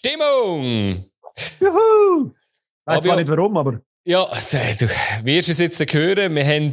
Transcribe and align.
Stimmung! 0.00 1.04
Juhu! 1.60 2.30
Weiß 2.86 3.02
zwar 3.02 3.16
nicht 3.16 3.28
warum, 3.28 3.54
aber. 3.58 3.82
Ja, 4.02 4.24
du 4.24 4.88
wirst 5.24 5.50
es 5.50 5.58
jetzt 5.58 5.92
hören. 5.92 6.34
Wir 6.34 6.46
haben 6.46 6.72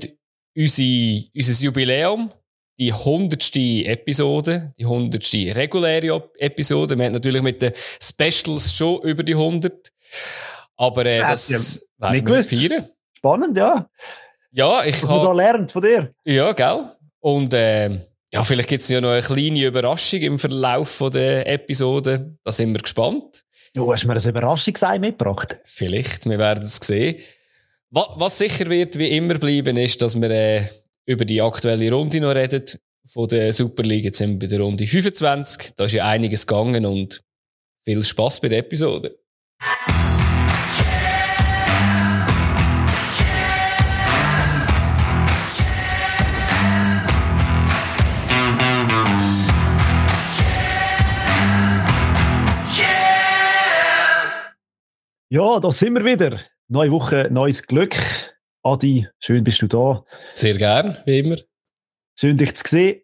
unsere, 0.55 1.23
unser 1.35 1.63
Jubiläum, 1.65 2.31
die 2.79 2.93
hundertste 2.93 3.85
Episode, 3.85 4.73
die 4.79 4.85
hundertste 4.85 5.53
reguläre 5.53 6.31
Episode. 6.37 6.97
Wir 6.97 7.07
haben 7.07 7.13
natürlich 7.13 7.41
mit 7.41 7.61
den 7.61 7.73
Specials 8.01 8.73
schon 8.73 9.01
über 9.01 9.23
die 9.23 9.35
100. 9.35 9.91
Aber 10.77 11.05
äh, 11.05 11.19
das 11.19 11.85
ja, 11.99 12.09
werden 12.09 12.27
wir 12.29 12.43
feiern. 12.45 12.85
Spannend, 13.11 13.57
ja. 13.57 13.89
Ja, 14.51 14.85
ich 14.85 15.03
habe... 15.03 15.25
da 15.25 15.33
lernt 15.33 15.69
von 15.73 15.81
dir. 15.81 16.13
Ja, 16.23 16.53
gell? 16.53 16.85
Und 17.19 17.53
äh, 17.53 17.99
ja, 18.37 18.43
vielleicht 18.43 18.69
gibt 18.69 18.83
es 18.83 18.89
ja 18.89 19.01
noch 19.01 19.09
eine 19.09 19.23
kleine 19.23 19.65
Überraschung 19.65 20.19
im 20.19 20.37
Verlauf 20.37 21.03
der 21.11 21.47
Episode. 21.51 22.37
Da 22.43 22.51
sind 22.51 22.71
wir 22.71 22.81
gespannt. 22.81 23.43
Du 23.73 23.91
hast 23.91 24.05
mir 24.05 24.13
ein 24.13 24.29
Überraschungsei 24.29 24.99
mitgebracht. 24.99 25.57
Vielleicht, 25.65 26.27
wir 26.27 26.37
werden 26.37 26.63
es 26.63 26.75
sehen. 26.75 27.15
Was 27.89 28.37
sicher 28.37 28.69
wird, 28.69 28.99
wie 28.99 29.07
immer 29.07 29.39
bleiben, 29.39 29.75
ist, 29.77 30.03
dass 30.03 30.21
wir 30.21 30.29
äh, 30.29 30.67
über 31.07 31.25
die 31.25 31.41
aktuelle 31.41 31.91
Runde 31.91 32.21
noch 32.21 32.35
reden 32.35 32.63
von 33.07 33.27
der 33.27 33.51
Superliga. 33.53 34.05
Jetzt 34.05 34.19
sind 34.19 34.33
wir 34.33 34.47
bei 34.47 34.55
der 34.55 34.59
Runde 34.59 34.85
25. 34.85 35.71
Da 35.75 35.85
ist 35.85 35.93
ja 35.93 36.05
einiges 36.05 36.45
gegangen 36.45 36.85
und 36.85 37.23
viel 37.85 38.03
Spaß 38.03 38.41
bei 38.41 38.49
der 38.49 38.59
Episode. 38.59 39.17
Ja, 55.29 55.59
da 55.59 55.73
sind 55.73 55.93
wir 55.93 56.05
wieder. 56.05 56.39
Neue 56.69 56.89
Woche, 56.89 57.27
neues 57.29 57.61
Glück. 57.63 57.97
Adi, 58.63 59.09
schön 59.19 59.43
bist 59.43 59.61
du 59.61 59.67
da. 59.67 60.05
Sehr 60.31 60.53
gern, 60.53 60.97
wie 61.05 61.19
immer. 61.19 61.35
Schön 62.15 62.37
dich 62.37 62.55
zu 62.55 62.63
sehen. 62.65 63.01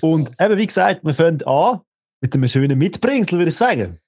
Und 0.00 0.30
eben, 0.40 0.56
wie 0.56 0.66
gesagt, 0.66 1.04
wir 1.04 1.12
fangen 1.12 1.42
an 1.44 1.80
mit 2.22 2.32
einem 2.32 2.48
schönen 2.48 2.78
Mitbringsel, 2.78 3.38
würde 3.38 3.50
ich 3.50 3.56
sagen. 3.58 4.00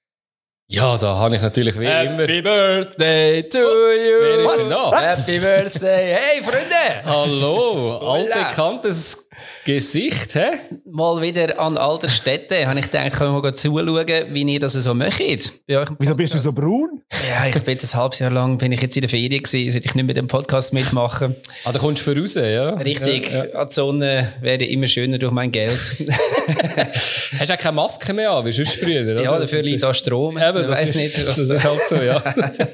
Ja, 0.71 0.97
da 0.97 1.17
habe 1.17 1.35
ich 1.35 1.41
natürlich 1.43 1.79
wie 1.79 1.85
Happy 1.85 2.07
immer. 2.07 2.23
Happy 2.23 2.41
Birthday 2.41 3.43
to 3.43 3.59
oh, 3.59 3.91
you! 3.91 4.21
Wer 4.21 4.45
ist 4.45 4.57
denn 4.61 4.69
da? 4.71 4.99
Happy 4.99 5.37
Birthday! 5.37 6.15
Hey, 6.15 6.43
Freunde! 6.43 7.05
Hallo, 7.05 7.97
altbekanntes 7.99 9.29
Gesicht, 9.65 10.35
hä? 10.35 10.59
Mal 10.85 11.23
wieder 11.23 11.59
an 11.59 11.75
alter 11.75 12.07
Städte. 12.07 12.67
Habe 12.67 12.77
ich 12.79 12.85
gedacht, 12.85 13.13
können 13.13 13.33
wir 13.33 13.41
mal 13.41 13.55
zuschauen, 13.55 14.05
wie 14.29 14.43
ihr 14.43 14.59
das 14.59 14.73
so 14.73 14.93
macht. 14.93 15.19
Wieso 15.19 16.13
bist 16.13 16.35
du 16.35 16.37
so 16.37 16.53
braun? 16.53 17.01
Ja, 17.27 17.47
ich 17.47 17.59
bin 17.63 17.73
jetzt 17.73 17.91
ein 17.91 17.99
halbes 17.99 18.19
Jahr 18.19 18.29
lang 18.29 18.59
bin 18.59 18.71
ich 18.71 18.81
jetzt 18.81 18.95
in 18.95 19.01
der 19.01 19.09
Ferien 19.09 19.41
gewesen, 19.41 19.71
seit 19.71 19.83
ich 19.83 19.95
nicht 19.95 20.05
mit 20.05 20.17
dem 20.17 20.27
Podcast 20.27 20.71
mitmachen. 20.71 21.35
Ah, 21.63 21.71
da 21.71 21.79
kommst 21.79 22.05
du 22.05 22.13
für 22.13 22.21
raus, 22.21 22.35
ja? 22.35 22.75
Richtig. 22.75 23.31
Ja, 23.31 23.45
ja. 23.45 23.53
An 23.55 23.67
die 23.67 23.73
Sonne 23.73 24.33
werde 24.39 24.65
immer 24.65 24.85
schöner 24.85 25.17
durch 25.17 25.31
mein 25.31 25.51
Geld. 25.51 25.79
Hast 27.39 27.49
du 27.49 27.53
auch 27.53 27.57
keine 27.57 27.75
Maske 27.75 28.13
mehr 28.13 28.31
an, 28.31 28.45
wie 28.45 28.51
sonst 28.51 28.75
früher, 28.75 29.01
oder? 29.01 29.23
Ja, 29.23 29.39
dafür 29.39 29.63
liegt 29.63 29.81
da 29.81 29.95
Strom. 29.95 30.37
Ja, 30.37 30.51
das, 30.51 30.83
ist, 30.83 30.95
nicht, 30.95 31.27
das 31.27 31.39
ist 31.39 31.63
halt 31.63 31.81
so, 31.85 31.95
ja. 31.95 32.21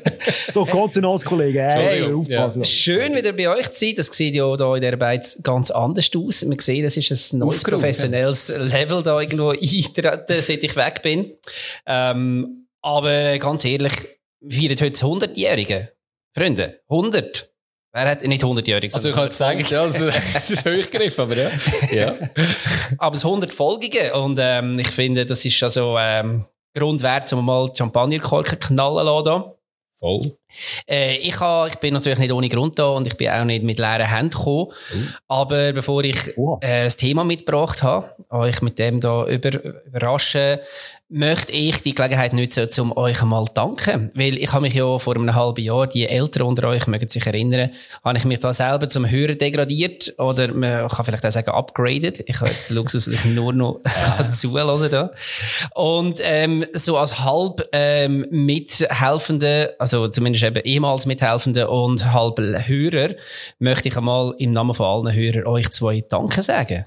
so, 0.53 0.66
Kontenance-Kollege. 0.66 1.62
Hey, 1.62 2.06
ja. 2.28 2.52
Schön 2.66 3.16
wieder 3.16 3.31
bei 3.31 3.47
euch 3.47 3.72
zu 3.72 3.86
sein. 3.86 3.94
Das 3.95 4.08
sieht 4.08 4.36
ja 4.36 4.53
da 4.58 4.75
in 4.75 4.81
der 4.81 4.92
Arbeit 4.94 5.38
ganz 5.42 5.72
anders 5.72 6.12
aus. 6.16 6.44
Man 6.44 6.59
sieht, 6.59 6.81
das 6.84 6.98
ist 6.98 7.34
ein 7.34 7.40
neues 7.40 7.64
professionelles 7.64 8.50
Level 8.50 9.04
da 9.04 9.20
irgendwo 9.20 9.50
eintreten, 9.52 10.42
seit 10.42 10.64
ich 10.64 10.76
weg 10.76 11.02
bin. 11.02 11.34
Ähm, 11.86 12.68
aber 12.82 13.38
ganz 13.38 13.66
ehrlich, 13.66 13.94
wir 14.42 14.70
feiern 14.70 14.80
heute 14.82 14.92
das 14.92 15.04
100-Jährige. 15.04 15.92
Freunde, 16.36 16.82
100. 16.90 17.52
Wer 17.94 18.09
hat 18.09 18.24
nicht 18.24 18.44
100-jährig? 18.44 18.94
Also 18.96 19.09
ich 19.09 19.16
kann 19.16 19.25
jetzt 19.25 19.38
sagen, 19.38 19.66
ja, 19.69 19.86
das 19.86 20.50
ist 20.50 20.66
hochgegriffen, 20.66 21.24
aber 21.25 21.36
ja. 21.36 21.52
ja. 21.92 22.16
aber 22.98 23.16
es 23.16 23.25
100 23.25 23.52
Folgige 23.52 24.13
und 24.13 24.40
ähm, 24.42 24.80
ich 24.80 24.88
finde, 24.88 25.25
das 25.25 25.44
ist 25.44 25.62
also 25.62 25.98
ähm, 26.00 26.46
Grund 26.74 27.03
wert, 27.03 27.31
um 27.34 27.46
mal 27.46 27.69
Champagnerkorken 27.75 28.59
knallen 28.59 29.06
lassen. 29.06 29.52
Voll. 29.94 30.38
Äh, 30.88 31.17
ich, 31.17 31.39
ha, 31.39 31.67
ich 31.67 31.75
bin 31.75 31.94
natürlich 31.94 32.19
nicht 32.19 32.31
ohne 32.31 32.50
Grund 32.50 32.78
da 32.79 32.89
und 32.89 33.07
ich 33.07 33.17
bin 33.17 33.29
auch 33.29 33.44
nicht 33.44 33.63
mit 33.63 33.79
leeren 33.79 34.07
Händen 34.07 34.31
gekommen. 34.31 34.67
Mhm. 34.94 35.07
Aber 35.28 35.73
bevor 35.73 36.03
ich 36.03 36.38
oh. 36.38 36.57
äh, 36.62 36.85
das 36.85 36.97
Thema 36.97 37.23
mitgebracht 37.23 37.84
habe, 37.84 38.09
euch 38.29 38.62
mit 38.62 38.79
dem 38.79 39.00
da 39.00 39.25
über, 39.25 39.63
überraschen, 39.85 40.59
möchte 41.12 41.51
ich 41.51 41.81
die 41.81 41.94
Gelegenheit 41.94 42.31
nutzen, 42.31 42.69
um 42.79 42.95
euch 42.95 43.22
einmal 43.22 43.45
zu 43.45 43.53
danken. 43.53 44.09
Weil 44.16 44.38
ich 44.38 44.51
habe 44.53 44.62
mich 44.62 44.73
ja 44.73 44.97
vor 44.97 45.16
einem 45.16 45.35
halben 45.35 45.62
Jahr, 45.62 45.85
die 45.85 46.07
Eltern 46.07 46.44
unter 46.44 46.69
euch 46.69 46.88
mögen 46.88 47.07
sich 47.07 47.25
erinnern, 47.25 47.72
habe 48.03 48.18
ich 48.18 48.23
mich 48.23 48.39
da 48.39 48.53
selber 48.53 48.88
zum 48.88 49.09
Hören 49.09 49.38
degradiert 49.38 50.13
oder 50.18 50.53
man 50.53 50.88
kann 50.88 51.06
vielleicht 51.06 51.25
auch 51.25 51.31
sagen 51.31 51.51
upgraded. 51.51 52.23
Ich 52.28 52.39
habe 52.39 52.50
jetzt 52.50 52.69
den 52.69 52.78
Luxus, 52.78 53.06
dass 53.06 53.13
ich 53.13 53.25
nur 53.25 53.51
noch 53.51 53.81
zuhören 54.31 54.89
da. 54.89 55.12
Und 55.75 56.19
ähm, 56.23 56.66
so 56.73 56.97
als 56.97 57.19
halb 57.19 57.68
ähm, 57.73 58.25
Mithelfende, 58.31 59.75
also 59.79 60.07
zumindest 60.07 60.41
eben 60.44 60.63
ehemals 60.63 61.06
Mithelfende 61.06 61.69
und 61.69 62.13
halb 62.13 62.40
Hörer, 62.40 63.16
möchte 63.59 63.90
ich 63.90 63.97
einmal 63.97 64.34
im 64.38 64.52
Namen 64.52 64.74
von 64.74 64.85
allen 64.85 65.16
Hörern 65.16 65.47
euch 65.47 65.69
zwei 65.69 66.02
Danke 66.02 66.44
sagen. 66.44 66.85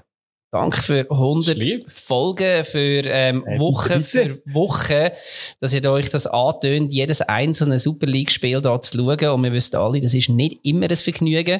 Danke 0.55 0.81
für 0.81 1.11
100 1.11 1.91
Folgen, 1.91 2.63
für 2.63 3.03
ähm, 3.03 3.45
äh, 3.45 3.59
Woche 3.59 3.99
für 4.01 4.41
Woche, 4.45 5.11
dass 5.59 5.73
ihr 5.73 5.91
euch 5.91 6.09
das 6.09 6.27
antönt, 6.27 6.93
jedes 6.93 7.19
einzelne 7.19 7.77
Super 7.77 8.07
League-Spiel 8.07 8.61
da 8.61 8.79
zu 8.79 8.97
schauen. 8.97 9.29
Und 9.31 9.43
wir 9.43 9.51
wissen 9.51 9.75
alle, 9.75 9.99
das 9.99 10.13
ist 10.13 10.29
nicht 10.29 10.59
immer 10.63 10.89
ein 10.89 10.95
Vergnügen. 10.95 11.59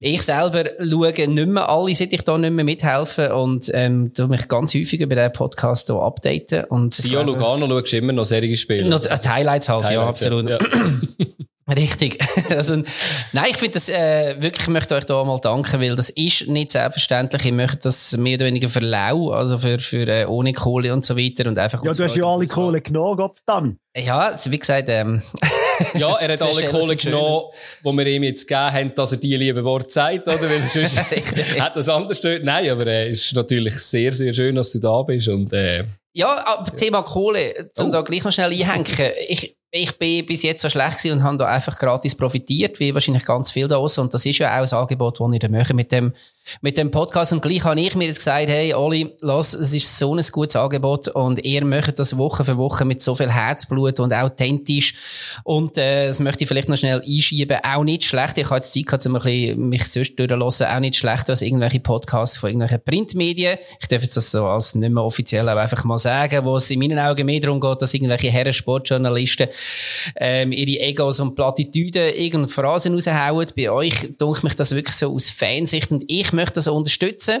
Ich 0.00 0.22
selber 0.22 0.64
schaue 0.78 1.12
nicht 1.28 1.48
mehr 1.48 1.68
alle, 1.68 1.94
seit 1.94 2.12
ich 2.12 2.22
da 2.22 2.36
nicht 2.36 2.52
mehr 2.52 2.64
mithelfen 2.64 3.32
und 3.32 3.70
ähm, 3.72 4.12
tu 4.14 4.26
mich 4.26 4.48
ganz 4.48 4.74
häufig 4.74 5.00
über 5.00 5.14
den 5.14 5.32
Podcast 5.32 5.86
hier 5.88 5.96
updaten. 5.96 6.64
Und 6.64 6.94
Sia 6.94 7.22
Lugano 7.22 7.68
schaust 7.68 7.92
du 7.92 7.96
immer 7.98 8.12
noch 8.12 8.24
Serien 8.24 8.56
Spiele? 8.56 8.88
Noch, 8.88 9.04
äh, 9.04 9.18
Highlights 9.26 9.68
halt, 9.68 9.84
Highlights, 9.84 10.20
ja, 10.20 10.28
absolut. 10.28 10.50
Ja. 10.50 10.58
Richtig. 11.68 12.18
Also, 12.50 12.82
nein, 13.32 13.46
ich 13.50 13.56
finde 13.56 13.74
das 13.74 13.88
äh, 13.88 14.36
wirklich, 14.38 14.66
ich 14.66 14.72
möchte 14.72 14.94
euch 14.94 15.04
da 15.04 15.24
mal 15.24 15.38
danken, 15.38 15.80
weil 15.80 15.96
das 15.96 16.10
ist 16.10 16.46
nicht 16.46 16.70
selbstverständlich. 16.70 17.46
Ich 17.46 17.52
möchte 17.52 17.78
das 17.78 18.16
mehr 18.16 18.36
oder 18.36 18.46
weniger 18.46 18.68
verlau, 18.68 19.30
also 19.30 19.58
für, 19.58 19.78
für 19.78 20.06
äh, 20.06 20.26
ohne 20.26 20.52
Kohle 20.52 20.92
und 20.92 21.04
so 21.04 21.16
weiter 21.16 21.48
und 21.48 21.58
einfach. 21.58 21.82
Ja, 21.82 21.92
du 21.92 22.04
hast 22.04 22.16
ja 22.16 22.26
alle 22.26 22.46
Kohle 22.46 22.80
genommen, 22.80 23.16
Gott 23.16 23.38
dann. 23.46 23.78
Ja, 23.96 24.36
wie 24.44 24.58
gesagt, 24.58 24.88
ähm, 24.88 25.22
Ja, 25.94 26.16
er 26.16 26.32
hat 26.32 26.42
alle 26.42 26.66
Kohle 26.66 26.96
genommen, 26.96 27.44
die 27.84 27.92
wir 27.92 28.06
ihm 28.06 28.22
jetzt 28.24 28.46
gegeben 28.46 28.72
haben, 28.72 28.94
dass 28.94 29.12
er 29.12 29.18
die 29.18 29.36
liebe 29.36 29.64
Worte 29.64 29.90
sagt, 29.90 30.26
oder? 30.26 30.42
Weil 30.42 30.62
sonst 30.66 30.98
hat 31.60 31.76
das 31.76 31.88
anders 31.88 32.20
gehört. 32.20 32.44
Nein, 32.44 32.68
aber 32.70 32.86
äh, 32.86 33.08
es 33.08 33.26
ist 33.26 33.34
natürlich 33.34 33.74
sehr, 33.76 34.12
sehr 34.12 34.34
schön, 34.34 34.54
dass 34.54 34.72
du 34.72 34.78
da 34.78 35.02
bist 35.02 35.28
und, 35.28 35.52
äh, 35.52 35.84
ja, 36.16 36.46
aber 36.46 36.74
Thema 36.76 37.02
Kohle, 37.02 37.70
um 37.76 37.88
oh. 37.88 37.90
da 37.90 38.02
gleich 38.02 38.22
noch 38.22 38.30
schnell 38.30 38.52
einhängen. 38.52 39.12
Ich, 39.28 39.56
ich 39.72 39.98
bin 39.98 40.24
bis 40.24 40.44
jetzt 40.44 40.62
so 40.62 40.70
schlecht 40.70 40.98
gewesen 40.98 41.18
und 41.18 41.22
habe 41.24 41.36
da 41.36 41.46
einfach 41.46 41.76
gratis 41.76 42.14
profitiert, 42.14 42.78
wie 42.78 42.94
wahrscheinlich 42.94 43.24
ganz 43.24 43.50
viel 43.50 43.66
da 43.66 43.74
draussen. 43.74 44.02
Und 44.02 44.14
das 44.14 44.24
ist 44.24 44.38
ja 44.38 44.54
auch 44.54 44.60
das 44.60 44.72
Angebot, 44.72 45.18
das 45.18 45.32
ich 45.32 45.40
da 45.40 45.48
mache 45.48 45.74
mit 45.74 45.90
dem, 45.90 46.14
mit 46.60 46.76
dem 46.76 46.90
Podcast. 46.90 47.32
Und 47.32 47.42
gleich 47.42 47.64
habe 47.64 47.80
ich 47.80 47.94
mir 47.94 48.06
jetzt 48.06 48.18
gesagt, 48.18 48.48
hey, 48.48 48.74
Oli, 48.74 49.14
lass, 49.20 49.54
es 49.54 49.74
ist 49.74 49.98
so 49.98 50.14
ein 50.14 50.22
gutes 50.32 50.56
Angebot 50.56 51.08
und 51.08 51.44
ihr 51.44 51.64
möchtet 51.64 51.98
das 51.98 52.16
Woche 52.16 52.44
für 52.44 52.56
Woche 52.56 52.84
mit 52.84 53.00
so 53.00 53.14
viel 53.14 53.30
Herzblut 53.30 54.00
und 54.00 54.12
authentisch. 54.12 54.94
Und, 55.44 55.78
äh, 55.78 56.08
das 56.08 56.20
möchte 56.20 56.44
ich 56.44 56.48
vielleicht 56.48 56.68
noch 56.68 56.76
schnell 56.76 57.02
einschieben. 57.02 57.58
Auch 57.62 57.84
nicht 57.84 58.04
schlecht. 58.04 58.38
Ich 58.38 58.46
habe 58.46 58.56
jetzt 58.56 58.72
Zeit 58.72 58.86
gehabt, 58.86 59.06
um 59.06 59.16
ein 59.16 59.22
bisschen 59.22 59.68
mich 59.68 59.84
sonst 59.84 60.18
durchzulassen. 60.18 60.66
Auch 60.66 60.80
nicht 60.80 60.96
schlechter 60.96 61.30
als 61.30 61.42
irgendwelche 61.42 61.80
Podcasts 61.80 62.36
von 62.36 62.50
irgendwelchen 62.50 62.82
Printmedien. 62.84 63.58
Ich 63.80 63.88
darf 63.88 64.02
jetzt 64.02 64.16
das 64.16 64.30
so 64.30 64.46
als 64.46 64.74
nicht 64.74 64.92
mehr 64.92 65.02
offiziell 65.02 65.48
aber 65.48 65.62
einfach 65.62 65.84
mal 65.84 65.98
sagen, 65.98 66.44
wo 66.44 66.56
es 66.56 66.70
in 66.70 66.78
meinen 66.78 66.98
Augen 66.98 67.26
mehr 67.26 67.40
darum 67.40 67.60
geht, 67.60 67.82
dass 67.82 67.94
irgendwelche 67.94 68.30
Herren 68.30 68.52
Sportjournalisten 68.52 69.48
ähm, 70.16 70.52
ihre 70.52 70.80
Egos 70.80 71.20
und 71.20 71.34
Plattitüden 71.34 72.14
irgendeine 72.14 72.48
Phrasen 72.48 72.94
raushauen. 72.94 73.46
Bei 73.56 73.70
euch 73.70 74.16
dunkelt 74.18 74.44
mich 74.44 74.54
das 74.54 74.74
wirklich 74.74 74.96
so 74.96 75.14
aus 75.14 75.30
Fansicht 75.30 75.90
und 75.90 76.04
ich 76.06 76.32
möchte 76.34 76.54
das 76.54 76.68
unterstützen. 76.68 77.40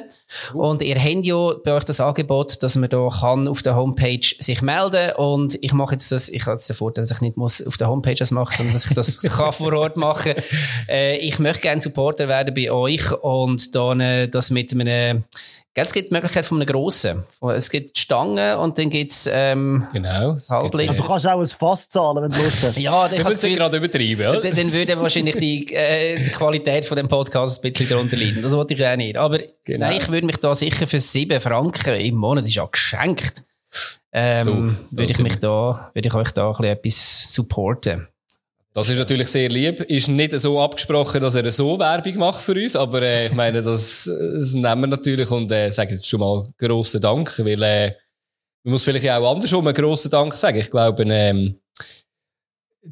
Und 0.52 0.82
ihr 0.82 0.96
habt 0.96 1.26
ja 1.26 1.52
bei 1.64 1.74
euch 1.74 1.84
das 1.84 2.00
Angebot, 2.00 2.62
dass 2.62 2.76
man 2.76 2.88
da 2.88 3.08
kann 3.20 3.46
auf 3.46 3.62
der 3.62 3.76
Homepage 3.76 4.26
sich 4.38 4.62
melden 4.62 5.12
und 5.16 5.58
ich 5.60 5.72
mache 5.72 5.92
jetzt 5.92 6.10
das, 6.10 6.28
ich 6.28 6.42
habe 6.46 6.52
jetzt 6.52 6.68
den 6.68 6.76
Vorteil, 6.76 7.02
dass 7.02 7.12
ich 7.12 7.20
nicht 7.20 7.36
muss 7.36 7.64
auf 7.64 7.76
der 7.76 7.88
Homepage 7.88 8.14
das 8.14 8.30
machen, 8.30 8.54
sondern 8.56 8.74
dass 8.74 8.86
ich 8.86 8.94
das 8.94 9.18
kann 9.36 9.52
vor 9.52 9.72
Ort 9.74 9.96
machen. 9.96 10.34
Äh, 10.88 11.18
ich 11.18 11.38
möchte 11.38 11.62
gerne 11.62 11.80
Supporter 11.80 12.28
werden 12.28 12.54
bei 12.54 12.70
euch 12.70 13.12
und 13.12 13.74
dann 13.74 14.00
äh, 14.00 14.28
das 14.28 14.50
mit 14.50 14.72
einem 14.72 15.24
Gell, 15.74 15.84
es 15.84 15.92
gibt 15.92 16.10
die 16.10 16.14
Möglichkeit 16.14 16.44
von 16.44 16.58
einem 16.58 16.66
grossen. 16.66 17.24
Es 17.52 17.68
gibt 17.68 17.98
Stangen 17.98 18.58
und 18.58 18.78
dann 18.78 18.90
gibt's 18.90 19.28
ähm, 19.30 19.88
genau, 19.92 20.36
Halbling. 20.48 20.96
Du 20.96 21.02
kannst 21.02 21.26
auch 21.26 21.40
ein 21.40 21.46
Fass 21.48 21.88
zahlen, 21.88 22.22
wenn 22.22 22.30
du 22.30 22.44
Lust 22.44 22.62
hast. 22.62 22.76
ja, 22.78 23.08
dann 23.08 23.18
kannst 23.18 23.42
du 23.42 23.50
gerade 23.52 23.78
übertreiben. 23.78 24.24
Oder? 24.24 24.40
Dann, 24.40 24.54
dann 24.54 24.72
würde 24.72 25.00
wahrscheinlich 25.00 25.36
die, 25.36 25.74
äh, 25.74 26.16
die 26.16 26.30
Qualität 26.30 26.84
von 26.84 26.96
dem 26.96 27.08
Podcast 27.08 27.58
ein 27.64 27.72
bisschen 27.72 27.88
darunter 27.88 28.16
leiden. 28.16 28.40
Das 28.40 28.52
wollte 28.52 28.74
ich 28.74 28.86
auch 28.86 28.94
nicht. 28.94 29.16
Aber 29.16 29.40
genau. 29.64 29.86
nein, 29.86 29.98
ich 30.00 30.08
würde 30.08 30.26
mich 30.26 30.36
da 30.36 30.54
sicher 30.54 30.86
für 30.86 31.00
sieben 31.00 31.40
Franken 31.40 31.96
im 31.96 32.14
Monat, 32.14 32.46
ist 32.46 32.54
ja 32.54 32.66
geschenkt, 32.66 33.42
ähm, 34.12 34.76
würde 34.92 35.10
ich 35.10 35.18
mich 35.18 35.40
da, 35.40 35.90
würde 35.92 36.06
ich 36.06 36.14
euch 36.14 36.30
da 36.30 36.50
ein 36.50 36.52
bisschen 36.52 36.66
etwas 36.66 37.34
supporten. 37.34 38.06
Das 38.74 38.90
ist 38.90 38.98
natürlich 38.98 39.28
sehr 39.28 39.48
lieb. 39.48 39.80
Ist 39.82 40.08
nicht 40.08 40.36
so 40.40 40.60
abgesprochen, 40.60 41.20
dass 41.20 41.36
er 41.36 41.48
so 41.52 41.78
Werbung 41.78 42.16
macht 42.16 42.42
für 42.42 42.54
uns, 42.54 42.74
aber 42.74 43.02
äh, 43.02 43.28
ich 43.28 43.32
meine, 43.32 43.62
das, 43.62 44.10
das 44.12 44.52
nehmen 44.52 44.80
wir 44.80 44.86
natürlich 44.88 45.30
und 45.30 45.50
äh, 45.52 45.70
sagen 45.70 45.92
jetzt 45.92 46.08
schon 46.08 46.18
mal 46.18 46.52
grossen 46.58 47.00
Dank, 47.00 47.38
weil 47.38 47.62
äh, 47.62 47.92
man 48.64 48.72
muss 48.72 48.82
vielleicht 48.82 49.08
auch 49.08 49.32
andersrum 49.32 49.64
einen 49.64 49.76
grossen 49.76 50.10
Dank 50.10 50.34
sagen. 50.34 50.58
Ich 50.58 50.70
glaube, 50.70 51.04
ähm, 51.04 51.60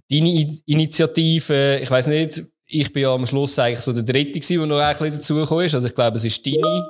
deine 0.08 0.56
Initiative, 0.67 1.81
ich 1.82 1.90
weiß 1.90 2.06
nicht, 2.06 2.44
ich 2.67 2.93
bin 2.93 3.02
ja 3.02 3.12
am 3.12 3.26
Schluss 3.26 3.58
eigentlich 3.58 3.81
so 3.81 3.93
der 3.93 4.05
Dritte 4.05 4.38
gewesen, 4.38 4.58
der 4.58 4.67
noch 4.69 4.79
ein 4.79 4.93
bisschen 4.93 5.14
dazugekommen 5.14 5.67
ist. 5.67 5.75
Also 5.75 5.88
ich 5.88 5.94
glaube, 5.96 6.17
es 6.17 6.25
ist 6.25 6.46
deine, 6.46 6.87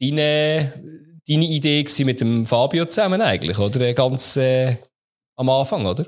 deine, 0.00 0.72
deine 1.28 1.44
Idee 1.44 1.82
gewesen 1.82 2.06
mit 2.06 2.22
dem 2.22 2.46
Fabio 2.46 2.86
zusammen 2.86 3.20
eigentlich, 3.20 3.58
oder? 3.58 3.92
Ganz 3.92 4.38
äh, 4.38 4.76
am 5.36 5.50
Anfang, 5.50 5.84
oder? 5.84 6.06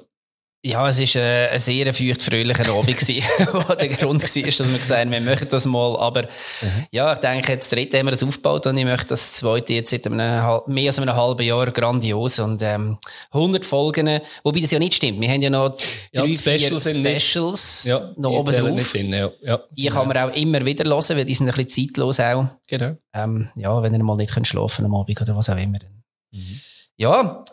Ja, 0.65 0.89
es 0.89 0.99
war 0.99 1.23
äh, 1.23 1.49
ein 1.51 1.61
sehr 1.61 1.95
feucht-fröhlicher 1.95 2.69
Abend, 2.73 3.09
wo 3.53 3.75
der 3.75 3.89
Grund 3.89 4.23
war, 4.23 4.43
dass 4.51 4.73
wir 4.73 4.79
gesagt 4.79 5.01
haben, 5.01 5.13
wir 5.13 5.21
möchten 5.21 5.49
das 5.49 5.65
mal. 5.65 5.97
Aber 5.99 6.23
mhm. 6.23 6.87
ja, 6.91 7.13
ich 7.13 7.19
denke, 7.21 7.53
jetzt 7.53 7.71
dritte 7.71 7.99
haben 7.99 8.07
wir 8.07 8.11
das 8.11 8.25
aufgebaut 8.25 8.67
und 8.67 8.77
ich 8.77 8.85
möchte 8.85 9.09
das 9.09 9.35
zweite 9.35 9.75
jetzt 9.75 9.91
seit 9.91 10.07
einem, 10.07 10.63
mehr 10.67 10.89
als 10.89 10.99
einem 10.99 11.15
halben 11.15 11.47
Jahr 11.47 11.71
grandios. 11.71 12.41
Und 12.41 12.63
ähm, 12.63 12.99
100 13.31 13.65
Folgen, 13.65 14.21
wobei 14.43 14.61
das 14.61 14.73
ja 14.73 14.81
nicht 14.81 14.95
stimmt. 14.95 15.21
Wir 15.21 15.29
haben 15.29 15.43
ja 15.43 15.51
noch 15.51 15.77
ja, 16.11 16.23
drei, 16.23 16.33
Specials, 16.33 16.91
vier 16.91 17.21
Specials 17.21 17.85
ja, 17.85 18.13
noch 18.17 18.31
oben 18.31 18.53
drauf. 18.53 18.93
Drin, 18.93 19.13
ja. 19.13 19.31
Ja, 19.43 19.61
die 19.71 19.83
genau. 19.83 19.95
kann 19.95 20.09
man 20.09 20.17
auch 20.17 20.35
immer 20.35 20.65
wieder 20.65 20.85
hören, 20.85 21.17
weil 21.17 21.25
die 21.25 21.35
sind 21.35 21.49
ein 21.49 21.55
bisschen 21.55 21.87
zeitlos 21.87 22.19
auch. 22.19 22.47
Genau. 22.67 22.97
Ähm, 23.13 23.51
ja, 23.55 23.83
wenn 23.83 23.95
ihr 23.95 24.03
mal 24.03 24.17
nicht 24.17 24.35
könnt 24.35 24.49
schlafen 24.49 24.85
am 24.85 24.95
Abend 24.97 25.21
oder 25.21 25.37
was 25.37 25.49
auch 25.49 25.57
immer. 25.57 25.79
Mhm. 26.33 26.61
Ja, 26.97 27.45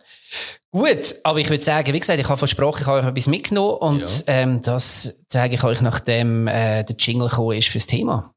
Gut, 0.76 1.18
aber 1.22 1.38
ich 1.38 1.52
würde 1.52 1.64
sagen, 1.64 1.94
wie 1.94 2.00
gesagt, 2.00 2.20
ich 2.20 2.28
habe 2.28 2.40
versprochen, 2.40 2.82
ich 2.82 2.88
habe 2.88 2.98
euch 3.02 3.06
etwas 3.06 3.28
mitgenommen 3.28 3.76
und 3.76 4.26
ja. 4.26 4.34
ähm, 4.34 4.64
das 4.64 5.20
zeige 5.28 5.54
ich 5.54 5.64
euch, 5.64 5.82
nachdem 5.82 6.48
äh, 6.48 6.84
der 6.84 6.96
Jingle 6.98 7.30
gekommen 7.30 7.56
ist 7.56 7.68
fürs 7.68 7.86
Thema. 7.86 8.34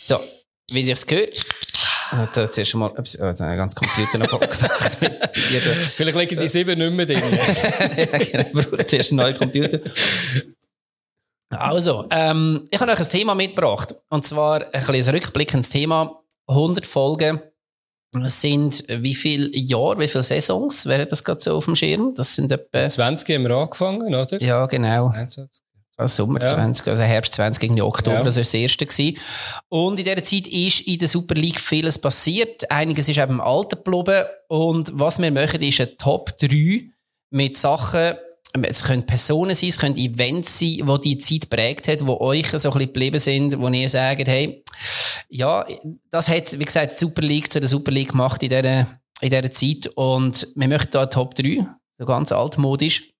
So, 0.00 0.18
wie 0.72 0.82
sich's 0.82 1.06
gehört. 1.06 1.46
Also, 2.10 2.48
zuerst 2.48 2.74
mal 2.74 2.92
also, 2.96 3.44
einen 3.44 3.56
ganzen 3.56 3.76
Computer 3.76 4.18
noch 4.18 4.28
vollgemacht. 4.28 4.98
Vielleicht 5.94 6.16
liegen 6.18 6.40
die 6.40 6.48
sieben 6.48 6.76
nicht 6.76 6.92
mehr 6.92 7.06
drin. 7.06 7.22
ja, 7.96 8.18
genau, 8.18 8.62
braucht 8.68 8.90
zuerst 8.90 9.12
einen 9.12 9.18
neuen 9.18 9.38
Computer. 9.38 9.78
Also, 11.50 12.06
ähm, 12.10 12.66
ich 12.68 12.80
habe 12.80 12.90
euch 12.90 12.98
ein 12.98 13.08
Thema 13.08 13.36
mitgebracht. 13.36 13.94
Und 14.08 14.26
zwar 14.26 14.62
ein 14.62 14.70
bisschen 14.72 15.14
ein 15.14 15.14
rückblickendes 15.14 15.68
Thema 15.68 16.19
100 16.50 16.86
Folgen 16.86 17.40
sind 18.24 18.84
wie 18.88 19.14
viele 19.14 19.50
Jahre, 19.56 20.00
wie 20.00 20.08
viele 20.08 20.22
Saisons 20.22 20.86
wäre 20.86 21.06
das 21.06 21.22
gerade 21.22 21.40
so 21.40 21.56
auf 21.56 21.64
dem 21.64 21.76
Schirm? 21.76 22.12
Das 22.16 22.34
sind 22.34 22.50
etwa... 22.50 22.88
20 22.88 23.36
haben 23.36 23.44
wir 23.44 23.56
angefangen, 23.56 24.14
oder? 24.14 24.42
Ja, 24.42 24.66
genau. 24.66 25.08
21. 25.08 25.62
Also 25.96 26.24
Sommer 26.24 26.40
ja. 26.40 26.48
20, 26.48 26.88
also 26.88 27.02
Herbst 27.02 27.34
20 27.34 27.60
gegen 27.60 27.80
Oktober, 27.82 28.16
ja. 28.16 28.24
das 28.24 28.36
war 28.36 28.42
das 28.42 28.54
erste. 28.54 28.86
Gewesen. 28.86 29.18
Und 29.68 29.98
in 29.98 30.06
dieser 30.06 30.24
Zeit 30.24 30.46
ist 30.48 30.80
in 30.80 30.98
der 30.98 31.08
Super 31.08 31.34
League 31.34 31.60
vieles 31.60 31.98
passiert. 31.98 32.70
Einiges 32.70 33.08
ist 33.08 33.18
eben 33.18 33.32
im 33.32 33.40
Alter 33.40 33.76
geblieben. 33.76 34.24
Und 34.48 34.90
was 34.94 35.20
wir 35.20 35.30
machen, 35.30 35.60
ist 35.60 35.80
ein 35.80 35.96
Top 35.98 36.36
3 36.38 36.90
mit 37.30 37.56
Sachen, 37.56 38.14
es 38.62 38.82
können 38.82 39.06
Personen 39.06 39.54
sein, 39.54 39.68
es 39.68 39.78
können 39.78 39.96
Events 39.96 40.58
sein, 40.58 40.82
die 40.84 41.00
die 41.04 41.18
Zeit 41.18 41.50
prägt 41.50 41.86
hat, 41.86 42.00
die 42.00 42.06
euch 42.06 42.48
so 42.48 42.56
ein 42.56 42.60
bisschen 42.60 42.78
geblieben 42.78 43.18
sind, 43.18 43.60
wo 43.60 43.68
ihr 43.68 43.88
sagt, 43.88 44.26
hey, 44.26 44.64
ja, 45.30 45.64
das 46.10 46.28
hat, 46.28 46.58
wie 46.58 46.64
gesagt, 46.64 46.92
die 46.92 46.98
Super 46.98 47.22
League 47.22 47.52
zu 47.52 47.60
der 47.60 47.68
Super 47.68 47.92
League 47.92 48.10
gemacht 48.10 48.42
in 48.42 48.50
dieser, 48.50 48.80
in 49.20 49.30
dieser 49.30 49.50
Zeit 49.50 49.86
und 49.94 50.48
wir 50.54 50.68
möchten 50.68 50.90
da 50.90 51.06
Top 51.06 51.34
3, 51.34 51.66
so 51.96 52.04
ganz 52.04 52.32
altmodisch. 52.32 53.10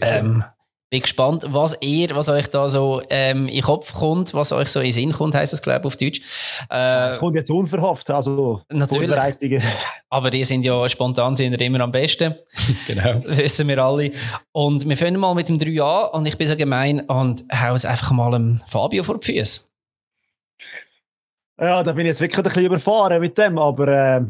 Ähm, 0.00 0.44
bin 0.92 1.00
gespannt, 1.00 1.46
was 1.48 1.74
ihr, 1.80 2.14
was 2.14 2.28
euch 2.28 2.48
da 2.48 2.68
so 2.68 3.00
ähm, 3.08 3.48
in 3.48 3.54
den 3.54 3.62
Kopf 3.62 3.94
kommt, 3.94 4.34
was 4.34 4.52
euch 4.52 4.68
so 4.68 4.80
in 4.80 4.86
den 4.86 4.92
Sinn 4.92 5.12
kommt, 5.12 5.34
heisst 5.34 5.54
es, 5.54 5.62
glaube 5.62 5.80
ich, 5.80 5.86
auf 5.86 5.96
Deutsch. 5.96 6.20
Äh, 6.70 7.08
es 7.08 7.18
kommt 7.18 7.34
jetzt 7.34 7.50
unverhofft, 7.50 8.10
also 8.10 8.60
natürlich. 8.70 9.10
Aber 10.10 10.28
die 10.28 10.44
sind 10.44 10.64
ja 10.64 10.86
spontan 10.90 11.34
sind 11.34 11.54
immer 11.54 11.80
am 11.80 11.92
besten. 11.92 12.34
genau. 12.86 13.20
Wissen 13.24 13.68
wir 13.68 13.78
alle. 13.78 14.10
Und 14.52 14.86
wir 14.86 14.96
fangen 14.98 15.18
mal 15.18 15.34
mit 15.34 15.48
dem 15.48 15.58
3 15.58 15.82
an 15.82 16.10
und 16.10 16.26
ich 16.26 16.36
bin 16.36 16.46
so 16.46 16.56
gemein 16.56 17.00
und 17.00 17.42
hau 17.50 17.72
es 17.72 17.86
einfach 17.86 18.10
mal 18.10 18.32
dem 18.32 18.60
Fabio 18.66 19.02
vor 19.02 19.18
die 19.18 19.32
Füße. 19.32 19.71
Ja, 21.62 21.84
da 21.84 21.92
bin 21.92 22.06
ich 22.06 22.10
jetzt 22.10 22.20
wirklich 22.20 22.38
ein 22.38 22.42
bisschen 22.42 22.64
überfahren 22.64 23.20
mit 23.20 23.38
dem, 23.38 23.56
aber 23.56 23.86
äh, 23.86 24.24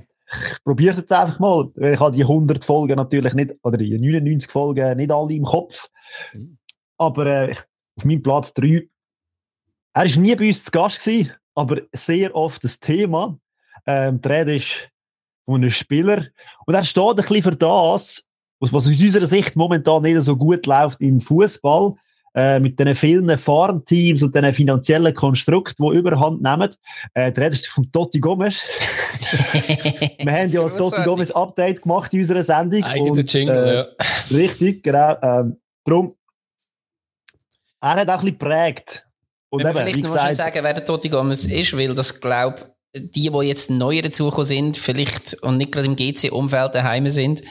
ich 0.50 0.62
probiere 0.64 0.90
es 0.90 0.99
jetzt 0.99 1.12
einfach 1.12 1.38
mal. 1.38 1.70
Ich 1.76 1.99
habe 1.99 2.14
die 2.14 2.25
100 2.25 2.62
Folgen 2.62 2.96
natürlich 2.96 3.32
nicht, 3.32 3.52
oder 3.62 3.79
die 3.79 3.99
99 3.99 4.50
Folgen 4.50 4.99
nicht 4.99 5.11
alle 5.11 5.32
im 5.32 5.44
Kopf. 5.44 5.88
Mhm. 6.34 6.58
Aber 6.99 7.25
äh, 7.25 7.55
auf 7.96 8.05
meinem 8.05 8.23
Platz 8.23 8.52
3, 8.52 8.87
er 9.94 10.05
war 10.05 10.20
nie 10.20 10.34
bei 10.37 10.49
uns 10.49 10.62
zu 10.62 10.70
Gast, 10.70 11.02
gewesen, 11.02 11.32
aber 11.55 11.81
sehr 11.94 12.37
oft 12.37 12.62
das 12.64 12.79
Thema. 12.79 13.38
Ähm, 13.87 14.20
die 14.20 14.28
Rede 14.28 14.56
ist 14.56 14.90
von 15.46 15.55
einem 15.55 15.70
Spieler. 15.70 16.26
Und 16.67 16.75
er 16.75 16.85
steht 16.85 17.02
ein 17.02 17.17
bisschen 17.17 17.43
für 17.44 17.56
das, 17.56 18.23
was 18.61 18.75
aus 18.75 18.87
unserer 18.88 19.26
Sicht 19.26 19.56
momentan 19.56 20.02
nicht 20.02 20.20
so 20.20 20.37
gut 20.37 20.67
läuft 20.67 21.00
im 21.00 21.19
Fußball. 21.19 21.94
Äh, 22.34 22.61
mit 22.61 22.79
den 22.79 22.94
vielen 22.94 23.37
Farmteams 23.37 24.23
und 24.23 24.34
den 24.34 24.55
finanziellen 24.55 25.14
Konstrukten, 25.14 25.84
die 25.84 25.99
überhand 25.99 26.40
nehmen. 26.43 26.70
Äh, 27.12 27.31
der 27.31 27.44
Rede 27.44 27.56
ist 27.56 27.67
von 27.69 27.90
Totti 27.93 28.20
Gomes. 28.20 28.62
wir 30.19 30.32
haben 30.32 30.50
ja 30.50 30.62
das 30.62 30.76
Totti 30.76 31.02
Gomes 31.02 31.31
Update 31.31 31.82
gemacht 31.82 32.12
in 32.14 32.20
unserer 32.20 32.43
Sendung. 32.43 32.82
Eigener 32.84 33.25
Jingle, 33.25 33.55
äh, 33.55 33.76
ja. 33.76 33.87
Richtig, 34.37 34.82
genau. 34.82 35.17
Ähm, 35.23 35.58
Darum, 35.84 36.14
er 37.81 37.94
hat 37.94 38.08
auch 38.08 38.12
ein 38.14 38.20
bisschen 38.20 38.38
geprägt. 38.38 39.06
Und 39.50 39.64
Wenn 39.64 39.70
eben, 39.70 39.78
vielleicht 39.78 40.02
noch 40.02 40.12
gesagt, 40.12 40.35
sagen, 40.35 40.58
wer 40.62 40.75
der 40.75 40.85
Totti 40.85 41.08
Gomez 41.08 41.44
ist, 41.44 41.76
weil 41.76 41.94
das 41.94 42.20
glaube 42.20 42.73
die, 42.94 43.31
die 43.31 43.46
jetzt 43.46 43.70
neu 43.70 44.00
dazugekommen 44.02 44.46
sind, 44.46 44.76
vielleicht 44.76 45.35
und 45.43 45.56
nicht 45.56 45.73
gerade 45.73 45.87
im 45.87 45.96
GC-Umfeld 45.96 46.75
daheim 46.75 47.08
sind. 47.08 47.43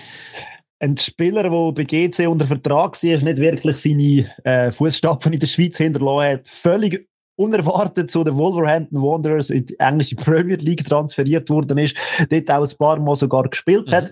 Ein 0.81 0.97
Spieler, 0.97 1.43
der 1.43 1.71
bei 1.73 1.83
GC 1.83 2.27
unter 2.27 2.47
Vertrag 2.47 3.01
war, 3.03 3.23
nicht 3.23 3.37
wirklich 3.37 3.77
seine 3.77 4.31
äh, 4.43 4.71
Fußstapfen 4.71 5.31
in 5.31 5.39
der 5.39 5.45
Schweiz 5.45 5.77
hinterlassen 5.77 6.39
hat, 6.39 6.47
völlig 6.47 7.07
unerwartet 7.35 8.09
zu 8.09 8.23
den 8.23 8.35
Wolverhampton 8.35 8.99
Wanderers 8.99 9.51
in 9.51 9.67
die 9.67 9.79
englische 9.79 10.15
Premier 10.15 10.57
League 10.57 10.83
transferiert 10.83 11.49
worden 11.51 11.77
ist, 11.77 11.95
dort 12.29 12.49
auch 12.49 12.67
ein 12.67 12.77
paar 12.77 12.99
Mal 12.99 13.15
sogar 13.15 13.47
gespielt 13.47 13.87
mhm. 13.87 13.91
hat 13.91 14.11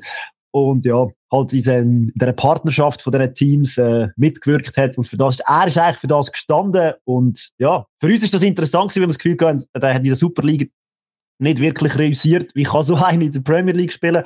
und 0.51 0.85
ja, 0.85 1.07
halt 1.31 1.53
in, 1.53 1.63
in 1.63 2.13
dieser 2.15 2.33
Partnerschaft 2.33 3.01
von 3.01 3.13
diesen 3.13 3.33
Teams 3.33 3.77
äh, 3.77 4.07
mitgewirkt 4.15 4.77
hat 4.77 4.95
und 4.97 5.05
für 5.05 5.17
das, 5.17 5.39
er 5.39 5.67
ist 5.67 5.77
eigentlich 5.77 5.97
für 5.97 6.07
das 6.07 6.31
gestanden 6.31 6.93
und 7.05 7.49
ja, 7.57 7.85
für 7.99 8.07
uns 8.07 8.23
ist 8.23 8.33
das 8.33 8.43
interessant 8.43 8.89
gewesen, 8.91 9.01
weil 9.01 9.07
wir 9.07 9.07
das 9.07 9.19
Gefühl 9.19 9.47
hatten, 9.47 9.65
er 9.73 9.93
hat 9.93 10.01
in 10.01 10.07
der 10.07 10.15
Super 10.15 10.43
League 10.43 10.71
nicht 11.39 11.59
wirklich 11.59 11.97
realisiert, 11.97 12.51
wie 12.53 12.63
kann 12.63 12.83
so 12.83 12.95
einer 12.95 13.23
in 13.23 13.31
der 13.31 13.39
Premier 13.39 13.73
League 13.73 13.93
spielen. 13.93 14.23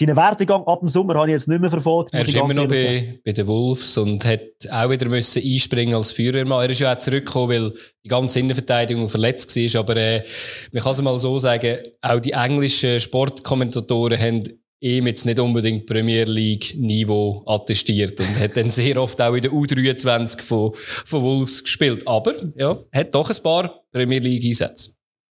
Seinen 0.00 0.16
Werdegang 0.16 0.64
ab 0.64 0.80
dem 0.80 0.88
Sommer 0.88 1.14
habe 1.14 1.26
ich 1.28 1.32
jetzt 1.32 1.46
nicht 1.46 1.60
mehr 1.60 1.68
verfolgt. 1.68 2.14
Er 2.14 2.22
ist 2.22 2.34
immer 2.34 2.54
noch 2.54 2.66
bei, 2.66 3.20
bei 3.22 3.32
den 3.32 3.46
Wolves 3.46 3.98
und 3.98 4.24
hat 4.24 4.40
auch 4.70 4.88
wieder 4.88 5.06
müssen 5.10 5.42
einspringen 5.42 5.94
als 5.94 6.12
Führermann. 6.12 6.62
Er 6.62 6.70
ist 6.70 6.80
ja 6.80 6.94
auch 6.94 6.98
zurückgekommen, 6.98 7.50
weil 7.50 7.74
die 8.02 8.08
ganze 8.08 8.40
Innenverteidigung 8.40 9.10
verletzt 9.10 9.54
war. 9.54 9.80
Aber 9.80 9.96
äh, 9.98 10.24
man 10.72 10.82
kann 10.82 10.92
es 10.92 11.02
mal 11.02 11.18
so 11.18 11.38
sagen, 11.38 11.80
auch 12.00 12.18
die 12.18 12.32
englischen 12.32 12.98
Sportkommentatoren 12.98 14.18
haben 14.18 14.42
ihm 14.80 15.06
jetzt 15.06 15.26
nicht 15.26 15.38
unbedingt 15.38 15.84
Premier 15.84 16.24
League 16.24 16.74
Niveau 16.78 17.42
attestiert 17.44 18.18
und 18.20 18.40
hat 18.40 18.56
dann 18.56 18.70
sehr 18.70 18.96
oft 18.96 19.20
auch 19.20 19.34
in 19.34 19.42
der 19.42 19.50
U23 19.50 20.40
von, 20.40 20.72
von 20.74 21.22
Wolves 21.22 21.62
gespielt. 21.62 22.08
Aber, 22.08 22.32
ja, 22.56 22.78
hat 22.90 23.14
doch 23.14 23.28
ein 23.28 23.42
paar 23.42 23.82
Premier 23.92 24.20
League 24.20 24.46
Einsätze. 24.46 24.92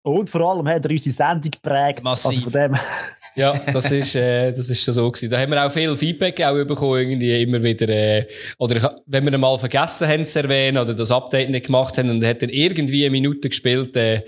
Und 0.06 0.30
vor 0.30 0.42
allem 0.42 0.68
hat 0.68 0.84
er 0.84 0.92
unsere 0.92 1.16
Sendung 1.16 1.50
geprägt. 1.50 2.04
Massiv. 2.04 2.46
Also 2.46 2.60
ja, 3.36 3.58
das 3.72 3.90
ist, 3.90 4.16
äh, 4.16 4.52
das 4.52 4.70
ist 4.70 4.84
schon 4.84 4.94
so 4.94 5.10
gewesen. 5.10 5.30
Da 5.30 5.40
haben 5.40 5.50
wir 5.50 5.66
auch 5.66 5.72
viel 5.72 5.96
Feedback 5.96 6.44
auch 6.44 6.62
bekommen, 6.66 7.00
irgendwie 7.00 7.42
immer 7.42 7.64
wieder, 7.64 7.88
äh, 7.88 8.28
oder 8.58 9.02
wenn 9.06 9.24
wir 9.24 9.38
mal 9.38 9.58
vergessen 9.58 10.10
haben 10.10 10.26
zu 10.26 10.40
erwähnen 10.40 10.78
oder 10.78 10.94
das 10.94 11.10
Update 11.10 11.50
nicht 11.50 11.68
gemacht 11.68 11.98
haben 11.98 12.10
und 12.10 12.22
er 12.22 12.32
hat 12.32 12.42
dann 12.42 12.50
irgendwie 12.50 13.06
eine 13.06 13.12
Minute 13.12 13.48
gespielt, 13.48 13.96
äh, 13.96 14.24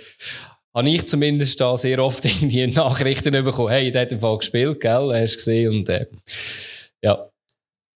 habe 0.74 0.90
ich 0.90 1.08
zumindest 1.08 1.60
da 1.60 1.76
sehr 1.76 2.00
oft 2.00 2.24
irgendwie 2.26 2.68
Nachrichten 2.68 3.32
bekommen, 3.44 3.70
hey, 3.70 3.92
der 3.92 4.04
hat 4.04 4.14
im 4.14 4.22
Fall 4.22 4.38
gespielt, 4.38 4.80
gell, 4.80 5.12
hast 5.14 5.34
du 5.34 5.38
gesehen 5.38 5.70
und 5.72 5.90
äh, 5.90 6.08
ja. 7.04 7.30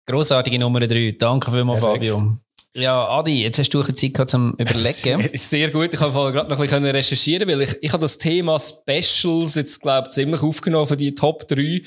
Grossartige 0.07 0.57
Nummer 0.57 0.79
3, 0.79 1.15
danke 1.19 1.51
vielmals, 1.51 1.81
Fabio. 1.81 2.39
Ja, 2.77 3.07
Adi, 3.10 3.41
jetzt 3.41 3.57
hast 3.57 3.74
du 3.74 3.81
ein 3.81 3.96
Zeit 3.96 4.29
zum 4.29 4.53
Überlegen. 4.53 5.29
Sehr 5.34 5.72
gut. 5.72 5.96
Ich 5.96 6.00
habe 6.00 6.31
gerade 6.31 6.48
noch 6.48 6.60
ein 6.60 6.62
bisschen 6.62 6.86
recherchieren, 6.86 7.50
weil 7.50 7.62
ich, 7.62 7.75
ich 7.81 7.91
habe 7.91 8.01
das 8.01 8.19
Thema 8.19 8.60
Specials 8.60 9.55
jetzt, 9.55 9.81
glaube 9.81 10.07
ich, 10.07 10.13
ziemlich 10.13 10.43
aufgenommen 10.43 10.86
für 10.86 10.96
die 10.96 11.15
Top 11.15 11.48
3. 11.48 11.81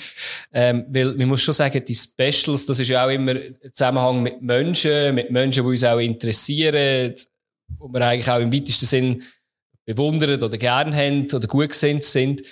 Ähm, 0.52 0.86
weil 0.88 1.14
man 1.14 1.28
muss 1.28 1.42
schon 1.42 1.54
sagen, 1.54 1.84
die 1.84 1.94
Specials, 1.94 2.66
das 2.66 2.80
ist 2.80 2.88
ja 2.88 3.06
auch 3.06 3.10
immer 3.10 3.36
im 3.36 3.54
Zusammenhang 3.72 4.20
mit 4.20 4.42
Menschen, 4.42 5.14
mit 5.14 5.30
Menschen, 5.30 5.62
die 5.62 5.68
uns 5.70 5.84
auch 5.84 5.98
interessieren, 5.98 7.14
wo 7.78 7.86
wir 7.86 8.04
eigentlich 8.04 8.28
auch 8.28 8.40
im 8.40 8.52
weitesten 8.52 8.86
Sinn 8.86 9.22
bewundern 9.86 10.42
oder 10.42 10.58
gern 10.58 10.92
haben 10.92 11.28
oder 11.32 11.46
gut 11.46 11.68
gesinnt 11.68 12.02
sind. 12.02 12.42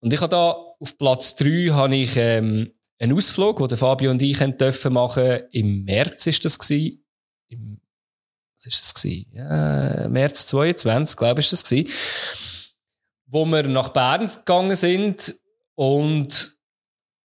Und 0.00 0.12
ich 0.12 0.20
habe 0.20 0.30
da 0.30 0.50
auf 0.50 0.98
Platz 0.98 1.36
drei 1.36 1.68
habe 1.72 1.96
ich 1.96 2.18
ähm, 2.18 2.70
einen 2.98 3.16
Ausflug, 3.16 3.66
den 3.66 3.78
Fabio 3.78 4.10
und 4.10 4.20
ich 4.20 4.36
dürfen 4.38 4.92
machen. 4.92 5.40
Im 5.52 5.84
März 5.84 6.26
ist 6.26 6.44
das 6.44 6.58
gewesen. 6.58 7.02
Im, 7.48 7.80
was 8.56 8.66
ist 8.66 8.80
das 8.80 8.94
gewesen? 8.94 9.26
Ja, 9.32 10.08
März 10.08 10.46
22, 10.46 11.16
glaube 11.16 11.40
ich, 11.40 11.46
ist 11.46 11.52
das 11.52 11.64
gewesen. 11.64 11.90
Wo 13.26 13.44
wir 13.44 13.62
nach 13.64 13.90
Bern 13.90 14.26
gegangen 14.26 14.76
sind 14.76 15.34
und 15.74 16.58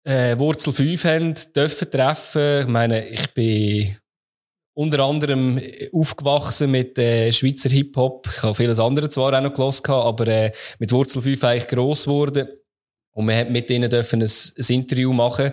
äh, 0.04 0.38
Wurzel 0.38 0.72
5 0.72 1.04
haben 1.04 1.34
dürfen 1.54 1.90
treffen. 1.90 2.62
Ich 2.62 2.66
meine, 2.66 3.06
ich 3.08 3.32
bin 3.34 3.96
unter 4.74 5.00
anderem 5.00 5.60
aufgewachsen 5.92 6.70
mit 6.70 6.98
äh, 6.98 7.30
Schweizer 7.32 7.68
Hip-Hop. 7.68 8.28
Ich 8.34 8.42
habe 8.42 8.54
vieles 8.54 8.78
andere 8.78 9.10
zwar 9.10 9.36
auch 9.36 9.42
noch 9.42 9.52
gehört, 9.52 9.88
aber 9.88 10.26
äh, 10.26 10.52
mit 10.78 10.90
Wurzel 10.92 11.22
5 11.22 11.44
eigentlich 11.44 11.68
gross 11.68 12.04
geworden. 12.04 12.48
Und 13.12 13.28
wir 13.28 13.36
haben 13.36 13.52
mit 13.52 13.68
ihnen 13.70 13.90
dürfen 13.90 14.22
ein, 14.22 14.28
ein 14.28 14.74
Interview 14.74 15.12
machen. 15.12 15.52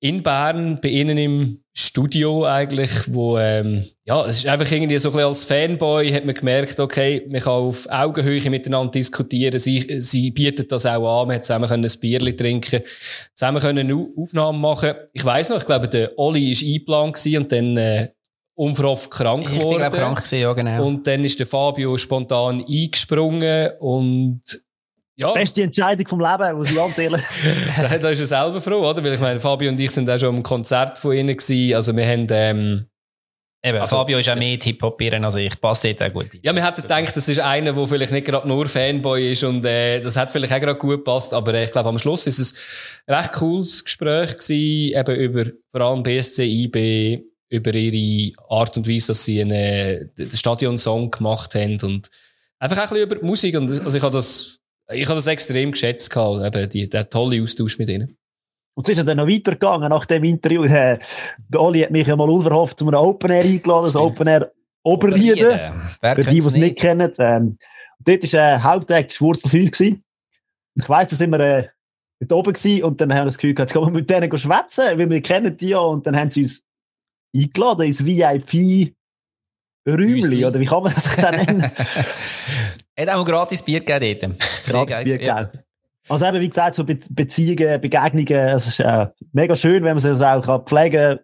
In 0.00 0.22
Bern, 0.22 0.78
bei 0.80 0.88
ihnen 0.88 1.16
im 1.16 1.64
Studio 1.72 2.44
eigentlich, 2.46 2.90
wo, 3.08 3.38
ähm, 3.38 3.84
ja, 4.04 4.24
es 4.26 4.38
ist 4.38 4.46
einfach 4.46 4.70
irgendwie 4.70 4.98
so 4.98 5.10
ein 5.10 5.12
bisschen 5.12 5.28
als 5.28 5.44
Fanboy 5.44 6.10
hat 6.10 6.24
man 6.24 6.34
gemerkt, 6.34 6.80
okay, 6.80 7.26
man 7.30 7.40
kann 7.40 7.52
auf 7.52 7.86
Augenhöhe 7.88 8.50
miteinander 8.50 8.90
diskutieren. 8.90 9.58
Sie, 9.58 9.86
sie 10.00 10.30
bietet 10.30 10.70
das 10.72 10.86
auch 10.86 11.22
an. 11.22 11.28
Man 11.28 11.36
hat 11.36 11.44
zusammen 11.44 11.68
können 11.68 11.84
ein 11.84 12.00
Bierli 12.00 12.36
trinken, 12.36 12.82
zusammen 13.34 13.60
können 13.60 13.90
eine 13.90 14.08
Aufnahme 14.16 14.58
machen. 14.58 14.94
Ich 15.12 15.24
weiss 15.24 15.48
noch, 15.48 15.58
ich 15.58 15.66
glaube, 15.66 15.88
der 15.88 16.18
Olli 16.18 16.52
war 16.52 16.66
eingeplant 16.66 17.26
und 17.38 17.52
dann, 17.52 17.76
äh, 17.76 18.08
unverhofft 18.56 19.10
krank 19.10 19.46
geworden. 19.46 19.82
Ich 19.82 19.90
bin 19.90 19.98
krank 20.00 20.16
gewesen, 20.16 20.40
ja, 20.40 20.52
genau. 20.52 20.86
Und 20.86 21.06
dann 21.06 21.24
ist 21.24 21.38
der 21.38 21.46
Fabio 21.46 21.96
spontan 21.96 22.64
eingesprungen 22.66 23.72
und 23.78 24.40
ja. 25.16 25.32
Beste 25.32 25.62
Entscheidung 25.62 26.06
vom 26.06 26.20
Leben, 26.20 26.56
muss 26.56 26.70
ich 26.70 26.76
ganz 26.76 26.98
ehrlich. 26.98 27.22
da 28.00 28.08
ist 28.10 28.20
er 28.20 28.26
selber 28.26 28.60
froh, 28.60 28.88
oder? 28.88 29.02
Weil 29.02 29.14
ich 29.14 29.20
meine, 29.20 29.40
Fabio 29.40 29.70
und 29.70 29.80
ich 29.80 29.90
sind 29.90 30.08
auch 30.08 30.18
schon 30.18 30.36
am 30.36 30.42
Konzert 30.42 30.98
von 30.98 31.12
ihnen 31.12 31.36
gewesen. 31.36 31.74
Also 31.74 31.96
wir 31.96 32.06
haben, 32.06 32.26
ähm, 32.30 32.86
Eben, 33.66 33.78
also, 33.78 33.96
Fabio 33.96 34.18
ist 34.18 34.28
auch 34.28 34.36
mehr 34.36 34.58
hip 34.62 34.80
hop 34.80 35.00
als 35.02 35.34
ich. 35.34 35.60
Passt 35.60 35.84
dort 35.84 36.00
auch 36.00 36.12
gut. 36.12 36.28
Ja, 36.42 36.54
wir 36.54 36.64
hätten 36.64 36.82
gedacht, 36.82 37.16
das 37.16 37.28
ist 37.28 37.40
einer, 37.40 37.72
der 37.72 37.86
vielleicht 37.88 38.12
nicht 38.12 38.26
gerade 38.26 38.46
nur 38.46 38.66
Fanboy 38.66 39.32
ist 39.32 39.42
und 39.42 39.64
äh, 39.64 40.00
das 40.00 40.16
hat 40.16 40.30
vielleicht 40.30 40.52
auch 40.52 40.60
gerade 40.60 40.78
gut 40.78 40.98
gepasst, 40.98 41.34
aber 41.34 41.52
äh, 41.54 41.64
ich 41.64 41.72
glaube, 41.72 41.88
am 41.88 41.98
Schluss 41.98 42.28
ist 42.28 42.38
es 42.38 42.54
ein 43.06 43.14
recht 43.14 43.32
cooles 43.32 43.82
Gespräch 43.82 44.38
gewesen, 44.38 44.96
eben 44.96 45.16
über 45.16 45.50
vor 45.72 45.80
allem 45.80 46.04
BSC, 46.04 46.44
IB, 46.44 47.24
über 47.48 47.74
ihre 47.74 48.36
Art 48.48 48.76
und 48.76 48.86
Weise, 48.88 49.08
dass 49.08 49.24
sie 49.24 49.40
einen, 49.40 49.50
äh, 49.50 50.06
den 50.16 50.36
Stadionsong 50.36 51.10
gemacht 51.10 51.56
haben 51.56 51.80
und 51.82 52.08
einfach 52.60 52.76
auch 52.76 52.82
ein 52.82 52.88
bisschen 52.90 53.04
über 53.04 53.16
die 53.16 53.24
Musik 53.24 53.56
und 53.56 53.68
also 53.68 53.98
ich 53.98 54.04
habe 54.04 54.14
das 54.14 54.60
ich 54.92 55.06
habe 55.06 55.16
das 55.16 55.26
extrem 55.26 55.72
geschätzt, 55.72 56.10
gehabt, 56.10 56.56
eben 56.56 56.68
die, 56.68 56.88
der 56.88 57.08
tolle 57.08 57.42
Austausch 57.42 57.78
mit 57.78 57.90
ihnen. 57.90 58.16
Und 58.74 58.86
es 58.86 58.92
ist 58.92 58.98
ja 58.98 59.04
dann 59.04 59.16
noch 59.16 59.26
weitergegangen 59.26 59.88
nach 59.88 60.04
dem 60.04 60.22
Interview. 60.24 60.64
Äh, 60.64 60.98
der 61.48 61.60
Oli 61.60 61.80
hat 61.80 61.90
mich 61.90 62.06
ja 62.06 62.14
mal 62.14 62.28
unverhofft 62.28 62.78
zu 62.78 62.86
einem 62.86 63.00
Open 63.00 63.30
Air 63.30 63.42
eingeladen, 63.42 63.84
das 63.84 63.96
Open 63.96 64.26
Air 64.26 64.52
Oberrieden. 64.82 65.58
Für 66.00 66.14
die, 66.14 66.24
die 66.24 66.38
es 66.38 66.52
nicht, 66.52 66.78
kennen. 66.78 67.12
Ähm, 67.18 67.58
dort 67.98 68.32
war 68.32 68.40
äh, 68.40 68.60
Hauptakt 68.60 69.20
Wurzel 69.20 69.48
5 69.48 69.70
gewesen. 69.72 70.04
Ich 70.78 70.88
weiss, 70.88 71.08
da 71.08 71.16
sind 71.16 71.30
wir 71.30 71.40
äh, 71.40 71.68
dort 72.20 72.32
oben 72.32 72.52
gewesen 72.52 72.84
und 72.84 73.00
dann 73.00 73.12
haben 73.12 73.22
wir 73.22 73.26
das 73.26 73.38
Gefühl 73.38 73.54
gehabt, 73.54 73.70
jetzt 73.70 73.74
gehen 73.74 73.86
wir 73.88 73.98
mit 73.98 74.10
denen 74.10 74.38
schwätzen, 74.38 74.98
weil 74.98 75.10
wir 75.10 75.22
kennen 75.22 75.56
die 75.56 75.70
ja 75.70 75.78
und 75.78 76.06
dann 76.06 76.16
haben 76.16 76.30
sie 76.30 76.42
uns 76.42 76.62
eingeladen 77.34 77.86
ins 77.86 78.04
VIP 78.04 78.94
Räumli, 79.88 80.44
oder 80.44 80.58
wie 80.58 80.66
kann 80.66 80.82
man 80.82 80.92
das 80.94 81.16
nennen? 81.16 81.70
Hat 82.98 83.08
auch 83.08 83.24
gratis 83.24 83.62
Bier 83.62 83.80
gegeben 83.80 84.26
dort. 84.30 84.40
gratis 84.66 85.04
Bier 85.04 85.18
gegeben. 85.18 85.50
Also 86.08 86.24
eben, 86.26 86.40
wie 86.40 86.48
gesagt, 86.48 86.76
so 86.76 86.84
Be 86.84 86.98
Beziehungen, 87.10 87.80
Begegnungen, 87.80 88.48
es 88.56 88.68
ist 88.68 88.80
äh, 88.80 89.06
mega 89.32 89.56
schön, 89.56 89.82
wenn 89.82 89.96
man 89.96 89.98
sie 89.98 90.26
auch 90.26 90.44
kann 90.44 90.64
pflegen 90.64 91.16
kann, 91.16 91.20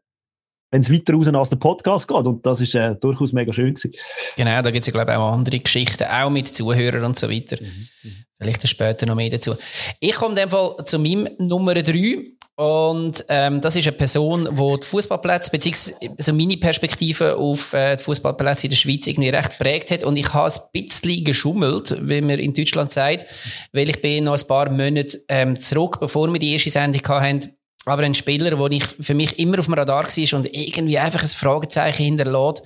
wenn 0.72 0.80
es 0.80 0.90
weiter 0.90 1.12
raus 1.12 1.28
als 1.28 1.50
der 1.50 1.56
Podcast 1.56 2.08
geht. 2.08 2.26
Und 2.26 2.44
das 2.44 2.60
ist 2.60 2.74
äh, 2.74 2.96
durchaus 2.96 3.32
mega 3.32 3.52
schön 3.52 3.74
gewesen. 3.74 3.92
Genau, 4.36 4.60
da 4.62 4.70
gibt 4.70 4.80
es 4.80 4.86
ja, 4.86 4.92
glaube 4.92 5.12
ich, 5.12 5.16
auch 5.16 5.32
andere 5.32 5.60
Geschichten, 5.60 6.04
auch 6.04 6.30
mit 6.30 6.48
Zuhörern 6.48 7.04
und 7.04 7.18
so 7.18 7.30
weiter. 7.30 7.58
Mhm. 7.60 7.88
mhm. 8.02 8.24
Vielleicht 8.40 8.66
später 8.66 9.06
noch 9.06 9.14
mehr 9.14 9.30
dazu. 9.30 9.54
Ich 10.00 10.14
komme 10.14 10.30
in 10.30 10.36
dem 10.36 10.50
Fall 10.50 10.76
zu 10.84 10.98
meinem 10.98 11.28
Nummer 11.38 11.74
drei. 11.74 12.32
Und 12.62 13.24
ähm, 13.28 13.60
das 13.60 13.74
ist 13.74 13.88
eine 13.88 13.96
Person, 13.96 14.44
die 14.44 14.80
die 14.80 14.86
Fußballplätze, 14.86 15.50
beziehungsweise 15.50 15.96
also 16.16 16.32
meine 16.32 16.56
Perspektive 16.56 17.36
auf 17.36 17.72
äh, 17.72 17.96
die 17.96 18.04
Fußballplätze 18.04 18.68
in 18.68 18.70
der 18.70 18.76
Schweiz 18.76 19.04
irgendwie 19.08 19.30
recht 19.30 19.58
prägt 19.58 19.90
hat. 19.90 20.04
Und 20.04 20.16
ich 20.16 20.32
habe 20.32 20.52
ein 20.54 20.60
bisschen 20.72 21.24
geschummelt, 21.24 21.96
wie 22.00 22.20
man 22.20 22.38
in 22.38 22.54
Deutschland 22.54 22.92
sagt, 22.92 23.26
weil 23.72 23.90
ich 23.90 24.00
bin 24.00 24.22
noch 24.24 24.38
ein 24.38 24.46
paar 24.46 24.70
Monate 24.70 25.24
ähm, 25.26 25.58
zurück, 25.58 25.98
bevor 25.98 26.32
wir 26.32 26.38
die 26.38 26.52
erste 26.52 26.70
Sendung 26.70 27.02
hatten. 27.08 27.50
Aber 27.84 28.04
ein 28.04 28.14
Spieler, 28.14 28.56
der 28.56 28.80
für 29.00 29.14
mich 29.14 29.40
immer 29.40 29.58
auf 29.58 29.64
dem 29.64 29.74
Radar 29.74 30.04
war 30.04 30.38
und 30.38 30.56
irgendwie 30.56 30.98
einfach 30.98 31.22
ein 31.22 31.28
Fragezeichen 31.28 32.04
hinterlässt, 32.04 32.62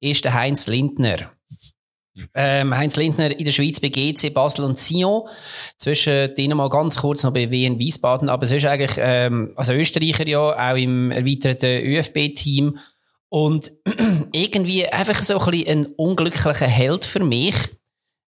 ist 0.00 0.24
der 0.24 0.34
Heinz 0.34 0.66
Lindner. 0.66 1.35
Ähm, 2.34 2.76
Heinz 2.76 2.96
Lindner 2.96 3.38
in 3.38 3.44
der 3.44 3.52
Schweiz 3.52 3.80
bei 3.80 3.88
GC 3.88 4.32
Basel 4.32 4.64
und 4.64 4.78
Sion. 4.78 5.28
Zwischen 5.78 6.34
denen 6.34 6.56
mal 6.56 6.68
ganz 6.68 6.96
kurz 6.96 7.22
noch 7.22 7.32
bei 7.32 7.50
WN 7.50 7.78
Wiesbaden. 7.78 8.28
Aber 8.28 8.44
es 8.44 8.52
ist 8.52 8.64
eigentlich, 8.64 8.98
ähm, 8.98 9.52
also 9.56 9.72
Österreicher 9.72 10.26
ja, 10.26 10.40
auch 10.40 10.76
im 10.76 11.10
erweiterten 11.10 11.84
ÖFB-Team. 11.84 12.78
Und 13.28 13.72
irgendwie 14.32 14.86
einfach 14.86 15.22
so 15.22 15.38
ein 15.38 15.50
bisschen 15.50 15.68
ein 15.68 15.86
unglücklicher 15.96 16.66
Held 16.66 17.04
für 17.04 17.22
mich 17.22 17.54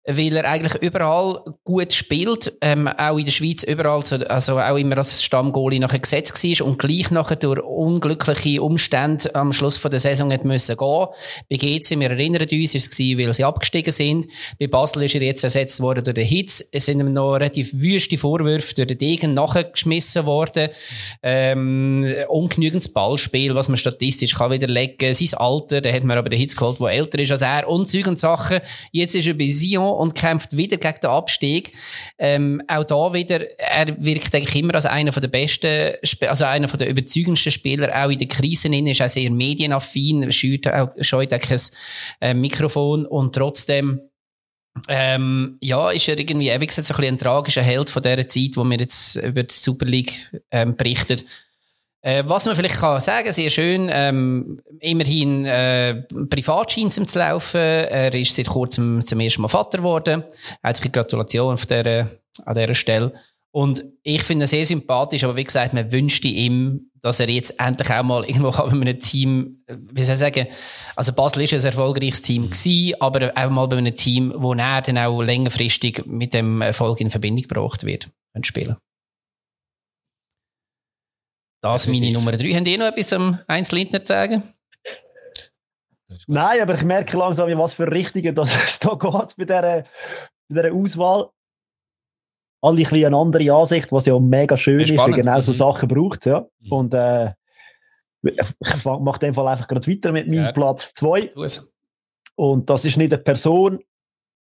weil 0.07 0.37
er 0.37 0.47
eigentlich 0.47 0.81
überall 0.83 1.41
gut 1.63 1.91
spielt, 1.93 2.53
ähm, 2.61 2.87
auch 2.87 3.17
in 3.17 3.25
der 3.25 3.31
Schweiz 3.31 3.63
überall, 3.63 4.03
also 4.29 4.59
auch 4.59 4.77
immer 4.77 4.97
als 4.97 5.23
Stammgoalie 5.23 5.79
nachher 5.79 5.99
gesetzt 5.99 6.43
war 6.43 6.67
und 6.67 6.77
gleich 6.77 7.09
nachher 7.09 7.37
durch 7.37 7.59
unglückliche 7.59 8.61
Umstände 8.61 9.33
am 9.33 9.51
Schluss 9.51 9.77
von 9.77 9.89
der 9.89 9.99
Saison 9.99 10.31
hat 10.31 10.45
müssen 10.45 10.77
gehen. 10.77 11.07
Bei 11.49 11.57
GC, 11.57 11.99
wir 11.99 12.11
erinnern 12.11 12.47
uns, 12.51 12.75
ist 12.75 12.93
es 12.93 12.99
weil 12.99 13.33
sie 13.33 13.43
abgestiegen 13.43 13.91
sind. 13.91 14.27
Bei 14.59 14.67
Basel 14.67 15.03
ist 15.03 15.15
er 15.15 15.21
jetzt 15.21 15.43
ersetzt 15.43 15.79
worden 15.79 16.03
durch 16.03 16.15
den 16.15 16.25
Hitz. 16.25 16.63
Es 16.71 16.85
sind 16.85 16.99
ihm 16.99 17.11
noch 17.11 17.33
relativ 17.33 17.73
wüste 17.73 18.17
Vorwürfe 18.17 18.75
durch 18.75 18.87
den 18.87 18.99
Degen 18.99 19.33
nachgeschmissen 19.33 20.27
worden. 20.27 20.69
Ähm, 21.23 22.05
ungenügendes 22.29 22.93
Ballspiel, 22.93 23.55
was 23.55 23.69
man 23.69 23.77
statistisch 23.77 24.35
kann 24.35 24.51
widerlegen. 24.51 25.15
Sein 25.15 25.39
Alter, 25.39 25.81
da 25.81 25.91
hat 25.91 26.03
man 26.03 26.17
aber 26.17 26.29
den 26.29 26.39
Hitz 26.39 26.55
geholt, 26.55 26.79
der 26.79 26.89
älter 26.89 27.17
ist 27.17 27.31
als 27.31 27.41
er 27.41 27.67
und 27.67 27.89
Zeug 27.89 28.05
und 28.05 28.19
Sachen. 28.19 28.59
Jetzt 28.91 29.15
ist 29.15 29.27
er 29.27 29.33
bei 29.33 29.49
Sion 29.49 29.94
und 29.95 30.15
kämpft 30.15 30.55
wieder 30.55 30.77
gegen 30.77 30.99
den 31.01 31.09
Abstieg. 31.09 31.73
Ähm, 32.17 32.61
auch 32.67 32.83
da 32.83 33.13
wieder, 33.13 33.41
er 33.59 33.95
wirkt 34.03 34.33
eigentlich 34.35 34.55
immer 34.55 34.75
als 34.75 34.85
einer 34.85 35.11
der 35.11 35.27
besten, 35.27 35.93
also 36.27 36.45
einer 36.45 36.67
der 36.67 36.89
überzeugendsten 36.89 37.51
Spieler, 37.51 37.89
auch 37.93 38.09
in 38.09 38.19
den 38.19 38.27
Krisen 38.27 38.73
in, 38.73 38.87
ist 38.87 39.01
auch 39.01 39.09
sehr 39.09 39.31
medienaffin, 39.31 40.31
scheut 40.31 40.67
auch, 40.67 40.89
auch 40.89 41.21
ein 41.21 41.59
äh, 42.21 42.33
Mikrofon 42.33 43.05
und 43.05 43.35
trotzdem 43.35 44.01
ähm, 44.89 45.57
ja, 45.61 45.89
ist 45.91 46.07
er 46.09 46.19
irgendwie, 46.19 46.51
wie 46.59 46.65
gesagt, 46.65 46.87
so 46.87 46.95
ein, 46.95 47.05
ein 47.05 47.17
tragischer 47.17 47.63
Held 47.63 47.89
von 47.89 48.03
dieser 48.03 48.27
Zeit, 48.27 48.51
wo 48.55 48.63
wir 48.63 48.77
jetzt 48.77 49.15
über 49.15 49.43
die 49.43 49.53
Super 49.53 49.85
League 49.85 50.31
ähm, 50.51 50.75
berichtet. 50.75 51.23
Äh, 52.05 52.23
was 52.27 52.45
man 52.45 52.55
vielleicht 52.55 52.77
kann 52.77 53.01
sagen, 53.01 53.33
sehr 53.33 53.49
schön, 53.49 53.89
ähm, 53.91 54.61
immerhin 54.79 55.43
äh, 55.43 56.03
privat 56.29 56.71
scheint 56.71 56.95
ihm 56.97 57.07
zu 57.07 57.17
laufen. 57.17 57.59
Er 57.59 58.13
ist 58.13 58.35
seit 58.35 58.45
kurzem 58.45 59.03
zum 59.03 59.19
ersten 59.19 59.41
Mal 59.41 59.47
Vater 59.47 59.79
geworden. 59.79 60.23
Herzliche 60.61 60.91
Gratulation 60.91 61.55
auf 61.55 61.65
der, 61.65 62.11
an 62.45 62.53
dieser 62.53 62.75
Stelle. 62.75 63.11
Und 63.49 63.83
ich 64.03 64.21
finde 64.21 64.43
ihn 64.43 64.47
sehr 64.47 64.65
sympathisch, 64.65 65.23
aber 65.23 65.35
wie 65.35 65.45
gesagt, 65.45 65.73
man 65.73 65.91
wünschte 65.91 66.27
ihm, 66.27 66.91
dass 67.01 67.19
er 67.19 67.29
jetzt 67.29 67.59
endlich 67.59 67.89
auch 67.89 68.03
mal 68.03 68.23
irgendwo 68.23 68.51
bei 68.51 68.71
einem 68.71 68.99
Team, 68.99 69.63
wie 69.67 70.03
soll 70.03 70.13
ich 70.13 70.19
sagen, 70.19 70.45
also 70.95 71.11
Basel 71.11 71.41
ist 71.41 71.53
ein 71.53 71.65
erfolgreiches 71.65 72.21
Team 72.21 72.51
gewesen, 72.51 72.93
aber 72.99 73.31
auch 73.35 73.49
mal 73.49 73.67
bei 73.67 73.77
einem 73.77 73.95
Team, 73.95 74.31
wo 74.37 74.53
er 74.53 74.81
dann 74.83 74.99
auch 74.99 75.23
längerfristig 75.23 76.03
mit 76.05 76.35
dem 76.35 76.61
Erfolg 76.61 77.01
in 77.01 77.09
Verbindung 77.09 77.47
gebracht 77.47 77.83
wird, 77.83 78.09
spielen. 78.43 78.75
Das 81.65 81.87
meine 81.87 82.11
Nummer 82.11 82.31
drei. 82.33 82.53
Habt 82.53 82.67
ihr 82.67 82.77
noch 82.77 82.85
etwas 82.85 83.07
zum 83.07 83.39
Heinz 83.49 83.71
Lindner 83.71 84.03
zu 84.03 84.13
sagen? 84.13 84.43
Nein, 86.27 86.61
aber 86.61 86.75
ich 86.75 86.83
merke 86.83 87.17
langsam, 87.17 87.49
was 87.57 87.73
für 87.73 87.91
Richtungen 87.91 88.35
dass 88.35 88.55
es 88.67 88.77
da 88.77 88.89
geht 88.89 89.35
bei 89.35 89.45
dieser, 89.45 89.61
bei 89.61 89.85
dieser 90.61 90.71
Auswahl. 90.71 91.29
Alle 92.61 92.87
ein 92.87 93.05
eine 93.05 93.17
andere 93.17 93.51
Ansicht, 93.51 93.91
was 93.91 94.05
ja 94.05 94.19
mega 94.19 94.55
schön 94.57 94.79
ist, 94.79 94.95
weil 94.95 95.13
genau 95.13 95.41
so 95.41 95.53
mhm. 95.53 95.57
Sachen 95.57 95.89
braucht. 95.89 96.27
Ja. 96.27 96.45
Mhm. 96.59 96.71
Und 96.71 96.93
äh, 96.93 97.33
ich 98.21 98.85
mache 98.85 99.17
in 99.21 99.27
dem 99.27 99.33
Fall 99.33 99.47
einfach 99.47 99.67
gerade 99.67 99.87
weiter 99.87 100.11
mit 100.11 100.27
meinem 100.27 100.45
ja. 100.45 100.51
Platz 100.51 100.93
2. 100.93 101.31
Und 102.35 102.69
das 102.69 102.85
ist 102.85 102.97
nicht 102.97 103.11
eine 103.11 103.23
Person, 103.23 103.79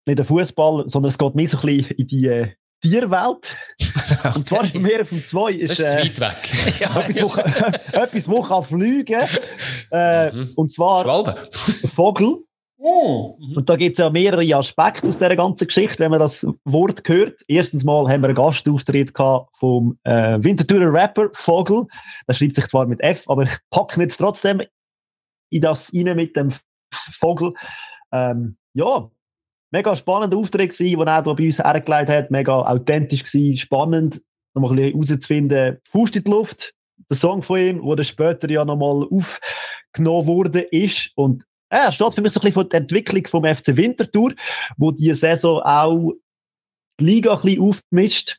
nicht 0.04 0.18
ein 0.18 0.24
Fußball, 0.24 0.90
sondern 0.90 1.08
es 1.08 1.16
geht 1.16 1.34
mehr 1.34 1.48
so 1.48 1.56
ein 1.56 1.66
bisschen 1.66 1.96
in 1.96 2.06
die 2.06 2.26
äh, 2.26 2.52
Tierwelt. 2.82 3.56
Okay. 4.24 4.38
Und 4.38 4.46
zwar 4.46 4.64
ist 4.64 4.72
bei 4.72 4.80
mir 4.80 5.02
auf 5.02 5.08
dem 5.10 5.22
2 5.22 5.52
ist, 5.52 5.70
das 5.70 5.78
ist 5.80 5.94
äh, 5.94 6.04
weit 6.04 6.20
weg. 6.20 6.80
ja, 6.80 7.00
etwas, 7.00 7.22
wo, 7.22 7.98
etwas, 8.00 8.28
wo 8.28 8.42
kann 8.42 8.64
fliegen. 8.64 9.20
Äh, 9.90 10.32
mhm. 10.32 10.50
Und 10.56 10.72
zwar 10.72 11.02
Schwalbe. 11.02 11.34
Vogel. 11.94 12.38
Oh. 12.78 13.38
Und 13.54 13.68
da 13.70 13.76
gibt 13.76 13.98
es 13.98 14.02
ja 14.02 14.10
mehrere 14.10 14.56
Aspekte 14.56 15.08
aus 15.08 15.18
dieser 15.18 15.36
ganzen 15.36 15.66
Geschichte, 15.66 16.00
wenn 16.00 16.10
man 16.10 16.20
das 16.20 16.46
Wort 16.64 17.02
hört. 17.06 17.40
Erstens 17.48 17.84
mal 17.84 18.08
haben 18.10 18.22
wir 18.22 18.28
einen 18.28 18.34
Gastauftritt 18.34 19.12
vom 19.54 19.98
äh, 20.04 20.38
Winterthurer 20.42 20.92
Rapper 20.92 21.30
Vogel. 21.32 21.86
Der 22.28 22.34
schreibt 22.34 22.56
sich 22.56 22.66
zwar 22.66 22.86
mit 22.86 23.00
F, 23.00 23.24
aber 23.28 23.44
ich 23.44 23.56
packe 23.70 24.00
jetzt 24.02 24.18
trotzdem 24.18 24.62
in 25.50 25.60
das 25.62 25.92
rein 25.94 26.16
mit 26.16 26.36
dem 26.36 26.50
Vogel. 26.92 27.54
Ähm, 28.12 28.56
ja, 28.74 29.08
mega 29.74 29.96
spannender 29.96 30.36
Auftritt 30.36 30.70
gewesen, 30.70 30.98
den 30.98 31.08
er 31.08 31.22
da 31.22 31.32
bei 31.32 31.46
uns 31.46 31.58
hergelegt 31.58 32.08
hat. 32.08 32.30
Mega 32.30 32.60
authentisch 32.60 33.24
gewesen, 33.24 33.58
spannend, 33.58 34.22
nochmal 34.54 34.70
ein 34.70 34.76
bisschen 34.76 34.92
herauszufinden. 34.92 35.78
Fuß 35.90 36.10
in 36.12 36.24
die 36.24 36.30
Luft, 36.30 36.74
der 37.10 37.16
Song 37.16 37.42
von 37.42 37.58
ihm, 37.58 37.96
der 37.96 38.04
später 38.04 38.48
ja 38.48 38.64
nochmal 38.64 39.04
aufgenommen 39.10 40.26
wurde 40.26 40.60
ist. 40.60 41.10
Und 41.16 41.42
er 41.68 41.90
steht 41.90 42.14
für 42.14 42.22
mich 42.22 42.32
so 42.32 42.38
ein 42.38 42.44
bisschen 42.44 42.62
für 42.62 42.68
die 42.68 42.76
Entwicklung 42.76 43.26
vom 43.26 43.44
FC 43.44 43.76
Winterthur, 43.76 44.34
wo 44.76 44.92
die 44.92 45.12
Saison 45.12 45.60
auch 45.62 46.12
die 47.00 47.04
Liga 47.04 47.34
ein 47.34 47.42
bisschen 47.42 47.62
aufmischt. 47.62 48.38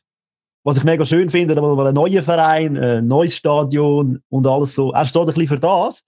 Was 0.64 0.78
ich 0.78 0.84
mega 0.84 1.04
schön 1.04 1.28
finde, 1.28 1.54
da 1.54 1.62
ein 1.62 1.94
neuer 1.94 2.22
Verein, 2.22 2.76
ein 2.76 3.06
neues 3.06 3.36
Stadion 3.36 4.20
und 4.30 4.46
alles 4.46 4.74
so. 4.74 4.90
Er 4.90 5.06
steht 5.06 5.20
ein 5.20 5.26
bisschen 5.26 5.48
für 5.48 5.60
das. 5.60 6.02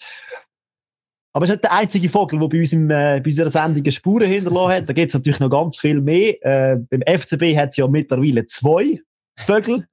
Aber 1.38 1.44
es 1.44 1.50
ist 1.50 1.54
nicht 1.58 1.64
der 1.66 1.72
einzige 1.72 2.08
Vogel, 2.08 2.40
der 2.40 2.48
bei, 2.48 2.58
uns 2.58 2.72
im, 2.72 2.90
äh, 2.90 3.20
bei 3.20 3.26
unserer 3.26 3.48
Sendung 3.48 3.88
Spuren 3.92 4.28
hinterlassen 4.28 4.72
hat. 4.72 4.88
Da 4.88 4.92
gibt 4.92 5.10
es 5.10 5.14
natürlich 5.14 5.38
noch 5.38 5.48
ganz 5.48 5.78
viel 5.78 6.00
mehr. 6.00 6.34
Äh, 6.44 6.78
beim 6.90 7.00
FCB 7.02 7.56
hat 7.56 7.68
es 7.68 7.76
ja 7.76 7.86
mittlerweile 7.86 8.44
zwei 8.46 9.00
Vögel. 9.36 9.86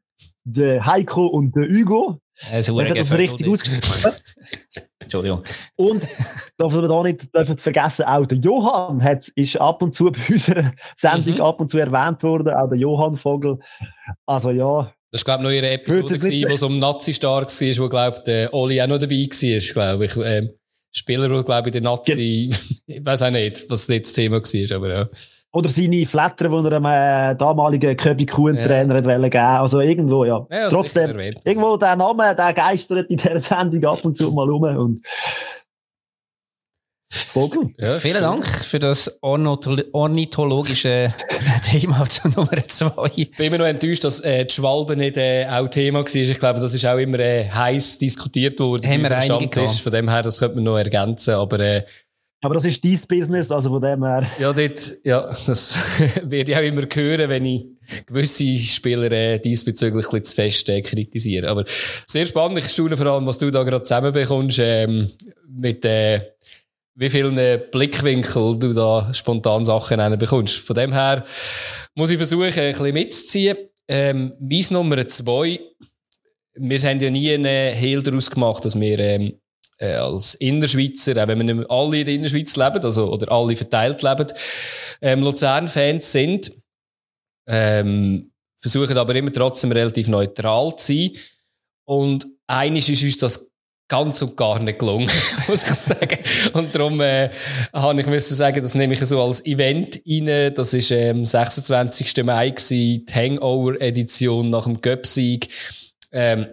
Der 0.44 0.84
Heiko 0.84 1.28
und 1.28 1.56
der 1.56 1.70
Hugo. 1.70 2.20
Also, 2.52 2.82
ich 2.82 2.94
das 2.94 3.16
richtig 3.16 3.48
ausgesprochen. 3.48 4.18
Entschuldigung. 5.00 5.44
Und 5.76 6.02
darf 6.58 6.74
man 6.74 6.90
da 6.90 7.04
nicht 7.04 7.36
dürfen 7.36 7.58
vergessen, 7.60 8.06
auch 8.06 8.26
der 8.26 8.40
Johann 8.40 9.04
hat, 9.04 9.28
ist 9.36 9.58
ab 9.58 9.84
und 9.84 9.94
zu 9.94 10.12
bei 10.12 10.22
unserer 10.28 10.74
Sendung 10.96 11.36
mhm. 11.36 11.42
ab 11.42 11.62
und 11.62 11.70
zu 11.70 11.78
erwähnt 11.78 12.24
worden, 12.24 12.56
auch 12.56 12.70
der 12.70 12.80
Johann 12.80 13.18
Vogel. 13.18 13.60
Also 14.26 14.50
ja. 14.50 14.92
Das 15.12 15.28
war, 15.28 15.38
glaube 15.38 15.54
ich, 15.54 15.62
noch 15.62 15.64
ihre 15.64 15.74
Episode, 15.76 16.18
gewesen, 16.18 16.50
wo 16.50 16.54
es 16.56 16.64
um 16.64 16.80
Nazi-Stark 16.80 17.50
war, 17.50 17.84
wo, 17.84 17.90
glaube 17.90 18.24
ich, 18.26 18.52
Oli 18.52 18.82
auch 18.82 18.88
noch 18.88 18.98
dabei 18.98 19.16
war, 19.16 19.74
glaube 19.74 20.06
ich. 20.06 20.18
Ähm, 20.18 20.50
Spieler, 20.98 21.28
der, 21.28 21.44
glaube 21.44 21.70
ich, 21.70 21.74
der 21.74 21.82
Nazi, 21.82 22.50
ich 22.88 23.06
weiß 23.06 23.24
auch 23.24 23.32
nicht, 23.32 23.70
was 23.70 23.88
das 23.88 24.14
Thema 24.14 24.38
war, 24.42 24.76
aber 24.78 24.90
ja. 24.90 25.10
Oder 25.52 25.70
seine 25.70 26.06
Flatter, 26.06 26.50
die 26.50 26.68
er 26.68 26.74
einem 26.74 26.86
äh, 26.86 27.36
damaligen 27.38 27.96
Köbi 27.96 28.26
Kuhn-Trainer 28.26 28.96
ja. 28.96 29.18
geben 29.18 29.36
Also 29.36 29.80
irgendwo, 29.80 30.26
ja. 30.26 30.46
ja 30.52 30.70
Trotzdem, 30.70 31.18
irgendwo 31.18 31.78
der 31.78 31.96
Name, 31.96 32.36
der 32.36 32.54
geistert 32.54 33.10
in 33.10 33.18
dieser 33.18 33.40
Sendung 33.40 33.86
ab 33.86 34.04
und 34.04 34.18
zu 34.18 34.32
mal 34.32 34.50
rum. 34.50 34.64
Und 34.64 35.02
Vogel. 37.16 37.74
Ja, 37.78 37.96
Vielen 37.96 38.22
Dank 38.22 38.48
für 38.48 38.80
das 38.80 39.20
ornithologische 39.22 41.14
Thema 41.64 42.06
zur 42.10 42.32
Nummer 42.32 42.68
zwei. 42.68 43.12
Ich 43.16 43.32
bin 43.32 43.48
immer 43.48 43.60
noch 43.60 43.66
enttäuscht, 43.66 44.04
dass 44.04 44.20
äh, 44.22 44.46
die 44.46 44.54
Schwalbe 44.54 44.96
nicht 44.96 45.18
äh, 45.18 45.48
auch 45.50 45.68
Thema 45.68 46.00
war. 46.00 46.16
Ich 46.16 46.40
glaube, 46.40 46.60
das 46.60 46.74
ist 46.74 46.86
auch 46.86 46.98
immer 46.98 47.20
äh, 47.20 47.50
heiß 47.50 47.98
diskutiert 47.98 48.60
worden. 48.60 48.88
Haben 48.88 49.10
wir 49.10 49.22
Stammtisch. 49.22 49.82
Von 49.82 49.92
dem 49.92 50.10
her, 50.10 50.22
das 50.22 50.40
könnte 50.40 50.56
man 50.56 50.66
noch 50.66 50.78
ergänzen. 50.78 51.36
Aber 51.36 51.60
äh, 51.60 51.84
aber 52.46 52.54
das 52.54 52.66
ist 52.66 52.86
dein 52.86 53.00
Business, 53.08 53.50
also 53.50 53.70
von 53.70 53.82
dem 53.82 54.04
her. 54.04 54.28
Ja, 54.38 54.54
dort, 54.54 54.98
ja, 55.04 55.36
das 55.48 56.00
werde 56.24 56.52
ich 56.52 56.56
auch 56.56 56.62
immer 56.62 56.84
hören, 56.94 57.28
wenn 57.28 57.44
ich 57.44 57.66
gewisse 58.06 58.60
Spieler 58.60 59.12
äh, 59.12 59.40
diesbezüglich 59.40 60.12
ein 60.14 60.24
zu 60.24 60.36
fest 60.36 60.70
äh, 60.70 60.82
kritisiere. 60.84 61.50
Aber 61.50 61.66
sehr 62.06 62.26
spannend. 62.28 62.60
Ich 62.60 62.68
staune 62.68 62.98
vor 62.98 63.08
allem, 63.08 63.26
was 63.26 63.40
du 63.40 63.50
da 63.50 63.64
gerade 63.64 63.82
zusammenbekommst, 63.82 64.60
ähm, 64.62 65.10
mit, 65.50 65.84
äh, 65.86 66.22
wie 66.96 67.10
vielen 67.10 67.38
äh, 67.38 67.62
Blickwinkel 67.72 68.58
du 68.58 68.74
da 68.74 69.14
spontan 69.14 69.66
Sachen 69.66 70.18
bekommst. 70.18 70.58
Von 70.58 70.76
dem 70.76 70.94
her 70.94 71.26
muss 71.94 72.10
ich 72.10 72.18
versuchen, 72.18 72.46
ein 72.46 72.72
bisschen 72.72 72.94
mitzuziehen. 72.94 73.58
Ähm, 73.88 74.34
mein 74.40 74.66
Nummer 74.72 75.06
zwei, 75.08 75.60
wir 76.56 76.80
haben 76.80 77.02
ja 77.02 77.10
nie 77.10 77.34
einen 77.34 77.76
Hehl 77.76 78.02
daraus 78.02 78.32
gemacht, 78.32 78.64
dass 78.66 78.80
wir, 78.80 78.98
ähm, 78.98 79.40
äh, 79.78 79.96
als 79.96 80.36
Innerschweizer, 80.36 81.22
auch 81.22 81.28
wenn 81.28 81.46
wir 81.46 81.54
nicht 81.54 81.70
alle 81.70 82.00
in 82.00 82.06
der 82.06 82.16
Innerschweiz 82.16 82.56
leben, 82.56 82.84
also, 82.84 83.12
oder 83.12 83.32
alle 83.32 83.56
verteilt 83.56 84.02
leben, 84.02 84.28
ähm, 85.02 85.22
Luzern-Fans 85.22 86.12
sind, 86.12 86.52
ähm, 87.48 88.32
versuchen 88.56 88.98
aber 88.98 89.16
immer 89.16 89.34
trotzdem 89.34 89.72
relativ 89.74 90.08
neutral 90.08 90.76
zu 90.78 90.94
sein. 90.94 91.12
Und 91.86 92.26
eines 92.48 92.90
ist 92.90 93.04
uns 93.04 93.18
das 93.18 93.48
ganz 93.88 94.22
und 94.22 94.36
gar 94.36 94.60
nicht 94.60 94.80
gelungen, 94.80 95.10
muss 95.48 95.64
ich 95.64 95.70
sagen. 95.70 96.18
Und 96.54 96.74
darum 96.74 97.02
äh, 97.02 97.30
habe 97.74 98.02
ich 98.02 98.08
müssen 98.08 98.36
sagen, 98.36 98.62
das 98.62 98.76
nehme 98.76 98.94
ich 98.94 99.00
so 99.02 99.22
als 99.22 99.46
Event 99.46 100.02
rein. 100.08 100.54
Das 100.54 100.74
ist 100.74 100.92
ähm, 100.92 101.26
26. 101.26 102.24
Mai 102.24 102.50
gewesen, 102.50 103.06
die 103.06 103.14
Hangover-Edition 103.14 104.50
nach 104.50 104.64
dem 104.64 104.82
Göpsieg. 104.82 105.50
Ähm, 106.12 106.48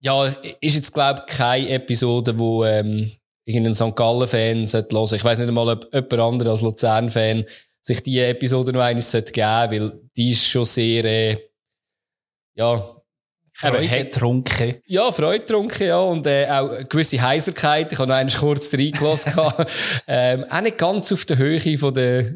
ja, 0.00 0.26
ist 0.60 0.76
jetzt, 0.76 0.92
glaube 0.92 1.24
ich, 1.26 1.36
keine 1.36 1.68
Episode, 1.70 2.38
wo 2.38 2.64
ähm, 2.64 3.10
irgendein 3.44 3.74
St. 3.74 3.94
Gallen-Fan 3.94 4.66
sollte 4.66 4.96
hören. 4.96 5.14
Ich 5.14 5.24
weiß 5.24 5.38
nicht 5.38 5.48
einmal, 5.48 5.68
ob 5.68 5.92
jemand 5.92 6.12
anderes 6.12 6.50
als 6.50 6.62
Luzern-Fan 6.62 7.44
sich 7.80 8.02
diese 8.02 8.26
Episode 8.26 8.72
noch 8.72 8.80
eines 8.80 9.10
sollte 9.10 9.32
geben, 9.32 9.70
weil 9.70 10.00
die 10.16 10.30
ist 10.30 10.46
schon 10.46 10.64
sehr, 10.64 11.04
äh, 11.04 11.36
ja, 12.54 13.01
Freude 13.70 13.88
Ja, 14.86 15.12
Freude 15.12 15.40
getrunken, 15.40 15.86
ja. 15.86 16.00
Und 16.00 16.26
äh, 16.26 16.46
auch 16.48 16.70
eine 16.70 16.84
gewisse 16.84 17.20
Heiserkeit. 17.20 17.92
Ich 17.92 17.98
habe 17.98 18.08
noch 18.08 18.16
einmal 18.16 18.34
kurz 18.34 18.72
reingelassen. 18.72 19.32
ähm, 20.06 20.44
auch 20.50 20.60
nicht 20.60 20.78
ganz 20.78 21.12
auf 21.12 21.24
der 21.24 21.38
Höhe 21.38 21.78
von 21.78 21.94
der 21.94 22.34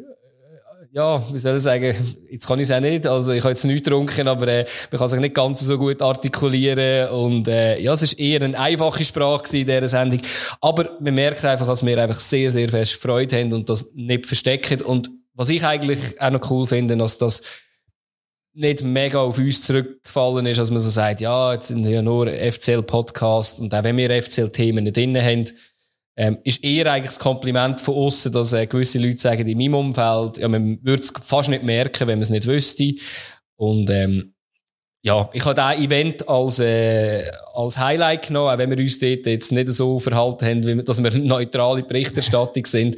ja, 0.96 1.22
wie 1.30 1.36
soll 1.36 1.56
ich 1.56 1.62
sagen, 1.62 2.16
jetzt 2.30 2.46
kann 2.48 2.58
ich 2.58 2.70
es 2.70 2.72
auch 2.72 2.80
nicht, 2.80 3.06
also 3.06 3.32
ich 3.32 3.42
habe 3.42 3.50
jetzt 3.50 3.66
nichts 3.66 3.84
getrunken, 3.84 4.26
aber 4.28 4.48
äh, 4.48 4.64
man 4.90 4.98
kann 4.98 5.08
sich 5.08 5.20
nicht 5.20 5.34
ganz 5.34 5.60
so 5.60 5.76
gut 5.76 6.00
artikulieren 6.00 7.10
und 7.10 7.48
äh, 7.48 7.78
ja, 7.78 7.92
es 7.92 8.00
ist 8.00 8.18
eher 8.18 8.40
eine 8.40 8.58
einfache 8.58 9.04
Sprache 9.04 9.58
in 9.58 9.66
dieser 9.66 9.88
Sendung, 9.88 10.22
aber 10.62 10.96
man 11.00 11.12
merkt 11.12 11.44
einfach, 11.44 11.66
dass 11.66 11.84
wir 11.84 12.02
einfach 12.02 12.18
sehr, 12.18 12.50
sehr 12.50 12.70
fest 12.70 12.94
Freude 12.94 13.38
haben 13.38 13.52
und 13.52 13.68
das 13.68 13.90
nicht 13.94 14.24
verstecken 14.24 14.80
und 14.80 15.10
was 15.34 15.50
ich 15.50 15.62
eigentlich 15.66 16.18
auch 16.18 16.30
noch 16.30 16.50
cool 16.50 16.66
finde, 16.66 16.96
dass 16.96 17.18
das 17.18 17.42
nicht 18.56 18.82
mega 18.82 19.20
auf 19.20 19.36
uns 19.36 19.62
zurückgefallen 19.62 20.46
ist, 20.46 20.58
dass 20.58 20.70
man 20.70 20.78
so 20.78 20.88
sagt, 20.88 21.20
ja, 21.20 21.52
jetzt 21.52 21.68
sind 21.68 21.86
ja 21.86 22.00
nur 22.00 22.26
FCL-Podcast 22.26 23.60
und 23.60 23.74
auch 23.74 23.84
wenn 23.84 23.98
wir 23.98 24.22
FCL-Themen 24.22 24.84
nicht 24.84 24.96
drin 24.96 25.16
haben, 25.16 25.44
ähm, 26.16 26.38
ist 26.42 26.64
eher 26.64 26.90
eigentlich 26.90 27.10
das 27.10 27.18
Kompliment 27.18 27.78
von 27.80 27.94
außen, 27.94 28.32
dass 28.32 28.54
äh, 28.54 28.66
gewisse 28.66 28.98
Leute 28.98 29.18
sagen, 29.18 29.46
in 29.46 29.58
meinem 29.58 29.74
Umfeld, 29.74 30.38
ja, 30.38 30.48
man 30.48 30.78
würde 30.82 31.02
es 31.02 31.12
fast 31.20 31.50
nicht 31.50 31.64
merken, 31.64 32.08
wenn 32.08 32.18
man 32.18 32.22
es 32.22 32.30
nicht 32.30 32.46
wüsste. 32.46 32.94
Und 33.56 33.90
ähm, 33.90 34.32
ja, 35.02 35.28
ich 35.34 35.44
habe 35.44 35.54
dieses 35.54 35.86
Event 35.86 36.26
als, 36.26 36.58
äh, 36.58 37.30
als 37.52 37.76
Highlight 37.76 38.28
genommen, 38.28 38.54
auch 38.54 38.58
wenn 38.58 38.70
wir 38.70 38.78
uns 38.78 38.98
dort 38.98 39.26
jetzt 39.26 39.52
nicht 39.52 39.70
so 39.70 40.00
verhalten 40.00 40.46
haben, 40.46 40.66
wie, 40.66 40.82
dass 40.82 41.02
wir 41.02 41.10
neutrale 41.18 41.82
Berichterstattung 41.82 42.64
sind. 42.64 42.96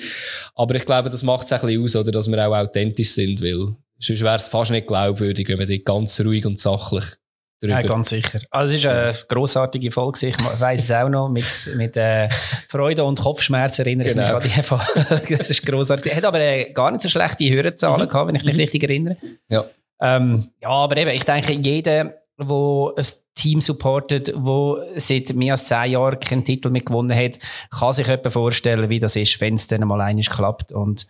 Aber 0.54 0.76
ich 0.76 0.86
glaube, 0.86 1.10
das 1.10 1.24
macht 1.24 1.46
es 1.46 1.52
ein 1.52 1.60
bisschen 1.60 1.82
aus, 1.82 1.96
oder, 1.96 2.12
dass 2.12 2.30
wir 2.30 2.48
auch 2.48 2.54
authentisch 2.54 3.10
sind, 3.10 3.42
weil 3.42 3.74
sonst 3.98 4.22
wäre 4.22 4.36
es 4.36 4.48
fast 4.48 4.70
nicht 4.70 4.86
glaubwürdig, 4.86 5.48
wenn 5.48 5.58
wir 5.58 5.66
dort 5.66 5.84
ganz 5.84 6.20
ruhig 6.20 6.46
und 6.46 6.58
sachlich 6.58 7.04
ja, 7.60 7.82
ganz 7.82 8.10
sicher. 8.10 8.40
Also 8.50 8.74
es 8.74 8.80
ist 8.80 8.86
eine 8.86 9.12
grossartige 9.26 9.90
Folge. 9.90 10.28
Ich 10.28 10.36
weiss 10.60 10.84
es 10.84 10.92
auch 10.92 11.08
noch. 11.08 11.28
Mit, 11.28 11.44
mit 11.76 11.96
äh, 11.96 12.28
Freude 12.68 13.04
und 13.04 13.20
Kopfschmerzen 13.20 13.84
erinnere 13.84 14.10
genau. 14.10 14.38
ich 14.38 14.44
mich 14.44 14.54
genau. 14.54 14.76
an 14.76 14.80
die 14.80 15.04
Folge. 15.04 15.36
Das 15.38 15.50
ist 15.50 15.66
grossartig. 15.66 16.14
Hat 16.14 16.24
aber 16.24 16.40
äh, 16.40 16.70
gar 16.72 16.90
nicht 16.92 17.02
so 17.02 17.08
schlechte 17.08 17.50
Hörerzahlen 17.50 18.04
mhm. 18.04 18.08
gehabt, 18.08 18.28
wenn 18.28 18.34
ich 18.36 18.44
mich 18.44 18.54
mhm. 18.54 18.60
richtig 18.60 18.82
erinnere. 18.84 19.16
Ja. 19.48 19.64
Ähm, 20.00 20.50
ja, 20.62 20.68
aber 20.68 20.96
eben, 20.98 21.10
ich 21.10 21.24
denke, 21.24 21.52
jeder, 21.52 22.14
der 22.38 22.92
ein 22.96 23.06
Team 23.34 23.60
supportet, 23.60 24.32
wo 24.36 24.78
seit 24.96 25.32
mehr 25.34 25.54
als 25.54 25.64
zehn 25.64 25.92
Jahren 25.92 26.20
keinen 26.20 26.44
Titel 26.44 26.70
mehr 26.70 26.82
gewonnen 26.82 27.16
hat, 27.16 27.38
kann 27.70 27.92
sich 27.92 28.08
etwa 28.08 28.30
vorstellen, 28.30 28.88
wie 28.90 28.98
das 28.98 29.16
ist, 29.16 29.40
wenn 29.40 29.54
es 29.54 29.66
dann 29.66 29.86
mal 29.86 30.00
einiges 30.00 30.30
klappt. 30.30 30.72
Und 30.72 31.06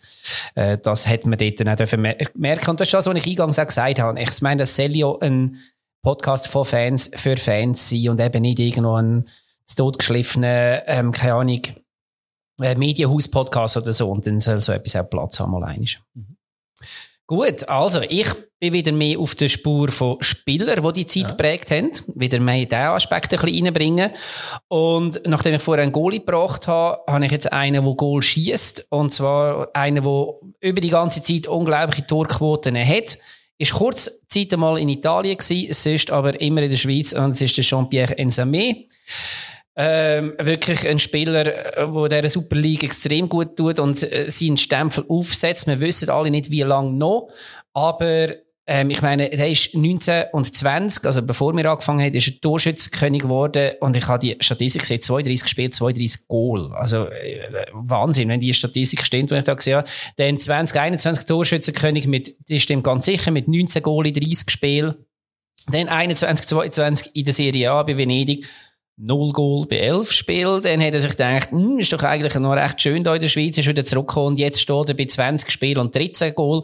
äh, 0.55 0.79
das 0.79 1.07
hat 1.07 1.27
man 1.27 1.39
dort 1.39 1.61
dann 1.61 1.69
auch 1.69 2.29
merken. 2.35 2.71
Und 2.71 2.81
das 2.81 2.89
ist 2.89 2.95
das, 2.95 3.07
was 3.07 3.17
ich 3.17 3.27
eingangs 3.27 3.59
auch 3.59 3.67
gesagt 3.67 3.99
habe. 3.99 4.21
Ich 4.21 4.41
meine, 4.41 4.61
dass 4.61 4.75
Celio 4.75 5.19
ein 5.19 5.59
Podcast 6.03 6.49
von 6.49 6.65
Fans 6.65 7.11
für 7.15 7.37
Fans 7.37 7.91
sein 7.91 8.09
und 8.09 8.21
eben 8.21 8.43
nicht 8.43 8.59
irgendwo 8.59 8.95
ein 8.95 9.29
totgeschliffener, 9.77 10.83
ähm, 10.87 11.13
keine 11.13 11.35
Ahnung, 11.35 11.63
äh, 12.61 12.75
Medienhaus-Podcast 12.75 13.77
oder 13.77 13.93
so. 13.93 14.11
Und 14.11 14.27
dann 14.27 14.41
soll 14.41 14.63
so 14.63 14.73
etwas 14.73 14.97
auch 14.97 15.11
Platz 15.11 15.41
haben, 15.41 15.53
mal 15.53 15.65
einig. 15.65 16.01
Mhm. 16.15 16.37
Gut, 17.27 17.69
also 17.69 18.01
ich 18.01 18.29
bin 18.61 18.73
wieder 18.73 18.93
mehr 18.93 19.19
auf 19.19 19.35
der 19.35 19.49
Spur 19.49 19.91
von 19.91 20.17
Spielern, 20.21 20.83
die 20.83 20.93
die 20.93 21.07
Zeit 21.07 21.23
ja. 21.23 21.29
geprägt 21.31 21.71
haben. 21.71 21.91
Wieder 22.15 22.41
mehr 22.41 22.65
diesen 22.65 22.83
Aspekt 22.83 23.33
ein 23.33 23.41
bisschen 23.41 23.67
reinbringen. 23.67 24.11
Und 24.69 25.23
nachdem 25.27 25.55
ich 25.55 25.63
vorher 25.63 25.83
einen 25.83 25.93
Goalie 25.93 26.21
gebracht 26.21 26.67
habe, 26.67 27.01
habe 27.07 27.27
ich 27.27 27.33
jetzt 27.33 27.53
einen, 27.53 27.85
der 27.85 27.95
Goal 27.95 28.23
schießt. 28.23 28.89
Und 28.91 29.13
zwar 29.13 29.69
einen, 29.75 30.03
der 30.03 30.27
über 30.61 30.81
die 30.81 30.91
ganze 30.91 31.23
Zeit 31.23 31.47
unglaubliche 31.47 32.07
Torquoten 32.07 32.77
hat. 32.77 33.19
Ist 33.59 33.75
kurz 33.75 34.27
Zeit 34.29 34.53
einmal 34.53 34.79
in 34.79 34.89
Italien 34.89 35.37
gewesen, 35.37 35.73
sonst 35.73 36.11
aber 36.11 36.41
immer 36.41 36.63
in 36.63 36.71
der 36.71 36.77
Schweiz 36.77 37.13
und 37.13 37.31
es 37.31 37.41
ist 37.41 37.57
der 37.57 37.65
Jean-Pierre 37.65 38.17
Ensame. 38.17 38.85
Ähm, 39.81 40.35
wirklich 40.41 40.89
ein 40.89 40.99
Spieler, 40.99 41.45
der 41.45 42.09
der 42.23 42.31
Super 42.31 42.57
League 42.57 42.83
extrem 42.83 43.29
gut 43.29 43.57
tut 43.57 43.79
und 43.79 44.01
äh, 44.13 44.29
seinen 44.29 44.57
Stempel 44.57 45.05
aufsetzt. 45.09 45.69
Wir 45.69 45.81
wissen 45.81 46.11
alle 46.11 46.31
nicht, 46.31 46.51
wie 46.51 46.63
lange 46.63 46.93
noch. 46.93 47.29
Aber 47.75 48.35
ähm, 48.71 48.91
ich 48.91 49.01
meine, 49.01 49.33
er 49.33 49.49
ist 49.49 49.75
19 49.75 50.27
und 50.33 50.55
20, 50.55 51.07
also 51.07 51.23
bevor 51.23 51.57
wir 51.57 51.65
angefangen 51.71 52.05
haben, 52.05 52.13
ist 52.13 52.29
er 52.29 52.39
Torschützenkönig 52.43 53.23
geworden 53.23 53.73
und 53.81 53.97
ich 53.97 54.07
habe 54.07 54.19
die 54.19 54.37
Statistik 54.41 54.83
gesehen, 54.83 55.01
32 55.01 55.49
Spiele, 55.49 55.71
32 55.71 56.29
Goal. 56.29 56.75
Also 56.75 57.07
äh, 57.07 57.49
Wahnsinn, 57.73 58.29
wenn 58.29 58.41
die 58.41 58.53
Statistik 58.53 59.07
stimmt, 59.07 59.31
wenn 59.31 59.39
ich 59.39 59.47
da 59.47 59.55
gesehen 59.55 59.79
habe. 59.79 59.89
Dann 60.17 60.39
2021 60.39 61.25
Torschützenkönig 61.25 62.07
mit, 62.09 62.37
die 62.51 62.61
stimmt 62.61 62.85
ganz 62.85 63.07
sicher, 63.07 63.31
mit 63.31 63.49
19 63.49 63.83
Goal 63.83 64.07
in 64.07 64.13
30 64.13 64.51
Spielen. 64.51 64.95
Dann 65.73 65.89
21, 65.89 66.47
22 66.47 67.17
in 67.17 67.25
der 67.25 67.33
Serie 67.33 67.71
A 67.71 67.83
bei 67.83 67.97
Venedig 67.97 68.47
0 68.99 69.33
Goal 69.33 69.67
bei 69.67 69.79
11 69.79 70.13
Spielen. 70.13 70.63
Dann 70.63 70.83
hat 70.83 70.93
er 70.93 71.01
sich 71.01 71.13
gedacht, 71.13 71.51
hm, 71.51 71.79
ist 71.79 71.93
doch 71.93 72.03
eigentlich 72.03 72.35
noch 72.35 72.53
recht 72.53 72.81
schön 72.81 73.05
da 73.05 73.15
in 73.15 73.21
der 73.21 73.29
Schweiz, 73.29 73.57
ist 73.57 73.69
wieder 73.69 73.85
zurückgekommen 73.85 74.29
und 74.29 74.39
jetzt 74.39 74.61
steht 74.61 74.89
er 74.89 74.95
bei 74.95 75.07
20 75.07 75.51
Spielen 75.51 75.79
und 75.79 75.95
13 75.95 76.35
Goal. 76.35 76.63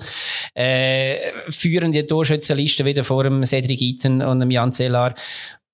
Äh, 0.54 1.32
führen 1.48 1.92
die 1.92 2.04
Torschützenliste 2.04 2.84
wieder 2.84 3.04
vor 3.04 3.22
dem 3.22 3.44
Cedric 3.44 3.80
Eaton 3.80 4.20
und 4.20 4.40
dem 4.40 4.50
Jan 4.50 4.72
Zellar. 4.72 5.14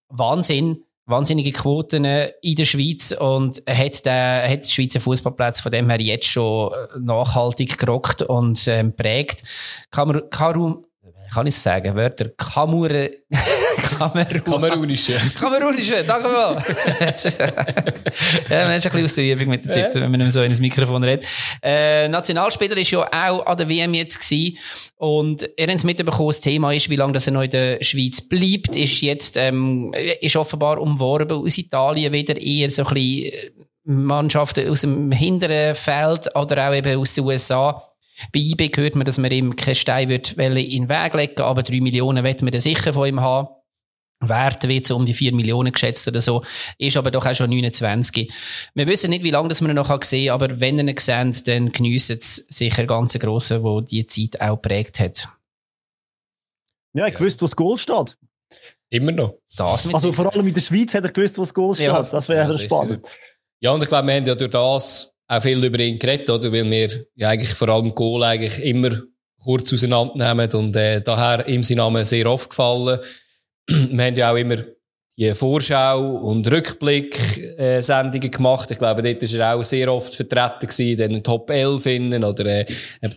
Wahnsinn. 0.08 0.84
Wahnsinnige 1.06 1.50
Quoten 1.50 2.04
äh, 2.04 2.32
in 2.40 2.54
der 2.54 2.64
Schweiz 2.64 3.10
und 3.10 3.60
hat, 3.68 4.04
der, 4.06 4.48
hat 4.48 4.64
die 4.64 4.70
Schweizer 4.70 5.00
Fußballplatz 5.00 5.60
von 5.60 5.72
dem 5.72 5.90
her 5.90 6.00
jetzt 6.00 6.26
schon 6.26 6.72
nachhaltig 7.00 7.78
gerockt 7.78 8.22
und 8.22 8.68
ähm, 8.68 8.94
prägt. 8.94 9.42
Kamerun, 9.90 10.30
Kamerun, 10.30 10.86
kann 11.32 11.46
ich 11.46 11.56
sagen, 11.56 11.96
Wörter, 11.96 12.28
Kamur, 12.28 12.90
Kamerun. 14.00 14.44
Kamerunische. 14.44 15.20
Kamerunische, 15.38 16.02
danke 16.06 16.28
mal. 16.28 16.54
ja, 18.48 18.66
man 18.66 18.76
ist 18.76 18.86
ein 18.86 18.92
bisschen 18.92 19.04
aus 19.04 19.14
der 19.14 19.32
Übung 19.34 19.48
mit 19.48 19.64
der 19.64 19.72
Zeit, 19.72 19.94
wenn 19.94 20.10
man 20.10 20.30
so 20.30 20.42
in 20.42 20.48
das 20.48 20.58
Mikrofon 20.60 21.04
redet. 21.04 21.26
Äh, 21.62 22.08
Nationalspieler 22.08 22.78
ist 22.78 22.90
ja 22.92 23.00
auch 23.00 23.44
an 23.44 23.58
der 23.58 23.68
WM 23.68 23.92
jetzt 23.92 24.18
gewesen. 24.18 24.56
Und 24.96 25.42
ihr 25.42 25.66
habt 25.66 25.76
es 25.76 25.84
mitbekommen, 25.84 26.28
das 26.28 26.40
Thema 26.40 26.72
ist, 26.72 26.88
wie 26.88 26.96
lange 26.96 27.12
das 27.12 27.26
er 27.26 27.34
noch 27.34 27.42
in 27.42 27.50
der 27.50 27.82
Schweiz 27.82 28.26
bleibt, 28.26 28.74
ist 28.74 29.02
jetzt, 29.02 29.36
ähm, 29.36 29.92
ist 30.20 30.36
offenbar 30.36 30.80
umworben 30.80 31.36
aus 31.36 31.58
Italien 31.58 32.12
wieder 32.12 32.40
eher 32.40 32.70
so 32.70 32.86
ein 32.86 32.94
bisschen 32.94 33.32
Mannschaften 33.84 34.68
aus 34.68 34.80
dem 34.80 35.12
hinteren 35.12 35.74
Feld 35.74 36.34
oder 36.34 36.68
auch 36.68 36.74
eben 36.74 36.98
aus 36.98 37.12
den 37.14 37.24
USA 37.24 37.90
bei 38.32 38.40
IB 38.40 38.70
hört 38.76 38.96
man, 38.96 39.04
dass 39.04 39.18
man 39.18 39.30
ihm 39.30 39.56
keinen 39.56 39.74
Stein 39.74 40.08
wird 40.08 40.32
in 40.32 40.54
den 40.54 40.88
Weg 40.88 41.14
legen 41.14 41.40
aber 41.42 41.62
drei 41.62 41.80
Millionen 41.80 42.24
wird 42.24 42.42
man 42.42 42.58
sicher 42.60 42.92
von 42.92 43.08
ihm 43.08 43.20
haben. 43.20 43.48
Wert 44.20 44.68
wird 44.68 44.86
so 44.86 44.96
um 44.96 45.06
die 45.06 45.14
4 45.14 45.34
Millionen 45.34 45.72
geschätzt 45.72 46.06
oder 46.06 46.20
so, 46.20 46.44
ist 46.78 46.96
aber 46.96 47.10
doch 47.10 47.24
auch 47.24 47.34
schon 47.34 47.50
29. 47.50 48.30
Wir 48.74 48.86
wissen 48.86 49.10
nicht, 49.10 49.24
wie 49.24 49.30
lange 49.30 49.48
das 49.48 49.60
man 49.60 49.74
noch 49.74 50.02
sehen 50.02 50.26
kann, 50.26 50.34
aber 50.34 50.60
wenn 50.60 50.78
ihr 50.78 50.86
ihn 50.86 50.96
seht, 50.98 51.48
dann 51.48 51.72
geniessen 51.72 52.18
es 52.18 52.36
sicher 52.48 52.86
ganz 52.86 53.18
Grosse, 53.18 53.62
wo 53.62 53.80
die 53.80 54.04
Zeit 54.06 54.40
auch 54.40 54.60
geprägt 54.60 55.00
hat. 55.00 55.28
Ja, 56.92 57.06
ich 57.06 57.18
wusste, 57.20 57.42
wo 57.42 57.46
das 57.46 57.56
Goal 57.56 57.78
steht. 57.78 58.16
Immer 58.90 59.12
noch. 59.12 59.38
Das 59.56 59.92
also 59.94 60.12
vor 60.12 60.34
allem 60.34 60.46
in 60.46 60.54
der 60.54 60.60
Schweiz 60.60 60.92
hat 60.94 61.04
er 61.04 61.12
gewusst, 61.12 61.38
wo 61.38 61.42
das 61.42 61.54
Goal 61.54 61.74
steht. 61.74 61.86
Ja, 61.86 62.02
das 62.02 62.28
wäre 62.28 62.50
ja, 62.50 62.58
spannend. 62.58 63.06
Ja, 63.60 63.72
und 63.72 63.82
ich 63.82 63.88
glaube, 63.88 64.08
wir 64.08 64.14
haben 64.14 64.26
ja 64.26 64.34
durch 64.34 64.50
das 64.50 65.14
auch 65.28 65.42
viel 65.42 65.62
über 65.62 65.78
ihn 65.78 65.98
geredet, 65.98 66.28
oder? 66.28 66.52
Weil 66.52 66.68
wir 66.68 67.06
ja 67.14 67.28
eigentlich 67.28 67.54
vor 67.54 67.68
allem 67.68 67.94
Goal 67.94 68.24
eigentlich 68.24 68.58
immer 68.64 69.00
kurz 69.42 69.72
auseinandernehmen 69.72 70.52
und 70.54 70.76
äh, 70.76 71.00
daher 71.00 71.46
ihm 71.46 71.62
sein 71.62 71.76
Name 71.76 72.04
sehr 72.04 72.26
oft 72.26 72.50
gefallen. 72.50 72.98
wir 73.90 74.04
haben 74.04 74.16
ja 74.16 74.32
auch 74.32 74.36
immer 74.36 74.56
die 75.18 75.34
Vorschau- 75.34 76.16
und 76.16 76.50
Rückblick-Sendungen 76.50 78.30
gemacht. 78.30 78.70
Ich 78.70 78.78
glaube, 78.78 79.02
dort 79.02 79.22
war 79.22 79.40
er 79.40 79.54
auch 79.56 79.64
sehr 79.64 79.92
oft 79.92 80.14
vertreten 80.14 80.68
gewesen, 80.68 80.96
den 80.96 81.22
Top 81.22 81.50
11 81.50 81.86
innen 81.86 82.24
oder 82.24 82.46
äh, 82.46 82.66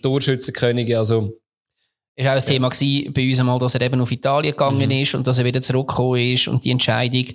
Torschützenkönige, 0.01 0.97
also 0.97 1.39
ist 2.15 2.27
auch 2.27 2.33
ein 2.33 2.39
Thema 2.45 2.69
gewesen 2.69 3.11
bei 3.11 3.27
uns 3.27 3.39
einmal, 3.39 3.57
dass 3.57 3.73
er 3.73 3.81
eben 3.81 3.99
auf 3.99 4.11
Italien 4.11 4.51
gegangen 4.51 4.85
mhm. 4.85 5.01
ist 5.01 5.15
und 5.15 5.25
dass 5.25 5.39
er 5.39 5.45
wieder 5.45 5.63
zurückgekommen 5.63 6.19
ist 6.19 6.47
und 6.47 6.63
die 6.63 6.69
Entscheidung. 6.69 7.25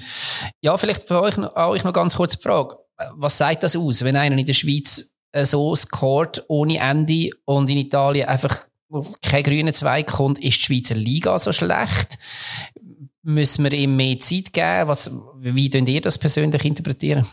Ja, 0.61 0.77
vielleicht 0.77 1.09
für 1.09 1.21
euch, 1.21 1.37
euch 1.37 1.83
noch 1.83 1.93
ganz 1.93 2.15
kurz 2.15 2.37
die 2.37 2.43
Frage 2.43 2.77
was 3.15 3.39
sagt 3.39 3.63
das 3.63 3.77
aus, 3.77 4.05
wenn 4.05 4.17
einer 4.17 4.37
in 4.37 4.47
der 4.47 4.53
Schweiz 4.53 5.15
äh, 5.33 5.45
so 5.45 5.75
scored 5.75 6.45
ohne 6.49 6.79
Ende 6.79 7.31
und 7.45 7.71
in 7.71 7.79
Italien 7.79 8.29
einfach 8.29 8.67
kein 9.23 9.43
grüner 9.43 9.75
Zweig 9.75 10.07
kommt, 10.07 10.39
ist 10.39 10.59
die 10.59 10.63
Schweizer 10.63 10.95
Liga 10.95 11.39
so 11.39 11.53
schlecht? 11.53 12.19
Müssen 13.23 13.65
wir 13.65 13.73
ihm 13.73 13.97
mehr 13.97 14.19
Zeit 14.19 14.53
geben? 14.53 14.89
Was, 14.89 15.11
wie 15.39 15.71
könnt 15.71 15.89
ihr 15.89 16.01
das 16.01 16.19
persönlich 16.19 16.65
interpretieren? 16.65 17.27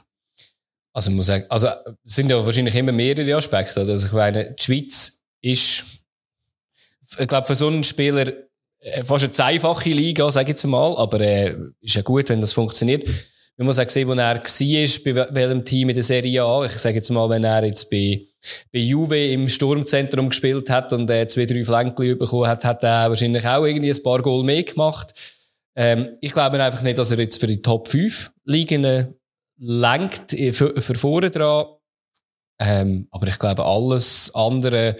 Also, 0.93 1.09
ich 1.11 1.15
muss 1.15 1.27
sagen, 1.27 1.45
also, 1.49 1.67
es 2.05 2.15
sind 2.15 2.29
ja 2.29 2.43
wahrscheinlich 2.43 2.75
immer 2.75 2.91
mehrere 2.91 3.35
Aspekte. 3.35 3.81
Also, 3.81 4.07
ich 4.07 4.13
meine, 4.13 4.51
die 4.51 4.63
Schweiz 4.63 5.21
ist, 5.41 5.83
ich 7.19 7.27
glaube, 7.27 7.47
für 7.47 7.55
so 7.55 7.67
einen 7.67 7.83
Spieler 7.83 8.33
äh, 8.79 9.03
fast 9.03 9.39
eine 9.39 9.49
einfache 9.49 9.89
Liga, 9.89 10.29
sage 10.31 10.45
ich 10.45 10.49
jetzt 10.49 10.65
mal, 10.65 10.95
aber 10.97 11.21
äh, 11.21 11.55
ist 11.81 11.95
ja 11.95 12.01
gut, 12.01 12.29
wenn 12.29 12.41
das 12.41 12.53
funktioniert 12.53 13.07
man 13.57 13.67
muss 13.67 13.79
auch 13.79 13.89
sehen, 13.89 14.07
wo 14.07 14.13
er 14.13 14.35
war, 14.35 14.35
bei 14.35 15.35
welchem 15.35 15.63
Team 15.63 15.89
in 15.89 15.95
der 15.95 16.03
Serie 16.03 16.43
A. 16.43 16.65
Ich 16.65 16.73
sage 16.73 16.95
jetzt 16.95 17.09
mal, 17.09 17.29
wenn 17.29 17.43
er 17.43 17.63
jetzt 17.63 17.89
bei, 17.89 18.27
bei 18.73 18.79
Juve 18.79 19.31
im 19.31 19.47
Sturmzentrum 19.47 20.29
gespielt 20.29 20.69
hat 20.69 20.91
und 20.91 21.09
äh, 21.09 21.25
zwei, 21.27 21.45
drei 21.45 21.63
Flanken 21.63 22.17
bekommen 22.17 22.47
hat, 22.47 22.65
hat 22.65 22.83
er 22.83 23.09
wahrscheinlich 23.09 23.45
auch 23.47 23.63
irgendwie 23.63 23.91
ein 23.91 24.03
paar 24.03 24.21
Goal 24.21 24.43
mehr 24.43 24.63
gemacht. 24.63 25.13
Ähm, 25.75 26.15
ich 26.21 26.31
glaube 26.31 26.61
einfach 26.63 26.81
nicht, 26.81 26.97
dass 26.97 27.11
er 27.11 27.19
jetzt 27.19 27.39
für 27.39 27.47
die 27.47 27.61
Top 27.61 27.87
5 27.87 28.31
Ligen 28.45 29.15
lenkt, 29.57 30.33
äh, 30.33 30.53
für, 30.53 30.81
für 30.81 30.95
vorne 30.95 31.29
dran. 31.31 31.65
Ähm, 32.57 33.09
aber 33.11 33.27
ich 33.27 33.37
glaube, 33.37 33.65
alles 33.65 34.33
andere, 34.33 34.95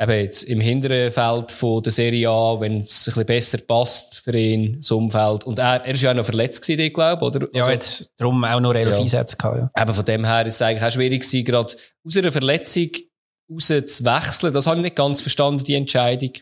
eben 0.00 0.12
jetzt 0.12 0.42
im 0.42 0.60
hinteren 0.60 1.12
Feld 1.12 1.52
von 1.52 1.80
der 1.80 1.92
Serie 1.92 2.28
A, 2.28 2.60
wenn 2.60 2.80
es 2.80 3.02
ein 3.02 3.04
bisschen 3.04 3.26
besser 3.26 3.58
passt 3.58 4.18
für 4.18 4.36
ihn, 4.36 4.82
so 4.82 4.98
Umfeld. 4.98 5.44
Und 5.44 5.60
er, 5.60 5.84
er 5.84 5.94
ist 5.94 6.02
ja 6.02 6.10
auch 6.10 6.16
noch 6.16 6.24
verletzt 6.24 6.62
gewesen, 6.62 6.80
ich 6.80 6.92
glaube, 6.92 7.24
oder? 7.24 7.46
Ja, 7.52 7.66
also, 7.66 7.70
hat 7.70 8.10
darum 8.16 8.44
auch 8.44 8.58
noch 8.58 8.74
elf 8.74 8.94
ja. 8.94 9.00
Einsätze 9.00 9.36
gehabt, 9.36 9.70
ja. 9.76 9.82
Eben 9.82 9.94
von 9.94 10.04
dem 10.04 10.24
her 10.24 10.44
ist 10.46 10.56
es 10.56 10.62
eigentlich 10.62 10.82
auch 10.82 10.90
schwierig 10.90 11.22
gewesen, 11.22 11.44
gerade 11.44 11.76
aus 12.04 12.16
einer 12.16 12.32
Verletzung 12.32 12.90
rauszuwechseln. 13.48 14.52
Das 14.52 14.66
habe 14.66 14.78
ich 14.78 14.82
nicht 14.82 14.96
ganz 14.96 15.20
verstanden, 15.20 15.62
die 15.62 15.74
Entscheidung. 15.74 16.32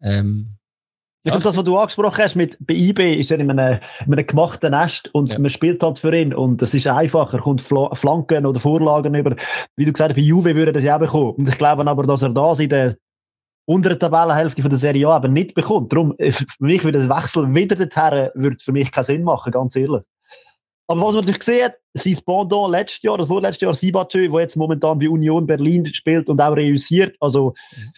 Ähm, 0.00 0.55
ich 1.26 1.32
glaube, 1.32 1.42
das, 1.42 1.56
was 1.56 1.64
du 1.64 1.76
angesprochen 1.76 2.22
hast, 2.22 2.36
mit, 2.36 2.56
bei 2.60 2.74
IB 2.74 3.14
ist 3.18 3.32
er 3.32 3.40
in 3.40 3.50
einem, 3.50 3.80
in 4.06 4.12
einem 4.12 4.26
gemachten 4.26 4.70
Nest 4.70 5.12
und 5.12 5.30
ja. 5.30 5.40
man 5.40 5.50
spielt 5.50 5.82
halt 5.82 5.98
für 5.98 6.16
ihn 6.16 6.32
und 6.32 6.62
es 6.62 6.72
ist 6.72 6.86
einfacher, 6.86 7.38
kommt 7.38 7.62
Flanken 7.62 8.46
oder 8.46 8.60
Vorlagen 8.60 9.12
über. 9.12 9.34
Wie 9.74 9.84
du 9.84 9.92
gesagt 9.92 10.10
hast, 10.10 10.16
bei 10.16 10.22
Juve 10.22 10.54
würde 10.54 10.70
er 10.70 10.74
das 10.74 10.84
ja 10.84 10.94
auch 10.94 11.00
bekommen. 11.00 11.32
Und 11.32 11.48
ich 11.48 11.58
glaube 11.58 11.84
aber, 11.84 12.04
dass 12.04 12.22
er 12.22 12.28
das 12.28 12.60
in 12.60 12.68
der 12.68 12.96
unteren 13.64 13.98
Tabellenhälfte 13.98 14.62
von 14.62 14.70
der 14.70 14.78
Serie 14.78 15.08
A 15.08 15.16
eben 15.16 15.32
nicht 15.32 15.52
bekommt. 15.54 15.92
Darum, 15.92 16.14
für 16.16 16.46
mich 16.60 16.84
würde 16.84 17.00
ein 17.00 17.10
Wechsel 17.10 17.52
wieder 17.52 17.74
dorthin, 17.74 18.30
würde 18.34 18.58
für 18.62 18.70
mich 18.70 18.92
keinen 18.92 19.04
Sinn 19.04 19.24
machen, 19.24 19.50
ganz 19.50 19.74
ehrlich. 19.74 20.02
Aber 20.86 21.00
was 21.00 21.14
man 21.16 21.24
natürlich 21.24 21.64
hat, 21.64 21.74
sein 21.92 22.18
Pendant 22.24 22.70
letztes 22.70 23.02
Jahr, 23.02 23.14
oder 23.14 23.26
vorletztes 23.26 23.62
Jahr, 23.62 23.74
Sibatö, 23.74 24.28
der 24.28 24.40
jetzt 24.42 24.56
momentan 24.56 24.96
bei 25.00 25.08
Union 25.08 25.44
Berlin 25.44 25.86
spielt 25.86 26.28
und 26.28 26.40
auch 26.40 26.54
reüssiert, 26.54 27.16
also, 27.18 27.54
mhm. 27.74 27.92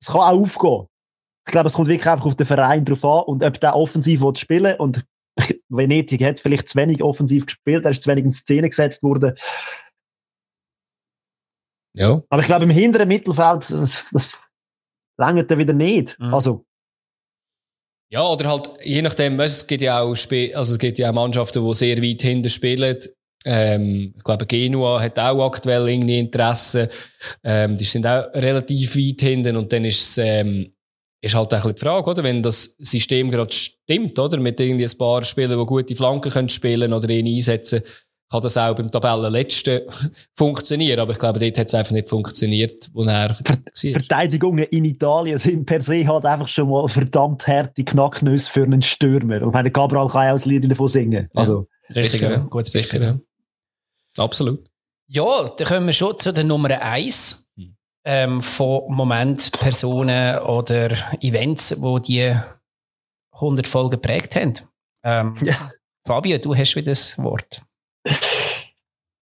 es 0.00 0.06
kann 0.06 0.20
auch 0.20 0.40
aufgehen 0.40 0.86
ich 1.46 1.52
glaube, 1.52 1.68
es 1.68 1.74
kommt 1.74 1.88
wirklich 1.88 2.08
einfach 2.08 2.26
auf 2.26 2.36
den 2.36 2.46
Verein 2.46 2.84
drauf 2.84 3.04
an 3.04 3.24
und 3.24 3.42
ob 3.42 3.60
der 3.60 3.76
offensiv 3.76 4.20
will 4.20 4.36
spielen 4.36 4.76
und 4.78 5.04
Venedig 5.68 6.22
hat 6.22 6.40
vielleicht 6.40 6.68
zu 6.68 6.78
wenig 6.78 7.02
offensiv 7.02 7.46
gespielt, 7.46 7.84
er 7.84 7.90
ist 7.90 8.02
zu 8.02 8.10
wenig 8.10 8.24
in 8.24 8.32
Szene 8.32 8.68
gesetzt 8.68 9.02
worden. 9.02 9.34
Ja. 11.94 12.22
Aber 12.28 12.40
ich 12.40 12.46
glaube, 12.46 12.64
im 12.64 12.70
hinteren 12.70 13.08
Mittelfeld, 13.08 13.70
das, 13.70 14.06
das 14.12 14.30
langt 15.18 15.50
er 15.50 15.58
wieder 15.58 15.72
nicht. 15.72 16.18
Mhm. 16.18 16.34
Also. 16.34 16.64
Ja, 18.10 18.26
oder 18.26 18.50
halt, 18.50 18.70
je 18.82 19.02
nachdem, 19.02 19.38
weißt, 19.38 19.62
es 19.62 19.66
gibt 19.66 19.82
ja 19.82 20.00
auch, 20.00 20.12
Sp 20.16 20.52
also 20.54 20.74
es 20.74 20.78
gibt 20.78 20.98
ja 20.98 21.10
auch 21.10 21.14
Mannschaften, 21.14 21.66
die 21.66 21.74
sehr 21.74 22.02
weit 22.02 22.22
hinten 22.22 22.50
spielen. 22.50 22.98
Ähm, 23.44 24.14
ich 24.16 24.22
glaube, 24.22 24.46
Genua 24.46 25.00
hat 25.00 25.18
auch 25.18 25.44
aktuell 25.44 25.88
irgendwie 25.88 26.18
Interesse. 26.18 26.88
Ähm, 27.42 27.76
die 27.76 27.84
sind 27.84 28.06
auch 28.06 28.32
relativ 28.34 28.96
weit 28.96 29.20
hinten 29.20 29.56
und 29.56 29.72
dann 29.72 29.84
ist 29.84 30.02
es, 30.02 30.18
ähm, 30.18 30.72
ist 31.22 31.36
halt 31.36 31.54
ein 31.54 31.74
die 31.74 31.80
Frage, 31.80 32.10
oder? 32.10 32.24
Wenn 32.24 32.42
das 32.42 32.74
System 32.78 33.30
gerade 33.30 33.52
stimmt, 33.52 34.18
oder? 34.18 34.38
Mit 34.38 34.60
irgendwie 34.60 34.84
ein 34.84 34.98
paar 34.98 35.22
Spielern, 35.22 35.58
die 35.58 35.66
gute 35.66 35.94
Flanken 35.94 36.32
können 36.32 36.48
spielen 36.48 36.92
oder 36.92 37.08
ihn 37.08 37.26
einsetzen, 37.26 37.82
kann 38.28 38.42
das 38.42 38.56
auch 38.56 38.74
beim 38.74 38.90
Tabellenletzten 38.90 39.82
funktionieren. 40.34 40.98
Aber 40.98 41.12
ich 41.12 41.18
glaube, 41.18 41.38
dort 41.38 41.58
hat 41.58 41.68
es 41.68 41.74
einfach 41.74 41.92
nicht 41.92 42.08
funktioniert, 42.08 42.90
wo 42.92 43.04
er 43.04 43.28
war. 43.28 43.36
Verteidigungen 43.74 44.64
in 44.64 44.84
Italien 44.84 45.38
sind 45.38 45.64
per 45.64 45.80
se 45.80 46.06
halt 46.06 46.24
einfach 46.24 46.48
schon 46.48 46.68
mal 46.68 46.88
verdammt 46.88 47.46
harte 47.46 47.84
Knacknüsse 47.84 48.50
für 48.50 48.64
einen 48.64 48.82
Stürmer. 48.82 49.42
Und 49.42 49.52
meine, 49.52 49.70
Gabriel 49.70 50.08
kann 50.08 50.24
ja 50.24 50.30
auch 50.30 50.34
das 50.34 50.46
Lied 50.46 50.68
davon 50.68 50.88
singen. 50.88 51.30
Also. 51.34 51.68
Ja, 51.88 52.02
richtig, 52.02 52.22
ja. 52.22 52.38
Gut, 52.38 52.66
sicher, 52.66 53.00
ja. 53.00 53.18
Absolut. 54.16 54.64
Ja, 55.06 55.48
dann 55.56 55.66
kommen 55.66 55.86
wir 55.86 55.92
schon 55.92 56.18
zu 56.18 56.32
der 56.32 56.44
Nummer 56.44 56.70
eins 56.80 57.42
ähm, 58.04 58.40
von 58.40 58.84
Moment, 58.94 59.52
Personen 59.58 60.38
oder 60.40 60.90
Events, 61.20 61.80
wo 61.80 61.98
die 61.98 62.34
100 63.32 63.66
Folgen 63.66 63.90
geprägt 63.90 64.36
haben. 64.36 64.54
Ähm, 65.04 65.36
ja. 65.42 65.70
Fabio, 66.06 66.38
du 66.38 66.54
hast 66.54 66.74
wieder 66.76 66.90
das 66.90 67.18
Wort. 67.18 67.62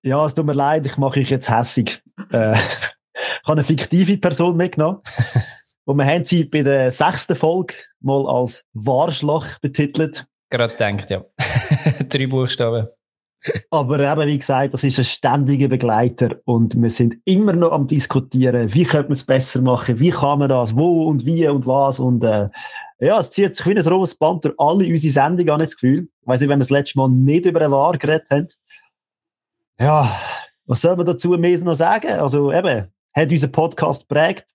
Ja, 0.06 0.26
es 0.26 0.34
tut 0.34 0.44
mir 0.44 0.52
leid, 0.52 0.84
ich 0.84 0.98
mache 0.98 1.20
ich 1.20 1.30
jetzt 1.30 1.48
hässig. 1.48 2.02
Äh, 2.30 2.52
ich 3.14 3.42
habe 3.44 3.52
eine 3.52 3.64
fiktive 3.64 4.18
Person 4.18 4.54
mitgenommen. 4.54 5.00
Und 5.86 5.96
wir 5.96 6.04
haben 6.04 6.26
sie 6.26 6.44
bei 6.44 6.62
der 6.62 6.90
sechsten 6.90 7.34
Folge 7.34 7.74
mal 8.00 8.28
als 8.28 8.66
Warschlach 8.74 9.58
betitelt. 9.60 10.26
Gerade 10.50 10.76
denkt, 10.76 11.08
ja. 11.08 11.24
Drei 12.10 12.26
Buchstaben. 12.26 12.88
Aber 13.70 14.00
eben, 14.00 14.28
wie 14.28 14.38
gesagt, 14.38 14.74
das 14.74 14.84
ist 14.84 14.98
ein 14.98 15.04
ständiger 15.04 15.68
Begleiter 15.68 16.36
und 16.44 16.80
wir 16.80 16.90
sind 16.90 17.16
immer 17.24 17.52
noch 17.52 17.72
am 17.72 17.86
diskutieren, 17.86 18.72
wie 18.72 18.84
könnte 18.84 19.08
man 19.08 19.12
es 19.12 19.24
besser 19.24 19.60
machen, 19.60 20.00
wie 20.00 20.10
kann 20.10 20.38
man 20.38 20.48
das, 20.48 20.74
wo 20.74 21.04
und 21.04 21.26
wie 21.26 21.46
und 21.48 21.66
was 21.66 22.00
und 22.00 22.24
äh, 22.24 22.48
ja, 23.00 23.18
es 23.18 23.30
zieht 23.30 23.56
sich 23.56 23.66
wie 23.66 23.76
ein 23.76 23.86
rohes 23.86 24.14
Band 24.14 24.44
durch 24.44 24.54
alle 24.56 24.86
unsere 24.86 25.12
Sendungen, 25.12 25.50
habe 25.52 25.62
ich 25.64 25.70
das 25.70 25.76
Gefühl. 25.76 26.08
Ich 26.22 26.26
weiss 26.26 26.40
nicht, 26.40 26.48
wenn 26.48 26.58
wir 26.58 26.62
das 26.62 26.70
letzte 26.70 26.98
Mal 26.98 27.08
nicht 27.08 27.44
über 27.44 27.60
eine 27.60 27.70
Wahr 27.70 27.98
geredet 27.98 28.30
haben. 28.30 28.48
Ja, 29.78 30.18
was 30.66 30.80
soll 30.80 30.96
man 30.96 31.04
dazu 31.04 31.30
mehr 31.30 31.58
noch 31.60 31.74
sagen? 31.74 32.12
Also 32.12 32.52
eben, 32.52 32.88
hat 33.12 33.30
unser 33.30 33.48
Podcast 33.48 34.08
geprägt, 34.08 34.46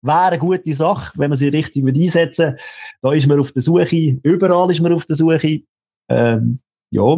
wäre 0.00 0.22
eine 0.22 0.38
gute 0.38 0.72
Sache, 0.72 1.12
wenn 1.16 1.30
man 1.30 1.38
sie 1.38 1.48
richtig 1.48 1.86
einsetzen 1.86 2.56
Da 3.02 3.12
ist 3.12 3.26
man 3.26 3.38
auf 3.38 3.52
der 3.52 3.62
Suche, 3.62 4.18
überall 4.22 4.70
ist 4.70 4.80
man 4.80 4.92
auf 4.92 5.04
der 5.04 5.16
Suche. 5.16 5.60
Ähm, 6.08 6.60
ja, 6.90 7.16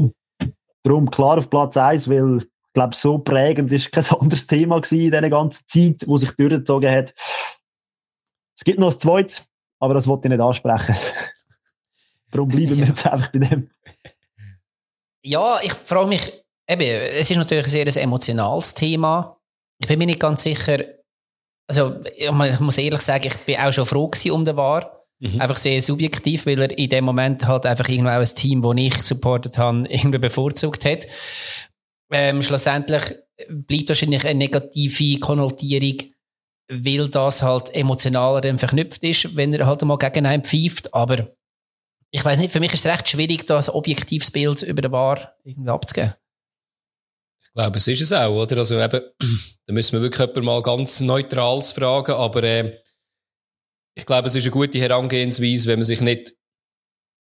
darum 0.84 1.10
klar 1.10 1.38
auf 1.38 1.50
Platz 1.50 1.76
1, 1.76 2.08
weil 2.08 2.38
ich 2.38 2.48
glaube, 2.72 2.94
so 2.94 3.18
prägend 3.18 3.72
ist 3.72 3.90
kein 3.90 4.04
anderes 4.20 4.46
Thema 4.46 4.80
gewesen 4.80 5.00
in 5.00 5.10
dieser 5.10 5.30
ganzen 5.30 5.64
Zeit, 5.66 6.06
wo 6.06 6.16
sich 6.16 6.30
durchgezogen 6.32 6.90
hat. 6.90 7.14
Es 8.56 8.62
gibt 8.62 8.78
noch 8.78 8.92
ein 8.92 9.00
zweites, 9.00 9.42
aber 9.80 9.94
das 9.94 10.06
wollte 10.06 10.28
ich 10.28 10.30
nicht 10.30 10.40
ansprechen. 10.40 10.94
Darum 12.30 12.48
bleiben 12.48 12.76
wir 12.76 12.86
jetzt 12.86 13.06
einfach 13.06 13.32
bei 13.32 13.38
dem. 13.40 13.70
Ja, 15.22 15.58
ich 15.62 15.72
frage 15.72 16.08
mich, 16.08 16.44
eben, 16.68 16.82
es 16.82 17.30
ist 17.30 17.36
natürlich 17.36 17.64
ein 17.64 17.70
sehr 17.70 18.02
emotionales 18.02 18.74
Thema. 18.74 19.38
Ich 19.78 19.88
bin 19.88 19.98
mir 19.98 20.06
nicht 20.06 20.20
ganz 20.20 20.42
sicher, 20.42 20.84
also 21.66 22.00
ich 22.16 22.30
muss 22.60 22.78
ehrlich 22.78 23.00
sagen, 23.00 23.26
ich 23.26 23.36
bin 23.38 23.56
auch 23.56 23.72
schon 23.72 23.86
froh 23.86 24.10
um 24.30 24.44
den 24.44 24.56
War. 24.56 25.03
Mhm. 25.24 25.40
Einfach 25.40 25.56
sehr 25.56 25.80
subjektiv, 25.80 26.44
weil 26.44 26.60
er 26.60 26.78
in 26.78 26.90
dem 26.90 27.04
Moment 27.04 27.46
halt 27.46 27.64
einfach 27.64 27.88
irgendwo 27.88 28.10
auch 28.10 28.20
ein 28.20 28.34
Team, 28.34 28.60
das 28.60 28.74
ich 28.76 29.02
supportet 29.02 29.56
habe, 29.56 29.86
irgendwie 29.88 30.18
bevorzugt 30.18 30.84
hat. 30.84 31.06
Ähm, 32.12 32.42
schlussendlich 32.42 33.02
bleibt 33.48 33.88
wahrscheinlich 33.88 34.24
eine 34.26 34.38
negative 34.38 35.18
Konnotierung, 35.20 35.96
weil 36.68 37.08
das 37.08 37.42
halt 37.42 37.74
emotionaler 37.74 38.42
dann 38.42 38.58
verknüpft 38.58 39.02
ist, 39.02 39.34
wenn 39.34 39.54
er 39.54 39.66
halt 39.66 39.82
mal 39.82 39.96
gegen 39.96 40.26
einen 40.26 40.44
pfeift. 40.44 40.92
Aber 40.92 41.34
ich 42.10 42.24
weiß 42.24 42.38
nicht, 42.40 42.52
für 42.52 42.60
mich 42.60 42.74
ist 42.74 42.84
es 42.84 42.92
recht 42.92 43.08
schwierig, 43.08 43.46
da 43.46 43.58
ein 43.58 43.68
objektives 43.70 44.30
Bild 44.30 44.62
über 44.62 44.82
den 44.82 44.92
War 44.92 45.34
irgendwie 45.42 45.70
abzugeben. 45.70 46.14
Ich 47.42 47.52
glaube, 47.54 47.78
es 47.78 47.88
ist 47.88 48.02
es 48.02 48.12
auch, 48.12 48.42
oder? 48.42 48.58
Also 48.58 48.78
eben, 48.78 49.00
da 49.66 49.72
müssen 49.72 49.94
wir 49.94 50.02
wirklich 50.02 50.20
jemanden 50.20 50.44
mal 50.44 50.62
ganz 50.62 51.00
Neutrales 51.00 51.72
fragen, 51.72 52.12
aber 52.12 52.42
äh, 52.42 52.83
ich 53.94 54.06
glaube, 54.06 54.28
es 54.28 54.34
ist 54.34 54.44
eine 54.44 54.50
gute 54.50 54.78
Herangehensweise, 54.78 55.68
wenn 55.68 55.78
man 55.78 55.86
sich 55.86 56.00
nicht, 56.00 56.34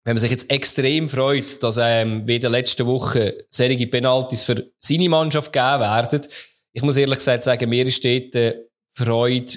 wenn 0.05 0.15
man 0.15 0.21
sich 0.21 0.31
jetzt 0.31 0.51
extrem 0.51 1.09
freut, 1.09 1.63
dass 1.63 1.79
ähm, 1.81 2.27
wie 2.27 2.37
in 2.37 2.41
der 2.41 2.51
letzten 2.51 2.87
Woche 2.87 3.47
solche 3.51 3.87
Penalties 3.87 4.43
für 4.43 4.71
seine 4.79 5.09
Mannschaft 5.09 5.53
gegeben 5.53 5.81
werden. 5.81 6.27
Ich 6.73 6.83
muss 6.83 6.97
ehrlich 6.97 7.19
gesagt 7.19 7.43
sagen, 7.43 7.69
mir 7.69 7.87
ist 7.87 8.05
dort 8.05 8.35
äh, 8.35 8.65
Freude 8.91 9.53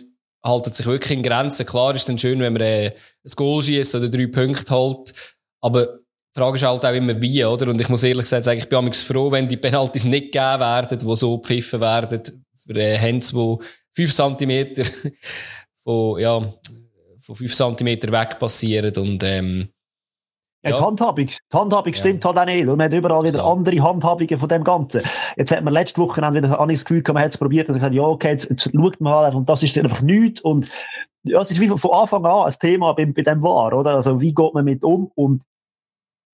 haltet 0.46 0.76
sich 0.76 0.86
wirklich 0.86 1.18
in 1.18 1.24
Grenzen. 1.24 1.66
Klar 1.66 1.96
ist 1.96 2.08
dann 2.08 2.20
schön, 2.20 2.40
wenn 2.40 2.54
man 2.54 2.62
äh, 2.62 2.88
ein 2.88 3.32
Goal 3.36 3.64
schießt 3.64 3.96
oder 3.96 4.10
drei 4.10 4.28
Punkte 4.28 4.74
holt. 4.74 5.12
Aber 5.62 5.86
die 5.88 6.40
Frage 6.40 6.56
ist 6.56 6.64
halt 6.64 6.86
auch 6.86 6.94
immer 6.94 7.20
wie, 7.20 7.44
oder? 7.44 7.70
Und 7.70 7.82
ich 7.82 7.90
muss 7.90 8.04
ehrlich 8.04 8.26
gesagt 8.26 8.46
sagen, 8.46 8.60
ich 8.60 8.70
bin 8.70 8.94
froh, 8.94 9.32
wenn 9.32 9.48
die 9.48 9.58
Penalties 9.58 10.06
nicht 10.06 10.26
gegeben 10.26 10.60
werden, 10.60 11.00
die 11.00 11.16
so 11.16 11.40
gepfiffen 11.40 11.82
werden, 11.82 12.22
für 12.56 12.76
äh, 12.76 12.98
Hands, 12.98 13.28
die 13.28 13.58
fünf 13.94 14.14
Zentimeter 14.14 14.84
von, 15.84 16.20
ja, 16.20 16.54
von 17.26 17.36
5 17.36 17.54
cm 17.54 18.12
weg 18.12 18.40
passieren 18.40 18.94
und 18.98 19.24
ähm, 19.24 19.70
ja, 20.64 20.78
die 20.78 20.84
Handhabung, 20.84 21.28
die 21.28 21.58
Handhabung 21.58 21.94
ja. 21.94 22.00
stimmt 22.00 22.26
halt 22.26 22.38
auch 22.38 22.46
nicht, 22.46 22.66
weil 22.66 22.76
man 22.76 22.86
hat 22.86 22.94
überall 22.94 23.22
wieder 23.22 23.34
Klar. 23.34 23.54
andere 23.54 23.84
Handhabungen 23.84 24.40
von 24.40 24.50
dem 24.50 24.64
Ganzen. 24.64 25.02
Jetzt 25.38 25.52
hat 25.52 25.64
man 25.64 25.74
letzte 25.74 26.02
Woche 26.02 26.22
wieder 26.22 26.68
ich 26.70 26.78
das 26.78 26.86
Gefühl, 26.86 27.04
man 27.14 27.22
hat 27.22 27.32
es 27.32 27.38
probiert 27.38 27.70
und 27.70 27.76
gesagt, 27.76 27.94
ja, 27.94 28.02
okay, 28.02 28.32
jetzt, 28.32 28.50
jetzt 28.50 28.72
schaut 28.74 29.00
man 29.00 29.14
halt 29.14 29.36
und 29.36 29.48
das 29.48 29.62
ist 29.62 29.78
einfach 29.78 30.02
nichts 30.02 30.42
und 30.42 30.68
ja, 31.24 31.42
es 31.42 31.52
ist 31.52 31.60
wie 31.60 31.68
von 31.68 31.92
Anfang 31.92 32.26
an 32.26 32.48
ein 32.48 32.54
Thema 32.60 32.94
bei, 32.94 33.06
bei 33.06 33.22
dem 33.22 33.42
war, 33.42 33.74
oder? 33.74 33.96
Also, 33.96 34.20
wie 34.20 34.34
geht 34.34 34.54
man 34.54 34.66
mit 34.66 34.84
um 34.84 35.12
und 35.16 35.44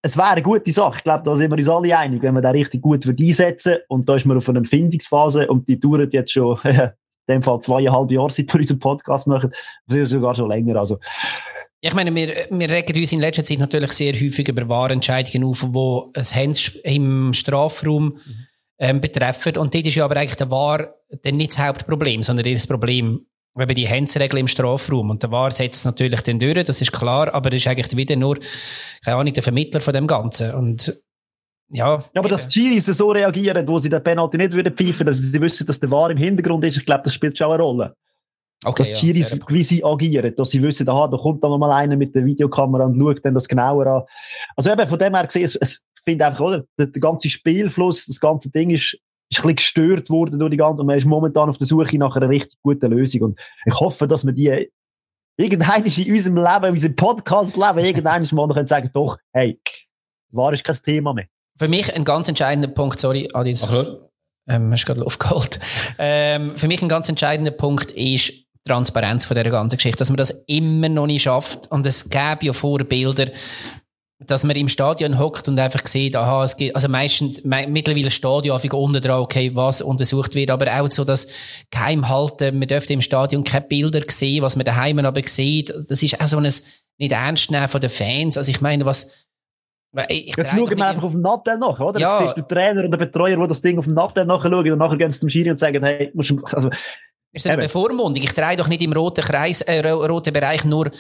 es 0.04 0.18
wäre 0.18 0.30
eine 0.30 0.42
gute 0.42 0.72
Sache. 0.72 0.98
Ich 0.98 1.04
glaube, 1.04 1.24
da 1.24 1.36
sind 1.36 1.52
wir 1.52 1.58
uns 1.58 1.70
alle 1.70 1.98
einig, 1.98 2.24
wenn 2.24 2.34
man 2.34 2.42
da 2.42 2.50
richtig 2.50 2.82
gut 2.82 3.08
einsetzen 3.08 3.78
und 3.88 4.10
da 4.10 4.16
ist 4.16 4.26
man 4.26 4.38
auf 4.38 4.50
einer 4.50 4.58
Empfindungsphase 4.58 5.48
und 5.48 5.68
die 5.68 5.80
dauert 5.80 6.14
jetzt 6.14 6.32
schon 6.32 6.58
in 7.28 7.36
dem 7.36 7.44
Fall 7.44 7.62
zweieinhalb 7.62 8.12
Jahre, 8.12 8.30
seit 8.30 8.54
wir 8.54 8.60
unseren 8.60 8.80
Podcast 8.80 9.28
machen, 9.28 9.52
vielleicht 9.90 10.12
sogar 10.12 10.36
schon 10.36 10.50
länger. 10.50 10.78
Also, 10.78 10.98
ich 11.84 11.94
meine, 11.94 12.14
wir, 12.14 12.48
wir 12.50 12.70
regen 12.70 13.00
uns 13.00 13.12
in 13.12 13.22
letzter 13.22 13.44
Zeit 13.44 13.60
natürlich 13.60 13.92
sehr 13.94 14.14
häufig 14.14 14.48
über 14.48 14.70
Wahrentscheidungen 14.70 15.48
auf, 15.48 15.62
die 15.62 16.20
ein 16.20 16.26
Hands 16.26 16.68
im 16.84 17.34
Strafraum 17.34 18.20
ähm, 18.78 19.02
betreffen. 19.02 19.58
Und 19.58 19.74
dort 19.74 19.88
ist 19.88 19.96
ja 19.96 20.06
aber 20.06 20.18
eigentlich 20.18 20.36
der 20.36 20.52
Wahr 20.52 20.94
dann 21.24 21.38
nicht 21.38 21.52
das 21.52 21.60
Hauptproblem, 21.60 22.22
sondern 22.22 22.52
das 22.54 22.68
Problem 22.68 23.26
eben 23.60 23.76
die 23.76 23.90
Handsregel 23.90 24.40
im 24.40 24.48
Strafraum. 24.48 25.10
Und 25.10 25.24
der 25.24 25.32
Wahr 25.32 25.52
setzt 25.52 25.80
es 25.80 25.86
natürlich 25.86 26.22
dann 26.22 26.40
durch, 26.40 26.64
das 26.64 26.82
ist 26.82 26.92
klar, 26.92 27.34
aber 27.34 27.50
das 27.50 27.62
ist 27.62 27.68
eigentlich 27.68 27.98
wieder 27.98 28.16
nur, 28.16 28.38
keine 29.04 29.18
Ahnung, 29.18 29.34
der 29.34 29.44
Vermittler 29.44 29.82
von 29.82 29.94
dem 29.94 30.08
Ganzen. 30.08 30.54
Und 30.54 31.02
ja, 31.74 31.96
ja, 31.96 32.04
aber 32.16 32.30
dass 32.30 32.48
die 32.48 32.60
Chiris 32.60 32.86
so 32.86 33.12
reagieren, 33.12 33.68
wo 33.68 33.78
sie 33.78 33.90
den 33.90 34.04
Penalty 34.04 34.38
nicht 34.38 34.52
würden 34.52 34.74
pfeifen, 34.74 35.08
dass 35.08 35.18
sie 35.18 35.42
wissen, 35.42 35.66
dass 35.66 35.80
der 35.80 35.90
Wahr 35.90 36.12
im 36.12 36.18
Hintergrund 36.18 36.66
ist, 36.66 36.78
ich 36.78 36.86
glaube, 36.86 37.04
das 37.04 37.14
spielt 37.14 37.38
schon 37.38 37.52
eine 37.52 37.64
Rolle. 37.64 37.96
Okay, 38.64 38.84
dass 38.84 39.00
die 39.00 39.08
Chiris, 39.08 39.32
ja, 39.32 39.38
wie 39.48 39.64
sie 39.64 39.84
agieren, 39.84 40.36
dass 40.36 40.50
sie 40.50 40.62
wissen, 40.62 40.88
aha, 40.90 41.08
da 41.08 41.18
kommt 41.18 41.44
dann 41.44 41.58
mal 41.60 41.72
einer 41.72 41.96
mit 41.96 42.14
der 42.14 42.26
Videokamera 42.26 42.86
und 42.86 42.98
schaut 42.98 43.24
dann 43.26 43.34
das 43.34 43.48
genauer 43.48 43.88
an. 43.88 44.04
Also 44.56 44.72
eben, 44.72 44.88
von 44.88 45.00
dem 45.00 45.16
her 45.16 45.26
gesehen, 45.26 45.46
es, 45.46 45.56
es, 45.56 45.82
ich 45.96 46.04
finde 46.04 46.28
einfach, 46.28 46.42
oder, 46.42 46.64
der, 46.78 46.88
der, 46.88 47.02
ganze 47.02 47.30
Spielfluss, 47.30 48.06
das 48.06 48.20
ganze 48.20 48.52
Ding 48.52 48.70
ist, 48.70 48.94
ist 49.30 49.40
ein 49.40 49.44
bisschen 49.44 49.56
gestört 49.56 50.10
worden 50.10 50.40
durch 50.40 50.52
die 50.52 50.58
ganze, 50.58 50.82
und 50.82 50.88
man 50.88 50.98
ist 50.98 51.06
momentan 51.06 51.50
auf 51.50 51.58
der 51.58 51.68
Suche 51.68 51.98
nach 51.98 52.16
einer 52.18 52.30
richtig 52.30 52.60
guten 52.62 52.92
Lösung. 52.92 53.22
Und 53.22 53.40
ich 53.66 53.80
hoffe, 53.80 54.08
dass 54.08 54.26
wir 54.26 54.34
die 54.34 54.68
irgendein 55.38 55.86
in 55.86 56.14
unserem 56.14 56.36
Leben, 56.36 56.66
in 56.66 56.72
unserem 56.74 56.96
Podcast-Leben, 56.96 57.80
irgendein 57.80 58.28
mal 58.34 58.48
noch 58.48 58.68
sagen, 58.68 58.90
doch, 58.94 59.18
hey, 59.32 59.60
war 60.32 60.54
ist 60.54 60.64
kein 60.64 60.76
Thema 60.84 61.14
mehr. 61.14 61.28
Für 61.62 61.68
mich 61.68 61.96
ein 61.96 62.06
ganz 62.06 62.28
entscheidender 62.28 62.70
Punkt, 62.70 63.00
sorry, 63.00 63.30
Adis. 63.36 63.64
Ach, 63.66 63.86
ähm, 64.50 64.72
hast 64.74 64.84
gerade 64.84 65.06
aufgeholt. 65.06 65.60
ähm, 66.00 66.58
für 66.58 66.68
mich 66.68 66.82
ein 66.82 66.90
ganz 66.90 67.08
entscheidender 67.08 67.52
Punkt 67.52 67.92
ist 67.92 68.34
Transparenz 68.66 69.26
von 69.26 69.38
dieser 69.38 69.52
ganzen 69.52 69.78
Geschichte, 69.78 70.00
dass 70.00 70.10
man 70.10 70.18
das 70.18 70.32
immer 70.48 70.90
noch 70.90 71.06
nicht 71.06 71.22
schafft. 71.22 71.70
Und 71.70 71.86
es 71.86 72.10
gäbe 72.10 72.48
ja 72.48 72.54
Vorbilder, 72.54 73.28
dass 74.18 74.44
man 74.44 74.56
im 74.56 74.70
Stadion 74.70 75.20
hockt 75.20 75.50
und 75.50 75.60
einfach 75.60 75.86
sieht, 75.86 76.16
aha, 76.16 76.46
es 76.46 76.58
geht, 76.58 76.74
also 76.74 76.90
meistens, 76.90 77.44
me 77.44 77.68
mittlerweile 77.68 78.10
Stadion 78.10 78.56
einfach 78.56 78.76
unten 78.76 79.00
dran, 79.00 79.22
okay, 79.22 79.52
was 79.54 79.84
untersucht 79.84 80.34
wird, 80.34 80.50
aber 80.50 80.82
auch 80.82 80.90
so 80.90 81.04
das 81.04 81.28
Geheimhalten, 81.70 82.58
man 82.58 82.70
dürfte 82.70 82.94
im 82.94 83.02
Stadion 83.02 83.44
keine 83.44 83.68
Bilder 83.68 84.02
sehen, 84.08 84.42
was 84.42 84.56
man 84.56 84.66
daheim 84.66 84.98
aber 84.98 85.22
sieht, 85.28 85.70
das 85.70 86.02
ist 86.02 86.20
auch 86.20 86.28
so 86.28 86.38
ein 86.38 86.52
nicht 86.98 87.12
ernst 87.12 87.52
nehmen 87.52 87.68
von 87.68 87.82
den 87.82 87.92
Fans, 87.92 88.36
also 88.36 88.50
ich 88.50 88.62
meine, 88.62 88.84
was, 88.86 89.12
ich 90.08 90.36
jetzt 90.36 90.52
schauen 90.52 90.70
wir 90.70 90.86
einfach 90.86 91.04
auf 91.04 91.12
den 91.12 91.22
Nattel 91.22 91.58
nach, 91.58 91.80
oder? 91.80 92.00
Ja. 92.00 92.20
Jetzt 92.20 92.36
siehst 92.36 92.38
du 92.38 92.42
Trainer 92.44 92.86
oder 92.86 92.98
Betreuer, 92.98 93.38
die 93.38 93.48
das 93.48 93.62
Ding 93.62 93.78
auf 93.78 93.86
dem 93.86 93.94
Nattel 93.94 94.26
nachschauen 94.26 94.72
und 94.72 94.78
nachher 94.78 94.98
gehen 94.98 95.12
sie 95.12 95.20
zum 95.20 95.30
Schiri 95.30 95.52
und 95.52 95.60
sagen, 95.60 95.84
hey, 95.84 96.12
musst 96.14 96.30
du, 96.30 96.44
also, 96.46 96.70
ist 97.34 97.48
eine 97.48 97.64
Bevormundung. 97.64 98.22
Ich 98.22 98.34
drehe 98.34 98.58
doch 98.58 98.68
nicht 98.68 98.82
im 98.82 98.92
roten 98.92 99.24
Kreis, 99.24 99.62
äh, 99.62 99.88
roten 99.90 100.34
Bereich 100.34 100.66
nur, 100.66 100.92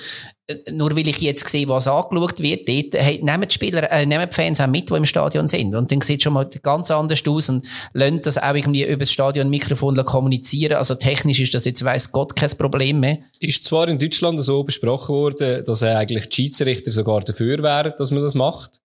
äh, 0.47 0.71
nur 0.71 0.95
weil 0.95 1.07
ich 1.07 1.19
jetzt 1.19 1.47
sehe, 1.49 1.67
was 1.67 1.87
angeschaut 1.87 2.39
wird. 2.39 2.69
Dort, 2.69 3.03
hey, 3.03 3.19
nehmen 3.21 3.47
die 3.47 3.53
Spieler, 3.53 3.91
äh, 3.91 4.05
nehmen 4.05 4.29
die 4.29 4.33
Fans 4.33 4.61
auch 4.61 4.67
mit, 4.67 4.89
die 4.89 4.93
im 4.93 5.05
Stadion 5.05 5.49
sind. 5.49 5.75
Und 5.75 5.91
dann 5.91 5.99
sieht 5.99 6.19
es 6.19 6.23
schon 6.23 6.33
mal 6.33 6.47
ganz 6.63 6.89
anders 6.89 7.27
aus 7.27 7.49
und 7.49 7.65
lernt 7.93 8.25
das 8.25 8.37
auch 8.37 8.55
irgendwie 8.55 8.85
über 8.85 8.99
das 8.99 9.11
Stadionmikrofon 9.11 9.97
kommunizieren. 10.05 10.77
Also 10.77 10.95
technisch 10.95 11.41
ist 11.41 11.53
das 11.53 11.65
jetzt, 11.65 11.83
weiss 11.83 12.13
Gott, 12.13 12.35
kein 12.35 12.49
Problem 12.57 13.01
mehr. 13.01 13.19
Ist 13.39 13.65
zwar 13.65 13.89
in 13.89 13.99
Deutschland 13.99 14.41
so 14.41 14.63
besprochen 14.63 15.13
worden, 15.13 15.65
dass 15.65 15.83
eigentlich 15.83 16.29
die 16.29 16.35
Schiedsrichter 16.35 16.93
sogar 16.93 17.21
dafür 17.21 17.61
wären, 17.61 17.93
dass 17.97 18.11
man 18.11 18.23
das 18.23 18.35
macht. 18.35 18.79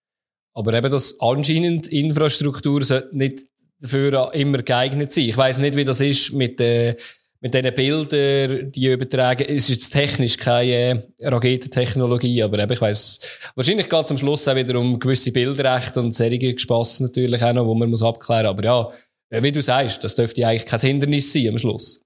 Aber 0.52 0.72
eben, 0.72 0.90
dass 0.90 1.20
anscheinend 1.20 1.86
Infrastruktur 1.86 2.82
nicht 3.12 3.42
dafür 3.80 4.34
immer 4.34 4.62
geeignet 4.62 5.12
sein. 5.12 5.28
Ich 5.28 5.36
weiss 5.36 5.58
nicht, 5.58 5.76
wie 5.76 5.84
das 5.84 6.00
ist 6.00 6.32
mit, 6.32 6.60
äh, 6.60 6.96
mit 7.40 7.54
diesen 7.54 7.74
Bildern, 7.74 8.72
die 8.72 8.86
übertragen. 8.86 9.44
Es 9.48 9.64
ist 9.64 9.70
jetzt 9.70 9.90
technisch 9.90 10.36
keine 10.36 11.04
äh, 11.18 11.28
Raketentechnologie, 11.28 12.42
aber 12.42 12.58
eben, 12.58 12.72
ich 12.72 12.80
weiss, 12.80 13.20
wahrscheinlich 13.54 13.88
geht 13.88 14.04
es 14.04 14.10
am 14.10 14.18
Schluss 14.18 14.48
auch 14.48 14.56
wieder 14.56 14.78
um 14.78 14.98
gewisse 14.98 15.32
Bildrechte 15.32 16.00
und 16.00 16.14
solche 16.14 16.58
Spass 16.58 17.00
natürlich 17.00 17.42
auch 17.42 17.52
noch, 17.52 17.66
wo 17.66 17.74
man 17.74 17.90
muss 17.90 18.02
abklären. 18.02 18.46
Aber 18.46 18.64
ja, 18.64 18.90
äh, 19.30 19.42
wie 19.42 19.52
du 19.52 19.60
sagst, 19.60 20.02
das 20.02 20.14
dürfte 20.14 20.46
eigentlich 20.46 20.66
kein 20.66 20.80
Hindernis 20.80 21.32
sein 21.32 21.48
am 21.48 21.58
Schluss. 21.58 22.00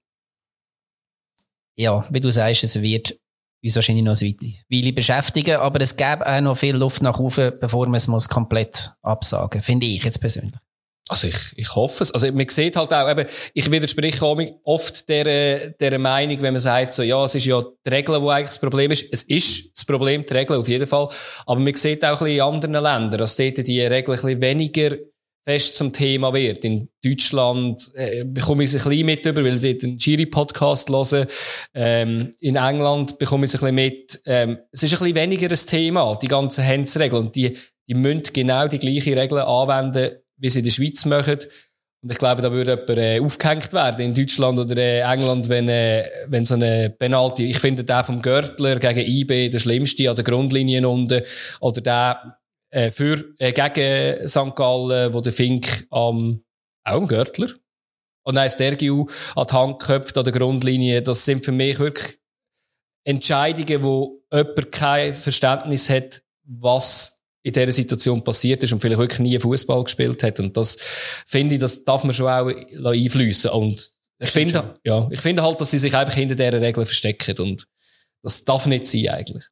Ja, 1.77 2.05
wie 2.09 2.19
du 2.19 2.31
sagst, 2.31 2.63
es 2.63 2.81
wird 2.81 3.17
uns 3.63 3.75
wahrscheinlich 3.75 4.03
noch 4.03 4.19
eine 4.19 4.35
Weile 4.69 4.93
beschäftigen, 4.93 5.57
aber 5.57 5.81
es 5.81 5.95
gäbe 5.95 6.25
auch 6.27 6.41
noch 6.41 6.57
viel 6.57 6.75
Luft 6.75 7.01
nach 7.01 7.19
oben, 7.19 7.53
bevor 7.59 7.85
man 7.85 7.95
es 7.95 8.07
muss 8.07 8.27
komplett 8.27 8.91
absagen, 9.01 9.61
finde 9.61 9.85
ich 9.85 10.03
jetzt 10.03 10.19
persönlich. 10.19 10.59
Also 11.09 11.27
ich, 11.27 11.37
ich 11.57 11.75
hoffe 11.75 12.03
es. 12.03 12.11
Also 12.13 12.31
man 12.31 12.47
sieht 12.47 12.75
halt 12.75 12.93
auch, 12.93 13.09
eben, 13.09 13.27
ich 13.53 13.69
widerspreche 13.69 14.25
oft 14.63 15.09
der, 15.09 15.71
der 15.71 15.99
Meinung, 15.99 16.41
wenn 16.41 16.53
man 16.53 16.61
sagt, 16.61 16.93
so, 16.93 17.03
ja, 17.03 17.23
es 17.23 17.35
ist 17.35 17.45
ja 17.45 17.61
die 17.85 17.89
Regel, 17.89 18.21
wo 18.21 18.29
eigentlich 18.29 18.49
das 18.49 18.59
Problem 18.59 18.91
ist. 18.91 19.05
Es 19.11 19.23
ist 19.23 19.71
das 19.75 19.83
Problem, 19.83 20.25
die 20.25 20.33
Regel 20.33 20.57
auf 20.57 20.67
jeden 20.67 20.87
Fall. 20.87 21.09
Aber 21.45 21.59
man 21.59 21.75
sieht 21.75 22.05
auch 22.05 22.09
ein 22.09 22.13
bisschen 22.13 22.35
in 22.35 22.41
anderen 22.41 22.73
Ländern, 22.73 23.17
dass 23.17 23.35
dort 23.35 23.57
die 23.57 23.81
Regel 23.81 24.13
ein 24.13 24.21
bisschen 24.21 24.41
weniger 24.41 24.95
fest 25.43 25.75
zum 25.75 25.91
Thema 25.91 26.33
wird. 26.33 26.63
In 26.63 26.89
Deutschland 27.03 27.91
äh, 27.95 28.23
bekomme 28.23 28.63
ich 28.63 28.73
es 28.73 28.85
ein 28.85 28.89
bisschen 28.89 29.05
mit 29.05 29.25
über, 29.25 29.43
weil 29.43 29.55
ich 29.55 29.61
dort 29.61 29.83
einen 29.83 29.97
Giri-Podcast 29.97 30.89
höre. 30.89 31.27
Ähm, 31.73 32.31
in 32.39 32.55
England 32.55 33.17
bekomme 33.17 33.45
ich 33.45 33.53
es 33.53 33.61
ein 33.61 33.75
bisschen 33.75 33.75
mit. 33.75 34.21
Ähm, 34.25 34.59
es 34.71 34.83
ist 34.83 34.93
ein 34.93 34.99
bisschen 34.99 35.15
weniger 35.15 35.49
ein 35.49 35.67
Thema, 35.67 36.15
die 36.21 36.27
ganzen 36.27 36.65
Hands-Regeln. 36.65 37.25
Und 37.25 37.35
die, 37.35 37.57
die 37.87 37.95
müssen 37.95 38.23
genau 38.33 38.67
die 38.67 38.79
gleichen 38.79 39.17
Regeln 39.17 39.41
anwenden, 39.41 40.11
wie 40.41 40.49
sie 40.49 40.59
in 40.59 40.65
der 40.65 40.71
Schweiz 40.71 41.05
machen. 41.05 41.37
Und 42.03 42.11
ich 42.11 42.17
glaube, 42.17 42.41
da 42.41 42.51
würde 42.51 42.71
jemand 42.71 42.89
äh, 42.97 43.19
aufgehängt 43.19 43.71
werden 43.73 44.01
in 44.01 44.13
Deutschland 44.15 44.57
oder 44.57 44.75
äh, 44.75 45.01
England, 45.01 45.47
wenn, 45.49 45.69
äh, 45.69 46.03
wenn 46.27 46.45
so 46.45 46.55
eine 46.55 46.89
Penalty, 46.89 47.45
ich 47.45 47.59
finde 47.59 47.83
der 47.83 48.03
vom 48.03 48.23
Görtler 48.23 48.79
gegen 48.79 49.07
IB 49.07 49.49
der 49.49 49.59
schlimmste 49.59 50.09
an 50.09 50.15
der 50.15 50.25
Grundlinie 50.25 50.87
unten, 50.87 51.21
oder 51.59 51.81
der 51.81 52.39
äh, 52.71 52.89
für, 52.89 53.23
äh, 53.37 53.53
gegen 53.53 54.27
St. 54.27 54.55
Gallen, 54.55 55.13
wo 55.13 55.21
der 55.21 55.31
Fink 55.31 55.85
am, 55.91 56.43
auch 56.83 56.93
am 56.93 57.07
Görtler, 57.07 57.49
und 58.23 58.35
dann 58.35 58.49
Stergiu 58.49 59.07
an 59.35 59.47
die 59.49 59.53
Hand 59.53 59.79
geköpft 59.79 60.17
an 60.17 60.23
der 60.23 60.33
Grundlinie, 60.33 61.01
das 61.03 61.25
sind 61.25 61.45
für 61.45 61.51
mich 61.51 61.77
wirklich 61.77 62.17
Entscheidungen, 63.03 63.83
wo 63.83 64.23
jemand 64.31 64.71
kein 64.71 65.13
Verständnis 65.13 65.89
hat, 65.89 66.21
was 66.43 67.20
in 67.43 67.53
dieser 67.53 67.71
Situation 67.71 68.23
passiert 68.23 68.61
ist 68.63 68.71
und 68.71 68.81
vielleicht 68.81 68.99
wirklich 68.99 69.19
nie 69.19 69.39
Fußball 69.39 69.83
gespielt 69.83 70.21
hat. 70.23 70.39
Und 70.39 70.55
das 70.55 70.77
finde 71.25 71.55
ich, 71.55 71.61
das 71.61 71.83
darf 71.83 72.03
man 72.03 72.13
schon 72.13 72.27
auch 72.27 72.47
einfließen. 72.91 73.51
Und 73.51 73.91
ich 74.19 74.29
finde, 74.29 74.75
ja, 74.83 75.07
ich 75.09 75.21
finde 75.21 75.41
halt, 75.41 75.59
dass 75.59 75.71
sie 75.71 75.79
sich 75.79 75.95
einfach 75.95 76.13
hinter 76.13 76.35
dieser 76.35 76.61
Regel 76.61 76.85
verstecken. 76.85 77.37
Und 77.39 77.67
das 78.21 78.43
darf 78.43 78.67
nicht 78.67 78.85
sein, 78.85 79.07
eigentlich. 79.09 79.45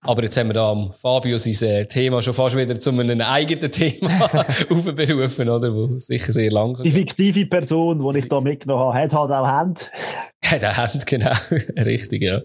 Aber 0.00 0.22
jetzt 0.22 0.36
haben 0.36 0.48
wir 0.48 0.54
da 0.54 0.70
am 0.70 0.92
Fabio 0.92 1.36
sein 1.38 1.68
äh, 1.68 1.86
Thema 1.86 2.22
schon 2.22 2.34
fast 2.34 2.56
wieder 2.56 2.78
zu 2.78 2.90
einem 2.90 3.20
eigenen 3.20 3.70
Thema 3.70 4.10
aufberufen, 4.70 5.48
oder? 5.48 5.74
Wo 5.74 5.98
sicher 5.98 6.32
sehr 6.32 6.50
lang 6.50 6.80
Die 6.82 6.92
fiktive 6.92 7.46
Person, 7.46 8.12
die 8.12 8.20
ich 8.20 8.28
da 8.28 8.40
mitgenommen 8.40 8.84
habe, 8.84 8.98
hat 8.98 9.12
halt 9.12 9.30
auch 9.32 9.46
Hand. 9.46 9.90
Hat 10.44 10.64
auch 10.64 10.76
Hand, 10.76 11.06
genau. 11.06 11.32
Richtig, 11.76 12.22
ja. 12.22 12.42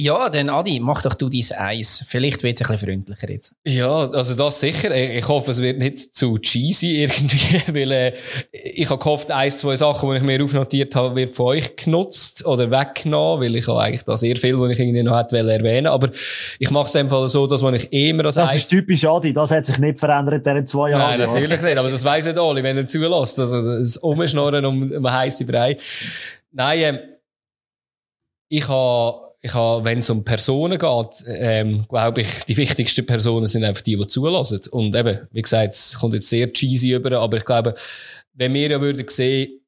Ja, 0.00 0.28
dann 0.28 0.48
Adi, 0.48 0.78
mach 0.78 1.02
doch 1.02 1.14
du 1.14 1.28
dein 1.28 1.42
Eis. 1.58 2.04
Vielleicht 2.06 2.44
wird 2.44 2.54
es 2.54 2.62
ein 2.62 2.72
bisschen 2.72 2.88
freundlicher 2.88 3.30
jetzt. 3.30 3.56
Ja, 3.66 4.08
also 4.08 4.36
das 4.36 4.60
sicher. 4.60 4.94
Ich 4.94 5.26
hoffe, 5.26 5.50
es 5.50 5.60
wird 5.60 5.78
nicht 5.80 6.14
zu 6.14 6.38
cheesy 6.38 7.02
irgendwie, 7.02 7.60
weil 7.74 7.90
äh, 7.90 8.12
ich 8.52 8.88
habe 8.88 9.00
gehofft, 9.00 9.32
ein, 9.32 9.50
zwei 9.50 9.74
Sachen, 9.74 10.08
die 10.10 10.18
ich 10.18 10.22
mir 10.22 10.44
aufnotiert 10.44 10.94
habe, 10.94 11.16
wird 11.16 11.34
von 11.34 11.46
euch 11.46 11.74
genutzt 11.74 12.46
oder 12.46 12.70
weggenommen, 12.70 13.42
weil 13.42 13.56
ich 13.56 13.66
habe 13.66 13.80
eigentlich 13.80 14.04
da 14.04 14.16
sehr 14.16 14.36
viel, 14.36 14.56
was 14.60 14.70
ich 14.70 14.78
irgendwie 14.78 15.02
noch 15.02 15.18
hätte 15.18 15.36
erwähnen 15.36 15.88
Aber 15.88 16.10
ich 16.60 16.70
mache 16.70 16.86
es 16.86 16.94
einfach 16.94 17.26
so, 17.26 17.48
dass 17.48 17.62
man 17.62 17.74
ich 17.74 17.92
immer 17.92 18.26
als 18.26 18.36
Das 18.36 18.50
Eis... 18.50 18.62
ist 18.62 18.68
typisch 18.68 19.04
Adi, 19.04 19.32
das 19.32 19.50
hat 19.50 19.66
sich 19.66 19.78
nicht 19.78 19.98
verändert 19.98 20.46
in 20.46 20.64
zwei 20.68 20.90
Jahren. 20.90 21.18
Nein, 21.18 21.28
natürlich 21.28 21.60
nicht, 21.60 21.76
aber 21.76 21.90
das 21.90 22.04
weiss 22.04 22.24
nicht 22.24 22.38
alle, 22.38 22.62
wenn 22.62 22.76
er 22.76 22.86
zulässt. 22.86 23.36
Also 23.40 23.80
das 23.80 23.96
Umschnorren 23.96 24.64
um, 24.64 24.92
um 24.92 25.12
heiße 25.12 25.44
Brei. 25.44 25.76
Nein, 26.52 26.78
ähm, 26.78 26.98
ich 28.48 28.68
habe 28.68 29.27
ich 29.48 29.54
habe, 29.54 29.84
wenn 29.84 29.98
es 29.98 30.10
um 30.10 30.24
Personen 30.24 30.78
geht, 30.78 31.24
ähm, 31.26 31.86
glaube 31.88 32.20
ich, 32.20 32.44
die 32.44 32.56
wichtigsten 32.56 33.06
Personen 33.06 33.46
sind 33.46 33.64
einfach 33.64 33.82
die, 33.82 33.96
die 33.96 34.06
zulassen. 34.06 34.60
Und 34.70 34.94
eben, 34.94 35.26
wie 35.32 35.42
gesagt, 35.42 35.72
es 35.72 35.98
kommt 35.98 36.14
jetzt 36.14 36.28
sehr 36.28 36.52
cheesy 36.52 36.92
über, 36.92 37.18
aber 37.18 37.38
ich 37.38 37.44
glaube, 37.44 37.74
wenn 38.34 38.54
wir 38.54 38.68
ja 38.68 38.80
würden 38.80 39.06
sehen, 39.08 39.60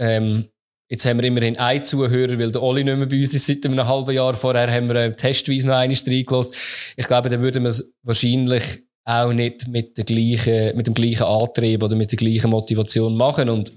ähm, 0.00 0.48
jetzt 0.90 1.06
haben 1.06 1.20
wir 1.20 1.28
immerhin 1.28 1.56
einen 1.56 1.84
Zuhörer, 1.84 2.38
weil 2.38 2.50
der 2.50 2.62
Oli 2.62 2.82
nicht 2.82 2.96
mehr 2.96 3.06
bei 3.06 3.20
uns 3.20 3.34
ist 3.34 3.46
seit 3.46 3.64
einem 3.64 3.86
halben 3.86 4.12
Jahr. 4.12 4.34
Vorher 4.34 4.72
haben 4.72 4.88
wir 4.88 5.16
testweise 5.16 5.66
noch 5.66 5.76
einen 5.76 5.94
reingelassen. 5.94 6.54
Ich 6.96 7.06
glaube, 7.06 7.28
dann 7.28 7.40
würden 7.40 7.62
wir 7.62 7.70
es 7.70 7.92
wahrscheinlich 8.02 8.64
auch 9.04 9.32
nicht 9.32 9.68
mit, 9.68 9.96
der 9.96 10.04
gleichen, 10.04 10.76
mit 10.76 10.86
dem 10.86 10.94
gleichen 10.94 11.24
Antrieb 11.24 11.82
oder 11.82 11.96
mit 11.96 12.10
der 12.10 12.18
gleichen 12.18 12.50
Motivation 12.50 13.16
machen. 13.16 13.48
Und 13.48 13.72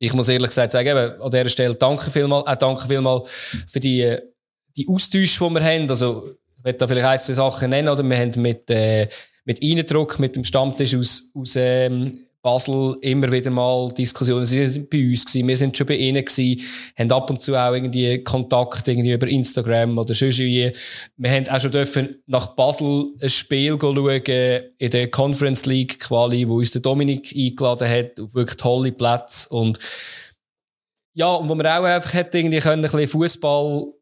ich 0.00 0.12
muss 0.14 0.28
ehrlich 0.28 0.48
gesagt 0.48 0.72
sagen, 0.72 0.88
eben, 0.88 1.22
an 1.22 1.30
dieser 1.30 1.48
Stelle 1.48 1.74
danke 1.76 2.10
vielmal, 2.10 2.42
auch 2.42 2.56
danke 2.56 2.88
vielmal 2.88 3.22
für 3.66 3.80
die 3.80 4.18
die 4.76 4.86
Austausche, 4.88 5.44
die 5.44 5.54
wir 5.54 5.64
haben, 5.64 5.88
also 5.88 6.30
ich 6.56 6.64
werde 6.64 6.78
da 6.78 6.86
vielleicht 6.86 7.06
ein, 7.06 7.18
zwei 7.18 7.32
Sachen 7.32 7.70
nennen, 7.70 7.88
oder 7.88 8.02
wir 8.02 8.16
haben 8.16 8.32
mit, 8.40 8.70
äh, 8.70 9.08
mit 9.44 9.62
Eindruck, 9.62 10.18
mit 10.18 10.36
dem 10.36 10.44
Stammtisch 10.44 10.94
aus, 10.94 11.30
aus 11.34 11.54
ähm, 11.56 12.10
Basel 12.42 12.96
immer 13.02 13.30
wieder 13.30 13.50
mal 13.50 13.92
Diskussionen. 13.92 14.46
Sie 14.46 14.66
sind 14.66 14.88
bei 14.88 15.10
uns 15.10 15.26
gewesen, 15.26 15.48
wir 15.48 15.56
sind 15.56 15.76
schon 15.76 15.86
bei 15.86 15.96
ihnen 15.96 16.24
gewesen, 16.24 16.62
haben 16.98 17.12
ab 17.12 17.28
und 17.28 17.42
zu 17.42 17.54
auch 17.54 17.74
irgendwie 17.74 18.24
Kontakt 18.24 18.88
irgendwie 18.88 19.12
über 19.12 19.26
Instagram 19.26 19.98
oder 19.98 20.14
sonst 20.14 20.38
wie. 20.38 20.72
Wir 21.16 21.30
haben 21.30 21.48
auch 21.48 21.60
schon 21.60 21.70
dürfen 21.70 22.22
nach 22.26 22.54
Basel 22.54 23.08
ein 23.20 23.28
Spiel 23.28 23.76
schauen 23.78 24.22
in 24.78 24.90
der 24.90 25.10
Conference 25.10 25.66
League 25.66 26.00
Quali, 26.00 26.48
wo 26.48 26.56
uns 26.56 26.70
der 26.70 26.80
Dominik 26.80 27.34
eingeladen 27.36 27.88
hat, 27.88 28.18
auf 28.20 28.34
wirklich 28.34 28.56
tolle 28.56 28.92
Plätze 28.92 29.48
und 29.50 29.78
ja, 31.12 31.34
und 31.34 31.48
wo 31.48 31.54
man 31.54 31.66
auch 31.66 31.82
einfach 31.82 32.14
hätte 32.14 32.38
irgendwie 32.38 32.60
können, 32.60 32.84
ein 32.84 32.90
bisschen 32.90 33.08
Fußball 33.08 33.92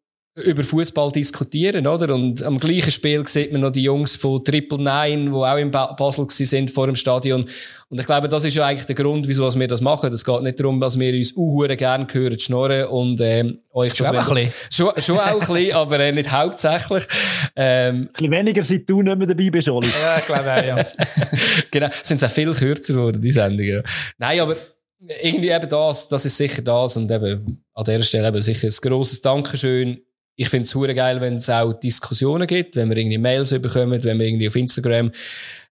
über 0.44 0.62
Fußball 0.62 1.10
diskutieren, 1.12 1.86
oder? 1.86 2.14
Und 2.14 2.42
am 2.42 2.58
gleichen 2.58 2.90
Spiel 2.90 3.26
sieht 3.26 3.52
man 3.52 3.60
noch 3.60 3.70
die 3.70 3.82
Jungs 3.82 4.16
von 4.16 4.44
Triple 4.44 4.78
Nine, 4.78 5.30
die 5.30 5.36
auch 5.36 5.56
in 5.56 5.70
Basel 5.70 6.26
sind 6.28 6.70
vor 6.70 6.86
dem 6.86 6.96
Stadion. 6.96 7.48
Und 7.90 7.98
ich 7.98 8.06
glaube, 8.06 8.28
das 8.28 8.44
ist 8.44 8.54
ja 8.54 8.66
eigentlich 8.66 8.86
der 8.86 8.94
Grund, 8.94 9.26
wieso 9.28 9.48
wir 9.52 9.68
das 9.68 9.80
machen. 9.80 10.12
Es 10.12 10.24
geht 10.24 10.42
nicht 10.42 10.60
darum, 10.60 10.78
dass 10.78 10.98
wir 10.98 11.14
uns 11.14 11.32
uhuere 11.34 11.76
gerne 11.76 12.06
hören, 12.10 12.38
schnorren 12.38 12.86
und 12.86 13.20
ähm, 13.20 13.60
euch 13.72 13.94
schon 13.94 14.06
das 14.06 14.28
auch 14.28 14.36
ein 14.36 14.52
schon, 14.70 14.90
schon 14.98 15.18
auch 15.18 15.32
ein 15.32 15.38
bisschen, 15.54 15.72
aber 15.72 16.00
äh, 16.00 16.12
nicht 16.12 16.30
hauptsächlich. 16.30 17.04
Ähm, 17.56 17.96
ein 17.96 18.12
bisschen 18.12 18.30
weniger, 18.30 18.62
seit 18.62 18.88
du 18.88 19.02
nicht 19.02 19.18
mehr 19.18 19.26
dabei 19.26 19.50
bist, 19.50 19.68
Oli. 19.68 19.88
ja, 20.02 20.18
ich 20.18 20.26
glaube 20.26 20.52
auch, 20.52 20.64
ja. 20.64 20.86
genau, 21.70 21.88
sind 22.02 22.22
auch 22.22 22.30
viel 22.30 22.52
kürzer 22.52 22.94
geworden, 22.94 23.22
die 23.22 23.30
Sendungen. 23.30 23.82
Nein, 24.18 24.40
aber 24.40 24.54
irgendwie 25.22 25.50
eben 25.50 25.68
das, 25.68 26.08
das 26.08 26.24
ist 26.24 26.36
sicher 26.36 26.62
das 26.62 26.96
und 26.96 27.10
eben 27.10 27.64
an 27.74 27.84
der 27.84 28.02
Stelle 28.02 28.28
eben 28.28 28.42
sicher 28.42 28.68
ein 28.68 28.90
grosses 28.90 29.22
Dankeschön 29.22 30.02
ich 30.40 30.48
finde 30.48 30.64
es 30.64 30.94
geil, 30.94 31.20
wenn 31.20 31.34
es 31.34 31.50
auch 31.50 31.72
Diskussionen 31.72 32.46
gibt, 32.46 32.76
wenn 32.76 32.88
wir 32.88 32.96
irgendwie 32.96 33.18
Mails 33.18 33.50
bekommen, 33.50 34.02
wenn 34.04 34.20
wir 34.20 34.26
irgendwie 34.26 34.46
auf 34.46 34.54
Instagram 34.54 35.10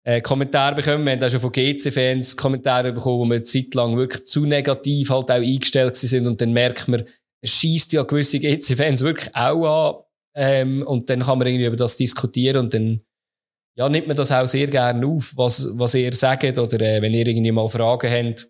äh, 0.03 0.19
Kommentare 0.19 0.75
bekommen. 0.75 1.06
Wir 1.06 1.13
haben 1.13 1.23
auch 1.23 1.30
schon 1.30 1.39
von 1.39 1.53
GC-Fans 1.53 2.36
Kommentare 2.36 2.91
bekommen, 2.91 3.19
wo 3.19 3.25
wir 3.25 3.36
eine 3.36 3.43
Zeit 3.43 3.73
lang 3.75 3.95
wirklich 3.95 4.25
zu 4.27 4.45
negativ 4.45 5.10
halt 5.10 5.32
auch 5.32 5.36
eingestellt 5.36 5.95
sind 5.95 6.27
und 6.27 6.41
dann 6.41 6.51
merkt 6.51 6.89
man, 6.89 7.06
es 7.41 7.51
schießt 7.51 7.93
ja 7.93 8.03
gewisse 8.03 8.39
GC-Fans 8.39 9.03
wirklich 9.03 9.34
auch 9.34 9.65
an 9.65 10.03
ähm, 10.36 10.84
und 10.86 11.10
dann 11.10 11.21
kann 11.21 11.38
man 11.38 11.47
irgendwie 11.47 11.67
über 11.67 11.77
das 11.77 11.95
diskutieren 11.95 12.58
und 12.58 12.73
dann 12.73 12.99
ja, 13.77 13.88
nimmt 13.88 14.08
man 14.08 14.17
das 14.17 14.34
auch 14.34 14.47
sehr 14.47 14.67
gerne 14.67 15.08
auf, 15.08 15.32
was, 15.38 15.69
was 15.75 15.95
ihr 15.95 16.12
sagt 16.13 16.58
oder 16.58 16.82
äh, 16.82 17.01
wenn 17.01 17.13
ihr 17.13 17.25
irgendwie 17.25 17.53
mal 17.53 17.69
Fragen 17.69 18.12
habt, 18.12 18.49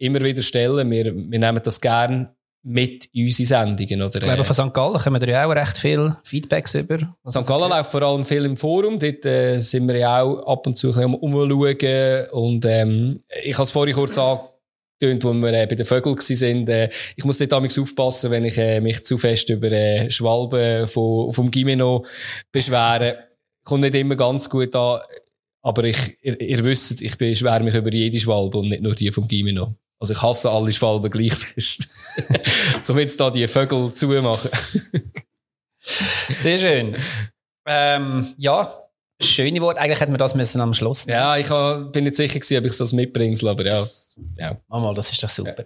immer 0.00 0.22
wieder 0.22 0.40
stellen. 0.40 0.90
Wir, 0.90 1.14
wir 1.14 1.38
nehmen 1.38 1.60
das 1.62 1.78
gerne 1.78 2.34
mit 2.68 3.08
unseren 3.14 3.46
Sendungen. 3.46 4.02
Oder, 4.02 4.16
ich 4.16 4.24
glaube, 4.24 4.44
von 4.44 4.54
St. 4.54 4.74
Gallen 4.74 4.98
kommen 4.98 5.20
wir 5.20 5.28
ja 5.28 5.46
auch 5.46 5.54
recht 5.54 5.78
viel 5.78 6.14
Feedbacks 6.22 6.74
über. 6.74 6.98
St. 7.26 7.46
Gallen 7.46 7.70
läuft 7.70 7.90
vor 7.90 8.02
allem 8.02 8.26
viel 8.26 8.44
im 8.44 8.58
Forum. 8.58 8.98
Dort 8.98 9.24
äh, 9.24 9.58
sind 9.58 9.88
wir 9.88 9.96
ja 9.96 10.20
auch 10.20 10.46
ab 10.46 10.66
und 10.66 10.76
zu 10.76 10.88
ein 10.88 10.92
bisschen 10.92 11.14
umschauen. 11.14 12.26
Und 12.32 12.66
ähm, 12.66 13.20
ich 13.42 13.54
habe 13.54 13.62
es 13.62 13.70
vorhin 13.70 13.94
kurz 13.94 14.18
angetönt, 14.18 15.24
wo 15.24 15.32
wir 15.32 15.52
äh, 15.54 15.66
bei 15.66 15.76
den 15.76 15.86
Vögeln 15.86 16.16
waren. 16.16 16.68
Äh, 16.68 16.90
ich 17.16 17.24
muss 17.24 17.38
dort 17.38 17.52
damals 17.52 17.78
aufpassen, 17.78 18.30
wenn 18.30 18.44
ich 18.44 18.58
äh, 18.58 18.80
mich 18.80 19.02
zu 19.02 19.16
fest 19.16 19.48
über 19.48 19.72
äh, 19.72 20.10
Schwalben 20.10 20.86
von, 20.88 21.32
vom 21.32 21.50
Gimeno 21.50 22.04
beschwere. 22.52 23.28
Kommt 23.64 23.82
nicht 23.82 23.94
immer 23.94 24.16
ganz 24.16 24.50
gut 24.50 24.76
an. 24.76 25.00
Aber 25.62 25.84
ich, 25.84 26.18
ihr, 26.20 26.38
ihr 26.38 26.64
wisst, 26.64 27.00
ich 27.00 27.16
beschwere 27.16 27.64
mich 27.64 27.74
über 27.74 27.90
jede 27.90 28.20
Schwalbe 28.20 28.58
und 28.58 28.68
nicht 28.68 28.82
nur 28.82 28.94
die 28.94 29.10
vom 29.10 29.26
Gimeno. 29.26 29.74
Also 29.98 30.12
ich 30.12 30.22
hasse 30.22 30.50
alle 30.50 30.70
Schwalben 30.70 31.10
gleich 31.10 31.34
fest. 31.34 31.88
so 32.82 32.98
jetzt 32.98 33.20
da 33.20 33.30
die 33.30 33.46
Vögel 33.46 33.92
zumachen. 33.92 34.50
Sehr 35.80 36.58
schön. 36.58 36.96
Ähm, 37.66 38.34
ja, 38.36 38.88
schöne 39.20 39.60
Wort. 39.60 39.78
Eigentlich 39.78 40.00
hätten 40.00 40.12
wir 40.12 40.18
das 40.18 40.34
müssen 40.34 40.60
am 40.60 40.74
Schluss 40.74 41.06
nehmen. 41.06 41.18
Ja, 41.18 41.36
ich 41.36 41.50
hab, 41.50 41.92
bin 41.92 42.04
nicht 42.04 42.16
sicher 42.16 42.38
gewesen, 42.38 42.58
ob 42.58 42.66
ich 42.66 42.76
das 42.76 42.92
mitbringe, 42.92 43.38
aber 43.48 43.66
ja. 43.66 43.86
ja. 44.36 44.56
Mal, 44.68 44.94
das 44.94 45.10
ist 45.10 45.22
doch 45.22 45.28
super. 45.28 45.58
Ja. 45.58 45.64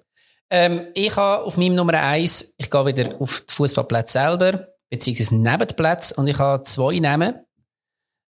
Ähm, 0.51 0.89
ich 0.95 1.17
habe 1.17 1.45
auf 1.45 1.57
meinem 1.57 1.75
Nummer 1.75 1.95
eins, 1.95 2.55
ich 2.59 2.71
gehe 2.71 2.87
wieder 2.87 3.21
auf 3.21 3.45
die 3.49 3.55
Fußballplätze 3.55 4.13
selber, 4.13 4.69
beziehungsweise 4.91 5.35
neben 5.37 5.67
den 5.67 5.77
Plätzen, 5.77 6.15
und 6.19 6.29
ich 6.29 6.39
habe 6.39 6.63
zwei 6.63 6.99
Namen, 6.99 7.35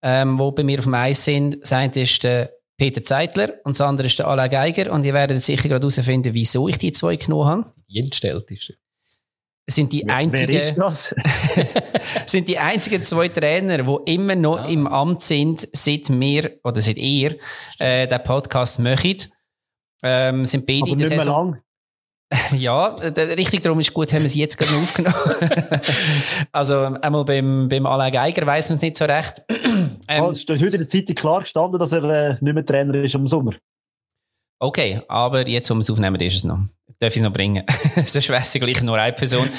ähm, 0.03 0.37
die 0.37 0.51
bei 0.51 0.63
mir 0.63 0.79
auf 0.79 0.85
dem 0.85 0.93
Eis 0.93 1.23
sind. 1.23 1.61
Das 1.61 1.71
eine 1.71 1.93
ist 1.93 2.23
der 2.23 2.53
Peter 2.77 3.03
Zeitler 3.03 3.53
und 3.63 3.77
das 3.77 3.81
andere 3.81 4.07
ist 4.07 4.17
der 4.17 4.27
Alain 4.27 4.49
Geiger. 4.49 4.91
Und 4.91 5.03
ihr 5.03 5.13
werdet 5.13 5.41
sicher 5.43 5.67
gerade 5.67 5.81
herausfinden, 5.81 6.33
wieso 6.33 6.67
ich 6.67 6.77
die 6.77 6.91
zwei 6.91 7.17
genommen 7.17 7.45
habe. 7.45 7.65
Die 7.89 7.99
entstellteste. 7.99 8.75
sind 9.67 9.91
die 9.91 10.07
einzigen, 10.07 10.61
sind 12.27 12.47
die 12.47 12.59
einzigen 12.59 13.03
zwei 13.03 13.29
Trainer, 13.29 13.79
die 13.83 14.13
immer 14.13 14.35
noch 14.35 14.57
ja. 14.57 14.65
im 14.65 14.85
Amt 14.87 15.21
sind, 15.21 15.67
seit 15.73 16.09
wir, 16.09 16.59
oder 16.63 16.81
seit 16.81 16.97
ihr, 16.97 17.37
äh, 17.79 18.07
den 18.07 18.23
Podcast 18.23 18.79
möchtet. 18.79 19.29
Ähm, 20.03 20.45
sind 20.45 20.67
beide 20.67 20.83
Aber 20.83 20.91
in 20.91 20.99
der 20.99 21.07
Saison. 21.07 21.51
Lang. 21.51 21.61
ja, 22.59 22.89
richtig 22.89 23.61
darum 23.61 23.79
ist 23.79 23.91
gut, 23.91 24.13
haben 24.13 24.21
wir 24.21 24.29
sie 24.29 24.39
jetzt 24.39 24.57
gerade 24.57 24.75
aufgenommen. 24.75 25.15
also, 26.51 26.75
einmal 27.01 27.25
beim, 27.25 27.67
beim 27.67 27.87
Alain 27.87 28.11
Geiger 28.11 28.45
weiss 28.45 28.69
man 28.69 28.75
es 28.75 28.83
nicht 28.83 28.97
so 28.97 29.05
recht. 29.05 29.43
ähm, 30.07 30.23
oh, 30.23 30.29
es 30.29 30.43
ist 30.43 30.49
heute 30.49 30.75
in 30.75 30.81
der 30.81 30.89
Zeitung 30.89 31.15
klar 31.15 31.39
gestanden, 31.41 31.79
dass 31.79 31.91
er 31.91 32.03
äh, 32.03 32.37
nicht 32.39 32.53
mehr 32.53 32.65
Trainer 32.65 33.03
ist 33.03 33.15
im 33.15 33.25
Sommer. 33.25 33.53
Okay, 34.59 35.01
aber 35.07 35.47
jetzt, 35.47 35.69
wir 35.69 35.79
es 35.79 35.89
aufnehmen, 35.89 36.19
ist 36.19 36.35
es 36.35 36.43
noch. 36.43 36.59
Darf 36.99 37.13
ich 37.13 37.21
es 37.21 37.23
noch 37.23 37.31
bringen? 37.31 37.63
Sonst 38.05 38.27
wäre 38.27 38.41
es 38.41 38.51
gleich 38.51 38.81
nur 38.81 38.97
eine 38.97 39.13
Person. 39.13 39.49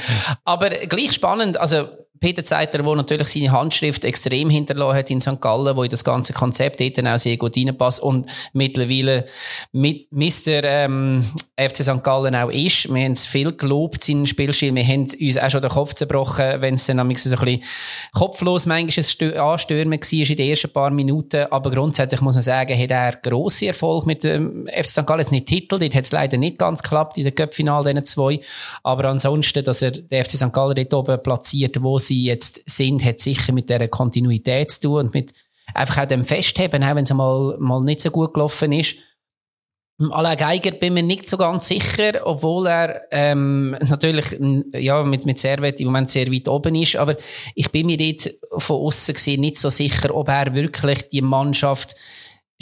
aber 0.44 0.68
gleich 0.70 1.12
spannend, 1.12 1.58
also 1.58 1.88
Peter 2.20 2.44
Zeiter, 2.44 2.82
der 2.82 2.94
natürlich 2.94 3.28
seine 3.28 3.50
Handschrift 3.50 4.04
extrem 4.04 4.50
hinterlassen 4.50 4.98
hat 4.98 5.10
in 5.10 5.22
St. 5.22 5.40
Gallen, 5.40 5.74
wo 5.74 5.82
in 5.82 5.90
das 5.90 6.04
ganze 6.04 6.34
Konzept 6.34 6.78
dort 6.78 7.06
auch 7.06 7.18
sehr 7.18 7.38
gut 7.38 7.56
reinpasst 7.56 8.02
und 8.02 8.26
mittlerweile 8.52 9.24
mit 9.72 10.12
Mr. 10.12 10.62
Ähm, 10.64 11.24
FC 11.56 11.76
St. 11.76 12.04
Gallen 12.04 12.34
auch 12.34 12.50
ist. 12.50 12.92
Wir 12.92 13.04
haben 13.04 13.12
es 13.12 13.24
viel 13.24 13.52
gelobt, 13.52 14.04
seinen 14.04 14.26
Spielstil. 14.26 14.74
Wir 14.74 14.84
haben 14.84 15.08
uns 15.18 15.38
auch 15.38 15.50
schon 15.50 15.62
den 15.62 15.70
Kopf 15.70 15.94
zerbrochen, 15.94 16.60
wenn 16.60 16.74
es 16.74 16.84
dann 16.84 16.98
so 16.98 17.02
ein 17.02 17.08
bisschen 17.08 17.62
kopflos 18.12 18.66
manchmal 18.66 19.32
ein 19.32 19.38
Anstürmen 19.38 19.98
war 19.98 20.12
in 20.12 20.36
den 20.36 20.50
ersten 20.50 20.72
paar 20.72 20.90
Minuten. 20.90 21.46
Aber 21.50 21.70
grundsätzlich 21.70 22.20
muss 22.20 22.34
man 22.34 22.42
sagen, 22.42 22.78
hat 22.78 22.90
er 22.90 23.12
grosse 23.16 23.68
Erfolg 23.68 24.04
mit 24.04 24.24
dem 24.24 24.66
FC 24.66 24.86
St. 24.90 25.06
Gallen. 25.06 25.20
Jetzt 25.20 25.32
nicht 25.32 25.46
Titel, 25.46 25.78
dort 25.78 25.94
hat 25.94 26.04
es 26.04 26.12
leider 26.12 26.36
nicht 26.36 26.58
ganz 26.58 26.82
geklappt 26.82 27.16
in 27.16 27.24
der 27.24 27.32
Cup-Final, 27.32 27.84
diesen 27.84 28.04
zwei. 28.04 28.40
Aber 28.82 29.06
ansonsten, 29.06 29.64
dass 29.64 29.80
er 29.80 29.92
den 29.92 30.24
FC 30.24 30.32
St. 30.32 30.52
Gallen 30.52 30.74
dort 30.74 30.92
oben 30.94 31.22
platziert, 31.22 31.82
wo 31.82 31.98
sie 32.10 32.24
jetzt 32.24 32.68
sind, 32.68 33.04
hat 33.04 33.20
sicher 33.20 33.52
mit 33.52 33.70
der 33.70 33.86
Kontinuität 33.86 34.72
zu 34.72 34.80
tun 34.80 35.06
und 35.06 35.14
mit 35.14 35.32
einfach 35.74 36.02
auch 36.02 36.06
dem 36.06 36.24
Festheben, 36.24 36.82
auch 36.82 36.96
wenn 36.96 37.04
es 37.04 37.14
mal, 37.14 37.56
mal 37.58 37.80
nicht 37.82 38.02
so 38.02 38.10
gut 38.10 38.34
gelaufen 38.34 38.72
ist. 38.72 38.96
Alain 40.10 40.36
Geiger 40.36 40.72
bin 40.72 40.94
mir 40.94 41.02
nicht 41.02 41.28
so 41.28 41.36
ganz 41.36 41.68
sicher, 41.68 42.22
obwohl 42.24 42.66
er 42.66 43.02
ähm, 43.10 43.76
natürlich 43.86 44.36
ja, 44.72 45.04
mit, 45.04 45.26
mit 45.26 45.38
Servet 45.38 45.78
im 45.78 45.86
Moment 45.86 46.10
sehr 46.10 46.32
weit 46.32 46.48
oben 46.48 46.74
ist. 46.74 46.96
Aber 46.96 47.16
ich 47.54 47.70
bin 47.70 47.86
mir 47.86 47.98
dort 47.98 48.34
von 48.62 48.76
außen 48.76 49.14
gesehen 49.14 49.42
nicht 49.42 49.58
so 49.58 49.68
sicher, 49.68 50.14
ob 50.14 50.28
er 50.28 50.54
wirklich 50.54 51.06
die 51.08 51.20
Mannschaft 51.20 51.94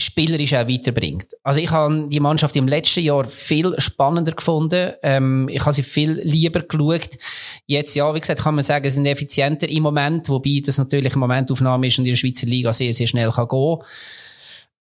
spielerisch 0.01 0.55
auch 0.55 0.69
weiterbringt. 0.69 1.35
Also 1.43 1.61
ich 1.61 1.71
habe 1.71 2.07
die 2.09 2.21
Mannschaft 2.21 2.55
im 2.57 2.69
letzten 2.69 3.01
Jahr 3.01 3.25
viel 3.25 3.75
spannender 3.79 4.33
gefunden. 4.33 4.93
Ähm, 5.03 5.49
ich 5.51 5.61
habe 5.61 5.73
sie 5.73 5.83
viel 5.83 6.21
lieber 6.23 6.61
geschaut. 6.61 7.19
Jetzt, 7.67 7.97
ja, 7.97 8.15
wie 8.15 8.21
gesagt, 8.21 8.43
kann 8.43 8.55
man 8.55 8.65
sagen, 8.65 8.89
sie 8.89 8.95
sind 8.95 9.07
effizienter 9.07 9.69
im 9.69 9.83
Moment, 9.83 10.29
wobei 10.29 10.63
das 10.65 10.79
natürlich 10.79 11.13
eine 11.13 11.21
Momentaufnahme 11.21 11.89
ist 11.89 11.99
und 11.99 12.05
in 12.05 12.13
der 12.13 12.17
Schweizer 12.17 12.47
Liga 12.47 12.73
sehr, 12.73 12.93
sehr 12.93 13.09
schnell 13.09 13.31
kann 13.31 13.49
gehen. 13.49 13.79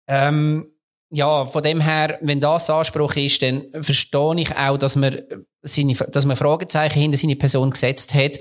Ähm, 0.08 0.68
ja, 1.10 1.46
von 1.46 1.64
dem 1.64 1.82
her, 1.82 2.20
wenn 2.22 2.40
das 2.40 2.70
Anspruch 2.70 3.16
ist, 3.16 3.42
dann 3.42 3.66
verstehe 3.82 4.40
ich 4.40 4.56
auch, 4.56 4.78
dass 4.78 4.96
man 4.96 5.18
seine, 5.62 5.94
dass 5.94 6.26
man 6.26 6.36
Fragezeichen 6.36 7.00
hinter 7.00 7.18
seine 7.18 7.36
Person 7.36 7.72
gesetzt 7.72 8.14
hat. 8.14 8.40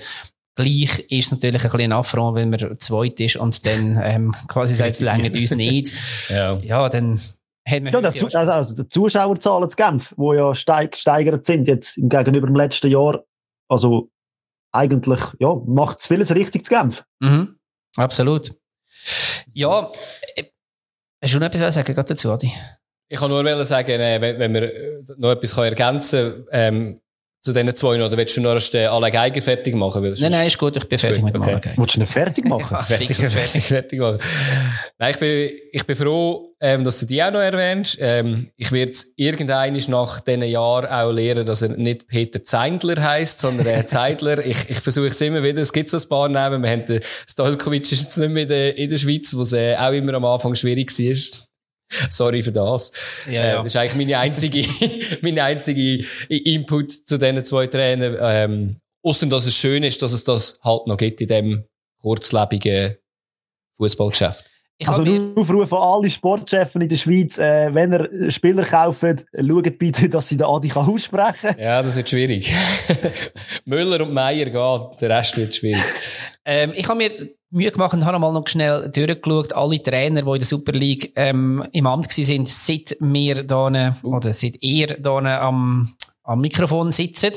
Gleich 0.56 1.00
ist 1.10 1.26
es 1.26 1.32
natürlich 1.32 1.62
ein 1.64 1.70
bisschen 1.70 1.92
ein 1.92 1.98
Affront, 1.98 2.34
wenn 2.34 2.50
man 2.50 2.80
zweit 2.80 3.20
ist 3.20 3.36
und 3.36 3.64
dann 3.66 4.00
ähm, 4.02 4.34
quasi 4.48 4.74
sagt, 4.74 4.92
es 4.92 5.00
längert 5.00 5.34
uns 5.34 5.50
nicht. 5.54 5.92
ja. 6.28 6.56
ja, 6.56 6.88
dann 6.88 7.20
hat 7.68 7.82
man... 7.82 7.92
Ja, 7.92 8.00
der, 8.00 8.22
also, 8.22 8.38
also 8.38 8.74
die 8.74 8.88
Zuschauerzahlen 8.88 9.68
zu 9.68 9.76
Genf, 9.76 10.14
die 10.16 10.36
ja 10.36 10.54
steig, 10.54 10.92
gesteigert 10.92 11.44
sind 11.46 11.68
jetzt 11.68 11.96
gegenüber 11.96 12.46
dem 12.46 12.56
letzten 12.56 12.90
Jahr, 12.90 13.24
also 13.68 14.10
eigentlich 14.72 15.20
ja, 15.38 15.54
macht 15.66 16.00
es 16.00 16.06
vieles 16.06 16.34
richtig 16.34 16.64
zu 16.64 16.74
Genf. 16.74 17.04
Mhm. 17.20 17.58
Absolut. 17.96 18.52
Ja, 19.52 19.90
äh, 20.36 20.44
hast 21.22 21.34
du 21.34 21.38
noch 21.38 21.46
etwas 21.46 21.74
sagen 21.74 21.94
gerade 21.94 22.08
dazu, 22.08 22.32
Adi? 22.32 22.52
Ich 23.08 23.18
kann 23.18 23.30
nur 23.30 23.64
sagen, 23.64 24.00
äh, 24.00 24.20
wenn, 24.20 24.38
wenn 24.38 24.54
wir 24.54 25.02
noch 25.18 25.32
etwas 25.32 25.56
ergänzen 25.58 26.32
können, 26.32 26.46
ähm, 26.50 27.00
zu 27.46 27.52
diesen 27.52 27.74
zwei 27.74 27.96
noch? 27.96 28.06
Oder 28.06 28.16
willst 28.16 28.36
du 28.36 28.40
noch 28.40 28.52
erst 28.52 28.74
äh, 28.74 28.86
alle 28.86 29.10
Geigen 29.10 29.40
fertig 29.40 29.74
machen? 29.74 30.02
Weil 30.02 30.14
nein, 30.18 30.32
nein, 30.32 30.46
ist 30.46 30.58
gut, 30.58 30.76
ich 30.76 30.88
bin 30.88 30.98
fertig 30.98 31.22
gut, 31.22 31.32
mit 31.32 31.42
okay. 31.42 31.52
Geigen. 31.52 31.72
Willst 31.76 31.96
du 31.96 32.00
ihn 32.00 32.06
fertig 32.06 32.44
machen? 32.48 32.76
fertig, 32.86 33.16
fertig, 33.16 33.62
fertig 33.62 34.00
machen. 34.00 34.18
Nein, 34.98 35.10
ich 35.12 35.18
bin, 35.18 35.50
ich 35.72 35.86
bin 35.86 35.96
froh, 35.96 36.54
ähm, 36.60 36.84
dass 36.84 36.98
du 36.98 37.06
die 37.06 37.22
auch 37.22 37.30
noch 37.30 37.40
erwähnst. 37.40 37.98
Ähm, 38.00 38.42
ich 38.56 38.72
werde 38.72 38.90
es 38.90 39.12
irgendein 39.16 39.74
nach 39.88 40.20
diesen 40.20 40.42
Jahren 40.42 40.86
auch 40.86 41.12
lernen, 41.12 41.46
dass 41.46 41.62
er 41.62 41.68
nicht 41.70 42.08
Peter 42.08 42.42
Zeindler 42.42 43.02
heisst, 43.02 43.40
sondern 43.40 43.66
äh, 43.66 43.86
Zeidler. 43.86 44.44
ich, 44.44 44.68
ich 44.68 44.80
versuche 44.80 45.06
es 45.06 45.20
immer 45.20 45.42
wieder. 45.42 45.62
Es 45.62 45.72
gibt 45.72 45.88
so 45.88 45.96
ein 45.96 46.08
paar 46.08 46.28
Namen. 46.28 46.62
Wir 46.62 46.70
haben 46.70 46.84
den 46.84 47.00
Stojkovic 47.26 47.90
ist 47.92 48.02
jetzt 48.02 48.18
nicht 48.18 48.30
mehr 48.30 48.42
in 48.42 48.48
der, 48.48 48.76
in 48.76 48.90
der 48.90 48.98
Schweiz, 48.98 49.34
wo 49.34 49.42
es 49.42 49.52
äh, 49.52 49.76
auch 49.76 49.92
immer 49.92 50.14
am 50.14 50.24
Anfang 50.24 50.54
schwierig 50.54 50.90
war. 50.98 51.45
Sorry 52.10 52.42
für 52.42 52.52
das. 52.52 52.92
Ja, 53.26 53.32
ja. 53.32 53.52
Äh, 53.52 53.56
das 53.56 53.66
ist 53.66 53.76
eigentlich 53.76 54.06
meine 54.06 54.18
einzige, 54.18 54.64
meine 55.22 55.42
einzige 55.42 56.04
Input 56.28 56.90
zu 56.90 57.18
diesen 57.18 57.44
zwei 57.44 57.66
Trainern. 57.66 58.16
Ähm, 58.20 58.70
Außer 59.06 59.26
dass 59.26 59.46
es 59.46 59.56
schön 59.56 59.84
ist, 59.84 60.02
dass 60.02 60.12
es 60.12 60.24
das 60.24 60.58
halt 60.64 60.88
noch 60.88 60.96
gibt 60.96 61.20
in 61.20 61.28
dem 61.28 61.64
kurzlebigen 62.02 62.96
Fußballgeschäft. 63.76 64.44
Ich 64.78 64.88
also 64.88 65.02
nur 65.02 65.32
Aufruf 65.38 65.72
an 65.72 65.78
alle 65.78 66.10
Sportchefs 66.10 66.74
in 66.74 66.88
der 66.88 66.96
Schweiz, 66.96 67.38
äh, 67.38 67.72
wenn 67.72 67.92
ihr 67.92 68.30
Spieler 68.32 68.64
kauft, 68.64 69.24
schaut 69.32 69.78
bitte, 69.78 70.08
dass 70.08 70.28
sie 70.28 70.36
den 70.36 70.46
Adi 70.46 70.68
kann 70.68 70.86
aussprechen 70.86 71.34
kann. 71.40 71.58
Ja, 71.58 71.82
das 71.82 71.96
wird 71.96 72.10
schwierig. 72.10 72.52
Müller 73.64 74.04
und 74.04 74.12
Meier 74.12 74.46
gehen, 74.46 74.98
der 75.00 75.10
Rest 75.10 75.36
wird 75.36 75.54
schwierig. 75.54 75.82
ähm, 76.44 76.72
ich 76.74 76.86
habe 76.88 76.98
mir 76.98 77.10
Mühe 77.50 77.70
gemacht 77.70 77.94
und 77.94 78.04
habe 78.04 78.18
mal 78.18 78.32
noch 78.32 78.48
schnell 78.48 78.90
durchgeschaut, 78.90 79.52
alle 79.52 79.82
Trainer, 79.82 80.22
die 80.22 80.28
in 80.28 80.38
der 80.38 80.46
Super 80.46 80.72
League 80.72 81.12
ähm, 81.16 81.64
im 81.72 81.86
Amt 81.86 82.16
waren, 82.16 82.46
seit 82.46 82.96
wir 83.00 83.44
da 83.44 83.96
oder 84.02 84.32
seit 84.32 84.62
ihr 84.62 84.98
da 84.98 85.40
am, 85.40 85.94
am 86.24 86.40
Mikrofon 86.40 86.90
sitzen. 86.90 87.32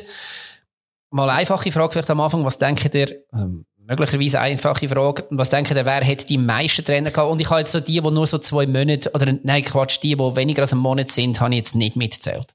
Mal 1.12 1.30
einfache 1.30 1.72
Frage 1.72 1.94
vielleicht 1.94 2.10
am 2.10 2.22
Anfang, 2.22 2.44
was 2.44 2.58
denkt 2.58 2.94
ihr, 2.94 3.24
also 3.32 3.48
möglicherweise 3.78 4.40
einfache 4.40 4.88
Frage, 4.88 5.26
was 5.32 5.50
denkt 5.50 5.72
ihr, 5.72 5.86
wer 5.86 6.06
hat 6.06 6.30
die 6.30 6.38
meisten 6.38 6.86
Trainer 6.86 7.12
gehabt? 7.12 7.32
Und 7.32 7.42
ich 7.42 7.50
habe 7.50 7.62
jetzt 7.62 7.72
so 7.72 7.80
die, 7.80 8.00
die 8.00 8.12
nur 8.12 8.28
so 8.28 8.38
zwei 8.38 8.68
Monate, 8.68 9.12
oder 9.14 9.34
nein, 9.44 9.64
Quatsch, 9.64 10.00
die, 10.02 10.16
die 10.16 10.36
weniger 10.36 10.62
als 10.62 10.74
einen 10.74 10.82
Monat 10.82 11.12
sind, 11.12 11.40
habe 11.40 11.54
ich 11.54 11.58
jetzt 11.58 11.76
nicht 11.76 11.96
mitgezählt. 11.96 12.54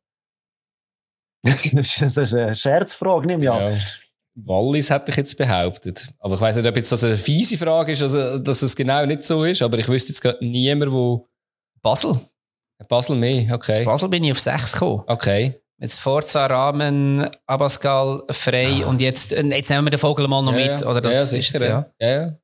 das 1.72 2.00
ist 2.00 2.34
eine 2.34 2.54
Scherzfrage, 2.54 3.26
nehme 3.26 3.44
ich 3.44 3.50
an. 3.50 3.74
Ja. 3.74 3.78
Wallis 4.34 4.90
hätte 4.90 5.10
ich 5.10 5.16
jetzt 5.16 5.36
behauptet. 5.38 6.08
Aber 6.18 6.34
ich 6.34 6.40
weiß 6.40 6.56
nicht, 6.56 6.66
ob 6.66 6.76
jetzt 6.76 6.90
das 6.90 7.04
eine 7.04 7.16
fiese 7.16 7.56
Frage 7.56 7.92
ist, 7.92 8.02
also, 8.02 8.38
dass 8.38 8.62
es 8.62 8.74
genau 8.74 9.06
nicht 9.06 9.22
so 9.22 9.44
ist, 9.44 9.62
aber 9.62 9.78
ich 9.78 9.88
wüsste 9.88 10.10
jetzt 10.10 10.20
gerade 10.20 10.44
niemand, 10.44 10.92
wo... 10.92 11.28
Basel. 11.82 12.18
Basel 12.88 13.16
mehr, 13.16 13.54
okay. 13.54 13.84
Basel 13.84 14.08
bin 14.08 14.24
ich 14.24 14.32
auf 14.32 14.40
sechs 14.40 14.72
gekommen. 14.72 15.04
Okay. 15.06 15.60
Jetzt 15.78 16.00
Forza, 16.00 16.46
Rahmen, 16.46 17.28
Abascal, 17.46 18.22
Frey 18.30 18.82
ah. 18.82 18.86
und 18.86 19.00
jetzt, 19.00 19.32
äh, 19.32 19.42
jetzt 19.42 19.70
nehmen 19.70 19.86
wir 19.86 19.90
den 19.90 20.00
Vogel 20.00 20.28
mal 20.28 20.42
noch 20.42 20.56
ja, 20.56 20.74
mit, 20.74 20.86
oder? 20.86 21.00
Das 21.00 21.14
ja, 21.14 21.24
sicher, 21.24 21.54
ist 21.56 21.62
ja. 21.62 21.90
ja. 22.00 22.08
ja. 22.08 22.38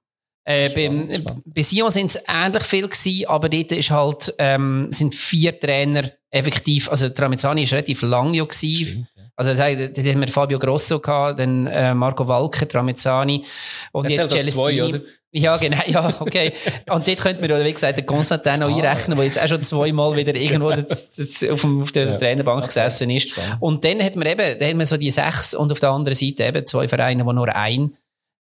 Äh, 0.45 0.69
spannend, 0.69 1.25
beim, 1.25 1.43
bei 1.45 1.63
Sion 1.63 1.91
sind 1.91 2.11
es 2.11 2.23
ähnlich 2.27 2.63
viel 2.65 2.89
gewesen, 2.89 3.27
aber 3.29 3.49
dort 3.49 3.73
ist 3.73 3.91
halt, 3.91 4.35
ähm, 4.39 4.89
sind 4.91 5.15
vier 5.15 5.59
Trainer 5.59 6.11
effektiv, 6.31 6.91
also 6.91 7.09
Tramezzani 7.09 7.65
ist 7.65 7.73
relativ 7.73 8.03
lang 8.03 8.35
ja 8.35 8.45
gewesen. 8.45 8.85
Stimmt. 8.85 9.07
Also, 9.41 9.55
da 9.55 9.65
haben 9.65 10.21
wir 10.21 10.29
Fabio 10.29 10.59
Grosso 10.59 10.99
gehabt, 10.99 11.39
dann 11.39 11.67
äh, 11.67 11.95
Marco 11.95 12.29
Walker, 12.29 12.69
Tramezzani 12.69 13.43
und 13.91 14.07
jetzt, 14.11 14.35
jetzt 14.35 14.53
zwei, 14.53 14.85
oder? 14.85 15.01
Ja, 15.33 15.57
genau, 15.57 15.79
ja, 15.87 16.13
okay. 16.21 16.53
und 16.91 17.09
dort 17.09 17.19
könnte 17.19 17.49
man, 17.49 17.65
wie 17.65 17.73
gesagt, 17.73 17.97
den 17.97 18.05
Konstantin 18.05 18.63
auch 18.63 18.69
ah. 18.69 18.77
einrechnen, 18.77 19.17
der 19.17 19.25
jetzt 19.25 19.43
auch 19.43 19.49
schon 19.49 19.63
zweimal 19.63 20.15
wieder 20.15 20.35
irgendwo 20.35 20.71
auf, 21.53 21.61
dem, 21.63 21.81
auf 21.81 21.91
der 21.93 22.05
ja. 22.05 22.19
Trainerbank 22.19 22.59
okay. 22.59 22.67
gesessen 22.67 23.09
ist. 23.09 23.31
Spannend. 23.31 23.57
Und 23.61 23.83
dann 23.83 24.03
hat 24.03 24.15
man 24.15 24.27
eben, 24.27 24.59
dann 24.59 24.69
hat 24.69 24.77
man 24.77 24.85
so 24.85 24.99
die 24.99 25.11
sechs 25.11 25.55
und 25.55 25.73
auf 25.73 25.81
der 25.81 25.89
anderen 25.89 26.17
Seite 26.17 26.45
eben 26.45 26.67
zwei 26.67 26.87
Vereine, 26.87 27.25
die 27.25 27.33
nur 27.33 27.49
ein 27.49 27.97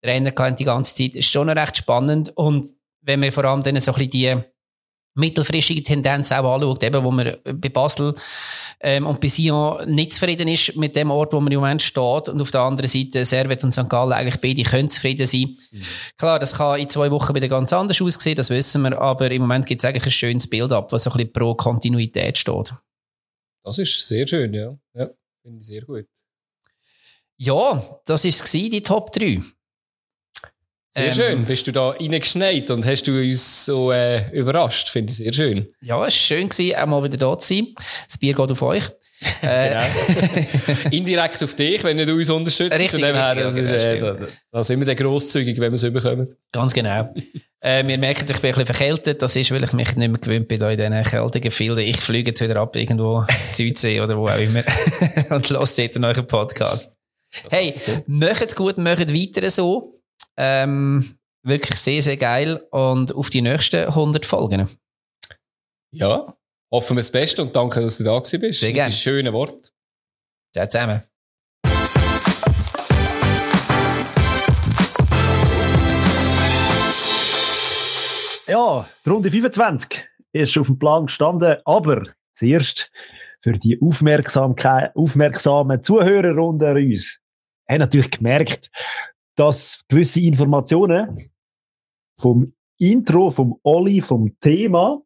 Trainer 0.02 0.32
hatten 0.34 0.56
die 0.56 0.64
ganze 0.64 0.94
Zeit. 0.94 1.10
Das 1.10 1.18
ist 1.18 1.30
schon 1.30 1.48
noch 1.48 1.56
recht 1.56 1.76
spannend. 1.76 2.32
Und 2.36 2.68
wenn 3.02 3.20
man 3.20 3.32
vor 3.32 3.44
allem 3.44 3.62
dann 3.62 3.78
so 3.80 3.92
ein 3.92 3.98
bisschen 3.98 4.10
die, 4.12 4.36
mittelfristige 5.16 5.82
Tendenz 5.82 6.30
auch 6.30 6.54
anschaut, 6.54 6.82
eben, 6.82 7.02
wo 7.02 7.10
man 7.10 7.36
bei 7.44 7.68
Basel 7.68 8.14
ähm, 8.80 9.06
und 9.06 9.20
bei 9.20 9.28
Sion 9.28 9.90
nicht 9.90 10.12
zufrieden 10.12 10.46
ist 10.48 10.76
mit 10.76 10.94
dem 10.94 11.10
Ort, 11.10 11.32
wo 11.32 11.40
man 11.40 11.52
im 11.52 11.60
Moment 11.60 11.82
steht 11.82 12.28
und 12.28 12.40
auf 12.40 12.50
der 12.50 12.60
anderen 12.60 12.88
Seite 12.88 13.24
Servet 13.24 13.64
und 13.64 13.72
St. 13.72 13.88
Gallen 13.88 14.12
eigentlich 14.12 14.40
beide 14.40 14.68
können 14.68 14.88
zufrieden 14.88 15.26
sein. 15.26 15.56
Mhm. 15.70 15.82
Klar, 16.18 16.38
das 16.38 16.54
kann 16.54 16.78
in 16.78 16.88
zwei 16.88 17.10
Wochen 17.10 17.34
wieder 17.34 17.48
ganz 17.48 17.72
anders 17.72 18.00
aussehen, 18.00 18.36
das 18.36 18.50
wissen 18.50 18.82
wir, 18.82 19.00
aber 19.00 19.30
im 19.30 19.42
Moment 19.42 19.66
gibt 19.66 19.80
es 19.80 19.84
eigentlich 19.84 20.06
ein 20.06 20.10
schönes 20.10 20.48
Bild 20.48 20.72
ab, 20.72 20.92
was 20.92 21.04
so 21.04 21.10
ein 21.10 21.16
bisschen 21.16 21.32
pro 21.32 21.54
Kontinuität 21.54 22.38
steht. 22.38 22.74
Das 23.64 23.78
ist 23.78 24.06
sehr 24.06 24.26
schön, 24.26 24.54
ja. 24.54 24.78
Ja, 24.94 25.10
finde 25.42 25.58
ich 25.58 25.66
sehr 25.66 25.82
gut. 25.82 26.06
Ja, 27.38 28.00
das 28.04 28.24
war 28.24 28.70
die 28.70 28.82
Top 28.82 29.12
3. 29.12 29.42
Sehr 30.96 31.06
Ähm, 31.08 31.12
schön. 31.12 31.44
Bist 31.44 31.66
du 31.66 31.72
da 31.72 31.90
reingeschneit 31.90 32.70
und 32.70 32.86
hast 32.86 33.06
du 33.06 33.12
uns 33.12 33.66
so 33.66 33.92
äh, 33.92 34.30
überrascht? 34.32 34.88
Finde 34.88 35.10
ich 35.10 35.18
sehr 35.18 35.32
schön. 35.32 35.66
Ja, 35.82 35.96
es 35.96 36.00
war 36.00 36.10
schön, 36.10 36.48
gewesen, 36.48 36.74
auch 36.76 36.86
mal 36.86 37.04
wieder 37.04 37.18
da 37.18 37.36
zu 37.38 37.54
sein. 37.54 37.66
Das 38.08 38.16
Bier 38.18 38.32
geht 38.34 38.50
auf 38.50 38.62
euch. 38.62 38.84
Äh, 39.42 39.70
Genau. 39.70 40.46
Indirekt 40.90 41.42
auf 41.42 41.54
dich, 41.54 41.82
wenn 41.84 41.96
du 41.96 42.12
uns 42.14 42.28
unterstützt. 42.28 42.72
Richtig, 42.74 42.90
Von 42.90 43.00
dem 43.00 43.16
her, 43.16 43.34
das 43.34 43.56
ist, 43.56 43.72
äh, 43.72 43.98
da, 43.98 44.16
da 44.52 44.62
sind 44.64 44.78
wir 44.78 44.86
dann 44.86 44.96
grosszügig, 44.96 45.58
wenn 45.58 45.72
wir 45.72 45.76
es 45.76 45.82
überkommen. 45.84 46.28
Ganz 46.52 46.74
genau. 46.74 47.14
äh, 47.60 47.86
wir 47.86 47.96
merken, 47.96 48.26
ich 48.30 48.40
bin 48.40 48.50
ein 48.50 48.56
bisschen 48.56 48.66
verkältet. 48.66 49.22
Das 49.22 49.34
ist, 49.34 49.50
weil 49.50 49.64
ich 49.64 49.72
mich 49.72 49.96
nicht 49.96 50.10
mehr 50.10 50.20
gewöhnt 50.20 50.48
bin, 50.48 50.60
in 50.60 50.76
diesen 50.76 51.02
kältigen 51.02 51.44
Gefilden. 51.44 51.78
Ich 51.78 51.96
fliege 51.96 52.30
jetzt 52.30 52.42
wieder 52.42 52.56
ab 52.56 52.76
irgendwo 52.76 53.24
Südsee 53.52 54.02
oder 54.02 54.18
wo 54.18 54.28
auch 54.28 54.38
immer 54.38 54.62
und 55.30 55.48
lasse 55.48 55.82
dort 55.82 55.96
einen 55.96 56.02
neuen 56.02 56.26
Podcast. 56.26 56.94
Hey, 57.50 57.74
macht's 58.06 58.54
gut, 58.54 58.76
macht 58.76 59.12
weiter 59.14 59.48
so. 59.50 59.95
Ähm, 60.36 61.18
wirklich 61.42 61.78
sehr, 61.78 62.02
sehr 62.02 62.16
geil. 62.16 62.56
Und 62.70 63.14
auf 63.14 63.30
die 63.30 63.42
nächsten 63.42 63.86
100 63.86 64.26
Folgen. 64.26 64.68
Ja. 65.92 66.36
Hoffen 66.70 66.96
wir 66.96 67.00
das 67.00 67.12
Beste 67.12 67.42
und 67.42 67.54
danke, 67.54 67.80
dass 67.80 67.98
du 67.98 68.04
da 68.04 68.18
gewesen 68.18 68.40
bist. 68.40 68.60
Sehr 68.60 68.72
gerne. 68.72 68.90
die 68.90 68.96
schönen 68.96 69.32
Worte. 69.32 69.70
Ciao 70.52 70.66
zusammen. 70.66 71.02
Ja, 78.48 78.88
die 79.04 79.10
Runde 79.10 79.30
25 79.30 80.04
ist 80.32 80.56
auf 80.56 80.68
dem 80.68 80.78
Plan 80.78 81.06
gestanden, 81.06 81.56
aber 81.64 82.04
zuerst 82.34 82.92
für 83.42 83.52
die 83.52 83.80
Aufmerksamkeit, 83.80 84.94
aufmerksamen 84.94 85.82
Zuhörer 85.82 86.36
unter 86.42 86.72
uns 86.72 87.20
haben 87.68 87.78
natürlich 87.78 88.10
gemerkt, 88.10 88.70
dass 89.36 89.84
gewisse 89.88 90.20
Informationen 90.20 91.30
vom 92.18 92.52
Intro, 92.78 93.30
vom 93.30 93.58
Olli, 93.62 94.00
vom 94.00 94.38
Thema 94.40 95.02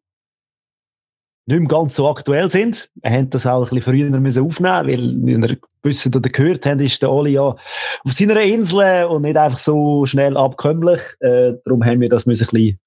nicht 1.45 1.59
mehr 1.59 1.67
ganz 1.67 1.95
so 1.95 2.07
aktuell 2.07 2.49
sind. 2.49 2.89
Wir 3.01 3.11
haben 3.11 3.29
das 3.29 3.45
auch 3.45 3.69
ein 3.69 3.75
bisschen 3.75 3.81
früher 3.81 4.43
aufnehmen, 4.43 4.87
weil, 4.87 5.25
wie 5.25 5.31
ihr 5.31 5.57
gewusst 5.81 6.15
oder 6.15 6.29
gehört 6.29 6.65
habt, 6.65 6.81
ist 6.81 7.01
der 7.01 7.11
Oli 7.11 7.31
ja 7.31 7.41
auf 7.41 8.13
seiner 8.13 8.39
Insel 8.41 9.05
und 9.05 9.23
nicht 9.23 9.37
einfach 9.37 9.57
so 9.57 10.05
schnell 10.05 10.37
abkömmlich. 10.37 11.01
Äh, 11.19 11.53
darum 11.65 11.83
haben 11.83 12.01
wir 12.01 12.09
das 12.09 12.25
müssen 12.25 12.45
ein 12.45 12.51
bisschen 12.51 12.79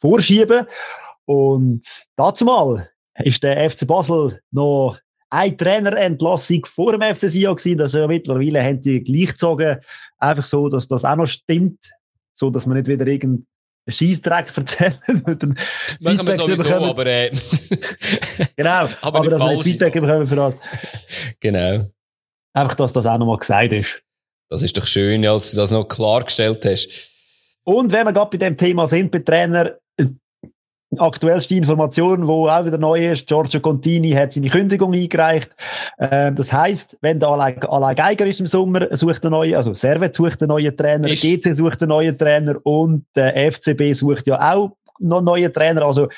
vorschieben. 0.00 0.66
Und 1.26 1.82
dazu 2.16 2.44
mal 2.44 2.88
ist 3.22 3.42
der 3.42 3.70
FC 3.70 3.86
Basel 3.86 4.40
noch 4.50 4.98
eine 5.28 5.56
Trainerentlassung 5.56 6.64
vor 6.66 6.96
dem 6.96 7.02
FC 7.02 7.28
Sion 7.28 7.54
gewesen. 7.54 7.78
Das 7.78 7.94
ist 7.94 8.00
ja 8.00 8.06
mittlerweile 8.06 8.64
haben 8.64 8.80
die 8.80 9.04
gleichgezogen. 9.04 9.78
Einfach 10.20 10.44
so, 10.44 10.68
dass 10.68 10.86
das 10.86 11.04
auch 11.04 11.16
noch 11.16 11.26
stimmt. 11.26 11.78
So, 12.34 12.50
dass 12.50 12.66
man 12.66 12.76
nicht 12.76 12.86
wieder 12.88 13.06
irgendeinen 13.06 13.46
mit 15.26 15.42
dem 15.42 15.56
Machen 16.00 16.26
wir 16.26 16.34
sowieso, 16.34 16.62
bekommen. 16.62 16.90
aber 16.90 17.06
äh, 17.06 17.30
Genau. 18.56 18.88
Aber 19.00 19.18
Aber, 19.18 19.20
nicht 19.20 19.32
dass 19.32 19.40
wir 19.40 19.62
Feedback 19.64 19.92
bekommen 19.94 20.26
für 20.26 20.36
das. 20.36 20.54
genau. 21.40 21.86
Einfach, 22.52 22.74
dass 22.74 22.92
das 22.92 23.06
auch 23.06 23.18
nochmal 23.18 23.38
gesagt 23.38 23.72
ist. 23.72 24.02
Das 24.48 24.62
ist 24.62 24.76
doch 24.76 24.86
schön, 24.86 25.22
ja, 25.22 25.32
dass 25.32 25.50
du 25.52 25.56
das 25.56 25.70
noch 25.70 25.84
klargestellt 25.86 26.64
hast. 26.64 27.10
Und 27.64 27.92
wenn 27.92 28.06
wir 28.06 28.12
gerade 28.12 28.30
bei 28.30 28.38
dem 28.38 28.56
Thema 28.56 28.86
sind, 28.86 29.10
bei 29.10 29.20
Trainer, 29.20 29.76
aktuellste 30.98 31.54
Information, 31.54 32.26
wo 32.26 32.48
auch 32.48 32.64
wieder 32.64 32.78
neu 32.78 33.10
ist, 33.12 33.26
Giorgio 33.26 33.60
Contini 33.60 34.10
hat 34.12 34.32
seine 34.32 34.48
Kündigung 34.48 34.92
eingereicht. 34.92 35.50
Ähm, 35.98 36.34
das 36.34 36.52
heißt, 36.52 36.96
wenn 37.00 37.20
der 37.20 37.28
Alain, 37.28 37.94
Geiger 37.94 38.26
ist 38.26 38.40
im 38.40 38.46
Sommer, 38.46 38.88
sucht 38.96 39.22
einen 39.24 39.32
neuen, 39.32 39.54
also 39.54 39.72
Servet 39.74 40.14
sucht 40.16 40.42
einen 40.42 40.48
neuen 40.48 40.76
Trainer, 40.76 41.08
Ist- 41.08 41.22
GC 41.22 41.52
sucht 41.54 41.80
einen 41.82 41.90
neuen 41.90 42.18
Trainer 42.18 42.56
und 42.64 43.06
der 43.14 43.36
FCB 43.52 43.92
sucht 43.94 44.26
ja 44.26 44.52
auch 44.54 44.72
noch 44.98 45.18
einen 45.18 45.26
neuen 45.26 45.52
Trainer. 45.52 45.82
Also 45.82 46.08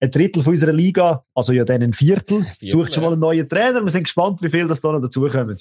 ein 0.00 0.10
Drittel 0.10 0.42
von 0.42 0.54
unserer 0.54 0.72
Liga, 0.72 1.24
also 1.34 1.52
ja 1.52 1.64
dann 1.64 1.82
ein 1.82 1.92
Viertel, 1.92 2.42
Viertel, 2.58 2.68
sucht 2.68 2.94
schon 2.94 3.02
mal 3.04 3.12
einen 3.12 3.20
neuen 3.20 3.48
Trainer. 3.48 3.82
Wir 3.82 3.90
sind 3.90 4.04
gespannt, 4.04 4.42
wie 4.42 4.48
viel 4.48 4.66
das 4.66 4.80
da 4.80 4.92
noch 4.92 5.00
dazukommen. 5.00 5.58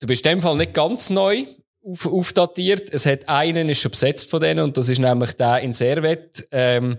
Du 0.00 0.06
bist 0.06 0.24
in 0.24 0.32
dem 0.32 0.40
Fall 0.40 0.56
nicht 0.56 0.74
ganz 0.74 1.10
neu 1.10 1.44
auf, 1.84 2.06
aufdatiert. 2.06 2.92
Es 2.92 3.04
hat 3.06 3.28
einen, 3.28 3.68
ist 3.68 3.80
schon 3.82 3.90
besetzt 3.90 4.30
von 4.30 4.40
denen, 4.40 4.60
und 4.64 4.76
das 4.76 4.88
ist 4.88 4.98
nämlich 4.98 5.32
der 5.36 5.60
in 5.60 5.72
Servet. 5.72 6.46
Ähm, 6.52 6.96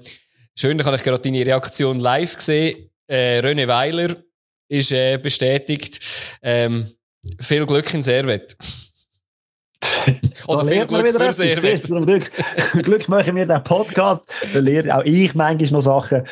schön, 0.59 0.77
da 0.77 0.83
kann 0.83 0.93
ich 0.95 1.03
gerade 1.03 1.21
deine 1.21 1.45
Reaktion 1.45 1.99
live 1.99 2.39
sehen. 2.41 2.89
Äh, 3.07 3.39
René 3.39 3.67
Weiler 3.67 4.15
ist 4.67 4.91
äh, 4.91 5.17
bestätigt. 5.17 5.99
Ähm, 6.41 6.89
viel 7.39 7.65
Glück 7.65 7.93
in 7.93 8.03
Servet. 8.03 8.55
Oder 10.47 10.65
viel 10.65 10.85
Glück 10.85 11.05
wieder 11.05 11.19
für 11.25 11.33
Servet. 11.33 11.83
Glück, 11.83 12.31
Glück 12.83 13.07
machen 13.09 13.35
wir 13.35 13.45
den 13.45 13.63
Podcast. 13.63 14.23
Da 14.53 14.59
lerne 14.59 14.97
auch 14.97 15.03
ich 15.03 15.33
manchmal 15.33 15.71
noch 15.71 15.81
Sachen. 15.81 16.27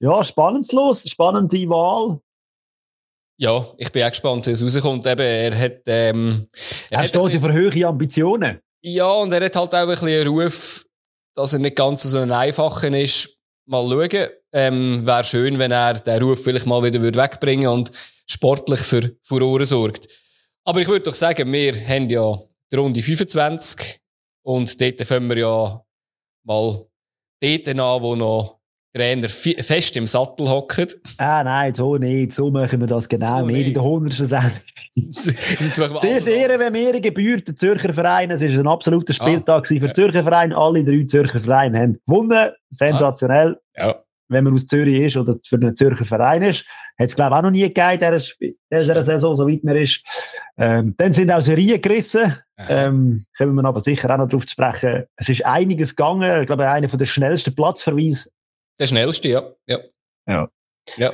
Ja, 0.00 0.24
spannend 0.24 0.70
los, 0.72 1.02
spannende 1.08 1.68
Wahl. 1.68 2.20
Ja, 3.38 3.66
ich 3.76 3.92
bin 3.92 4.02
auch 4.02 4.10
gespannt, 4.10 4.46
wie 4.46 4.50
es 4.52 4.62
rauskommt. 4.62 5.06
Eben, 5.06 5.20
er 5.20 5.58
hat, 5.58 5.80
ähm, 5.86 6.46
er 6.90 6.98
Er 6.98 6.98
hat 7.02 7.08
steht 7.08 7.22
bisschen- 7.22 7.40
für 7.42 7.52
hohe 7.52 7.86
Ambitionen. 7.86 8.60
Ja, 8.82 9.10
und 9.10 9.32
er 9.32 9.44
hat 9.44 9.56
halt 9.56 9.74
auch 9.74 9.78
ein 9.78 9.88
bisschen 9.88 10.08
einen 10.08 10.26
Ruf, 10.28 10.86
dass 11.34 11.52
er 11.52 11.58
nicht 11.58 11.76
ganz 11.76 12.02
so 12.02 12.18
ein 12.18 12.30
einfacher 12.32 12.88
ist. 12.96 13.35
Mal 13.66 13.88
schauen. 13.88 14.28
Ähm, 14.52 15.04
Wäre 15.04 15.24
schön, 15.24 15.58
wenn 15.58 15.72
er 15.72 15.94
den 15.94 16.22
Ruf 16.22 16.44
vielleicht 16.44 16.66
mal 16.66 16.82
wieder 16.82 17.00
würde 17.00 17.20
wegbringen 17.20 17.68
und 17.68 17.90
sportlich 18.26 18.80
für 18.80 19.16
Furore 19.22 19.66
sorgt. 19.66 20.06
Aber 20.64 20.80
ich 20.80 20.88
würde 20.88 21.04
doch 21.04 21.14
sagen, 21.14 21.52
wir 21.52 21.74
haben 21.86 22.08
ja 22.08 22.38
die 22.72 22.76
Runde 22.76 23.02
25 23.02 24.00
und 24.42 24.80
dort 24.80 25.00
fangen 25.02 25.28
wir 25.30 25.38
ja 25.38 25.84
mal 26.44 26.86
dort 27.40 27.68
an, 27.68 28.02
wo 28.02 28.14
noch 28.14 28.60
Trainer 28.96 29.28
fest 29.28 29.96
im 29.96 30.06
Sattel 30.06 30.48
hocken. 30.48 30.86
Ah, 31.18 31.44
nein, 31.44 31.74
so 31.74 31.96
nicht. 31.96 32.32
So 32.32 32.50
machen 32.50 32.80
wir 32.80 32.86
das 32.86 33.08
genau 33.08 33.40
So 33.40 33.46
nicht. 33.46 33.68
In 33.68 33.74
der 33.74 33.82
100. 33.82 34.12
Sendung. 34.14 34.52
Wir 34.94 36.00
Sehr, 36.00 36.22
sehr, 36.22 36.58
wenn 36.58 36.72
mir 36.72 36.98
gebührt, 37.00 37.46
der 37.46 37.56
Zürcher 37.56 37.92
Verein. 37.92 38.30
Es 38.30 38.40
war 38.40 38.48
ein 38.48 38.66
absoluter 38.66 39.12
Spieltag 39.12 39.64
gewesen 39.64 39.80
für 39.80 39.88
ja. 39.88 39.94
Zürcher 39.94 40.22
Verein. 40.22 40.52
Alle 40.54 40.82
drei 40.82 41.04
Zürcher 41.06 41.40
Vereine 41.40 41.78
haben 41.78 42.00
gewonnen. 42.06 42.50
Sensationell. 42.70 43.58
Ja. 43.76 44.02
Wenn 44.28 44.44
man 44.44 44.54
aus 44.54 44.66
Zürich 44.66 45.00
ist 45.02 45.16
oder 45.18 45.36
für 45.44 45.56
einen 45.56 45.76
Zürcher 45.76 46.04
Verein 46.04 46.42
ist. 46.42 46.64
Hat 46.98 47.08
es, 47.10 47.14
glaube 47.14 47.34
ich, 47.34 47.38
auch 47.38 47.42
noch 47.42 47.50
nie 47.50 47.60
gegeben 47.60 48.20
in 48.40 48.54
dieser, 48.72 49.02
Saison, 49.02 49.36
soweit 49.36 49.62
man 49.62 49.76
ist. 49.76 50.02
Ähm, 50.56 50.94
dann 50.96 51.12
sind 51.12 51.30
auch 51.30 51.42
Serien 51.42 51.80
gerissen. 51.80 52.34
Ähm, 52.68 53.26
kommen 53.36 53.54
wir 53.54 53.64
aber 53.66 53.80
sicher 53.80 54.10
auch 54.10 54.16
noch 54.16 54.28
darauf 54.28 54.46
zu 54.46 54.52
sprechen. 54.52 55.04
Es 55.16 55.28
ist 55.28 55.44
einiges 55.44 55.94
gegangen. 55.94 56.40
Ich 56.40 56.46
glaube, 56.46 56.66
einer 56.66 56.88
der 56.88 57.04
schnellsten 57.04 57.54
Platzverweise. 57.54 58.30
Der 58.78 58.86
schnellste, 58.86 59.28
ja. 59.28 59.42
ja. 59.66 59.78
Ja. 60.26 60.48
Ja. 60.96 61.12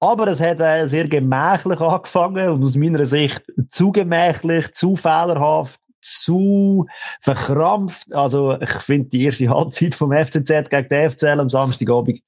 Aber 0.00 0.28
es 0.28 0.40
hat 0.40 0.60
äh, 0.60 0.86
sehr 0.86 1.08
gemächlich 1.08 1.80
angefangen 1.80 2.50
und 2.50 2.62
aus 2.62 2.76
meiner 2.76 3.04
Sicht 3.04 3.42
zu 3.70 3.90
gemächlich, 3.90 4.72
zu 4.72 4.94
fehlerhaft, 4.94 5.80
zu 6.00 6.86
verkrampft. 7.20 8.12
Also 8.12 8.60
ich 8.60 8.70
finde 8.70 9.08
die 9.08 9.24
erste 9.24 9.48
Halbzeit 9.48 9.94
vom 9.94 10.12
FCZ 10.12 10.70
gegen 10.70 10.88
den 10.88 11.10
FCL 11.10 11.40
am 11.40 11.50
Samstagabend 11.50 12.20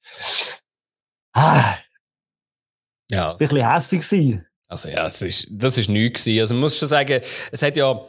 ah, 1.33 1.75
Ja, 3.09 3.31
ein 3.31 3.37
bisschen 3.37 3.71
hässlich 3.71 4.01
gewesen. 4.01 4.45
Also 4.67 4.89
ja, 4.89 5.05
es 5.05 5.21
ist, 5.21 5.47
das 5.51 5.77
ist 5.77 5.89
nichts 5.89 6.23
gewesen. 6.23 6.41
Also 6.41 6.53
man 6.55 6.61
muss 6.61 6.77
schon 6.77 6.87
sagen, 6.87 7.21
es 7.51 7.61
hat 7.61 7.77
ja, 7.77 8.01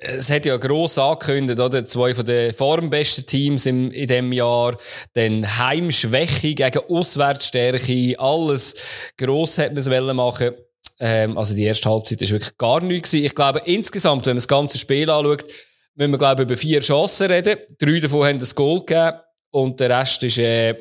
es 0.00 0.30
hat 0.30 0.46
ja 0.46 0.56
gross 0.56 0.98
angekündigt, 0.98 1.60
oder? 1.60 1.84
Zwei 1.84 2.14
von 2.14 2.24
den 2.24 2.52
formbesten 2.52 3.26
Teams 3.26 3.66
im, 3.66 3.90
in 3.90 4.08
dem 4.08 4.32
Jahr. 4.32 4.76
Dann 5.12 5.58
Heimschwäche 5.58 6.54
gegen 6.54 6.80
Auswärtsstärke. 6.88 8.18
Alles 8.18 8.74
gross 9.16 9.58
hat 9.58 9.74
man 9.74 9.78
es 9.78 10.14
machen. 10.14 10.52
Ähm, 10.98 11.36
also 11.38 11.54
die 11.54 11.64
erste 11.64 11.88
Halbzeit 11.88 12.22
ist 12.22 12.32
wirklich 12.32 12.56
gar 12.58 12.82
nichts 12.82 13.10
gewesen. 13.10 13.26
Ich 13.26 13.34
glaube, 13.34 13.62
insgesamt, 13.64 14.26
wenn 14.26 14.32
man 14.32 14.38
das 14.38 14.48
ganze 14.48 14.78
Spiel 14.78 15.08
anschaut, 15.10 15.44
müssen 15.94 16.10
wir, 16.12 16.18
glaube 16.18 16.42
ich, 16.42 16.48
über 16.48 16.56
vier 16.56 16.80
Chancen 16.80 17.30
reden. 17.30 17.58
Drei 17.78 18.00
davon 18.00 18.26
haben 18.26 18.38
das 18.38 18.54
Goal 18.54 18.80
gegeben. 18.80 19.18
Und 19.52 19.80
der 19.80 19.98
Rest 19.98 20.22
ist, 20.22 20.38
äh, 20.38 20.74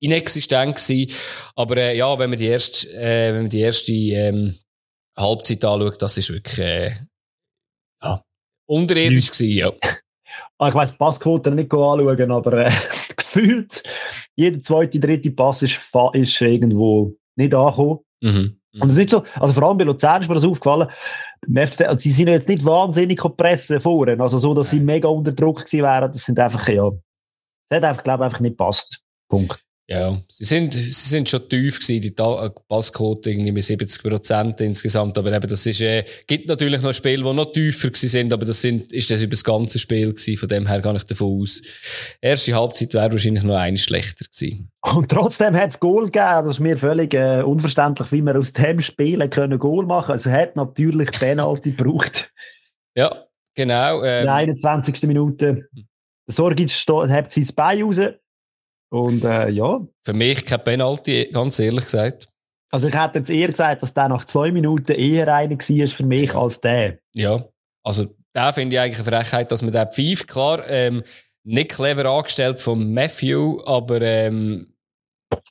inexistent 0.00 0.76
gewesen. 0.76 1.12
Aber 1.54 1.76
äh, 1.76 1.96
ja, 1.96 2.18
wenn 2.18 2.30
man 2.30 2.38
die 2.38 2.46
erste, 2.46 2.88
äh, 2.92 3.32
wenn 3.32 3.42
man 3.42 3.50
die 3.50 3.60
erste 3.60 3.92
ähm, 3.92 4.58
Halbzeit 5.16 5.64
anschaut, 5.64 6.02
das 6.02 6.18
ist 6.18 6.30
wirklich 6.30 6.58
äh, 6.58 6.92
ja, 8.02 8.22
unterirdisch 8.68 9.30
gewesen, 9.30 9.56
ja. 9.56 9.72
Ah, 10.58 10.68
ich 10.68 10.74
weiss, 10.74 10.92
Passquote 10.92 11.50
nicht 11.50 11.72
anschauen, 11.72 12.32
aber 12.32 12.66
äh, 12.66 12.72
gefühlt, 13.16 13.82
jeder 14.34 14.62
zweite, 14.62 14.98
dritte 15.00 15.30
Pass 15.30 15.62
ist, 15.62 15.78
ist 16.12 16.40
irgendwo 16.40 17.14
nicht 17.36 17.54
angekommen. 17.54 18.00
Mhm. 18.20 18.58
Und 18.80 18.88
es 18.88 18.92
ist 18.92 18.98
nicht 18.98 19.10
so, 19.10 19.24
also 19.34 19.54
vor 19.54 19.62
allem 19.64 19.78
bei 19.78 19.84
Luzern 19.84 20.22
ist 20.22 20.28
mir 20.28 20.34
das 20.34 20.44
aufgefallen, 20.44 20.88
FCZ, 21.46 21.82
also 21.82 22.00
sie 22.00 22.10
sind 22.10 22.28
jetzt 22.28 22.48
nicht 22.48 22.64
wahnsinnig 22.64 23.20
pressen 23.36 23.80
vorne, 23.80 24.20
also 24.20 24.38
so, 24.38 24.54
dass 24.54 24.70
sie 24.70 24.80
mega 24.80 25.08
unter 25.08 25.32
Druck 25.32 25.64
gewesen 25.64 25.82
wären, 25.82 26.12
das 26.12 26.24
sind 26.24 26.38
einfach, 26.38 26.68
ja, 26.68 26.90
das 27.68 27.76
hat 27.76 27.84
einfach, 27.84 28.04
glaube 28.04 28.22
ich, 28.22 28.26
einfach 28.26 28.40
nicht 28.40 28.56
passt. 28.56 29.00
Punkt. 29.28 29.64
Ja, 29.90 30.20
sie 30.28 30.44
sind, 30.44 30.74
sie 30.74 30.90
sind 30.90 31.30
schon 31.30 31.48
tief 31.48 31.80
gewesen, 31.80 32.02
die 32.02 32.08
äh, 32.08 32.50
Passquote 32.68 33.30
irgendwie 33.30 33.52
mit 33.52 33.64
70 33.64 34.02
Prozent 34.02 34.60
insgesamt. 34.60 35.16
Aber 35.16 35.32
eben, 35.32 35.48
das 35.48 35.64
ist, 35.64 35.80
äh, 35.80 36.04
gibt 36.26 36.46
natürlich 36.46 36.82
noch 36.82 36.92
Spiele, 36.92 37.24
die 37.24 37.32
noch 37.32 37.52
tiefer 37.52 37.88
gewesen 37.88 38.08
sind, 38.08 38.32
aber 38.34 38.44
das 38.44 38.60
sind, 38.60 38.92
ist 38.92 39.10
das 39.10 39.22
über 39.22 39.30
das 39.30 39.42
ganze 39.42 39.78
Spiel 39.78 40.12
gewesen. 40.12 40.36
Von 40.36 40.48
dem 40.50 40.66
her 40.66 40.82
gehe 40.82 40.94
ich 40.94 41.04
davon 41.04 41.40
aus. 41.40 41.62
Erste 42.20 42.54
Halbzeit 42.54 42.92
wäre 42.92 43.12
wahrscheinlich 43.12 43.44
noch 43.44 43.56
eine 43.56 43.78
schlechter 43.78 44.26
gewesen. 44.26 44.70
Und 44.82 45.10
trotzdem 45.10 45.56
hat 45.56 45.70
es 45.70 45.80
Goal 45.80 46.10
gegeben. 46.10 46.44
Das 46.44 46.56
ist 46.56 46.60
mir 46.60 46.76
völlig 46.76 47.14
äh, 47.14 47.40
unverständlich, 47.40 48.12
wie 48.12 48.20
wir 48.20 48.38
aus 48.38 48.52
dem 48.52 48.82
Spielen 48.82 49.30
können 49.30 49.58
Goal 49.58 49.86
machen. 49.86 50.12
Also 50.12 50.30
hat 50.30 50.54
natürlich 50.54 51.12
Penalty 51.12 51.72
gebraucht. 51.72 52.30
Ja, 52.94 53.24
genau. 53.54 54.02
Ähm, 54.02 54.20
In 54.20 54.26
der 54.26 54.34
21. 54.34 55.02
Minute. 55.04 55.66
Sorgic 56.26 56.70
hat 56.70 57.32
sein 57.32 57.48
Bein 57.56 57.82
raus 57.82 57.98
und 58.90 59.24
äh, 59.24 59.48
ja. 59.50 59.80
Für 60.02 60.12
mich 60.12 60.44
kein 60.44 60.64
Penalty, 60.64 61.28
ganz 61.32 61.58
ehrlich 61.58 61.84
gesagt. 61.84 62.28
Also 62.70 62.88
ich 62.88 62.94
hätte 62.94 63.18
jetzt 63.18 63.30
eher 63.30 63.48
gesagt, 63.48 63.82
dass 63.82 63.94
der 63.94 64.08
nach 64.08 64.24
zwei 64.24 64.50
Minuten 64.50 64.92
eher 64.92 65.34
einer 65.34 65.56
war 65.56 65.88
für 65.88 66.04
mich 66.04 66.34
als 66.34 66.60
der. 66.60 66.98
Ja, 67.14 67.44
also 67.82 68.14
da 68.32 68.52
finde 68.52 68.76
ich 68.76 68.80
eigentlich 68.80 69.06
eine 69.06 69.16
Frechheit, 69.16 69.50
dass 69.50 69.62
man 69.62 69.72
den 69.72 69.90
pfeift. 69.90 70.28
Klar, 70.28 70.68
ähm, 70.68 71.02
nicht 71.44 71.70
clever 71.70 72.04
angestellt 72.04 72.60
von 72.60 72.92
Matthew, 72.92 73.60
aber 73.64 74.02
ähm, 74.02 74.74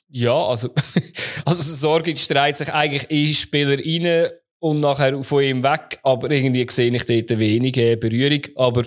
ja, 0.08 0.34
also, 0.34 0.70
also 1.44 1.62
Sorgic 1.62 2.18
streitet 2.18 2.58
sich 2.58 2.72
eigentlich 2.72 3.10
in 3.10 3.34
Spieler 3.34 3.78
rein 3.78 4.30
und 4.60 4.80
nachher 4.80 5.22
von 5.24 5.42
ihm 5.42 5.62
weg, 5.62 5.98
aber 6.02 6.30
irgendwie 6.30 6.66
sehe 6.70 6.94
ich 6.94 7.04
dort 7.04 7.38
wenige 7.38 7.96
Berührung, 7.96 8.42
aber 8.56 8.84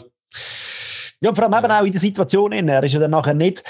ja, 1.24 1.36
vor 1.36 1.44
allem 1.44 1.64
eben 1.64 1.72
auch 1.72 1.86
in 1.86 1.92
der 1.92 2.02
Situation, 2.02 2.52
er 2.52 2.84
ist 2.84 2.94
ja 2.94 3.00
dann 3.00 3.12
nachher 3.12 3.36
nicht 3.36 3.64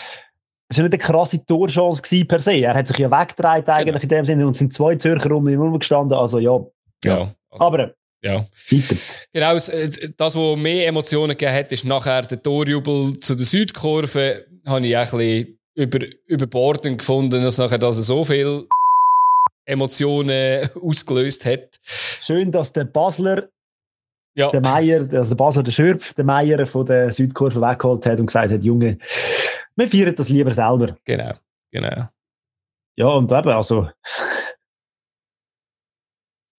es 0.72 0.78
war 0.78 0.88
nicht 0.88 0.94
eine 0.94 0.98
krasse 0.98 1.46
Torchance 1.46 2.26
per 2.26 2.40
se. 2.40 2.54
Er 2.54 2.74
hat 2.74 2.88
sich 2.88 2.98
ja 2.98 3.12
weggedreht 3.12 3.68
eigentlich 3.68 3.86
genau. 3.86 4.04
in 4.04 4.10
dem 4.10 4.26
Sinne 4.26 4.48
und 4.48 4.54
sind 4.54 4.74
zwei 4.74 4.96
Zürcher 4.96 5.32
um 5.32 5.48
ihn 5.50 5.60
rumgestanden. 5.60 6.18
Also 6.18 6.40
ja. 6.40 6.60
Ja. 7.04 7.18
ja. 7.18 7.36
Also, 7.50 7.66
Aber 7.66 7.94
ja. 8.24 8.46
Weiter. 8.70 8.96
Genau, 9.34 9.54
das, 9.54 10.36
was 10.36 10.58
mehr 10.58 10.88
Emotionen 10.88 11.32
gegeben 11.32 11.54
hat, 11.54 11.72
ist 11.74 11.84
nachher 11.84 12.22
der 12.22 12.42
Torjubel 12.42 13.18
zu 13.18 13.36
der 13.36 13.46
Südkurve. 13.46 14.46
Habe 14.66 14.88
ich 14.88 14.96
auch 14.96 15.14
ein 15.14 15.18
bisschen 15.18 15.58
über, 15.76 16.00
überbordend 16.28 17.00
gefunden, 17.00 17.44
dass 17.44 17.58
nachher 17.58 17.80
das 17.80 17.98
so 17.98 18.24
viel 18.24 18.68
Emotionen 19.66 20.70
ausgelöst 20.82 21.46
hat. 21.46 21.80
Schön, 21.84 22.50
dass 22.50 22.72
der 22.72 22.86
Basler 22.86 23.50
ja. 24.36 24.50
der 24.52 24.62
Meier, 24.62 25.02
also 25.12 25.36
der 25.36 25.36
Basler, 25.36 25.64
der 25.64 25.72
Schürpf, 25.72 26.14
der 26.14 26.24
Meier 26.24 26.66
von 26.66 26.86
der 26.86 27.12
Südkurve 27.12 27.60
weggeholt 27.60 28.06
hat 28.06 28.20
und 28.20 28.28
gesagt 28.28 28.54
hat, 28.54 28.64
Junge, 28.64 28.98
wir 29.76 29.88
feiern 29.88 30.16
das 30.16 30.30
lieber 30.30 30.52
selber. 30.52 30.96
Genau, 31.06 31.34
genau. 31.72 32.10
Ja, 32.96 33.08
und 33.08 33.32
eben, 33.32 33.50
also. 33.50 33.90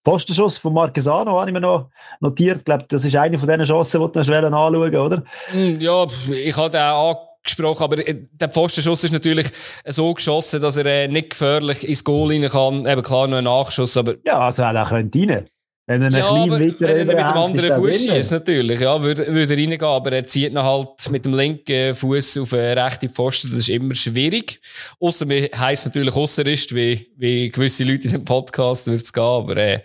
Postenschuss 0.03 0.57
von 0.57 0.73
Marquesano 0.73 1.39
habe 1.39 1.49
ich 1.49 1.53
mir 1.53 1.61
noch 1.61 1.89
notiert. 2.19 2.57
Ich 2.57 2.65
glaube, 2.65 2.85
das 2.89 3.05
ist 3.05 3.15
eine 3.15 3.39
von 3.39 3.47
diesen 3.47 3.63
Chancen, 3.63 4.01
die 4.01 4.11
du 4.11 4.49
noch 4.49 4.67
anschauen 4.67 4.95
oder? 4.95 5.23
Hm, 5.51 5.79
ja, 5.79 6.05
ich 6.29 6.57
habe 6.57 6.69
den 6.69 6.81
angesprochen, 6.81 7.83
aber 7.83 8.05
äh, 8.05 8.27
der 8.31 8.47
Postenschuss 8.47 9.05
ist 9.05 9.13
natürlich 9.13 9.49
so 9.85 10.13
geschossen, 10.13 10.61
dass 10.61 10.75
er 10.75 10.85
äh, 10.85 11.07
nicht 11.07 11.29
gefährlich 11.29 11.87
ins 11.87 12.03
Goal 12.03 12.31
rein 12.31 12.49
kann. 12.49 12.85
Eben 12.85 13.01
klar, 13.01 13.27
noch 13.27 13.37
ein 13.37 13.45
Nachschuss, 13.45 13.95
aber... 13.95 14.15
Ja, 14.25 14.39
also 14.39 14.63
er 14.63 14.85
könnte 14.85 15.19
rein. 15.19 15.49
Wenn 15.85 16.01
er 16.01 16.17
ja, 16.17 16.45
Meter 16.45 16.79
wenn 16.79 16.97
er 16.97 17.05
mit 17.05 17.17
dem 17.17 17.25
anderen 17.25 17.73
Fuß 17.73 18.05
schießt, 18.05 18.31
natürlich, 18.31 18.79
ja, 18.79 19.01
würde, 19.01 19.27
würde 19.27 19.53
er 19.53 19.59
reingehen, 19.59 19.83
aber 19.83 20.13
er 20.13 20.25
zieht 20.25 20.51
ihn 20.51 20.63
halt 20.63 21.09
mit 21.09 21.25
dem 21.25 21.33
linken 21.33 21.93
Fuß 21.93 22.37
auf 22.37 22.53
eine 22.53 22.85
rechte 22.85 23.09
Pfosten, 23.09 23.49
das 23.49 23.59
ist 23.59 23.69
immer 23.69 23.93
schwierig. 23.93 24.61
Außer 25.01 25.25
mir 25.25 25.49
heisst 25.53 25.85
natürlich 25.85 26.15
Ausserist, 26.15 26.73
wie, 26.73 27.11
wie 27.17 27.51
gewisse 27.51 27.83
Leute 27.83 28.07
in 28.07 28.13
dem 28.13 28.25
Podcast 28.25 28.87
würde 28.87 29.03
es 29.03 29.11
gehen, 29.11 29.23
aber, 29.23 29.57
äh, 29.57 29.81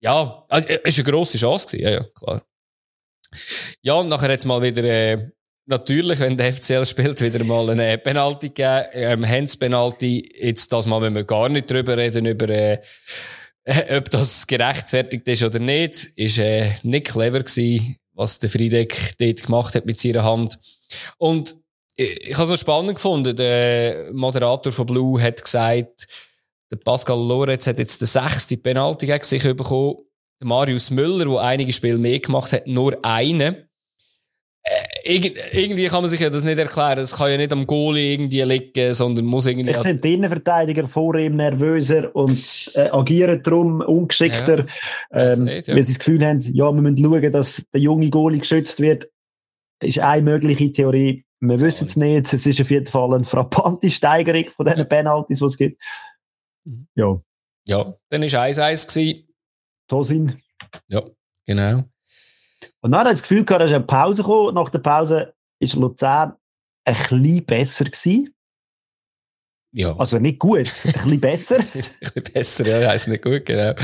ja, 0.00 0.44
also, 0.48 0.68
äh, 0.68 0.78
ist 0.84 0.98
eine 1.00 1.10
grosse 1.10 1.38
Chance 1.38 1.76
gewesen, 1.76 1.84
ja, 1.84 1.90
ja, 1.90 2.04
klar. 2.14 2.42
Ja, 3.82 3.94
und 3.94 4.08
nachher 4.08 4.30
es 4.30 4.44
mal 4.44 4.62
wieder, 4.62 4.84
äh, 4.84 5.30
natürlich, 5.66 6.20
wenn 6.20 6.36
der 6.36 6.52
FCL 6.52 6.86
spielt, 6.86 7.20
wieder 7.20 7.42
mal 7.42 7.68
eine 7.68 7.98
Penalty 7.98 8.50
gegeben, 8.50 8.84
ähm, 8.92 9.28
Hands-Penalty, 9.28 10.36
jetzt 10.40 10.72
das 10.72 10.86
mal, 10.86 11.02
wenn 11.02 11.16
wir 11.16 11.24
gar 11.24 11.48
nicht 11.48 11.68
drüber 11.68 11.96
reden, 11.96 12.26
über, 12.26 12.48
äh, 12.48 12.78
äh, 13.66 13.96
ob 13.98 14.10
das 14.10 14.46
gerechtfertigt 14.46 15.28
ist 15.28 15.42
oder 15.42 15.58
nicht, 15.58 16.04
ist 16.16 16.38
äh, 16.38 16.70
nicht 16.82 17.08
clever 17.08 17.40
gewesen, 17.40 17.96
was 18.14 18.38
der 18.38 18.48
Friedeck 18.48 19.14
dort 19.18 19.42
gemacht 19.42 19.74
hat 19.74 19.84
mit 19.84 19.98
seiner 19.98 20.24
Hand. 20.24 20.58
Und 21.18 21.56
ich, 21.96 22.28
ich 22.28 22.38
habe 22.38 22.52
es 22.52 22.60
spannend 22.60 22.94
gefunden. 22.94 23.36
Der 23.36 24.10
Moderator 24.12 24.72
von 24.72 24.86
Blue 24.86 25.20
hat 25.20 25.42
gesagt, 25.42 26.06
der 26.70 26.76
Pascal 26.76 27.18
Lorenz 27.18 27.66
hat 27.66 27.78
jetzt 27.78 28.00
den 28.00 28.06
sechsten 28.06 28.60
Penalty 28.62 29.06
gegen 29.06 29.24
sich 29.24 29.42
bekommen. 29.42 29.96
Marius 30.42 30.90
Müller, 30.90 31.24
der 31.24 31.40
einige 31.40 31.72
Spiele 31.72 31.98
mehr 31.98 32.20
gemacht 32.20 32.52
hat, 32.52 32.66
nur 32.66 32.98
einen. 33.04 33.65
Äh, 35.04 35.20
irgendwie 35.52 35.86
kann 35.86 36.02
man 36.02 36.10
sich 36.10 36.20
ja 36.20 36.30
das 36.30 36.44
nicht 36.44 36.58
erklären. 36.58 36.96
Das 36.96 37.16
kann 37.16 37.30
ja 37.30 37.36
nicht 37.36 37.52
am 37.52 37.66
Goalie 37.66 38.14
irgendwie 38.14 38.42
liegen, 38.42 38.94
sondern 38.94 39.24
muss 39.24 39.46
irgendwie... 39.46 39.70
Vielleicht 39.70 39.84
sind 39.84 40.04
die 40.04 40.14
Innenverteidiger 40.14 40.88
vor 40.88 41.14
ihm 41.14 41.36
nervöser 41.36 42.14
und 42.14 42.72
äh, 42.74 42.88
agieren 42.90 43.42
darum 43.42 43.80
ungeschickter, 43.80 44.66
ja, 45.12 45.32
ähm, 45.32 45.44
nicht, 45.44 45.68
ja. 45.68 45.76
weil 45.76 45.82
sie 45.84 45.92
das 45.92 45.98
Gefühl 46.00 46.26
haben, 46.26 46.40
ja, 46.40 46.72
wir 46.72 46.82
müssen 46.82 46.98
schauen, 46.98 47.32
dass 47.32 47.62
der 47.72 47.80
junge 47.80 48.10
Goalie 48.10 48.40
geschützt 48.40 48.80
wird. 48.80 49.08
Ist 49.80 49.98
eine 50.00 50.22
mögliche 50.22 50.72
Theorie. 50.72 51.24
Wir 51.40 51.60
wissen 51.60 51.86
es 51.86 51.96
nicht. 51.96 52.32
Es 52.32 52.46
ist 52.46 52.60
auf 52.60 52.70
jeden 52.70 52.86
Fall 52.86 53.14
eine 53.14 53.24
frappante 53.24 53.90
Steigerung 53.90 54.46
von 54.56 54.66
diesen 54.66 54.88
Penalties, 54.88 55.38
die 55.38 55.44
es 55.44 55.56
gibt. 55.56 55.82
Mhm. 56.64 56.88
Ja. 56.94 57.20
Ja, 57.68 57.94
dann 58.08 58.22
war 58.22 58.28
1-1. 58.28 59.24
Tosin. 59.88 60.40
Ja, 60.88 61.02
genau. 61.44 61.84
Und 62.86 62.92
dann 62.92 63.00
hat 63.00 63.14
das 63.14 63.22
Gefühl 63.22 63.44
gehabt, 63.44 63.64
dass 63.64 63.72
eine 63.72 63.82
Pause 63.82 64.22
gekommen. 64.22 64.54
Nach 64.54 64.68
der 64.68 64.78
Pause 64.78 65.34
war 65.60 65.80
Luzern 65.80 66.34
ein 66.84 66.94
bisschen 66.94 67.44
besser 67.44 67.84
gewesen. 67.84 68.32
Ja. 69.72 69.96
Also 69.96 70.20
nicht 70.20 70.38
gut, 70.38 70.58
ein 70.58 70.62
bisschen 70.62 71.20
besser. 71.20 71.56
ein 71.58 71.66
bisschen 71.66 72.22
besser, 72.32 72.68
ja, 72.68 72.88
heisst 72.88 73.08
nicht 73.08 73.24
gut, 73.24 73.44
genau. 73.44 73.74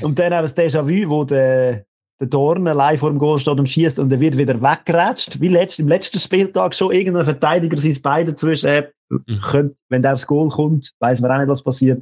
Und 0.00 0.16
dann 0.16 0.32
haben 0.32 0.44
wir 0.44 0.54
das 0.54 0.56
Déjà-vu, 0.56 1.08
wo 1.10 1.24
der, 1.24 1.84
der 2.20 2.28
Dorn 2.28 2.62
live 2.62 3.00
vor 3.00 3.10
dem 3.10 3.18
Goal 3.18 3.40
steht 3.40 3.58
und 3.58 3.68
schießt 3.68 3.98
und 3.98 4.12
er 4.12 4.20
wird 4.20 4.38
wieder 4.38 4.62
weggeratscht. 4.62 5.40
Wie 5.40 5.48
letzt, 5.48 5.80
im 5.80 5.88
letzten 5.88 6.20
Spieltag 6.20 6.76
schon 6.76 6.92
irgendein 6.92 7.24
Verteidiger 7.24 7.76
sein 7.76 8.00
Bein 8.00 8.26
dazwischen 8.26 8.68
äh, 8.68 8.88
mhm. 9.08 9.74
wenn 9.88 10.02
der 10.02 10.14
aufs 10.14 10.28
Goal 10.28 10.50
kommt, 10.50 10.92
weiß 11.00 11.20
man 11.20 11.32
auch 11.32 11.38
nicht, 11.38 11.48
was 11.48 11.64
passiert. 11.64 12.00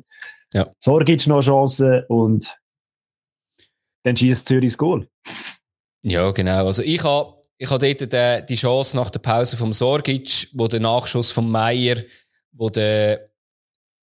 Ja. 0.52 0.68
Sorgic 0.78 1.26
noch 1.26 1.40
Chancen 1.40 2.04
und 2.08 2.54
dann 4.04 4.14
schießt 4.14 4.46
Zürich 4.46 4.72
das 4.72 4.78
Goal. 4.78 5.08
Ja, 6.02 6.30
genau. 6.30 6.66
Also 6.66 6.82
ich 6.82 7.02
habe 7.04 7.40
ich 7.58 7.70
hab 7.70 7.80
dort 7.80 8.00
die, 8.00 8.46
die 8.48 8.54
Chance 8.54 8.96
nach 8.96 9.10
der 9.10 9.20
Pause 9.20 9.56
vom 9.56 9.72
Sorgic, 9.72 10.48
wo 10.54 10.66
der 10.66 10.80
Nachschuss 10.80 11.30
vom 11.30 11.50
Meier, 11.50 11.96
wo 12.52 12.70
der 12.70 13.30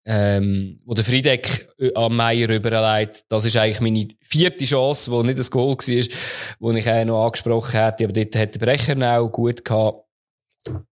ähm, 0.10 0.78
wo 0.86 0.94
der 0.94 1.04
Friedeck 1.04 1.68
äh, 1.80 1.94
am 1.94 2.16
Meier 2.16 2.50
überleitet. 2.50 3.26
Das 3.28 3.44
ist 3.44 3.58
eigentlich 3.58 3.82
meine 3.82 4.08
vierte 4.22 4.64
Chance, 4.64 5.12
wo 5.12 5.22
nicht 5.22 5.38
das 5.38 5.52
Goal 5.52 5.76
war, 5.76 6.16
wo 6.60 6.72
ich 6.72 6.90
auch 6.90 7.06
noch 7.06 7.26
angesprochen 7.26 7.80
hätte. 7.80 8.06
Aber 8.06 8.14
dort 8.14 8.36
hat 8.38 8.56
der 8.56 8.60
Brecher 8.60 9.20
auch 9.20 9.30
gut 9.30 9.66
gehabt. 9.66 10.06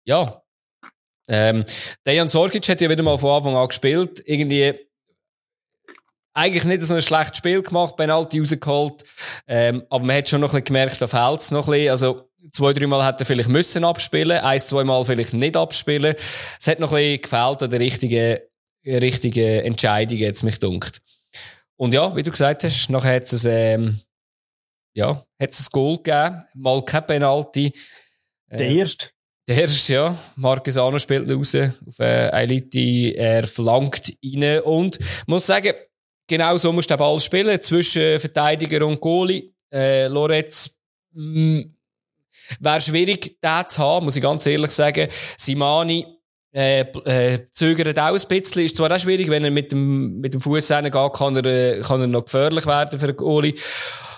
Ja. 0.03 0.41
Ähm, 1.29 1.63
Dejan 2.05 2.27
Sorgic 2.27 2.67
hat 2.67 2.81
ja 2.81 2.89
wieder 2.89 3.03
mal 3.03 3.17
von 3.17 3.37
Anfang 3.37 3.55
an 3.55 3.67
gespielt. 3.69 4.21
Irgendwie 4.25 4.73
eigentlich 6.35 6.65
nicht 6.65 6.83
so 6.83 6.93
ein 6.93 7.01
schlechtes 7.01 7.37
Spiel 7.37 7.63
gemacht, 7.63 7.95
Penalty 7.95 8.39
rausgeholt. 8.39 9.03
Ähm, 9.47 9.83
aber 9.89 10.05
man 10.05 10.17
hat 10.17 10.29
schon 10.29 10.41
noch 10.41 10.49
ein 10.49 10.51
bisschen 10.51 10.65
gemerkt, 10.65 11.01
da 11.01 11.07
fehlt 11.07 11.39
es 11.39 11.49
noch 11.49 11.67
ein 11.67 11.71
bisschen. 11.71 11.89
Also, 11.89 12.29
zwei, 12.51 12.73
dreimal 12.73 13.07
hätte 13.07 13.23
er 13.23 13.25
vielleicht 13.25 13.49
müssen 13.49 13.85
abspielen, 13.85 14.39
eins, 14.39 14.67
zweimal 14.67 15.03
vielleicht 15.05 15.33
nicht 15.33 15.57
abspielen. 15.57 16.13
Es 16.59 16.67
hat 16.67 16.79
noch 16.79 16.91
ein 16.91 16.97
bisschen 16.97 17.21
gefehlt 17.21 17.63
an 17.63 17.69
der 17.69 17.79
richtigen, 17.79 18.37
richtigen 18.85 19.65
Entscheidung, 19.65 20.17
jetzt 20.17 20.43
mich 20.43 20.59
dunkt. 20.59 21.01
Und 21.77 21.93
ja, 21.93 22.15
wie 22.15 22.23
du 22.23 22.31
gesagt 22.31 22.63
hast, 22.63 22.89
nachher 22.89 23.15
hat 23.15 23.31
es, 23.31 23.45
ähm, 23.45 23.99
ja, 24.93 25.23
hat 25.39 25.49
es 25.49 25.67
ein 25.67 25.69
Goal 25.71 25.97
gegeben, 25.97 26.43
mal 26.53 26.83
kein 26.83 27.07
Penalty. 27.07 27.73
Der 28.51 28.59
äh, 28.59 28.77
erste. 28.77 29.07
Der 29.47 29.61
erste, 29.61 29.93
ja. 29.93 30.17
Marcus 30.35 30.77
Arno 30.77 30.97
spielt 30.97 31.31
raus 31.31 31.55
auf 31.55 31.99
äh, 31.99 32.29
Elite. 32.29 33.15
Er 33.15 33.47
verlangt 33.47 34.11
rein 34.23 34.61
und 34.61 34.97
muss 35.27 35.45
sagen, 35.45 35.73
genau 36.27 36.57
so 36.57 36.71
musst 36.71 36.89
du 36.89 36.95
den 36.95 36.99
Ball 36.99 37.19
spielen, 37.19 37.61
zwischen 37.61 38.19
Verteidiger 38.19 38.85
und 38.85 38.99
Goalie. 38.99 39.53
Äh, 39.71 40.07
Loretz, 40.07 40.77
mm, 41.13 41.61
wäre 42.59 42.81
schwierig, 42.81 43.39
den 43.41 43.67
zu 43.67 43.79
haben, 43.79 44.05
muss 44.05 44.15
ich 44.15 44.21
ganz 44.21 44.45
ehrlich 44.45 44.71
sagen. 44.71 45.07
Simani, 45.37 46.05
äh, 46.53 46.81
äh, 46.81 47.43
zögert 47.51 47.99
auch 47.99 48.13
ein 48.13 48.27
bisschen. 48.27 48.63
Ist 48.63 48.77
zwar 48.77 48.91
auch 48.91 48.99
schwierig, 48.99 49.29
wenn 49.29 49.43
er 49.43 49.51
mit 49.51 49.71
dem, 49.71 50.19
mit 50.19 50.33
dem 50.33 50.41
Fuß 50.41 50.69
geht, 50.69 50.91
kann 50.91 51.35
er, 51.35 51.45
äh, 51.45 51.81
kann 51.81 52.01
er 52.01 52.07
noch 52.07 52.25
gefährlich 52.25 52.65
werden 52.65 52.99
für 52.99 53.07
den 53.07 53.15
Goalie. 53.15 53.55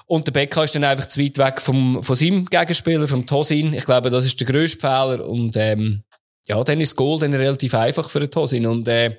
Und 0.05 0.27
der 0.27 0.31
Becker 0.31 0.63
ist 0.63 0.73
dann 0.75 0.83
einfach 0.83 1.07
zu 1.07 1.19
weit 1.19 1.37
weg 1.37 1.59
vom, 1.59 2.01
von 2.01 2.15
seinem 2.15 2.45
Gegenspieler, 2.45 3.07
vom 3.07 3.25
Tosin. 3.25 3.73
Ich 3.73 3.85
glaube, 3.85 4.09
das 4.09 4.23
ist 4.23 4.39
der 4.39 4.47
grösste 4.47 4.79
Fehler. 4.79 5.27
Und, 5.27 5.57
ähm, 5.57 6.03
ja, 6.47 6.63
dann 6.63 6.79
ist 6.79 6.91
das 6.91 6.95
Goal 6.95 7.19
dann 7.19 7.33
relativ 7.33 7.73
einfach 7.73 8.09
für 8.09 8.21
den 8.21 8.31
Tosin. 8.31 8.67
Und 8.67 8.87
äh, 8.87 9.17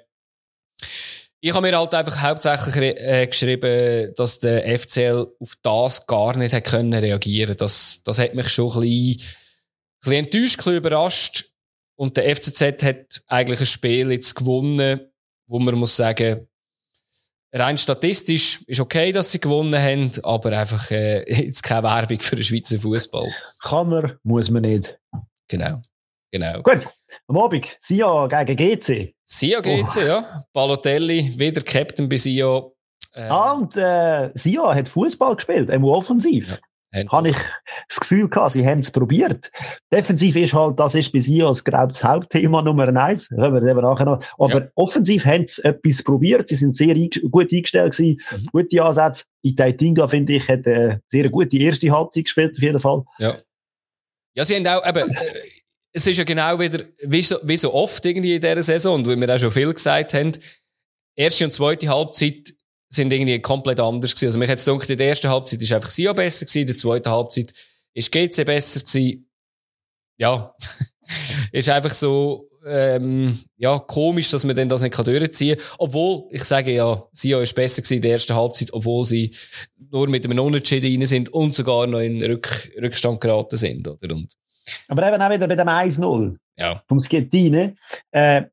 ich 1.41 1.55
habe 1.55 1.67
mir 1.67 1.79
halt 1.79 1.95
einfach 1.95 2.21
hauptsächlich 2.21 2.77
äh, 2.77 3.27
geschrieben, 3.27 4.13
dass 4.17 4.41
der 4.41 4.79
FCL 4.79 5.27
auf 5.39 5.55
das 5.63 6.07
gar 6.07 6.37
nicht 6.37 6.53
hat 6.53 6.65
können 6.65 6.95
reagieren. 6.95 7.57
Das, 7.57 8.03
das 8.05 8.19
hat 8.19 8.35
mich 8.35 8.49
schon 8.49 8.67
ein 8.67 8.81
bisschen, 8.81 9.21
ein 9.21 10.01
bisschen 10.01 10.25
enttäuscht, 10.25 10.55
ein 10.55 10.57
bisschen 10.57 10.77
überrascht. 10.77 11.45
Und 11.97 12.17
der 12.17 12.35
FCZ 12.35 12.83
hat 12.83 13.23
eigentlich 13.27 13.61
ein 13.61 13.67
Spiel 13.67 14.13
jetzt 14.13 14.35
gewonnen, 14.35 15.01
wo 15.47 15.59
man 15.59 15.75
muss 15.77 15.97
sagen, 15.97 16.47
rein 17.53 17.79
statistisch 17.79 18.63
ist 18.67 18.81
okay, 18.81 19.13
dass 19.13 19.33
sie 19.33 19.41
gewonnen 19.41 19.81
haben, 19.81 20.13
aber 20.23 20.59
einfach 20.59 20.91
äh, 20.91 21.23
jetzt 21.45 21.63
keine 21.63 21.85
Werbung 21.85 22.21
für 22.21 22.37
den 22.37 22.45
Schweizer 22.45 22.79
Fußball. 22.79 23.33
Kann 23.63 23.89
man, 23.89 24.19
muss 24.23 24.51
man 24.51 24.63
nicht. 24.63 24.99
Genau. 25.49 25.81
Genau. 26.31 26.63
Gut, 26.63 26.87
am 27.27 27.39
Abend, 27.39 27.79
Sia 27.81 28.27
gegen 28.27 28.57
GC. 28.57 29.15
Sia 29.25 29.61
GC, 29.61 29.97
oh. 29.97 30.07
ja. 30.07 30.45
Balotelli, 30.53 31.39
wieder 31.39 31.63
Captain 31.63 32.09
bei 32.09 32.17
Sia. 32.17 32.63
Äh, 33.15 33.23
ah, 33.23 33.53
und 33.53 33.77
äh, 33.77 34.31
Sia 34.35 34.75
hat 34.75 34.89
Fußball 34.89 35.37
gespielt, 35.37 35.71
einmal 35.71 35.91
offensiv. 35.93 36.49
Ja. 36.49 36.59
Habe 37.11 37.31
ich 37.31 37.37
das 37.89 38.01
Gefühl 38.01 38.29
gehabt, 38.31 38.53
sie 38.53 38.67
haben 38.67 38.79
es 38.79 38.91
probiert. 38.91 39.51
Defensiv 39.93 40.37
ist 40.37 40.55
halt, 40.55 40.81
das 40.81 40.95
ist 40.95 41.13
bei 41.13 41.19
Sia 41.19 41.51
glaube 41.63 41.93
das 41.93 42.03
Hauptthema 42.03 42.63
Nummer 42.63 42.89
eins. 42.97 43.29
Können 43.29 43.67
wir 43.67 43.75
nachher 43.75 44.07
noch. 44.07 44.25
Aber 44.39 44.63
ja. 44.63 44.69
offensiv 44.75 45.27
haben 45.27 45.47
sie 45.47 45.63
etwas 45.65 46.03
probiert. 46.03 46.49
Sie 46.49 46.57
sind 46.57 46.77
sehr 46.77 46.95
gut 47.31 47.53
eingestellt 47.53 47.95
gewesen. 47.95 48.21
Mhm. 48.31 48.47
Gute 48.53 48.83
Ansätze. 48.83 49.25
Itaitinga, 49.43 50.09
finde 50.09 50.33
ich, 50.35 50.49
hat 50.49 50.67
eine 50.67 51.03
sehr 51.09 51.29
gute 51.29 51.59
erste 51.59 51.91
Halbzeit 51.91 52.25
gespielt, 52.25 52.57
auf 52.57 52.63
jeden 52.63 52.81
Fall. 52.81 53.05
Ja. 53.19 53.37
Ja, 54.35 54.45
sie 54.45 54.57
haben 54.57 54.67
auch, 54.67 54.87
eben, 54.87 55.11
äh, 55.11 55.15
es 55.93 56.07
ist 56.07 56.17
ja 56.17 56.25
genau 56.25 56.59
wieder, 56.59 56.85
wie 57.03 57.23
so, 57.23 57.39
wie 57.43 57.57
so 57.57 57.73
oft 57.73 58.05
irgendwie 58.05 58.35
in 58.35 58.41
dieser 58.41 58.63
Saison, 58.63 58.97
und 58.97 59.09
wie 59.09 59.17
wir 59.17 59.35
auch 59.35 59.39
schon 59.39 59.53
viel 59.53 59.73
gesagt 59.73 60.15
haben, 60.15 60.33
erste 61.15 61.45
und 61.45 61.53
zweite 61.53 61.89
Halbzeit 61.89 62.55
sind 62.89 63.13
irgendwie 63.13 63.41
komplett 63.41 63.81
anders 63.81 64.15
gewesen. 64.15 64.27
Also 64.27 64.39
mich 64.39 64.51
hat 64.51 64.59
es 64.59 64.65
gedacht, 64.65 64.91
in 64.91 64.99
der 64.99 65.09
ersten 65.09 65.29
Halbzeit 65.29 65.61
ist 65.61 65.73
einfach 65.73 65.91
Sia 65.91 66.13
besser 66.13 66.47
gewesen, 66.47 66.61
in 66.61 66.67
der 66.67 66.77
zweiten 66.77 67.11
Halbzeit 67.11 67.53
ist 67.95 68.13
GC 68.13 68.45
besser 68.45 68.81
gewesen. 68.81 69.31
Ja, 70.17 70.55
ist 71.53 71.69
einfach 71.69 71.95
so, 71.95 72.49
ähm, 72.67 73.39
ja, 73.57 73.79
komisch, 73.79 74.31
dass 74.31 74.45
man 74.45 74.57
dann 74.57 74.69
das 74.69 74.83
nicht 74.83 74.97
durchziehen 74.97 75.57
kann. 75.57 75.67
Obwohl, 75.79 76.29
ich 76.31 76.45
sage 76.45 76.73
ja, 76.73 77.03
Sia 77.13 77.41
ist 77.41 77.55
besser 77.55 77.83
gewesen 77.83 77.97
in 77.97 78.03
der 78.03 78.13
ersten 78.13 78.35
Halbzeit, 78.35 78.73
obwohl 78.73 79.05
sie 79.05 79.35
nur 79.91 80.09
mit 80.09 80.25
einem 80.25 80.39
Unentschieden 80.39 81.01
rein 81.01 81.07
sind 81.07 81.29
und 81.31 81.55
sogar 81.55 81.87
noch 81.87 82.01
in 82.01 82.23
Rück 82.23 82.73
Rückstand 82.81 83.21
geraten 83.21 83.57
sind, 83.57 83.87
oder? 83.87 84.15
Und 84.15 84.35
aber 84.89 85.09
eben 85.09 85.23
auch 85.23 85.31
wieder 85.31 85.49
bei 85.49 85.57
dem 85.57 85.69
1-0 85.69 86.37
ja. 86.57 86.83
vom 86.87 87.01
Schettine. 87.01 87.77
Äh, 88.11 88.45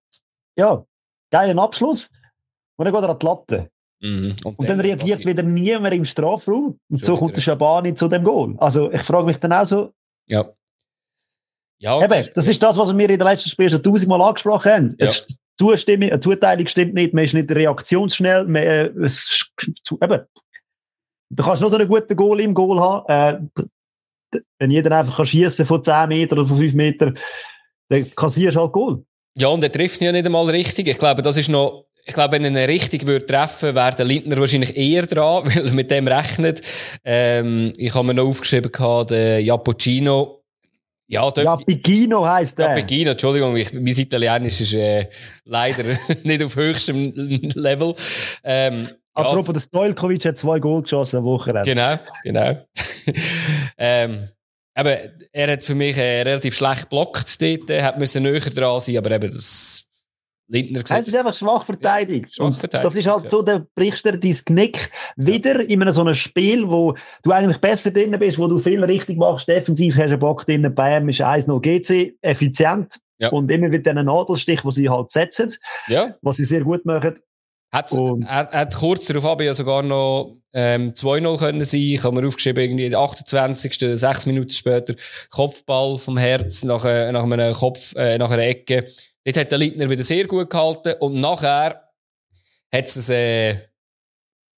ja, 0.57 0.85
geiler 1.31 1.61
Abschluss. 1.61 2.09
Und 2.77 2.85
dann 2.85 2.93
geht 2.93 3.03
er 3.03 3.09
an 3.09 3.19
die 3.19 3.25
Latte. 3.25 3.69
Mhm. 4.01 4.35
Und, 4.43 4.59
und, 4.59 4.69
dann, 4.69 4.77
dann 4.77 4.81
reagiert 4.81 5.25
wieder 5.25 5.43
niemand 5.43 5.93
im 5.93 6.05
Strafraum. 6.05 6.79
Und 6.89 7.03
so 7.03 7.17
kommt 7.17 7.35
der 7.35 7.41
Schabani 7.41 7.95
zu 7.95 8.07
dem 8.07 8.23
Goal. 8.23 8.55
Also 8.57 8.91
ich 8.91 9.01
frage 9.01 9.25
mich 9.25 9.39
dann 9.39 9.53
auch 9.53 9.65
so. 9.65 9.93
Ja. 10.27 10.45
ja 11.79 12.03
Eben, 12.03 12.27
das 12.33 12.47
ist 12.47 12.61
das, 12.61 12.77
was 12.77 12.95
wir 12.95 13.09
in 13.09 13.19
den 13.19 13.27
letzten 13.27 13.49
Spielen 13.49 13.69
schon 13.69 13.83
tausendmal 13.83 14.21
angesprochen 14.21 14.71
haben. 14.71 14.95
Ja. 14.99 15.05
Es, 15.05 15.27
Zustimmung, 15.57 16.09
eine 16.09 16.19
Zuteilung 16.19 16.67
stimmt 16.67 16.93
nicht, 16.93 17.13
man 17.13 17.23
ist 17.23 17.33
nicht 17.33 17.49
reaktionsschnell. 17.49 18.45
Man, 18.45 18.61
äh, 18.61 18.87
es, 19.03 19.49
eben, 20.01 20.21
du 21.29 21.43
kannst 21.43 21.61
noch 21.61 21.69
so 21.69 21.77
einen 21.77 21.87
guten 21.87 22.15
Goal 22.15 22.41
im 22.41 22.53
Goal 22.53 22.79
haben. 22.79 23.49
Äh, 23.57 23.63
wenn 24.59 24.71
jeder 24.71 24.97
einfach 24.97 25.25
schießen 25.25 25.65
von 25.65 25.83
10 25.83 26.07
Metern 26.07 26.39
oder 26.39 26.47
von 26.47 26.57
5 26.57 26.73
Metern, 26.73 27.17
dann 27.89 28.15
kassierst 28.15 28.55
du 28.55 28.61
halt 28.61 28.71
Goal. 28.71 29.03
Ja, 29.37 29.49
und 29.49 29.63
er 29.63 29.71
trifft 29.71 29.99
ihn 30.01 30.05
ja 30.05 30.11
nicht 30.11 30.25
einmal 30.25 30.49
richtig. 30.49 30.87
Ich 30.87 30.97
glaube, 30.97 31.21
das 31.21 31.37
ist 31.37 31.49
noch, 31.49 31.85
ich 32.05 32.13
glaube, 32.13 32.33
wenn 32.33 32.43
er 32.43 32.51
ihn 32.51 32.69
richtig 32.69 33.05
würde 33.05 33.25
treffen, 33.25 33.75
wäre 33.75 33.95
der 33.95 34.05
Lindner 34.05 34.39
wahrscheinlich 34.39 34.75
eher 34.77 35.05
dran, 35.05 35.43
weil 35.45 35.67
er 35.67 35.73
mit 35.73 35.91
dem 35.91 36.07
rechnet. 36.07 36.61
Ähm, 37.03 37.73
ich 37.77 37.93
habe 37.93 38.07
mir 38.07 38.13
noch 38.13 38.27
aufgeschrieben 38.27 38.71
gehabt, 38.71 39.11
der 39.11 39.41
Jappuccino. 39.41 40.41
Ja, 41.07 41.31
ja, 41.37 41.55
Pigino 41.57 42.25
heisst 42.25 42.57
der. 42.57 42.69
Ja, 42.69 42.73
Pigino, 42.73 43.11
Entschuldigung, 43.11 43.55
ich, 43.55 43.71
mein 43.73 43.85
Italienisch 43.85 44.61
ist 44.61 44.73
äh, 44.73 45.07
leider 45.43 45.83
nicht 46.23 46.43
auf 46.43 46.55
höchstem 46.55 47.11
Level. 47.53 47.93
Ähm, 48.43 48.89
Apropos, 49.15 49.47
ja. 49.47 49.53
der 49.53 49.59
Stojkovic 49.61 50.25
hat 50.25 50.37
zwei 50.37 50.59
Goal 50.59 50.81
geschossen 50.83 51.17
am 51.17 51.23
Wochenende. 51.23 51.63
Genau, 51.63 51.97
genau. 52.23 52.65
ähm, 53.77 54.29
aber 54.73 54.97
er 55.31 55.51
hat 55.53 55.63
für 55.63 55.73
mich 55.73 55.97
äh, 55.97 56.21
relativ 56.21 56.55
schlecht 56.55 56.89
blockt 56.89 57.41
dort, 57.41 57.69
er 57.69 57.85
hat 57.85 57.97
müssen 57.97 58.23
näher 58.23 58.41
dran 58.41 58.79
sein, 58.81 58.97
aber 58.97 59.11
eben 59.11 59.31
das 59.31 59.85
Lindner 60.47 60.83
gesagt. 60.83 61.01
Es 61.01 61.07
ist 61.07 61.15
einfach 61.15 61.33
schwach 61.33 61.65
verteidigt. 61.65 62.25
Ja, 62.25 62.45
schwach 62.45 62.59
verteidigt. 62.59 62.85
Das 62.85 62.95
ist 62.95 63.07
halt 63.07 63.23
ja. 63.23 63.29
so, 63.29 63.41
der 63.41 63.65
brichst 63.73 64.05
dir 64.05 64.17
dein 64.17 64.35
Knick 64.45 64.91
wieder 65.15 65.61
ja. 65.61 65.67
in 65.67 65.81
einem 65.81 65.93
so 65.93 66.01
einem 66.01 66.13
Spiel, 66.13 66.69
wo 66.69 66.93
du 67.23 67.31
eigentlich 67.31 67.57
besser 67.57 67.91
drin 67.91 68.15
bist, 68.19 68.37
wo 68.37 68.47
du 68.47 68.59
viel 68.59 68.83
richtig 68.83 69.17
machst, 69.17 69.47
defensiv 69.47 69.95
hast 69.95 70.07
du 70.07 70.11
einen 70.11 70.19
Bock 70.19 70.45
drin, 70.45 70.75
Bayern 70.75 71.07
ist 71.09 71.21
1-0 71.21 71.59
GC, 71.61 72.17
effizient. 72.21 72.99
Ja. 73.17 73.29
Und 73.29 73.49
immer 73.49 73.69
mit 73.69 73.85
diesen 73.85 74.05
Nadelstich, 74.05 74.61
die 74.61 74.71
sie 74.71 74.89
halt 74.89 75.09
setzen, 75.09 75.55
was 76.21 76.35
sie 76.35 76.43
sehr 76.43 76.65
gut 76.65 76.85
machen. 76.85 77.17
Hat, 77.75 77.91
hat, 77.91 78.53
hat 78.53 78.75
kurz 78.75 79.05
darauf 79.07 79.25
aber 79.25 79.43
ja 79.43 79.53
sogar 79.53 79.83
noch 79.83 80.37
ähm, 80.53 80.93
2-0 80.93 81.37
können 81.37 81.65
sein. 81.65 81.81
Ich 81.81 82.03
habe 82.03 82.19
mir 82.19 82.27
aufgeschrieben, 82.27 82.63
irgendwie 82.63 82.95
28. 82.95 83.99
sechs 83.99 84.25
Minuten 84.25 84.51
später 84.51 84.95
Kopfball 85.29 85.97
vom 85.97 86.17
Herz 86.17 86.63
nach, 86.63 86.85
äh, 86.85 87.11
nach 87.11 87.23
einem 87.23 87.53
Kopf, 87.53 87.93
äh, 87.95 88.17
nach 88.17 88.31
einer 88.31 88.43
Ecke. 88.43 88.87
Dort 89.25 89.37
hat 89.37 89.51
der 89.51 89.59
Leitner 89.59 89.89
wieder 89.89 90.03
sehr 90.03 90.25
gut 90.27 90.49
gehalten 90.49 90.93
und 90.99 91.19
nachher 91.19 91.91
hat 92.71 92.87
es 92.87 93.09
äh, 93.09 93.57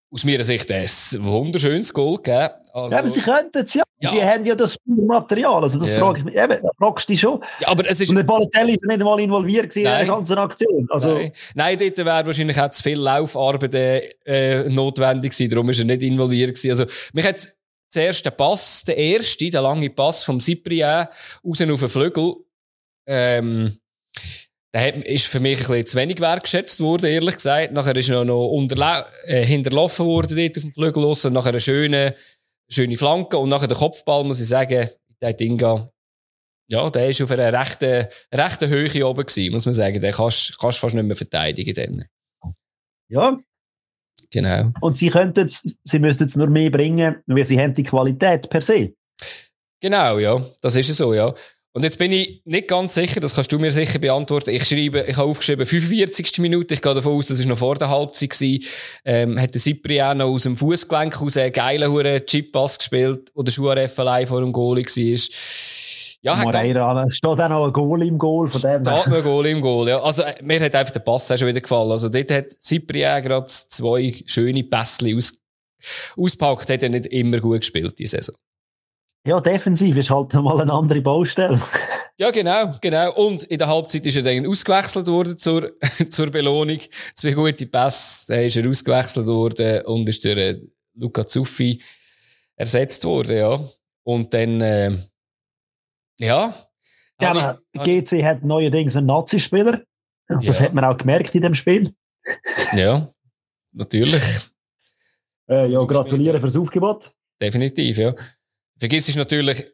aus 0.09 0.23
meiner 0.23 0.43
Sicht 0.43 0.71
ein 0.71 0.85
wunderschönes 1.19 1.93
Goal 1.93 2.17
gegeben. 2.17 2.49
Also, 2.71 2.95
ja, 2.95 2.99
aber 2.99 3.09
sie 3.09 3.21
könnten 3.21 3.65
es 3.65 3.73
ja. 3.73 3.83
ja. 3.99 4.11
Die 4.11 4.23
haben 4.23 4.45
ja 4.45 4.55
das 4.55 4.77
Material. 4.85 5.63
Also, 5.63 5.79
das 5.79 5.89
ja. 5.89 5.99
frage 5.99 6.19
ich 6.19 6.25
mich. 6.25 6.35
Eben, 6.35 6.61
da 6.61 6.69
fragst 6.77 7.09
du 7.09 7.13
dich 7.13 7.19
schon. 7.19 7.43
Ja, 7.59 7.67
aber 7.67 7.89
es 7.89 7.99
ist. 7.99 8.09
Und 8.09 8.15
der 8.15 8.23
Balotelli 8.23 8.75
ist 8.75 8.83
nicht 8.83 8.99
einmal 8.99 9.19
involviert 9.19 9.75
in 9.75 9.83
der 9.83 10.05
ganzen 10.05 10.37
Aktion. 10.37 10.87
Also, 10.89 11.13
Nein, 11.13 11.31
Nein 11.55 11.77
dort 11.77 11.97
wäre 11.97 12.25
wahrscheinlich 12.25 12.59
auch 12.59 12.69
zu 12.69 12.83
viel 12.83 12.99
Laufarbeit 12.99 13.73
äh, 14.25 14.69
notwendig 14.69 15.33
gewesen. 15.33 15.49
Darum 15.49 15.69
ist 15.69 15.79
er 15.79 15.85
nicht 15.85 16.03
involviert 16.03 16.55
gewesen. 16.55 16.69
Also, 16.69 16.85
mich 17.13 17.25
hat 17.25 17.49
zuerst 17.89 18.25
der 18.25 18.31
Pass, 18.31 18.83
der 18.85 18.97
erste, 18.97 19.49
der 19.49 19.61
lange 19.61 19.89
Pass 19.89 20.23
vom 20.23 20.39
Cyprien 20.39 21.07
raus 21.45 21.61
auf 21.61 21.79
den 21.79 21.89
Flügel, 21.89 22.35
ähm, 23.07 23.77
der 24.73 25.05
ist 25.05 25.27
für 25.27 25.39
mich 25.39 25.59
ein 25.59 25.67
bisschen 25.67 25.85
zu 25.85 25.97
wenig 25.97 26.19
wertgeschätzt 26.19 26.79
worden, 26.79 27.05
ehrlich 27.05 27.35
gesagt. 27.35 27.71
Nachher 27.71 27.95
ist 27.95 28.09
er 28.09 28.25
noch 28.25 28.53
äh, 29.25 29.43
hinterlaufen 29.43 30.05
worden 30.05 30.37
dort 30.37 30.57
auf 30.57 30.63
dem 30.63 30.73
Flügel 30.73 31.03
los. 31.03 31.23
Nachher 31.23 31.49
eine 31.49 31.59
schöne, 31.59 32.15
schöne 32.69 32.97
Flanke 32.97 33.37
und 33.37 33.49
nachher 33.49 33.67
der 33.67 33.77
Kopfball, 33.77 34.23
muss 34.23 34.41
ich 34.41 34.47
sagen, 34.47 34.89
der 35.21 35.33
Dinga, 35.33 35.89
ja, 36.69 36.89
der 36.89 37.09
ist 37.09 37.21
auf 37.21 37.31
einer 37.31 37.53
rechten, 37.53 38.07
rechten 38.33 38.69
Höhe 38.69 39.07
oben 39.07 39.25
gewesen, 39.25 39.53
muss 39.53 39.65
man 39.65 39.73
sagen. 39.73 40.01
Den 40.01 40.11
kannst, 40.11 40.51
du 40.61 40.71
fast 40.71 40.95
nicht 40.95 41.05
mehr 41.05 41.15
verteidigen. 41.15 41.73
Dann. 41.73 42.05
Ja. 43.09 43.39
Genau. 44.29 44.71
Und 44.81 44.97
sie 44.97 45.09
könnten, 45.09 45.47
sie 45.47 45.99
müssten 45.99 46.25
es 46.25 46.35
nur 46.35 46.49
mehr 46.49 46.69
bringen, 46.69 47.23
weil 47.27 47.45
sie 47.45 47.59
haben 47.59 47.73
die 47.73 47.83
Qualität 47.83 48.49
per 48.49 48.61
se. 48.61 48.93
Genau, 49.81 50.17
ja. 50.17 50.43
Das 50.61 50.75
ist 50.75 50.93
so, 50.95 51.13
ja. 51.13 51.33
Und 51.77 51.83
jetzt 51.83 51.99
bin 51.99 52.11
ich 52.11 52.41
nicht 52.43 52.67
ganz 52.67 52.95
sicher, 52.95 53.19
das 53.19 53.35
kannst 53.35 53.51
du 53.51 53.59
mir 53.59 53.71
sicher 53.71 53.99
beantworten. 53.99 54.49
Ich 54.49 54.65
schreibe, 54.65 55.05
ich 55.07 55.15
habe 55.15 55.29
aufgeschrieben 55.29 55.63
45. 55.63 56.39
Minute, 56.39 56.73
ich 56.73 56.81
gehe 56.81 56.95
davon 56.95 57.13
aus, 57.13 57.27
das 57.27 57.37
war 57.37 57.49
noch 57.49 57.59
vor 57.59 57.75
der 57.75 57.87
Halbzeit 57.87 58.31
gewesen, 58.31 58.65
ähm, 59.05 59.39
hat 59.39 59.53
der 59.53 59.61
Cipriano 59.61 60.25
aus 60.25 60.41
dem 60.41 60.57
Fußgelenk 60.57 61.21
aus 61.21 61.37
einen 61.37 61.51
geilen 61.51 61.91
Huren 61.91 62.25
Chip-Pass 62.25 62.79
gespielt, 62.79 63.29
wo 63.35 63.43
der 63.43 63.51
Schuharef 63.51 63.99
allein 63.99 64.25
vor 64.25 64.41
dem 64.41 64.51
Goalie 64.51 64.85
war. 64.85 65.35
Ja, 66.23 66.35
Moreira, 66.43 67.05
es 67.05 67.17
steht 67.17 67.29
auch 67.29 67.47
noch 67.47 67.67
ein 67.67 67.73
Goal 67.73 68.01
im 68.07 68.17
Goal 68.17 68.47
von 68.47 68.59
dem. 68.59 68.91
Hat 68.91 69.05
ein 69.05 69.23
Goal 69.23 69.45
im 69.45 69.61
Goal, 69.61 69.87
ja. 69.87 70.01
Also, 70.01 70.23
äh, 70.23 70.33
mir 70.41 70.59
hat 70.59 70.73
einfach 70.73 70.93
der 70.93 71.01
Pass 71.01 71.29
auch 71.29 71.37
schon 71.37 71.47
wieder 71.47 71.61
gefallen. 71.61 71.91
Also, 71.91 72.09
dort 72.09 72.31
hat 72.31 72.49
Cyprien 72.59 73.21
gerade 73.21 73.45
zwei 73.45 74.15
schöne 74.25 74.63
Pässe 74.63 75.15
aus, 75.15 75.31
auspackt, 76.17 76.71
hat 76.71 76.81
er 76.81 76.89
nicht 76.89 77.05
immer 77.05 77.39
gut 77.39 77.59
gespielt, 77.59 77.99
die 77.99 78.07
Saison. 78.07 78.35
Ja, 79.25 79.41
defensiv 79.41 79.97
ist 79.97 80.09
halt 80.09 80.33
mal 80.35 80.61
eine 80.61 80.71
andere 80.71 81.01
Baustelle. 81.01 81.59
Ja, 82.19 82.31
genau, 82.31 82.75
genau. 82.81 83.13
Und 83.13 83.43
in 83.43 83.59
der 83.59 83.67
Halbzeit 83.67 84.05
ist 84.05 84.15
er 84.15 84.23
dann 84.23 84.47
ausgewechselt 84.47 85.07
worden 85.07 85.37
zur, 85.37 85.71
zur 86.09 86.31
Belohnung. 86.31 86.79
Zwei 87.15 87.31
gute 87.31 87.67
Pässe, 87.67 88.33
dann 88.33 88.45
ist 88.45 88.57
er 88.57 88.67
ausgewechselt 88.67 89.27
worden 89.27 89.85
und 89.85 90.09
ist 90.09 90.23
durch 90.23 90.37
äh, 90.37 90.59
Luca 90.95 91.25
Zuffi 91.25 91.81
ersetzt 92.55 93.03
worden, 93.05 93.37
ja. 93.37 93.59
Und 94.03 94.33
dann, 94.33 94.61
äh, 94.61 94.97
ja. 96.19 96.55
Ja, 97.21 97.59
ich, 97.71 97.83
GC 97.83 98.23
hat 98.23 98.43
neuerdings 98.43 98.95
einen 98.95 99.07
Nazi-Spieler. 99.07 99.83
Das 100.27 100.59
ja. 100.59 100.65
hat 100.65 100.73
man 100.73 100.85
auch 100.85 100.97
gemerkt 100.97 101.35
in 101.35 101.41
dem 101.41 101.53
Spiel. 101.53 101.93
Ja, 102.73 103.09
natürlich. 103.71 104.23
Äh, 105.49 105.67
ja, 105.67 105.83
gratuliere 105.83 106.39
fürs 106.39 106.57
Aufgebot. 106.57 107.11
Definitiv, 107.39 107.97
ja. 107.97 108.15
Vergiss 108.77 109.09
ist 109.09 109.15
natürlich 109.15 109.65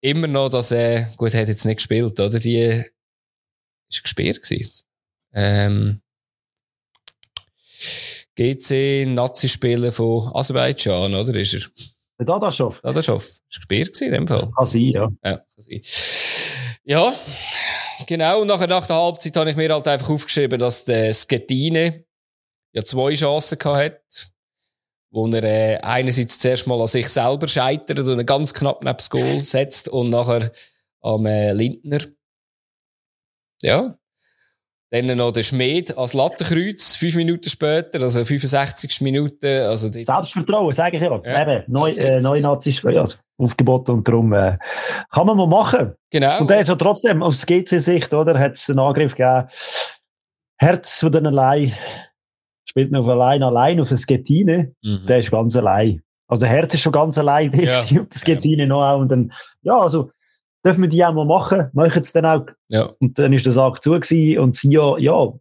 immer 0.00 0.26
noch, 0.26 0.48
dass 0.48 0.72
er, 0.72 1.04
gut, 1.16 1.32
er 1.34 1.42
hat 1.42 1.48
jetzt 1.48 1.64
nicht 1.64 1.76
gespielt, 1.76 2.18
oder? 2.18 2.38
Die 2.38 2.82
ist 3.88 4.02
gesperrt 4.02 4.42
gewesen. 4.42 4.84
Ähm, 5.32 6.02
GC 8.34 9.06
Nazi-Spieler 9.06 9.92
von 9.92 10.34
Aserbaidschan, 10.34 11.14
oder? 11.14 11.34
Ist 11.34 11.54
er? 11.54 11.60
Der 12.18 12.26
Dadaschow. 12.26 12.80
Dadaschow. 12.80 13.22
Ist 13.22 13.42
gesperrt 13.48 13.88
gewesen, 13.88 14.06
in 14.06 14.12
dem 14.12 14.28
Fall. 14.28 14.50
Kann 14.56 14.66
sein, 14.66 14.80
ja. 14.88 15.12
Ja, 15.24 15.36
kann 15.36 15.44
sein. 15.58 15.80
Ja, 16.84 17.14
genau. 18.06 18.40
Und 18.40 18.48
nachher, 18.48 18.66
nach 18.66 18.86
der 18.86 18.96
Halbzeit 18.96 19.36
habe 19.36 19.50
ich 19.50 19.56
mir 19.56 19.72
halt 19.72 19.86
einfach 19.86 20.10
aufgeschrieben, 20.10 20.58
dass 20.58 20.84
der 20.84 21.12
Skettine 21.12 22.04
ja 22.72 22.82
zwei 22.82 23.14
Chancen 23.14 23.58
gehabt 23.58 23.78
hat, 23.78 24.31
wo 25.12 25.28
er 25.28 25.44
äh, 25.44 25.76
einerseits 25.82 26.38
zuerst 26.38 26.66
mal 26.66 26.80
an 26.80 26.86
sich 26.86 27.08
selber 27.08 27.46
scheitert 27.46 28.00
und 28.00 28.26
ganz 28.26 28.52
knapp 28.54 28.82
neben 28.82 28.96
das 28.96 29.10
Goal 29.10 29.42
setzt 29.42 29.88
und 29.88 30.10
nachher 30.10 30.50
am 31.02 31.26
äh, 31.26 31.52
Lindner. 31.52 32.00
Ja. 33.60 33.94
Dann 34.90 35.16
noch 35.16 35.32
der 35.32 35.42
Schmied 35.42 35.96
als 35.96 36.12
Lattenkreuz, 36.12 36.96
fünf 36.96 37.14
Minuten 37.16 37.48
später, 37.48 38.02
also 38.02 38.24
65. 38.24 39.00
Minute. 39.00 39.66
Also 39.66 39.88
die 39.88 40.02
Selbstvertrauen, 40.02 40.72
sage 40.72 40.96
ich 40.96 41.02
ja. 41.02 41.20
ja. 41.24 41.42
Eben, 41.42 41.64
neu, 41.66 41.88
äh, 41.88 42.20
neu 42.20 42.40
Nazis, 42.40 42.84
also 42.84 43.16
aufgeboten 43.38 43.94
und 43.94 44.08
darum 44.08 44.32
äh, 44.34 44.58
kann 45.10 45.26
man 45.26 45.36
mal 45.36 45.46
machen. 45.46 45.94
Genau. 46.10 46.40
Und 46.40 46.50
dann 46.50 46.64
ja 46.64 46.74
trotzdem 46.76 47.22
aus 47.22 47.46
GC-Sicht, 47.46 48.12
oder, 48.12 48.38
hat 48.38 48.56
es 48.56 48.68
einen 48.68 48.80
Angriff 48.80 49.14
gegeben. 49.14 49.48
Herz 50.58 51.00
von 51.00 51.10
den 51.10 51.26
allein, 51.26 51.72
spielt 52.64 52.92
noch 52.92 53.06
allein 53.08 53.42
allein 53.42 53.80
auf 53.80 53.88
das 53.88 54.06
Gettine, 54.06 54.74
mhm. 54.82 55.02
der 55.06 55.18
ist 55.18 55.30
ganz 55.30 55.56
allein. 55.56 56.02
Also 56.28 56.46
Herz 56.46 56.74
ist 56.74 56.80
schon 56.80 56.92
ganz 56.92 57.18
allein, 57.18 57.52
ja. 57.52 57.84
das 58.10 58.24
Gettine 58.24 58.62
ja. 58.62 58.68
noch 58.68 58.82
auch. 58.82 59.00
Und 59.00 59.10
dann, 59.10 59.32
ja, 59.62 59.78
also, 59.78 60.10
dürfen 60.64 60.82
wir 60.82 60.88
die 60.88 61.04
auch 61.04 61.12
mal 61.12 61.26
machen, 61.26 61.68
machen 61.72 62.02
es 62.02 62.12
dann 62.12 62.24
auch. 62.24 62.46
Ja. 62.68 62.90
Und 63.00 63.18
dann 63.18 63.32
ist 63.32 63.44
der 63.44 63.52
Sack 63.52 63.82
zu 63.82 63.90
gewesen 63.90 64.38
und 64.38 64.56
sie 64.56 64.72
ja, 64.72 64.96
ja, 64.98 65.32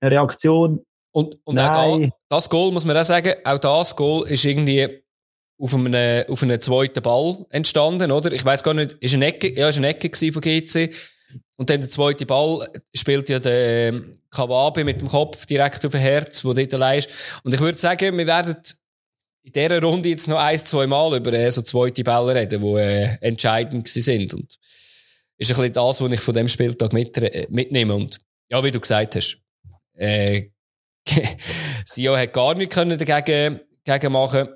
eine 0.00 0.10
Reaktion. 0.10 0.84
Und, 1.12 1.38
und 1.44 1.58
auch 1.58 1.98
da, 1.98 2.08
das 2.28 2.48
Goal 2.48 2.72
muss 2.72 2.84
man 2.84 2.96
auch 2.96 3.04
sagen, 3.04 3.34
auch 3.44 3.58
das 3.58 3.94
Goal 3.94 4.26
ist 4.26 4.44
irgendwie 4.44 5.02
auf 5.58 5.74
einem, 5.74 6.24
auf 6.28 6.42
einem 6.42 6.60
zweiten 6.60 7.02
Ball 7.02 7.46
entstanden, 7.50 8.10
oder? 8.10 8.32
Ich 8.32 8.44
weiß 8.44 8.64
gar 8.64 8.74
nicht, 8.74 8.94
ist 8.94 9.14
eine 9.14 9.26
Ecke, 9.26 9.56
ja, 9.56 9.68
ist 9.68 9.78
eine 9.78 9.88
Ecke 9.88 10.10
von 10.32 10.42
GC. 10.42 10.90
Und 11.56 11.70
dann 11.70 11.80
der 11.80 11.90
zweite 11.90 12.26
Ball 12.26 12.68
spielt 12.94 13.28
ja 13.28 13.38
der 13.38 13.88
ähm, 13.88 14.12
Kawabe 14.30 14.84
mit 14.84 15.00
dem 15.00 15.08
Kopf 15.08 15.46
direkt 15.46 15.84
auf 15.84 15.92
den 15.92 16.00
Herz, 16.00 16.44
wo 16.44 16.52
dort 16.52 16.74
allein 16.74 16.98
ist. 16.98 17.10
Und 17.44 17.54
ich 17.54 17.60
würde 17.60 17.78
sagen, 17.78 18.18
wir 18.18 18.26
werden 18.26 18.56
in 19.44 19.52
dieser 19.52 19.82
Runde 19.82 20.08
jetzt 20.08 20.26
noch 20.26 20.38
ein, 20.38 20.58
zwei 20.58 20.86
Mal 20.86 21.16
über 21.16 21.32
äh, 21.32 21.50
so 21.50 21.62
zweite 21.62 22.02
Bälle 22.02 22.34
reden, 22.34 22.62
die 22.62 22.80
äh, 22.80 23.16
entscheidend 23.20 23.88
sind. 23.88 24.34
Und 24.34 24.58
ist 25.36 25.50
ein 25.50 25.56
bisschen 25.56 25.72
das, 25.72 26.00
was 26.00 26.12
ich 26.12 26.20
von 26.20 26.34
dem 26.34 26.48
Spieltag 26.48 26.92
mit, 26.92 27.16
äh, 27.18 27.46
mitnehme. 27.50 27.94
Und 27.94 28.20
ja, 28.50 28.62
wie 28.64 28.70
du 28.70 28.80
gesagt 28.80 29.16
hast, 29.16 29.38
äh, 29.94 30.44
Sio 31.84 32.16
hat 32.16 32.32
gar 32.32 32.54
nichts 32.54 32.74
können 32.74 32.98
dagegen, 32.98 33.60
dagegen 33.84 34.12
machen. 34.12 34.48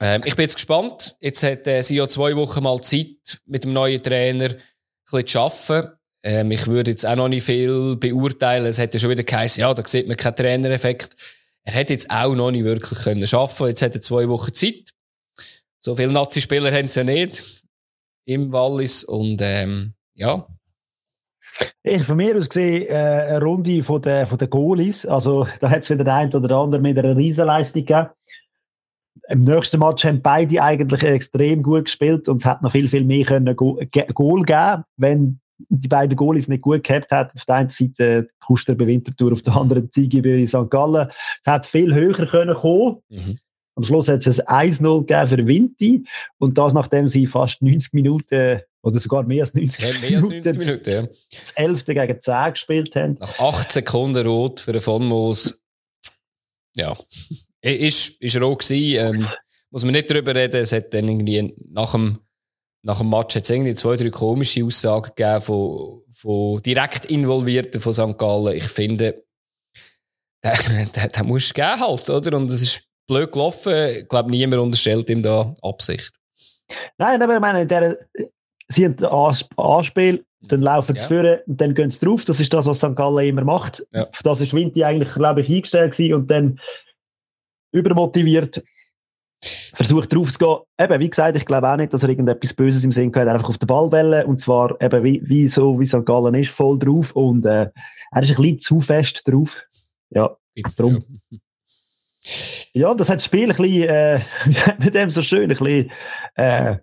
Ähm, 0.00 0.22
ich 0.24 0.34
bin 0.34 0.44
jetzt 0.44 0.56
gespannt. 0.56 1.16
Jetzt 1.20 1.42
hat 1.42 1.66
äh, 1.66 1.82
Sio 1.82 2.06
zwei 2.06 2.34
Wochen 2.34 2.62
mal 2.62 2.80
Zeit, 2.80 3.40
mit 3.46 3.64
dem 3.64 3.72
neuen 3.72 4.02
Trainer 4.02 4.56
bisschen 5.10 5.26
zu 5.26 5.40
arbeiten. 5.40 5.92
Ähm, 6.22 6.50
ich 6.50 6.66
würde 6.66 6.90
jetzt 6.90 7.06
auch 7.06 7.16
noch 7.16 7.28
nicht 7.28 7.44
viel 7.44 7.96
beurteilen. 7.96 8.66
Es 8.66 8.78
hat 8.78 8.92
ja 8.92 9.00
schon 9.00 9.10
wieder 9.10 9.22
geheißen, 9.22 9.62
ja, 9.62 9.72
da 9.72 9.86
sieht 9.86 10.06
man 10.06 10.16
keinen 10.16 10.36
Trainereffekt. 10.36 11.16
Er 11.64 11.72
hätte 11.74 11.92
jetzt 11.92 12.10
auch 12.10 12.34
noch 12.34 12.50
nicht 12.50 12.64
wirklich 12.64 12.98
können 13.00 13.26
schaffen. 13.26 13.68
Jetzt 13.68 13.82
hat 13.82 13.94
er 13.94 14.00
zwei 14.00 14.28
Wochen 14.28 14.52
Zeit. 14.52 14.90
So 15.80 15.96
viele 15.96 16.12
Nazi-Spieler 16.12 16.72
haben 16.72 16.86
es 16.86 16.94
ja 16.94 17.04
nicht 17.04 17.62
im 18.26 18.52
Wallis 18.52 19.04
und 19.04 19.40
ähm, 19.42 19.94
ja. 20.14 20.46
Ich 21.82 22.04
von 22.04 22.16
mir 22.16 22.36
aus 22.36 22.48
gesehen 22.48 22.86
äh, 22.88 22.94
eine 22.94 23.40
Runde 23.42 23.82
von 23.82 24.00
den, 24.00 24.26
von 24.26 24.38
den 24.38 24.50
Goalies. 24.50 25.06
Also 25.06 25.48
da 25.60 25.70
hat 25.70 25.82
es 25.82 25.90
wieder 25.90 26.04
der 26.04 26.14
eine 26.14 26.36
oder 26.36 26.56
andere 26.56 26.80
mit 26.80 26.98
einer 26.98 27.16
Riesenleistung 27.16 27.84
gegeben. 27.84 28.10
Im 29.28 29.40
nächsten 29.40 29.78
Match 29.78 30.04
haben 30.04 30.22
beide 30.22 30.62
eigentlich 30.62 31.02
extrem 31.02 31.62
gut 31.62 31.84
gespielt 31.84 32.28
und 32.28 32.38
es 32.38 32.44
hat 32.44 32.62
noch 32.62 32.72
viel, 32.72 32.88
viel 32.88 33.04
mehr 33.04 33.24
können 33.24 33.56
Goal 33.56 34.42
geben, 34.42 34.84
wenn 34.96 35.40
die 35.68 35.88
beiden 35.88 36.16
Goalies 36.16 36.48
nicht 36.48 36.62
gut 36.62 36.84
gehabt 36.84 37.10
hat. 37.10 37.34
Auf 37.34 37.44
der 37.44 37.56
einen 37.56 37.68
Seite 37.68 38.28
Kuster 38.40 38.74
bei 38.74 38.86
Winterthur, 38.86 39.32
auf 39.32 39.42
der 39.42 39.56
anderen 39.56 39.90
Ziege 39.92 40.22
bei 40.22 40.46
St. 40.46 40.70
Gallen. 40.70 41.10
Es 41.44 41.50
hat 41.50 41.66
viel 41.66 41.94
höher 41.94 42.26
können 42.26 42.54
kommen. 42.54 43.02
Mhm. 43.08 43.38
Am 43.76 43.84
Schluss 43.84 44.08
hat 44.08 44.26
es 44.26 44.40
ein 44.40 44.70
1-0 44.72 45.00
gegeben 45.06 45.28
für 45.28 45.46
Winti 45.46 46.04
und 46.38 46.58
das 46.58 46.72
nachdem 46.72 47.08
sie 47.08 47.26
fast 47.26 47.62
90 47.62 47.92
Minuten 47.92 48.60
oder 48.82 48.98
sogar 48.98 49.22
mehr 49.24 49.44
als 49.44 49.54
90, 49.54 49.84
ja, 49.84 50.00
mehr 50.00 50.18
als 50.18 50.28
90 50.28 50.58
Minuten, 50.58 50.90
ja. 50.90 51.02
das 51.40 51.50
11. 51.54 51.84
gegen 51.84 52.18
10 52.20 52.52
gespielt 52.52 52.96
haben. 52.96 53.16
Nach 53.20 53.38
8 53.38 53.70
Sekunden 53.70 54.26
rot 54.26 54.60
für 54.60 54.72
den 54.72 54.82
Von 54.82 55.06
Moos. 55.06 55.58
Ja, 56.76 56.94
ist, 57.62 58.20
ist 58.20 58.40
rot 58.40 58.60
gewesen. 58.60 59.16
Ähm, 59.16 59.28
muss 59.70 59.84
man 59.84 59.92
nicht 59.92 60.10
darüber 60.10 60.34
reden. 60.34 60.60
Es 60.60 60.72
hat 60.72 60.92
dann 60.92 61.08
irgendwie 61.08 61.54
nach 61.70 61.92
dem 61.92 62.18
nach 62.82 62.98
dem 62.98 63.10
Match 63.10 63.36
hat 63.36 63.42
es 63.42 63.50
irgendwie 63.50 63.74
zwei, 63.74 63.96
drei 63.96 64.10
komische 64.10 64.64
Aussagen 64.64 65.12
gegeben 65.14 65.40
von, 65.40 66.02
von 66.10 66.62
direkt 66.62 67.06
Involvierten 67.06 67.80
von 67.80 67.92
St. 67.92 68.16
Gallen. 68.16 68.56
Ich 68.56 68.68
finde, 68.68 69.22
der 70.42 71.24
muss 71.24 71.52
geben 71.52 71.80
halt, 71.80 72.08
oder? 72.08 72.36
Und 72.36 72.50
es 72.50 72.62
ist 72.62 72.88
blöd 73.06 73.32
gelaufen. 73.32 73.74
Ich 73.98 74.08
glaube, 74.08 74.30
niemand 74.30 74.62
unterstellt 74.62 75.10
ihm 75.10 75.22
da 75.22 75.54
Absicht. 75.62 76.14
Nein, 76.96 77.20
aber 77.20 77.34
ich 77.34 77.40
meine, 77.40 77.66
der, 77.66 77.98
sie 78.68 78.86
haben 78.86 78.96
ein 78.98 79.36
Anspiel, 79.56 80.24
dann 80.42 80.62
laufen 80.62 80.94
sie 80.94 81.02
ja. 81.02 81.08
führen 81.08 81.40
und 81.46 81.60
dann 81.60 81.74
gehen 81.74 81.90
sie 81.90 82.04
drauf. 82.04 82.24
Das 82.24 82.40
ist 82.40 82.54
das, 82.54 82.66
was 82.66 82.78
St. 82.78 82.96
Gallen 82.96 83.26
immer 83.26 83.44
macht. 83.44 83.84
Ja. 83.92 84.08
das 84.22 84.40
ist 84.40 84.54
Winti 84.54 84.84
eigentlich, 84.84 85.12
glaube 85.12 85.42
ich, 85.42 85.50
eingestellt 85.50 85.92
gewesen 85.92 86.14
und 86.14 86.30
dann 86.30 86.58
übermotiviert 87.72 88.62
versucht 89.42 90.14
drauf 90.14 90.32
zu 90.32 90.38
gehen. 90.38 90.58
Eben, 90.78 91.00
wie 91.00 91.10
gesagt, 91.10 91.36
ich 91.36 91.46
glaube 91.46 91.68
auch 91.68 91.76
nicht, 91.76 91.92
dass 91.94 92.02
er 92.02 92.10
irgendetwas 92.10 92.52
Böses 92.52 92.84
im 92.84 92.92
Sinn 92.92 93.14
hat. 93.14 93.28
Einfach 93.28 93.48
auf 93.48 93.58
den 93.58 93.66
Ball 93.66 93.88
bellen 93.88 94.26
und 94.26 94.40
zwar 94.40 94.80
eben 94.80 95.02
wie, 95.02 95.22
wie 95.24 95.48
so, 95.48 95.78
wie 95.80 95.86
St. 95.86 96.04
Gallen 96.04 96.34
ist, 96.34 96.50
voll 96.50 96.78
drauf 96.78 97.12
und 97.12 97.46
äh, 97.46 97.70
er 98.12 98.22
ist 98.22 98.30
ein 98.30 98.36
bisschen 98.36 98.60
zu 98.60 98.80
fest 98.80 99.26
drauf. 99.26 99.64
Ja, 100.10 100.36
Jetzt, 100.54 100.78
drum. 100.78 101.04
Ja. 101.30 101.38
ja. 102.74 102.94
das 102.94 103.08
hat 103.08 103.16
das 103.16 103.24
Spiel 103.24 103.50
ein 103.50 103.56
bisschen, 103.56 103.88
äh, 103.88 104.20
mit 104.78 104.94
dem 104.94 105.10
so 105.10 105.22
schön, 105.22 105.50
ein 105.50 105.56
bisschen 105.56 105.90
äh, 106.34 106.76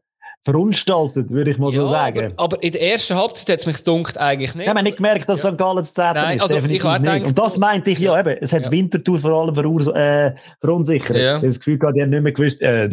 verunstaltet, 0.48 1.30
würde 1.30 1.52
ich 1.52 1.58
mal 1.58 1.74
ja, 1.74 1.82
so 1.82 1.88
sagen. 1.88 2.32
Aber, 2.38 2.56
aber, 2.56 2.64
in 2.64 2.72
der 2.72 2.82
ersten 2.94 3.16
Halbzeit 3.16 3.50
hat 3.50 3.60
es 3.60 3.66
mich 3.66 3.84
dunkt 3.84 4.18
eigentlich 4.18 4.56
nicht. 4.56 4.64
Ich 4.64 4.70
habe 4.70 4.82
nicht 4.82 4.96
gemerkt, 4.96 5.28
dass 5.28 5.44
ja. 5.44 5.52
St. 5.52 5.58
Gallen 5.58 5.84
zu 5.84 5.94
zehn 5.94 6.16
ist. 6.16 6.42
Also 6.42 6.58
ich 6.58 6.64
nicht. 6.64 6.86
Und 7.26 7.38
das 7.38 7.58
meinte 7.58 7.92
ich 7.92 8.00
ja, 8.00 8.18
eben. 8.18 8.38
Es 8.40 8.54
hat 8.54 8.64
ja. 8.64 8.72
Winterthur 8.72 9.20
vor 9.20 9.32
allem 9.32 9.54
verur 9.54 9.94
äh, 9.94 10.36
verunsichert. 10.62 11.18
Ja. 11.18 11.24
Ich 11.24 11.34
habe 11.36 11.48
das 11.48 11.60
Gefühl 11.60 11.78
gehabt, 11.78 11.98
die 11.98 12.02
haben 12.02 12.12
nicht 12.12 12.24
mehr 12.24 12.32
gewusst, 12.32 12.62
äh, 12.62 12.90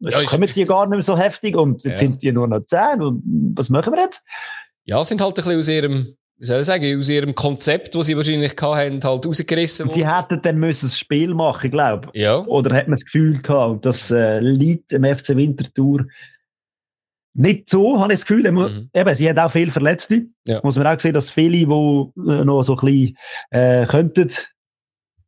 ja, 0.00 0.22
kommen 0.24 0.48
die 0.54 0.64
gar 0.66 0.84
nicht 0.86 0.90
mehr 0.90 1.02
so 1.02 1.16
heftig 1.16 1.56
und 1.56 1.82
jetzt 1.82 1.98
sind 1.98 2.22
die 2.22 2.30
nur 2.30 2.46
noch 2.46 2.60
zehn. 2.66 3.00
Und 3.00 3.22
was 3.56 3.70
machen 3.70 3.94
wir 3.94 4.02
jetzt? 4.02 4.22
Ja, 4.84 5.02
sind 5.02 5.22
halt 5.22 5.30
ein 5.30 5.34
bisschen 5.36 5.58
aus 5.58 5.68
ihrem 5.68 6.06
wie 6.40 6.46
soll 6.46 6.60
ich 6.60 6.66
sagen, 6.66 6.98
aus 6.98 7.08
ihrem 7.10 7.34
Konzept, 7.34 7.94
das 7.94 8.06
sie 8.06 8.16
wahrscheinlich 8.16 8.54
hatten, 8.58 9.04
halt 9.04 9.26
rausgerissen 9.26 9.86
worden. 9.86 9.94
Sie 9.94 10.08
hätten 10.08 10.40
dann 10.42 10.56
müssen 10.56 10.86
das 10.86 10.98
Spiel 10.98 11.34
machen, 11.34 11.70
glaube 11.70 12.08
ich. 12.14 12.22
Ja. 12.22 12.38
Oder 12.46 12.74
hat 12.74 12.86
man 12.86 12.92
das 12.92 13.04
Gefühl 13.04 13.42
gehabt, 13.42 13.84
dass 13.84 14.10
äh, 14.10 14.40
Leute 14.40 14.96
im 14.96 15.04
FC 15.04 15.36
Winterthur 15.36 16.06
nicht 17.34 17.70
so, 17.70 18.00
habe 18.00 18.12
ich 18.12 18.20
das 18.20 18.26
Gefühl. 18.26 18.50
Mhm. 18.50 18.90
Eben, 18.92 19.14
sie 19.14 19.28
hat 19.28 19.38
auch 19.38 19.50
viele 19.50 19.70
Verletzte. 19.70 20.26
Ja. 20.46 20.60
Muss 20.62 20.76
man 20.76 20.86
auch 20.86 20.98
sehen, 20.98 21.14
dass 21.14 21.30
viele, 21.30 21.58
die 21.58 21.62
äh, 21.64 22.44
noch 22.44 22.62
so 22.62 22.76
ein 22.76 22.84
bisschen 22.84 23.16
äh, 23.50 23.86
könnten, 23.86 24.30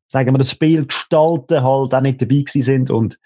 sagen 0.09 0.35
wir, 0.35 0.39
das 0.39 0.51
Spiel 0.51 0.87
gestalten, 0.87 1.63
halt 1.63 1.95
auch 1.95 2.01
nicht 2.01 2.21
dabei 2.21 2.37
gewesen 2.37 2.63
sind. 2.63 2.91
Und 2.91 3.19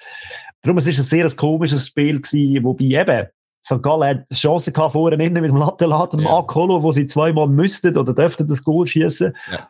darum, 0.62 0.78
es 0.78 0.86
ist 0.86 0.98
ein 0.98 1.04
sehr 1.04 1.30
komisches 1.30 1.86
Spiel 1.86 2.20
gewesen, 2.20 2.64
wobei 2.64 2.84
eben, 2.84 3.26
St. 3.66 3.82
Gallen 3.82 4.20
hat 4.20 4.28
Chancen 4.32 4.72
gehabt 4.72 4.92
vorne 4.92 5.24
innen 5.24 5.42
mit 5.42 5.50
dem 5.50 5.56
Lattelat 5.56 6.12
und 6.12 6.20
dem 6.20 6.28
ja. 6.28 6.38
Akolo, 6.38 6.82
wo 6.82 6.92
sie 6.92 7.06
zweimal 7.06 7.48
müssten 7.48 7.96
oder 7.98 8.14
dürften 8.14 8.46
das 8.46 8.62
Goal 8.62 8.86
schießen. 8.86 9.34
Ja. 9.50 9.68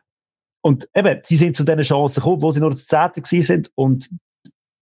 Und 0.60 0.88
eben, 0.94 1.20
sie 1.24 1.36
sind 1.36 1.56
zu 1.56 1.64
diesen 1.64 1.82
Chancen 1.82 2.20
gekommen, 2.20 2.42
wo 2.42 2.50
sie 2.50 2.60
nur 2.60 2.70
das 2.70 2.86
Zehnte 2.86 3.22
gewesen 3.22 3.46
sind. 3.46 3.70
Und 3.74 4.10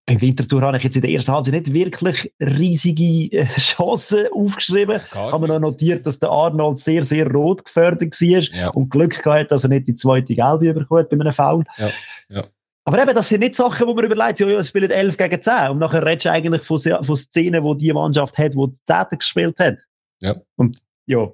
beim 0.06 0.20
Winterthur 0.20 0.60
habe 0.62 0.76
ich 0.76 0.82
jetzt 0.82 0.96
in 0.96 1.02
der 1.02 1.10
ersten 1.10 1.32
Halbzeit 1.32 1.54
nicht 1.54 1.72
wirklich 1.72 2.32
riesige 2.38 3.32
äh, 3.36 3.46
Chancen 3.58 4.26
aufgeschrieben. 4.32 5.00
Ich 5.00 5.14
habe 5.14 5.48
noch 5.48 5.58
notiert, 5.58 6.04
dass 6.06 6.18
der 6.18 6.28
Arnold 6.28 6.78
sehr, 6.78 7.02
sehr 7.02 7.30
rot 7.30 7.64
gefördert 7.64 8.20
war 8.20 8.58
ja. 8.58 8.68
und 8.70 8.90
Glück 8.90 9.22
gehabt 9.22 9.50
dass 9.50 9.64
er 9.64 9.70
nicht 9.70 9.88
die 9.88 9.96
zweite 9.96 10.34
Gelbe 10.34 10.74
bekommt 10.74 11.08
bei 11.08 11.18
einem 11.18 11.32
Foul. 11.32 11.64
Ja. 11.78 11.90
Ja. 12.28 12.44
Aber 12.86 13.02
eben, 13.02 13.14
das 13.14 13.30
sind 13.30 13.40
nicht 13.40 13.54
Sachen, 13.54 13.86
wo 13.86 13.94
man 13.94 14.04
überlegt, 14.04 14.40
ja, 14.40 14.46
ja, 14.46 14.58
es 14.58 14.68
spielen 14.68 14.90
11 14.90 15.16
gegen 15.16 15.42
10. 15.42 15.70
Und 15.70 15.78
nachher 15.78 16.04
redest 16.04 16.26
du 16.26 16.30
eigentlich 16.32 16.62
von, 16.62 16.78
von 16.78 17.16
Szenen, 17.16 17.64
wo 17.64 17.72
die 17.72 17.92
Mannschaft 17.92 18.36
hat, 18.36 18.52
die 18.52 18.72
10 18.86 19.18
gespielt 19.18 19.58
hat. 19.58 19.78
Ja. 20.20 20.36
Und 20.56 20.78
ja. 21.06 21.32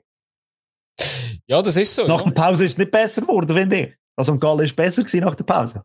Ja, 1.49 1.61
das 1.61 1.77
ist 1.77 1.93
so. 1.93 2.07
Nach 2.07 2.21
ja. 2.21 2.31
der 2.31 2.33
Pause 2.33 2.65
ist 2.65 2.73
es 2.73 2.79
nicht 2.79 2.93
besser 2.93 3.23
geworden, 3.23 3.57
finde 3.57 3.81
ich. 3.81 3.95
Also, 4.15 4.39
Gall 4.39 4.63
ist 4.63 4.77
besser 4.77 5.03
gewesen 5.03 5.25
nach 5.25 5.35
der 5.35 5.45
Pause. 5.45 5.83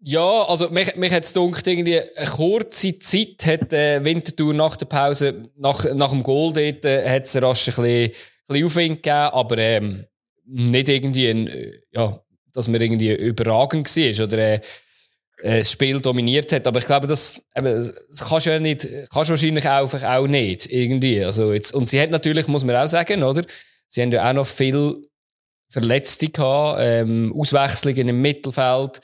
Ja, 0.00 0.42
also 0.42 0.68
mich, 0.70 0.94
mich 0.96 1.12
hat 1.12 1.24
es 1.24 1.32
gedacht, 1.32 1.66
irgendwie 1.66 2.00
eine 2.00 2.26
kurze 2.26 2.98
Zeit 2.98 3.46
hat 3.46 3.72
äh, 3.72 4.04
Winterthur 4.04 4.52
nach 4.52 4.76
der 4.76 4.86
Pause, 4.86 5.50
nach, 5.56 5.84
nach 5.94 6.10
dem 6.10 6.22
Goal 6.22 6.52
dort, 6.52 6.84
äh, 6.84 7.08
hat 7.08 7.24
es 7.24 7.40
rasch 7.42 7.68
ein 7.68 7.74
bisschen, 7.74 8.12
bisschen 8.46 8.66
Aufwind 8.66 9.02
gegeben, 9.02 9.30
aber 9.32 9.58
ähm, 9.58 10.04
nicht 10.44 10.88
irgendwie 10.88 11.28
ein, 11.28 11.48
äh, 11.48 11.72
ja, 11.92 12.20
dass 12.52 12.68
man 12.68 12.80
irgendwie 12.80 13.14
überragend 13.14 13.88
war 13.88 14.24
oder 14.24 14.38
äh, 14.38 14.60
das 15.42 15.72
Spiel 15.72 16.00
dominiert 16.00 16.52
hat. 16.52 16.66
Aber 16.66 16.78
ich 16.78 16.86
glaube, 16.86 17.06
das, 17.06 17.40
eben, 17.56 17.92
das 18.08 18.28
kannst 18.28 18.46
du 18.46 18.50
ja 18.50 18.60
nicht, 18.60 18.86
kannst 19.12 19.30
wahrscheinlich 19.30 19.68
einfach 19.68 20.02
auch 20.02 20.26
nicht, 20.26 20.70
irgendwie. 20.70 21.24
Also 21.24 21.52
jetzt, 21.52 21.74
und 21.74 21.88
sie 21.88 22.00
hat 22.00 22.10
natürlich, 22.10 22.48
muss 22.48 22.64
man 22.64 22.76
auch 22.76 22.88
sagen, 22.88 23.22
oder? 23.22 23.42
Sie 23.88 24.02
haben 24.02 24.12
ja 24.12 24.28
auch 24.28 24.34
noch 24.34 24.46
viel 24.46 25.08
Verletzte 25.68 26.28
gehabt, 26.28 26.78
ähm, 26.80 27.34
Auswechslungen 27.36 28.08
im 28.08 28.20
Mittelfeld, 28.20 29.00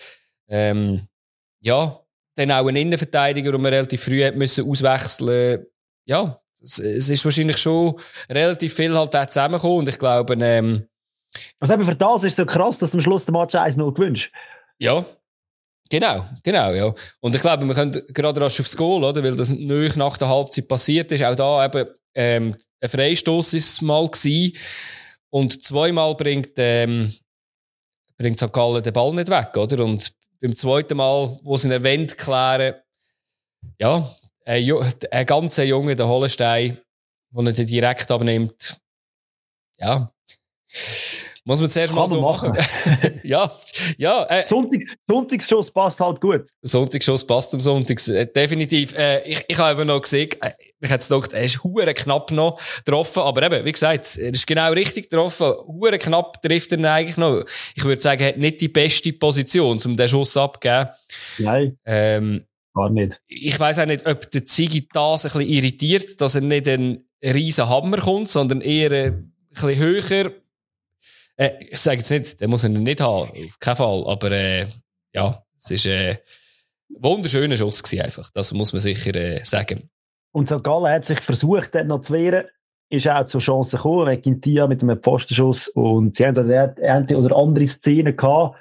ähm, 0.52 1.08
ja, 1.60 1.98
dann 2.36 2.52
auch 2.52 2.66
ein 2.66 2.76
Innenverteidiger, 2.76 3.52
den 3.52 3.60
man 3.60 3.72
relativ 3.72 4.04
früh 4.04 4.24
hat 4.24 4.36
müssen 4.36 4.68
auswechseln. 4.68 5.66
Ja, 6.06 6.40
es, 6.62 6.78
es 6.78 7.08
ist 7.08 7.24
wahrscheinlich 7.24 7.58
schon 7.58 7.98
relativ 8.30 8.74
viel 8.74 8.96
halt 8.96 9.12
zusammengekommen 9.12 9.78
und 9.78 9.88
ich 9.88 9.98
glaube, 9.98 10.34
ähm, 10.34 10.86
also 11.58 11.74
eben 11.74 11.84
für 11.84 11.96
das 11.96 12.24
ist 12.24 12.36
so 12.36 12.44
krass, 12.44 12.78
dass 12.78 12.90
du 12.90 12.98
am 12.98 13.02
Schluss 13.02 13.24
den 13.24 13.32
Match 13.32 13.54
1-0 13.54 13.94
gewünscht. 13.94 14.32
Ja, 14.78 15.04
Genau, 15.92 16.24
genau, 16.42 16.72
ja. 16.72 16.94
Und 17.20 17.36
ich 17.36 17.42
glaube, 17.42 17.68
wir 17.68 17.74
können 17.74 17.92
gerade 18.14 18.40
rasch 18.40 18.58
aufs 18.60 18.78
Goal, 18.78 19.04
oder? 19.04 19.22
Weil 19.22 19.36
das 19.36 19.50
nicht 19.50 19.96
nach 19.98 20.16
der 20.16 20.28
Halbzeit 20.28 20.66
passiert 20.66 21.12
ist. 21.12 21.22
Auch 21.22 21.36
da 21.36 21.66
eben, 21.66 21.86
ähm, 22.14 22.56
ein 22.80 22.88
Freistoß 22.88 23.52
ist 23.52 23.82
mal 23.82 24.08
gewesen. 24.08 24.56
Und 25.28 25.62
zweimal 25.62 26.14
bringt, 26.14 26.52
ähm, 26.56 27.12
bringt 28.16 28.38
St. 28.38 28.50
Gallen 28.54 28.82
den 28.82 28.92
Ball 28.94 29.12
nicht 29.12 29.28
weg, 29.28 29.54
oder? 29.54 29.84
Und 29.84 30.14
beim 30.42 30.56
zweiten 30.56 30.96
Mal, 30.96 31.38
wo 31.42 31.56
sie 31.56 31.72
einen 31.72 31.84
Wend 31.84 32.18
klären, 32.18 32.74
ja, 33.78 34.10
ein, 34.44 34.72
ein 35.10 35.26
ganz 35.26 35.56
junger, 35.58 35.94
der 35.94 36.08
Hollenstein, 36.08 36.78
der 37.30 37.58
ihn 37.58 37.66
direkt 37.66 38.10
abnimmt, 38.10 38.76
ja, 39.78 40.12
muss 41.44 41.60
man 41.60 41.70
zuerst 41.70 41.92
mal 41.92 42.06
so 42.06 42.20
machen. 42.20 42.50
machen. 42.50 43.20
ja, 43.24 43.50
ja. 43.98 44.24
Äh, 44.28 44.44
Sonntag, 44.44 44.80
Sonntagsschuss 45.08 45.70
passt 45.72 45.98
halt 45.98 46.20
gut. 46.20 46.46
Sonntagsschuss 46.62 47.26
passt 47.26 47.52
am 47.54 47.60
Sonntag. 47.60 48.06
Äh, 48.08 48.26
definitiv. 48.26 48.96
Äh, 48.96 49.22
ich, 49.28 49.44
ich 49.48 49.58
habe 49.58 49.70
einfach 49.70 49.84
noch 49.84 50.02
gesehen, 50.02 50.30
äh, 50.40 50.52
ich 50.80 50.90
hätte 50.90 51.08
gedacht, 51.08 51.32
er 51.32 51.44
ist 51.44 51.64
hure 51.64 51.94
knapp 51.94 52.30
noch 52.30 52.60
getroffen. 52.84 53.22
Aber 53.22 53.42
eben, 53.42 53.64
wie 53.64 53.72
gesagt, 53.72 54.18
er 54.18 54.32
ist 54.32 54.46
genau 54.46 54.72
richtig 54.72 55.08
getroffen. 55.08 55.52
Hure 55.66 55.98
knapp 55.98 56.40
trifft 56.42 56.72
er 56.72 56.78
ihn 56.78 56.86
eigentlich 56.86 57.16
noch. 57.16 57.44
Ich 57.74 57.84
würde 57.84 58.00
sagen, 58.00 58.22
er 58.22 58.28
hat 58.28 58.38
nicht 58.38 58.60
die 58.60 58.68
beste 58.68 59.12
Position, 59.12 59.80
um 59.84 59.96
den 59.96 60.08
Schuss 60.08 60.36
abzugeben. 60.36 60.88
Nein. 61.38 61.78
Ähm, 61.84 62.46
Gar 62.74 62.90
nicht. 62.90 63.20
Ich 63.26 63.58
weiß 63.58 63.80
auch 63.80 63.86
nicht, 63.86 64.06
ob 64.06 64.30
der 64.30 64.46
Ziggy 64.46 64.88
das 64.92 65.26
ein 65.26 65.32
bisschen 65.32 65.48
irritiert, 65.48 66.20
dass 66.20 66.36
er 66.36 66.40
nicht 66.40 66.68
ein 66.68 67.04
riesen 67.22 67.68
Hammer 67.68 67.98
kommt, 67.98 68.30
sondern 68.30 68.60
eher 68.60 68.90
ein 68.92 69.34
bisschen 69.50 69.76
höher 69.76 70.32
äh, 71.36 71.50
ich 71.60 71.78
sage 71.78 71.98
jetzt 71.98 72.10
nicht, 72.10 72.40
den 72.40 72.50
muss 72.50 72.64
er 72.64 72.70
nicht 72.70 73.00
haben, 73.00 73.30
auf 73.30 73.58
keinen 73.58 73.76
Fall. 73.76 74.04
Aber 74.06 74.30
äh, 74.30 74.66
ja, 75.12 75.42
es 75.58 75.70
ist 75.70 75.86
äh, 75.86 76.10
ein 76.10 76.18
wunderschöner 76.98 77.56
Schuss 77.56 77.82
gewesen 77.82 78.04
einfach. 78.04 78.30
Das 78.30 78.52
muss 78.52 78.72
man 78.72 78.80
sicher 78.80 79.14
äh, 79.14 79.44
sagen. 79.44 79.90
Und 80.32 80.48
St. 80.48 80.62
Gallen 80.62 80.92
hat 80.92 81.04
sich 81.04 81.20
versucht, 81.20 81.74
dort 81.74 81.86
noch 81.86 82.02
zu 82.02 82.14
wehren. 82.14 82.46
Ist 82.90 83.08
auch 83.08 83.24
zur 83.24 83.40
Chance 83.40 83.76
gekommen, 83.76 84.06
wegen 84.06 84.22
Gintia 84.22 84.66
mit 84.66 84.82
einem 84.82 85.00
Pfostenschuss. 85.00 85.68
Und 85.68 86.16
sie 86.16 86.26
haben 86.26 86.34
da 86.34 86.42
eine 86.42 87.16
oder 87.16 87.36
andere 87.36 87.66
Szene 87.66 88.14
gehabt. 88.14 88.58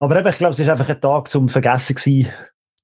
Aber 0.00 0.18
eben, 0.18 0.28
ich 0.28 0.38
glaube, 0.38 0.54
es 0.54 0.64
war 0.64 0.72
einfach 0.72 0.88
ein 0.88 1.00
Tag 1.00 1.28
zum 1.28 1.48
Vergessen 1.48 1.96
gewesen. 1.96 2.32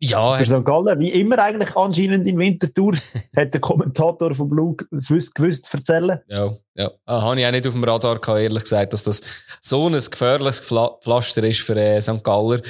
Ja, 0.06 0.34
für 0.34 0.44
St. 0.44 0.64
Gallen, 0.64 1.00
wie 1.00 1.12
immer 1.12 1.38
eigentlich 1.38 1.74
anscheinend 1.76 2.26
in 2.26 2.38
Winterthur, 2.38 2.94
hat 3.36 3.54
der 3.54 3.60
Kommentator 3.60 4.34
von 4.34 4.50
Blue 4.50 4.76
gewusst, 4.76 5.34
gewusst 5.34 5.72
erzählen. 5.72 6.20
Ja, 6.28 6.52
ja. 6.74 6.90
Ah, 7.06 7.22
habe 7.22 7.40
ich 7.40 7.46
auch 7.46 7.50
nicht 7.50 7.66
auf 7.66 7.72
dem 7.72 7.84
Radar 7.84 8.18
gehabt, 8.18 8.40
ehrlich 8.40 8.64
gesagt, 8.64 8.92
dass 8.92 9.02
das 9.02 9.22
so 9.62 9.86
ein 9.86 9.92
gefährliches 9.92 10.60
Pflaster 10.60 11.44
ist 11.44 11.60
für 11.60 11.76
äh, 11.76 12.02
St. 12.02 12.22
Galler. 12.22 12.60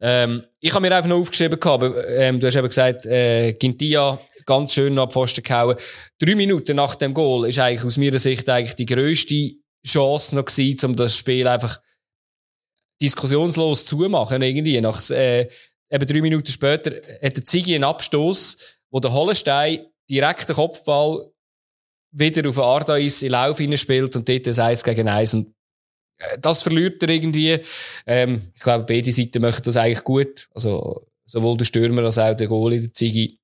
Ähm, 0.00 0.44
ich 0.60 0.74
habe 0.74 0.80
mir 0.80 0.96
einfach 0.96 1.10
noch 1.10 1.18
aufgeschrieben 1.18 1.60
gehabt, 1.60 1.84
aber, 1.84 2.08
ähm, 2.08 2.40
du 2.40 2.46
hast 2.46 2.56
eben 2.56 2.68
gesagt, 2.68 3.04
äh, 3.04 3.52
Gintia 3.52 4.18
ganz 4.46 4.72
schön 4.72 4.94
nach 4.94 5.10
Pfosten 5.10 5.42
gehauen. 5.42 5.76
Drei 6.18 6.34
Minuten 6.34 6.76
nach 6.76 6.94
dem 6.94 7.12
Goal 7.12 7.48
ist 7.48 7.58
eigentlich 7.58 7.84
aus 7.84 7.98
meiner 7.98 8.18
Sicht 8.18 8.48
eigentlich 8.48 8.76
die 8.76 8.86
grösste 8.86 9.52
Chance 9.86 10.34
noch 10.34 10.46
gewesen, 10.46 10.86
um 10.86 10.96
das 10.96 11.18
Spiel 11.18 11.46
einfach 11.46 11.80
diskussionslos 13.02 13.84
zu 13.84 13.96
machen, 14.08 14.40
irgendwie. 14.40 14.80
Nach, 14.80 14.98
äh, 15.10 15.48
eben 15.90 16.06
drei 16.06 16.20
Minuten 16.20 16.50
später, 16.50 16.90
hat 17.22 17.36
der 17.36 17.44
Ziggy 17.44 17.74
einen 17.74 17.84
Abstoß, 17.84 18.78
wo 18.90 19.00
der 19.00 19.12
Hollenstein 19.12 19.86
direkt 20.08 20.48
den 20.48 20.56
Kopfball 20.56 21.26
wieder 22.10 22.48
auf 22.48 22.54
den 22.54 22.64
Ardais 22.64 23.22
in 23.22 23.32
Lauf 23.32 23.58
spielt 23.74 24.16
und 24.16 24.28
dort 24.28 24.48
ein 24.48 24.58
1 24.58 24.84
gegen 24.84 25.08
1. 25.08 25.34
Und 25.34 25.54
äh, 26.18 26.38
das 26.40 26.62
verliert 26.62 27.02
er 27.02 27.10
irgendwie. 27.10 27.60
Ähm, 28.06 28.52
ich 28.54 28.62
glaube, 28.62 28.84
beide 28.84 29.12
Seiten 29.12 29.42
möchten 29.42 29.64
das 29.64 29.76
eigentlich 29.76 30.04
gut. 30.04 30.48
Also, 30.54 31.06
sowohl 31.26 31.56
der 31.56 31.64
Stürmer 31.64 32.02
als 32.04 32.18
auch 32.18 32.34
der 32.34 32.46
Goalie, 32.46 32.80
der 32.80 32.92
Ziggy. 32.92 33.38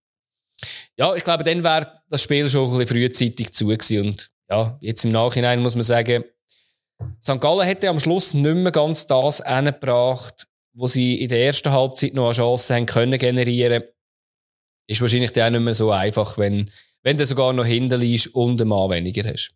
Ja, 0.96 1.14
ich 1.14 1.24
glaube, 1.24 1.44
dann 1.44 1.62
wäre 1.62 1.92
das 2.08 2.22
Spiel 2.22 2.48
schon 2.48 2.70
ein 2.72 2.78
bisschen 2.78 2.96
frühzeitig 2.96 3.52
zu 3.52 3.66
gewesen. 3.66 4.06
Und 4.06 4.30
ja, 4.48 4.78
jetzt 4.80 5.04
im 5.04 5.10
Nachhinein 5.10 5.60
muss 5.60 5.74
man 5.74 5.84
sagen, 5.84 6.24
St. 7.22 7.40
Gallen 7.40 7.66
hätte 7.66 7.88
am 7.88 7.98
Schluss 7.98 8.32
nicht 8.34 8.54
mehr 8.54 8.72
ganz 8.72 9.06
das 9.06 9.40
angebracht, 9.40 10.46
wo 10.74 10.86
sie 10.86 11.22
in 11.22 11.28
der 11.28 11.46
ersten 11.46 11.70
Halbzeit 11.70 12.14
noch 12.14 12.26
eine 12.26 12.34
Chance 12.34 12.74
haben 12.74 12.86
können 12.86 13.18
generieren, 13.18 13.84
ist 14.86 15.00
wahrscheinlich 15.00 15.30
auch 15.42 15.50
nicht 15.50 15.60
mehr 15.60 15.74
so 15.74 15.90
einfach, 15.90 16.36
wenn, 16.36 16.70
wenn 17.02 17.16
du 17.16 17.24
sogar 17.24 17.52
noch 17.52 17.64
hinten 17.64 18.00
liegst 18.00 18.34
und 18.34 18.60
einen 18.60 18.68
Mann 18.68 18.90
weniger 18.90 19.30
hast. 19.30 19.54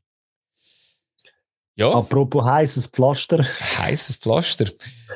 Ja. 1.76 1.92
Apropos 1.92 2.44
heißes 2.44 2.88
Pflaster. 2.88 3.44
Heißes 3.78 4.16
Pflaster. 4.16 4.66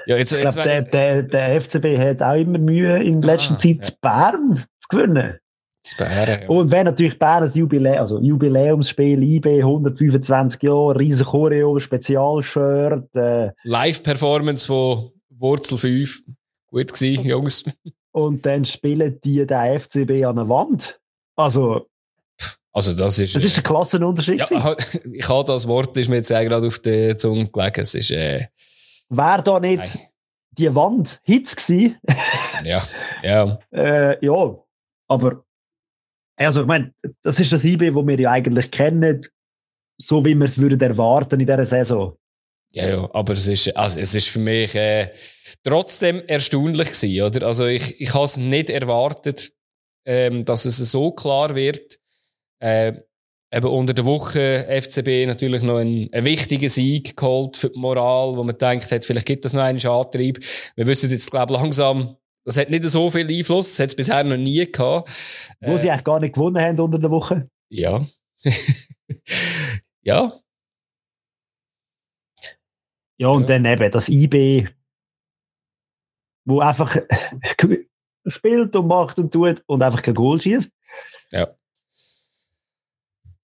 Ja, 0.07 0.17
jetzt, 0.17 0.33
ich 0.33 0.41
glaube, 0.41 0.63
der, 0.63 0.83
der, 0.83 1.23
der, 1.23 1.61
FCB 1.61 1.99
hat 1.99 2.23
auch 2.23 2.37
immer 2.37 2.59
Mühe 2.59 3.03
in 3.03 3.21
letzter 3.21 3.55
ah, 3.55 3.59
Zeit 3.59 3.85
ja. 3.85 3.95
Bern 4.01 4.65
zu 4.81 4.89
gewinnen. 4.89 5.39
Das 5.83 5.97
Bären, 5.97 6.43
ja. 6.43 6.49
Und 6.49 6.71
wenn 6.71 6.85
natürlich 6.85 7.19
Bern 7.19 7.43
ein 7.43 7.53
Jubiläum, 7.53 7.99
also 7.99 8.21
Jubiläumsspiel, 8.21 9.21
IB, 9.21 9.61
125 9.61 10.63
Jahre, 10.63 11.01
riesen 11.01 11.27
Choreo, 11.27 11.81
Spezialshirt. 11.81 13.13
Äh, 13.17 13.51
Live-Performance 13.65 14.67
von 14.69 15.11
Wurzel 15.43 15.77
5. 15.77 16.23
Gut 16.69 16.93
gewesen, 16.93 17.25
Jungs. 17.29 17.65
Und 18.13 18.47
dann 18.47 18.65
spielen 18.65 19.21
die 19.23 19.45
den 19.47 19.81
FCB 19.81 20.25
an 20.25 20.37
der 20.37 20.49
Wand. 20.49 21.01
Also, 21.37 21.89
also 22.73 22.95
das 22.95 23.19
ist... 23.19 23.35
Das 23.35 23.45
ist 23.45 23.59
ein 23.59 23.65
Klassenunterschied. 23.65 24.39
Ja, 24.51 24.77
ich 25.13 25.29
habe 25.29 25.45
das 25.45 25.67
Wort, 25.69 25.97
ist 25.97 26.09
mir 26.09 26.17
jetzt 26.17 26.29
gerade 26.29 26.67
auf 26.67 26.79
der 26.79 27.19
Zunge 27.19 27.49
gelegen. 27.49 27.81
Es 27.81 27.95
ist... 27.95 28.11
Äh, 28.11 28.49
Wäre 29.09 29.43
da 29.43 29.61
nicht 29.61 29.79
nein. 29.79 30.09
die 30.53 30.75
Wand 30.75 31.21
Hitz 31.25 31.55
gewesen? 31.55 31.99
ja, 32.65 32.83
ja. 33.23 33.59
äh, 33.73 34.25
ja, 34.25 34.57
aber... 35.09 35.45
Also 36.37 36.63
ich 36.63 36.67
meine, 36.67 36.95
das 37.23 37.39
ist 37.41 37.53
das 37.53 37.65
IB, 37.65 37.91
das 37.91 38.07
wir 38.07 38.21
ja 38.21 38.31
eigentlich 38.31 38.71
kennen, 38.71 39.21
so 39.99 40.25
wie 40.25 40.35
wir 40.35 40.47
es 40.47 40.59
würden 40.59 40.81
erwarten 40.81 41.39
in 41.39 41.47
dieser 41.47 41.67
Saison. 41.67 42.17
Ja, 42.73 42.89
ja, 42.89 43.11
aber 43.13 43.35
es 43.35 43.47
ist, 43.47 43.77
also 43.77 44.01
es 44.01 44.15
ist 44.15 44.29
für 44.29 44.39
mich 44.39 44.75
äh, 44.75 45.11
trotzdem 45.63 46.23
erstaunlich 46.27 46.93
gewesen, 46.93 47.23
oder? 47.23 47.47
Also 47.47 47.67
ich, 47.67 48.01
ich 48.01 48.15
habe 48.15 48.25
es 48.25 48.37
nicht 48.37 48.71
erwartet, 48.71 49.53
ähm, 50.07 50.45
dass 50.45 50.65
es 50.65 50.79
so 50.79 51.13
klar 51.13 51.55
wird. 51.55 51.99
Äh, 52.61 52.95
eben 53.53 53.67
unter 53.67 53.93
der 53.93 54.05
Woche 54.05 54.67
FCB 54.69 55.27
natürlich 55.27 55.63
noch 55.63 55.77
einen, 55.77 56.09
einen 56.13 56.25
wichtigen 56.25 56.69
Sieg 56.69 57.17
geholt 57.17 57.57
für 57.57 57.71
die 57.71 57.79
Moral, 57.79 58.37
wo 58.37 58.43
man 58.43 58.57
denkt 58.57 58.91
hat, 58.91 59.05
vielleicht 59.05 59.27
gibt 59.27 59.45
es 59.45 59.53
noch 59.53 59.63
einen 59.63 59.85
Antrieb. 59.85 60.41
Wir 60.75 60.87
wissen 60.87 61.11
jetzt, 61.11 61.31
glaube 61.31 61.53
langsam, 61.53 62.17
das 62.45 62.57
hat 62.57 62.71
nicht 62.71 62.89
so 62.89 63.11
viel 63.11 63.31
Einfluss, 63.31 63.71
das 63.71 63.81
hat 63.81 63.89
es 63.89 63.97
bisher 63.97 64.25
noch 64.25 64.37
nie 64.37 64.71
gehabt. 64.71 65.11
Wo 65.61 65.75
äh, 65.75 65.79
sie 65.79 65.91
eigentlich 65.91 66.05
gar 66.05 66.21
nicht 66.21 66.35
gewonnen 66.35 66.63
haben 66.63 66.81
unter 66.81 66.99
der 66.99 67.11
Woche. 67.11 67.49
Ja. 67.69 68.05
ja, 70.03 70.33
ja, 73.23 73.29
und 73.29 73.43
ja. 73.43 73.57
dann 73.57 73.65
eben 73.67 73.93
das 73.93 74.09
IB, 74.09 74.67
wo 76.45 76.59
einfach 76.59 76.97
spielt 78.27 78.75
und 78.75 78.89
macht 78.89 79.17
und 79.21 79.33
tut 79.33 79.63
und 79.67 79.81
einfach 79.81 80.03
kein 80.03 80.15
Goal 80.15 80.41
schießt. 80.41 80.73
Ja. 81.31 81.49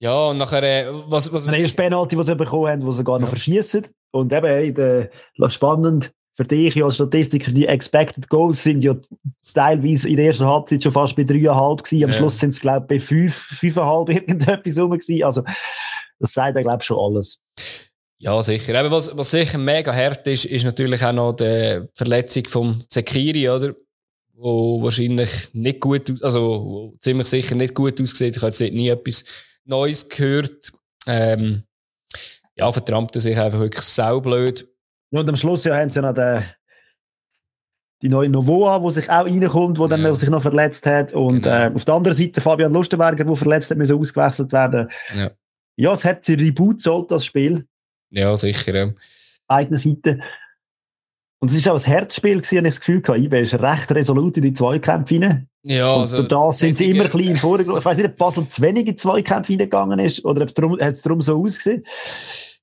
Ja, 0.01 0.31
und 0.31 0.39
nachher, 0.39 0.65
äh, 0.65 0.93
was, 1.07 1.33
was, 1.33 1.45
Das 1.45 1.73
Penalty, 1.73 2.17
das 2.17 2.27
sie 2.27 2.35
bekommen 2.35 2.69
haben, 2.69 2.85
wo 2.85 2.91
sie 2.91 3.05
gar 3.05 3.21
noch 3.21 3.29
ja. 3.29 3.31
verschießen. 3.31 3.87
Und 4.11 4.33
eben, 4.33 4.47
hey, 4.47 4.75
der, 4.75 5.11
spannend 5.49 6.13
für 6.35 6.43
dich 6.43 6.83
als 6.83 6.97
Statistiker, 6.97 7.53
die 7.53 7.67
Expected 7.67 8.29
Goals 8.29 8.63
sind 8.63 8.83
ja 8.83 8.97
teilweise 9.55 10.09
in 10.09 10.17
der 10.17 10.27
ersten 10.27 10.47
Halbzeit 10.47 10.83
schon 10.83 10.93
fast 10.93 11.15
bei 11.15 11.23
3,5 11.23 11.83
gewesen. 11.85 12.05
Am 12.05 12.11
ja. 12.11 12.17
Schluss 12.17 12.39
sind 12.39 12.51
es, 12.51 12.61
glaube 12.61 12.97
ich, 12.97 13.01
bei 13.01 13.07
5, 13.07 13.59
5,5 13.61 14.11
irgendetwas 14.11 14.79
rum 14.79 14.91
gewesen. 14.91 15.23
Also, 15.23 15.45
das 16.19 16.33
sagt 16.33 16.57
ja, 16.57 16.63
glaube 16.63 16.79
ich, 16.81 16.87
schon 16.87 16.99
alles. 16.99 17.41
Ja, 18.21 18.43
sicher. 18.43 18.79
Aber 18.79 18.91
was, 18.91 19.17
was 19.17 19.31
sicher 19.31 19.59
mega 19.59 19.95
hart 19.95 20.27
ist, 20.27 20.45
ist 20.45 20.65
natürlich 20.65 21.05
auch 21.05 21.13
noch 21.13 21.33
die 21.35 21.83
Verletzung 21.95 22.45
vom 22.47 22.83
Zekiri, 22.89 23.49
oder? 23.49 23.75
Wo 24.35 24.83
wahrscheinlich 24.83 25.53
nicht 25.53 25.81
gut, 25.81 26.23
also 26.23 26.95
ziemlich 26.99 27.27
sicher 27.29 27.55
nicht 27.55 27.75
gut 27.75 28.01
aussieht. 28.01 28.37
Ich 28.37 28.43
habe 28.43 28.51
jetzt 28.53 28.61
nie 28.61 28.89
etwas 28.89 29.25
Neues 29.65 30.09
gehört. 30.09 30.73
Ähm, 31.07 31.63
ja, 32.57 32.71
vertrampt 32.73 33.15
er 33.15 33.21
sich 33.21 33.39
einfach 33.39 33.61
wirklich 33.61 33.85
saublöd. 33.85 34.67
Ja, 35.11 35.21
und 35.21 35.29
am 35.29 35.37
Schluss 35.37 35.65
ja, 35.65 35.77
haben 35.77 35.91
sie 35.91 36.01
noch 36.03 36.15
den, 36.15 36.45
die 38.03 38.09
neue 38.09 38.29
Novoa, 38.29 38.79
die 38.81 38.95
sich 38.95 39.09
auch 39.11 39.27
reinkommt, 39.27 39.79
die 39.79 39.89
dann 39.89 40.03
Ja. 40.03 40.15
sich 40.15 40.29
noch 40.29 40.43
verletzt 40.43 40.87
hat. 40.87 41.13
Und 41.13 41.43
Genau. 41.43 41.55
äh, 41.55 41.73
auf 41.75 41.85
der 41.85 41.95
anderen 41.95 42.17
Seite 42.17 42.41
Fabian 42.41 42.73
Lustenberger, 42.73 43.25
der 43.25 43.37
verletzt 43.37 43.71
hat, 43.71 43.79
müssen 43.79 43.99
ausgewechselt 43.99 44.53
werden. 44.53 44.89
Ja. 45.17 45.31
ja, 45.77 45.93
es 45.93 46.05
hat 46.05 46.29
Reboot 46.29 46.81
sollte 46.81 47.15
das 47.15 47.25
Spiel, 47.25 47.67
Ja, 48.11 48.37
sicher. 48.37 48.75
Ja. 48.75 48.93
eigene 49.49 49.77
Seite. 49.79 50.21
Und 51.41 51.53
es 51.53 51.65
war 51.65 51.75
auch 51.75 51.79
ein 51.79 51.85
Herzspiel, 51.85 52.37
gewesen, 52.41 52.59
habe 52.59 52.69
ich 52.69 52.75
das 52.75 52.81
Gefühl 52.81 53.01
gehabt. 53.01 53.21
IB 53.21 53.41
ist 53.43 53.55
recht 53.55 53.91
resolut 53.93 54.37
in 54.37 54.43
die 54.43 54.53
Zweikämpfe 54.53 55.21
rein. 55.21 55.49
Ja, 55.63 55.93
Und 55.95 56.01
also, 56.01 56.23
das 56.23 56.59
sind 56.59 56.75
sie 56.75 56.91
immer 56.91 57.05
ein 57.05 57.11
bisschen 57.11 57.31
im 57.31 57.37
Vordergrund. 57.37 57.79
Ich 57.79 57.85
weiß 57.85 57.97
nicht, 57.97 58.07
ob 58.07 58.17
Basel 58.17 58.49
zu 58.49 58.61
wenig 58.63 58.87
in 58.89 58.97
Zweikämpfe 58.99 59.53
reingegangen 59.53 59.99
ist 60.01 60.25
oder 60.25 60.43
ob 60.43 60.81
es 60.81 61.03
darum 61.03 61.21
so 61.21 61.41
ausgesehen. 61.45 61.85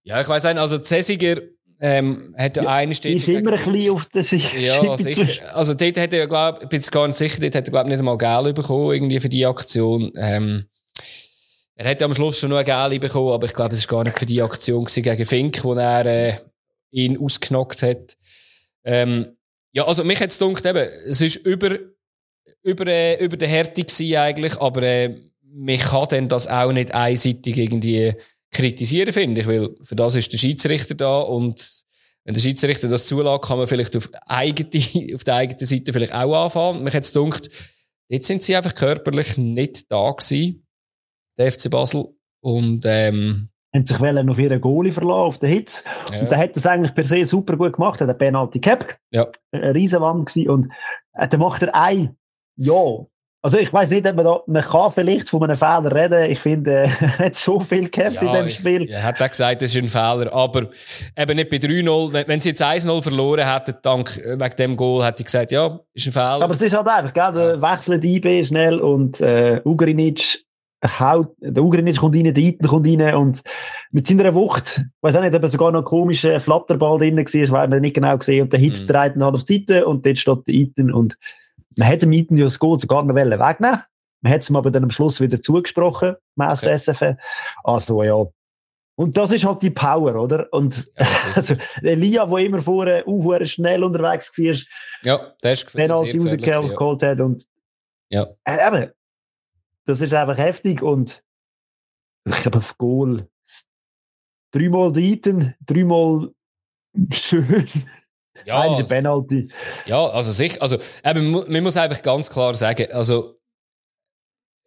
Ja, 0.03 0.19
ich 0.19 0.27
weiß 0.27 0.43
nicht, 0.43 0.57
also 0.57 0.77
Zesiger 0.79 1.41
ähm, 1.79 2.35
hat 2.37 2.57
ja, 2.57 2.63
Ja, 2.63 2.69
eine 2.73 2.89
Die 2.91 2.95
Stelle. 2.95 3.15
ist 3.15 3.27
immer 3.29 3.53
ein 3.53 3.71
bisschen 3.71 3.91
auf 3.91 4.05
der 4.07 4.23
Seite. 4.23 4.57
Ja, 4.59 4.97
sicher. 4.97 5.55
Also 5.55 5.73
dort 5.73 5.95
hätte 5.97 6.17
er, 6.17 6.27
glaube 6.27 6.59
ich, 6.63 6.69
bin 6.69 6.77
jetzt 6.79 6.91
gar 6.91 7.07
nicht 7.07 7.15
sicher, 7.17 7.39
dort 7.41 7.55
hätte 7.55 7.69
er, 7.69 7.71
glaube 7.71 7.87
ich, 7.87 7.91
nicht 7.91 7.99
einmal 7.99 8.17
Geld 8.17 8.55
bekommen, 8.55 8.91
irgendwie 8.93 9.19
für 9.19 9.29
die 9.29 9.45
Aktion. 9.45 10.11
Ähm, 10.17 10.65
er 11.75 11.85
hätte 11.85 12.05
am 12.05 12.13
Schluss 12.13 12.39
schon 12.39 12.49
noch 12.49 12.57
ein 12.57 12.65
Geld 12.65 13.01
bekommen, 13.01 13.33
aber 13.33 13.45
ich 13.45 13.53
glaube, 13.53 13.75
es 13.75 13.89
war 13.89 13.97
gar 13.97 14.03
nicht 14.05 14.17
für 14.17 14.25
die 14.25 14.41
Aktion 14.41 14.85
gegen 14.85 15.25
Fink, 15.25 15.63
wo 15.63 15.73
er 15.73 16.05
äh, 16.05 16.37
ihn 16.91 17.17
ausgenockt 17.17 17.83
hat. 17.83 18.17
Ähm, 18.85 19.35
ja, 19.73 19.85
also 19.85 20.03
mich 20.05 20.19
hat 20.21 20.29
es 20.29 20.39
gedacht, 20.39 20.65
eben, 20.65 20.89
es 21.05 21.19
ist 21.19 21.35
über, 21.37 21.77
über, 22.63 22.87
äh, 22.87 23.23
über 23.23 23.35
der 23.35 23.49
Härte 23.49 23.85
eigentlich, 24.21 24.57
aber 24.57 24.83
äh, 24.83 25.19
mich 25.41 25.81
kann 25.81 26.07
dann 26.09 26.29
das 26.29 26.47
auch 26.47 26.71
nicht 26.71 26.93
einseitig 26.93 27.57
irgendwie 27.57 28.13
kritisieren, 28.51 29.11
finde 29.11 29.41
ich, 29.41 29.47
weil 29.47 29.69
für 29.81 29.95
das 29.95 30.15
ist 30.15 30.31
der 30.31 30.37
Schiedsrichter 30.37 30.95
da 30.95 31.19
und 31.19 31.59
wenn 32.23 32.33
der 32.33 32.41
Schiedsrichter 32.41 32.87
das 32.87 33.05
zulässt, 33.05 33.43
kann 33.43 33.57
man 33.57 33.67
vielleicht 33.67 33.97
auf, 33.97 34.09
eigene, 34.25 35.13
auf 35.15 35.23
der 35.25 35.35
eigenen 35.35 35.65
Seite 35.65 35.91
vielleicht 35.91 36.13
auch 36.13 36.45
anfangen. 36.45 36.83
Mich 36.83 36.93
hat 36.93 37.03
es 37.03 37.13
gedacht, 37.13 37.49
jetzt 38.07 38.27
sind 38.27 38.43
sie 38.43 38.55
einfach 38.55 38.73
körperlich 38.73 39.37
nicht 39.37 39.91
da 39.91 40.09
gewesen, 40.11 40.64
der 41.37 41.51
FC 41.51 41.69
Basel. 41.69 42.07
Und 42.41 42.85
ähm, 42.85 43.49
haben 43.75 43.85
sich 43.85 43.99
wollen 43.99 44.29
auf 44.29 44.39
ihren 44.39 44.61
Goalie 44.61 44.91
verlassen, 44.91 45.19
auf 45.19 45.37
den 45.37 45.49
Hitz. 45.49 45.83
ja. 46.11 46.21
Und 46.21 46.31
der 46.31 46.37
hat 46.37 46.55
das 46.55 46.65
eigentlich 46.65 46.95
per 46.95 47.03
se 47.03 47.25
super 47.25 47.57
gut 47.57 47.73
gemacht. 47.73 47.99
Er 48.01 48.07
hat 48.07 48.09
einen 48.09 48.17
Penalty 48.17 48.59
gehabt. 48.59 48.97
Ja. 49.11 49.27
Eine 49.51 49.75
Riesenwand 49.75 50.25
gewesen. 50.25 50.49
Und 50.49 50.71
äh, 51.13 51.27
dann 51.27 51.39
macht 51.39 51.61
er 51.61 51.75
ein. 51.75 52.15
Ja. 52.55 53.05
Also 53.41 53.59
ich 53.59 53.71
weiß 53.71 53.91
nicht, 53.91 54.07
ob 54.07 54.15
man 54.15 54.25
da, 54.25 54.41
man 54.47 54.63
kann 54.63 54.91
vielleicht 54.91 55.29
von 55.29 55.43
einem 55.43 55.55
Fehler 55.55 55.93
reden. 55.93 56.31
Ich 56.31 56.39
finde, 56.39 56.71
äh, 56.71 56.89
er 56.99 57.19
hat 57.19 57.35
so 57.35 57.59
viel 57.59 57.89
gehabt 57.89 58.19
in 58.19 58.33
dem 58.33 58.49
Spiel. 58.49 58.89
Er 58.89 59.03
hat 59.03 59.21
auch 59.21 59.29
gesagt, 59.29 59.61
das 59.61 59.75
ist 59.75 59.77
ein 59.77 59.87
Fehler. 59.87 60.33
Aber 60.33 60.69
eben 61.15 61.35
nicht 61.35 61.49
bei 61.49 61.57
3-0. 61.57 62.27
Wenn, 62.27 62.39
sie 62.39 62.49
jetzt 62.49 62.63
1-0 62.63 63.03
verloren 63.03 63.47
hätten, 63.47 63.75
dank, 63.83 64.17
äh, 64.17 64.39
wegen 64.39 64.55
dem 64.55 64.75
Goal, 64.77 65.05
hätte 65.05 65.21
ich 65.21 65.25
gesagt, 65.25 65.51
ja, 65.51 65.79
ist 65.93 66.07
ein 66.07 66.13
Fehler. 66.13 66.41
Aber 66.41 66.53
es 66.53 66.61
ist 66.61 66.75
halt 66.75 66.87
einfach, 66.87 67.13
gell? 67.13 67.33
Der 67.33 67.61
wechselt 67.61 68.03
IB 68.03 68.43
schnell 68.45 68.79
und 68.79 69.21
äh, 69.21 69.61
Ugrinic 69.63 70.45
haut, 70.87 71.35
der 71.39 71.63
Ugrinic 71.63 71.97
kommt 71.97 72.15
rein, 72.15 72.23
der 72.33 72.37
Iten 72.43 72.67
kommt 72.67 72.87
rein 72.87 73.15
und 73.15 73.41
mit 73.91 74.07
seiner 74.07 74.33
Wucht, 74.33 74.77
ich 74.79 74.85
weiß 75.01 75.15
auch 75.17 75.21
nicht, 75.21 75.33
ob 75.35 75.41
er 75.41 75.47
sogar 75.47 75.71
noch 75.71 75.79
einen 75.79 75.85
komischen 75.85 76.39
Flatterball 76.39 76.97
drin 76.99 77.17
war, 77.17 77.51
weil 77.51 77.67
man 77.69 77.81
nicht 77.81 77.95
genau 77.95 78.17
gesehen 78.17 78.43
und 78.43 78.53
der 78.53 78.59
Hitz 78.59 78.81
Mhm. 78.81 78.87
dreht 78.87 79.15
ihn 79.15 79.23
halt 79.23 79.35
auf 79.35 79.43
die 79.43 79.65
Seite 79.67 79.85
und 79.85 80.05
dort 80.05 80.17
steht 80.19 80.47
der 80.47 80.53
Iten 80.53 80.91
und 80.93 81.17
man 81.77 81.87
hätte 81.87 82.05
dem 82.05 82.11
Iten 82.13 82.37
ja 82.37 82.45
das 82.45 82.59
Goal 82.59 82.79
sogar 82.79 83.03
noch 83.03 83.15
wegnehmen 83.15 83.81
man 84.21 84.33
hat 84.33 84.41
es 84.41 84.49
ihm 84.49 84.55
aber 84.55 84.71
dann 84.71 84.83
am 84.83 84.89
Schluss 84.89 85.21
wieder 85.21 85.39
zugesprochen, 85.39 86.15
gemäss 86.35 86.63
Okay. 86.63 86.77
SFN. 86.77 87.17
Also 87.63 88.01
ja. 88.01 88.25
Und 88.97 89.17
das 89.17 89.31
ist 89.31 89.45
halt 89.45 89.61
die 89.61 89.69
Power, 89.69 90.15
oder? 90.15 90.47
Und 90.51 90.89
Ja, 90.97 91.05
also, 91.35 91.53
Elia, 91.83 92.25
der 92.25 92.37
immer 92.39 92.61
vorher 92.61 93.07
uh, 93.07 93.45
schnell 93.45 93.83
unterwegs 93.83 94.31
war, 94.39 94.55
ja, 95.03 95.33
der 95.43 95.51
ist. 95.51 95.71
Penalty 95.71 96.17
rausgeholt 96.17 97.03
hat 97.03 97.19
und 97.19 97.43
Ja. 98.09 98.25
äh, 98.45 98.67
eben, 98.67 98.91
das 99.85 100.01
ist 100.01 100.13
einfach 100.13 100.37
heftig 100.37 100.81
und 100.81 101.23
ich 102.27 102.41
glaube 102.41 102.57
auf 102.59 102.77
Goal 102.77 103.27
dreimal 104.51 104.91
Deiten, 104.91 105.53
dreimal 105.65 106.31
schön, 107.11 107.67
Ja, 108.45 108.61
eine 108.61 108.75
also, 108.77 108.89
Penalty. 108.89 109.49
Ja, 109.85 110.05
also 110.07 110.31
sicher, 110.31 110.61
also 110.61 110.77
eben, 111.03 111.31
man 111.31 111.63
muss 111.63 111.77
einfach 111.77 112.01
ganz 112.01 112.29
klar 112.29 112.53
sagen, 112.53 112.91
also 112.91 113.34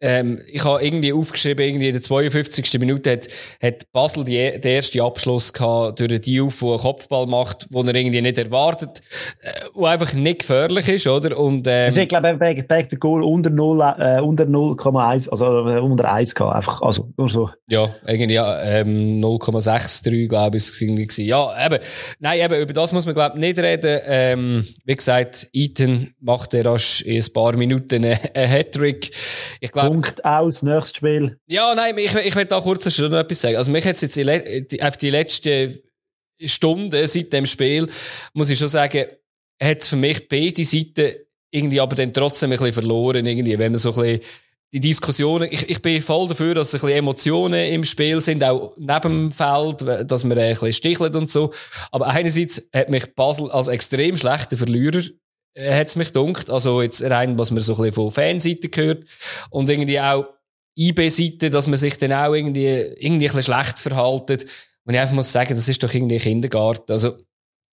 ähm, 0.01 0.39
ich 0.51 0.63
habe 0.63 0.83
irgendwie 0.83 1.13
aufgeschrieben, 1.13 1.65
irgendwie 1.65 1.87
in 1.87 1.93
der 1.93 2.01
52. 2.01 2.79
Minute 2.79 3.11
hat, 3.11 3.27
hat 3.61 3.91
Basel 3.91 4.23
die, 4.23 4.59
den 4.59 4.75
ersten 4.75 5.01
Abschluss 5.01 5.53
gehabt 5.53 5.99
durch 5.99 6.09
den 6.09 6.21
Diouf, 6.21 6.59
der 6.59 6.69
einen 6.69 6.79
Kopfball 6.79 7.27
macht, 7.27 7.73
den 7.73 7.87
er 7.87 7.95
irgendwie 7.95 8.21
nicht 8.21 8.37
erwartet, 8.37 9.01
äh, 9.41 9.49
wo 9.73 9.85
einfach 9.85 10.13
nicht 10.13 10.39
gefährlich 10.39 10.87
ist, 10.87 11.07
oder? 11.07 11.37
Und, 11.37 11.67
ähm, 11.67 11.87
Also 11.87 11.99
ich 11.99 12.07
glaube, 12.07 12.35
bei, 12.35 12.61
bei 12.61 12.83
der 12.83 12.97
Goal 12.97 13.23
unter 13.23 13.49
0, 13.49 13.81
äh, 13.81 14.21
unter 14.21 14.45
0,1, 14.45 15.29
also 15.29 15.67
äh, 15.67 15.79
unter 15.79 16.11
1 16.11 16.33
gehabt, 16.33 16.55
einfach, 16.55 16.81
also 16.81 17.09
nur 17.17 17.29
so. 17.29 17.49
Ja, 17.67 17.89
irgendwie 18.07 18.33
ja, 18.35 18.61
ähm, 18.61 19.21
0,63, 19.21 20.27
glaube 20.27 20.57
ich, 20.57 20.63
es 20.63 20.81
irgendwie 20.81 21.07
gewesen. 21.07 21.25
Ja, 21.25 21.53
eben, 21.65 21.79
nein, 22.19 22.39
eben, 22.39 22.61
über 22.61 22.73
das 22.73 22.93
muss 22.93 23.05
man, 23.05 23.15
glaube 23.15 23.35
ich, 23.35 23.41
nicht 23.41 23.59
reden. 23.59 23.99
Ähm, 24.05 24.65
wie 24.85 24.95
gesagt, 24.95 25.49
Ethan 25.53 26.13
macht 26.19 26.53
er 26.53 26.65
erst 26.65 27.01
in 27.01 27.21
ein 27.21 27.33
paar 27.33 27.55
Minuten 27.55 28.05
einen 28.05 28.17
einen 28.33 28.49
Hattrick. 28.49 29.11
Ich 29.59 29.71
glaube, 29.71 29.88
Punkt 29.89 30.23
aus, 30.23 30.61
nächstes 30.61 30.97
Spiel. 30.97 31.39
ja, 31.47 31.73
nein, 31.73 31.97
ich, 31.97 32.13
ich 32.13 32.35
will 32.35 32.45
da 32.45 32.59
kurz 32.61 32.85
noch 32.99 33.13
etwas 33.13 33.41
sagen. 33.41 33.55
Also, 33.55 33.71
mich 33.71 33.85
hat 33.85 34.01
jetzt 34.01 34.15
die, 34.15 34.83
auf 34.83 34.97
die 34.97 35.09
letzten 35.09 35.79
Stunden 36.45 37.07
seit 37.07 37.33
dem 37.33 37.45
Spiel, 37.45 37.89
muss 38.33 38.49
ich 38.49 38.59
schon 38.59 38.67
sagen, 38.67 39.05
hat 39.61 39.83
für 39.83 39.95
mich 39.95 40.29
beide 40.29 40.63
Seiten 40.63 41.15
irgendwie 41.51 41.81
aber 41.81 41.95
dann 41.95 42.13
trotzdem 42.13 42.51
ein 42.51 42.57
bisschen 42.57 42.73
verloren, 42.73 43.25
irgendwie, 43.25 43.57
wenn 43.57 43.71
man 43.71 43.79
so 43.79 43.89
ein 43.89 43.95
bisschen 43.95 44.21
die 44.71 44.79
Diskussionen, 44.79 45.49
ich, 45.51 45.67
ich 45.67 45.81
bin 45.81 45.99
voll 46.01 46.27
dafür, 46.27 46.53
dass 46.53 46.69
ein 46.69 46.73
bisschen 46.73 46.89
Emotionen 46.89 47.73
im 47.73 47.83
Spiel 47.83 48.21
sind, 48.21 48.43
auch 48.43 48.73
neben 48.77 49.01
dem 49.01 49.31
Feld, 49.31 49.81
dass 50.09 50.23
man 50.23 50.37
ein 50.37 50.49
bisschen 50.51 50.73
stichelt 50.73 51.15
und 51.15 51.31
so. 51.31 51.51
Aber 51.91 52.07
einerseits 52.07 52.61
hat 52.71 52.89
mich 52.89 53.15
Basel 53.15 53.49
als 53.49 53.67
extrem 53.67 54.15
schlechter 54.15 54.57
Verlierer 54.57 55.01
äh, 55.53 55.73
hat's 55.73 55.95
mich 55.95 56.11
dunkt. 56.11 56.49
Also 56.49 56.81
jetzt 56.81 57.01
rein, 57.01 57.37
was 57.37 57.51
man 57.51 57.61
so 57.61 57.75
ein 57.81 57.91
von 57.91 58.11
Fanseite 58.11 58.69
gehört. 58.69 59.05
Und 59.49 59.69
irgendwie 59.69 59.99
auch 59.99 60.25
IB-Seite, 60.75 61.49
dass 61.49 61.67
man 61.67 61.77
sich 61.77 61.97
dann 61.97 62.13
auch 62.13 62.33
irgendwie, 62.33 62.67
irgendwie 62.67 63.27
ein 63.27 63.35
bisschen 63.35 63.43
schlecht 63.43 63.79
verhaltet. 63.79 64.45
Und 64.85 64.93
ich 64.93 64.99
einfach 64.99 65.15
muss 65.15 65.31
sagen, 65.31 65.55
das 65.55 65.67
ist 65.67 65.83
doch 65.83 65.93
irgendwie 65.93 66.17
Kindergarten. 66.17 66.91
Also, 66.91 67.17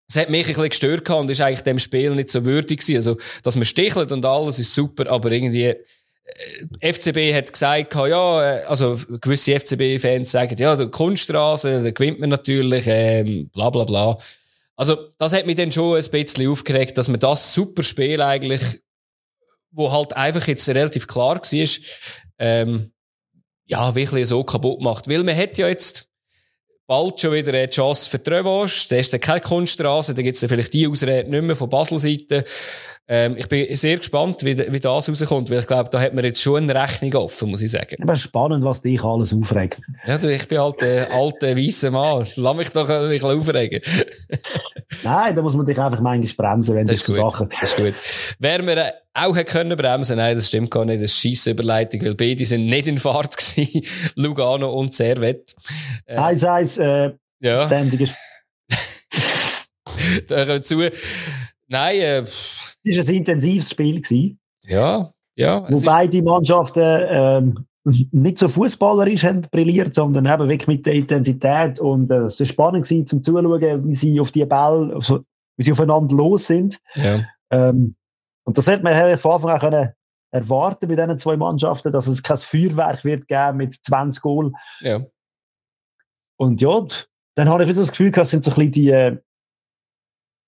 es 0.07 0.17
hat 0.17 0.29
mich 0.29 0.41
ein 0.41 0.47
bisschen 0.47 0.69
gestört 0.69 1.09
und 1.09 1.29
ist 1.29 1.41
eigentlich 1.41 1.61
dem 1.61 1.79
Spiel 1.79 2.11
nicht 2.11 2.29
so 2.29 2.45
würdig 2.45 2.79
gewesen. 2.79 2.97
Also, 2.97 3.17
dass 3.43 3.55
man 3.55 3.65
stichelt 3.65 4.11
und 4.11 4.25
alles 4.25 4.59
ist 4.59 4.73
super, 4.73 5.09
aber 5.09 5.31
irgendwie, 5.31 5.65
äh, 5.65 6.93
FCB 6.93 7.33
hat 7.33 7.53
gesagt, 7.53 7.95
ja, 7.95 8.57
äh, 8.57 8.63
also 8.63 8.99
gewisse 9.21 9.59
FCB-Fans 9.59 10.31
sagen, 10.31 10.55
ja, 10.57 10.75
der 10.75 10.87
Kunststraße, 10.87 11.83
da 11.83 11.91
gewinnt 11.91 12.19
man 12.19 12.29
natürlich, 12.29 12.85
ähm, 12.87 13.49
bla 13.53 13.69
bla 13.69 13.83
bla. 13.83 14.17
Also, 14.75 15.09
das 15.17 15.33
hat 15.33 15.45
mich 15.45 15.55
dann 15.55 15.71
schon 15.71 15.97
ein 15.97 16.11
bisschen 16.11 16.49
aufgeregt, 16.49 16.97
dass 16.97 17.07
man 17.07 17.19
das 17.19 17.53
super 17.53 17.83
Spiel 17.83 18.21
eigentlich, 18.21 18.81
wo 19.71 19.91
halt 19.91 20.13
einfach 20.13 20.47
jetzt 20.47 20.67
relativ 20.69 21.07
klar 21.07 21.37
war, 21.37 21.69
ähm, 22.39 22.91
ja, 23.65 23.95
wirklich 23.95 24.27
so 24.27 24.43
kaputt 24.43 24.81
macht. 24.81 25.07
Weil 25.07 25.23
man 25.23 25.37
hat 25.37 25.57
ja 25.57 25.67
jetzt 25.67 26.07
bald 26.87 27.19
schon 27.19 27.33
wieder 27.33 27.53
eine 27.53 27.69
Chance 27.69 28.09
für 28.09 28.19
Revanche. 28.31 28.87
Da 28.89 28.97
ist 28.97 29.13
dann 29.13 29.21
keine 29.21 29.41
Kunststraße, 29.41 30.13
da 30.13 30.21
gibt 30.21 30.35
es 30.35 30.41
dann 30.41 30.49
vielleicht 30.49 30.73
die 30.73 30.87
Ausrede 30.87 31.29
nicht 31.29 31.43
mehr 31.43 31.55
von 31.55 31.69
Basel-Seite. 31.69 32.45
Ähm, 33.07 33.35
ich 33.37 33.47
bin 33.47 33.75
sehr 33.75 33.97
gespannt, 33.97 34.43
wie, 34.43 34.57
wie 34.57 34.79
das 34.79 35.07
rauskommt, 35.09 35.51
weil 35.51 35.59
ich 35.59 35.67
glaube, 35.67 35.89
da 35.91 35.99
hat 35.99 36.15
man 36.15 36.25
jetzt 36.25 36.41
schon 36.41 36.63
eine 36.67 36.81
Rechnung 36.81 37.13
offen, 37.15 37.51
muss 37.51 37.61
ich 37.61 37.69
sagen. 37.69 37.97
Aber 38.01 38.15
spannend, 38.15 38.65
was 38.65 38.81
dich 38.81 39.03
alles 39.03 39.31
aufregt. 39.31 39.79
Ja, 40.07 40.17
du, 40.17 40.33
ich 40.33 40.47
bin 40.47 40.57
halt 40.59 40.81
der 40.81 41.11
alte, 41.13 41.55
weisse 41.55 41.91
Mann. 41.91 42.25
Lass 42.35 42.55
mich 42.55 42.69
doch 42.69 42.89
ein 42.89 43.09
bisschen 43.09 43.37
aufregen. 43.37 43.81
Nein, 45.03 45.35
da 45.35 45.41
muss 45.43 45.55
man 45.55 45.67
dich 45.67 45.77
einfach 45.77 46.01
manchmal 46.01 46.53
bremsen, 46.55 46.75
wenn 46.75 46.87
Das 46.87 46.99
das 46.99 47.09
ist 47.09 47.15
so. 47.15 47.29
Sachen. 47.29 47.49
Das 47.59 47.73
ist 47.73 47.77
gut. 47.77 47.93
Wer 48.39 48.65
wir 48.65 48.77
äh, 48.77 48.91
auch 49.13 49.35
hätte 49.35 49.51
können 49.51 49.77
bremsen, 49.77 50.17
nein, 50.17 50.35
das 50.35 50.47
stimmt 50.47 50.71
gar 50.71 50.85
nicht. 50.85 51.03
Das 51.03 51.11
ist 51.11 51.19
scheisse 51.21 51.51
Überleitung, 51.51 52.01
weil 52.03 52.15
beide 52.15 52.43
sind 52.45 52.65
nicht 52.65 52.87
in 52.87 52.97
Fahrt 52.97 53.37
gewesen. 53.37 53.81
Lugano 54.15 54.73
und 54.73 54.93
Servet. 54.93 55.53
Äh, 56.07 56.15
Eins, 56.17 56.43
eins, 56.43 56.77
äh, 56.79 57.11
ja, 57.39 57.67
Sendung 57.67 57.99
ist, 57.99 58.17
da 60.27 60.61
zu. 60.61 60.89
Nein, 61.67 61.95
äh, 61.99 62.23
es 62.85 62.97
war 62.97 63.07
ein 63.07 63.15
intensives 63.15 63.71
Spiel. 63.71 64.01
Gewesen. 64.01 64.39
ja, 64.65 65.11
ja. 65.35 65.65
wo 65.69 65.81
beide 65.81 66.21
Mannschaften 66.21 67.01
ähm, 67.09 67.65
nicht 68.11 68.39
so 68.39 68.47
fußballerisch 68.47 69.23
haben 69.23 69.41
brilliert, 69.41 69.93
sondern 69.93 70.25
eben 70.25 70.49
wirklich 70.49 70.67
mit 70.67 70.85
der 70.85 70.93
Intensität. 70.93 71.79
Und 71.79 72.09
äh, 72.09 72.25
es 72.25 72.39
war 72.39 72.45
spannend 72.45 72.85
gewesen, 72.85 73.07
zum 73.07 73.23
Zuschauen, 73.23 73.87
wie 73.87 73.95
sie 73.95 74.19
auf 74.19 74.31
die 74.31 74.45
Bälle, 74.45 74.93
also, 74.95 75.23
wie 75.57 75.63
sie 75.63 75.71
aufeinander 75.71 76.15
los 76.15 76.47
sind. 76.47 76.79
ja. 76.95 77.25
Ähm, 77.51 77.95
und 78.45 78.57
das 78.57 78.67
hätte 78.67 78.83
man 78.83 78.93
eigentlich 78.93 79.19
von 79.19 79.31
Anfang 79.31 79.51
an 79.51 79.59
können 79.59 79.93
erwarten 80.31 80.87
bei 80.87 80.95
diesen 80.95 81.17
zwei 81.17 81.37
Mannschaften, 81.37 81.91
dass 81.91 82.07
es 82.07 82.21
kein 82.21 82.37
Feuerwerk 82.37 83.03
wird 83.03 83.27
geben 83.27 83.57
mit 83.57 83.73
20 83.73 84.21
Goal. 84.21 84.51
Ja. 84.81 85.01
Und 86.37 86.61
ja, 86.61 86.85
dann 87.35 87.49
habe 87.49 87.63
ich 87.63 87.69
wieder 87.69 87.81
das 87.81 87.91
Gefühl 87.91 88.11
es 88.13 88.29
sind 88.29 88.43
so 88.43 88.51
ein 88.51 88.55
bisschen 88.55 88.71
die, 88.71 88.89
äh, 88.89 89.17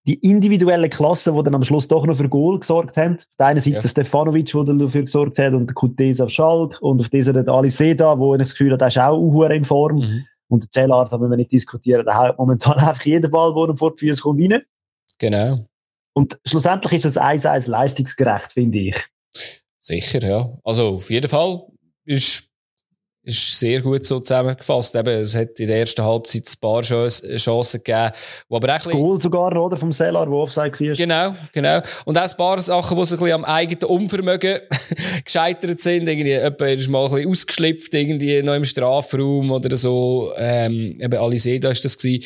die 0.08 0.16
individuellen 0.16 0.90
Klassen, 0.90 1.36
die 1.36 1.44
dann 1.44 1.56
am 1.56 1.64
Schluss 1.64 1.88
doch 1.88 2.06
noch 2.06 2.16
für 2.16 2.30
Goal 2.30 2.60
gesorgt 2.60 2.96
haben. 2.96 3.16
Auf 3.16 3.36
der 3.38 3.46
einen 3.48 3.60
Seite 3.60 3.76
ja. 3.76 3.88
Stefanovic, 3.88 4.52
der 4.54 4.64
dafür 4.64 5.02
gesorgt 5.04 5.38
hat, 5.38 5.54
und 5.54 5.68
der 5.68 5.74
Kutesa 5.74 6.24
auf 6.24 6.30
Schalk, 6.30 6.82
und 6.82 7.02
auf 7.02 7.10
dieser 7.10 7.34
der 7.34 7.48
Ali 7.50 7.70
Seda, 7.70 8.18
wo 8.18 8.34
ich 8.34 8.40
das 8.40 8.52
Gefühl 8.52 8.72
habe, 8.72 8.78
der 8.78 8.88
ist 8.88 8.98
auch 8.98 9.50
in 9.50 9.66
Form. 9.66 9.98
Mhm. 9.98 10.26
Und 10.48 10.64
der 10.64 10.72
Zellart, 10.72 11.12
da 11.12 11.18
müssen 11.18 11.32
wir 11.32 11.38
nicht 11.38 11.52
diskutieren, 11.52 12.06
der 12.06 12.18
haut 12.18 12.38
momentan 12.38 12.74
einfach 12.78 13.04
jeden 13.04 13.30
Ball, 13.30 13.54
der 13.54 13.70
ihm 13.70 13.78
vor 13.78 13.96
die 13.96 14.08
Füße 14.08 14.22
kommt, 14.22 14.42
rein. 14.42 14.62
Genau. 15.18 15.66
Und 16.14 16.40
schlussendlich 16.46 16.94
ist 16.94 17.06
das 17.06 17.18
1-1 17.18 17.70
leistungsgerecht, 17.70 18.54
finde 18.54 18.80
ich. 18.80 18.96
Sicher, 19.82 20.26
ja. 20.26 20.58
Also 20.64 20.96
auf 20.96 21.10
jeden 21.10 21.28
Fall 21.28 21.64
ist 22.06 22.50
ist 23.28 23.60
sehr 23.60 23.82
gut 23.82 24.06
so 24.06 24.20
zusammengefasst. 24.20 24.96
Eben, 24.96 25.22
es 25.22 25.36
hat 25.36 25.60
in 25.60 25.68
der 25.68 25.80
ersten 25.80 26.04
Halbzeit 26.04 26.48
ein 26.48 26.60
paar 26.62 26.82
Chancen 26.82 27.84
gegeben. 27.84 28.12
Wo 28.48 28.56
aber 28.56 28.76
auch 28.76 28.84
Goal 28.84 29.20
sogar 29.20 29.56
oder? 29.56 29.76
Vom 29.76 29.92
Seller, 29.92 30.30
wo 30.30 30.44
Offside 30.44 30.80
war. 30.80 30.96
Genau, 30.96 31.36
genau. 31.52 31.82
Und 32.06 32.18
auch 32.18 32.24
ein 32.24 32.38
paar 32.38 32.58
Sachen, 32.60 32.98
die 32.98 33.06
so 33.06 33.16
ein 33.16 33.20
bisschen 33.20 33.34
am 33.34 33.46
eigenen 33.46 33.84
Unvermögen 33.84 34.60
gescheitert 35.26 35.80
sind. 35.80 36.08
Irgendwie, 36.08 36.34
jemand 36.34 36.62
ist 36.62 36.90
mal 36.90 37.06
ein 37.06 37.12
bisschen 37.12 37.30
ausgeschlüpft, 37.30 37.94
irgendwie 37.94 38.42
noch 38.42 38.56
im 38.56 38.66
Strafraum 38.66 39.52
oder 39.52 39.76
so. 39.76 40.32
Ähm, 40.38 40.98
eben 41.00 41.20
Aliseda 41.20 41.70
ist 41.70 41.84
das 41.84 41.98
gewesen. 41.98 42.26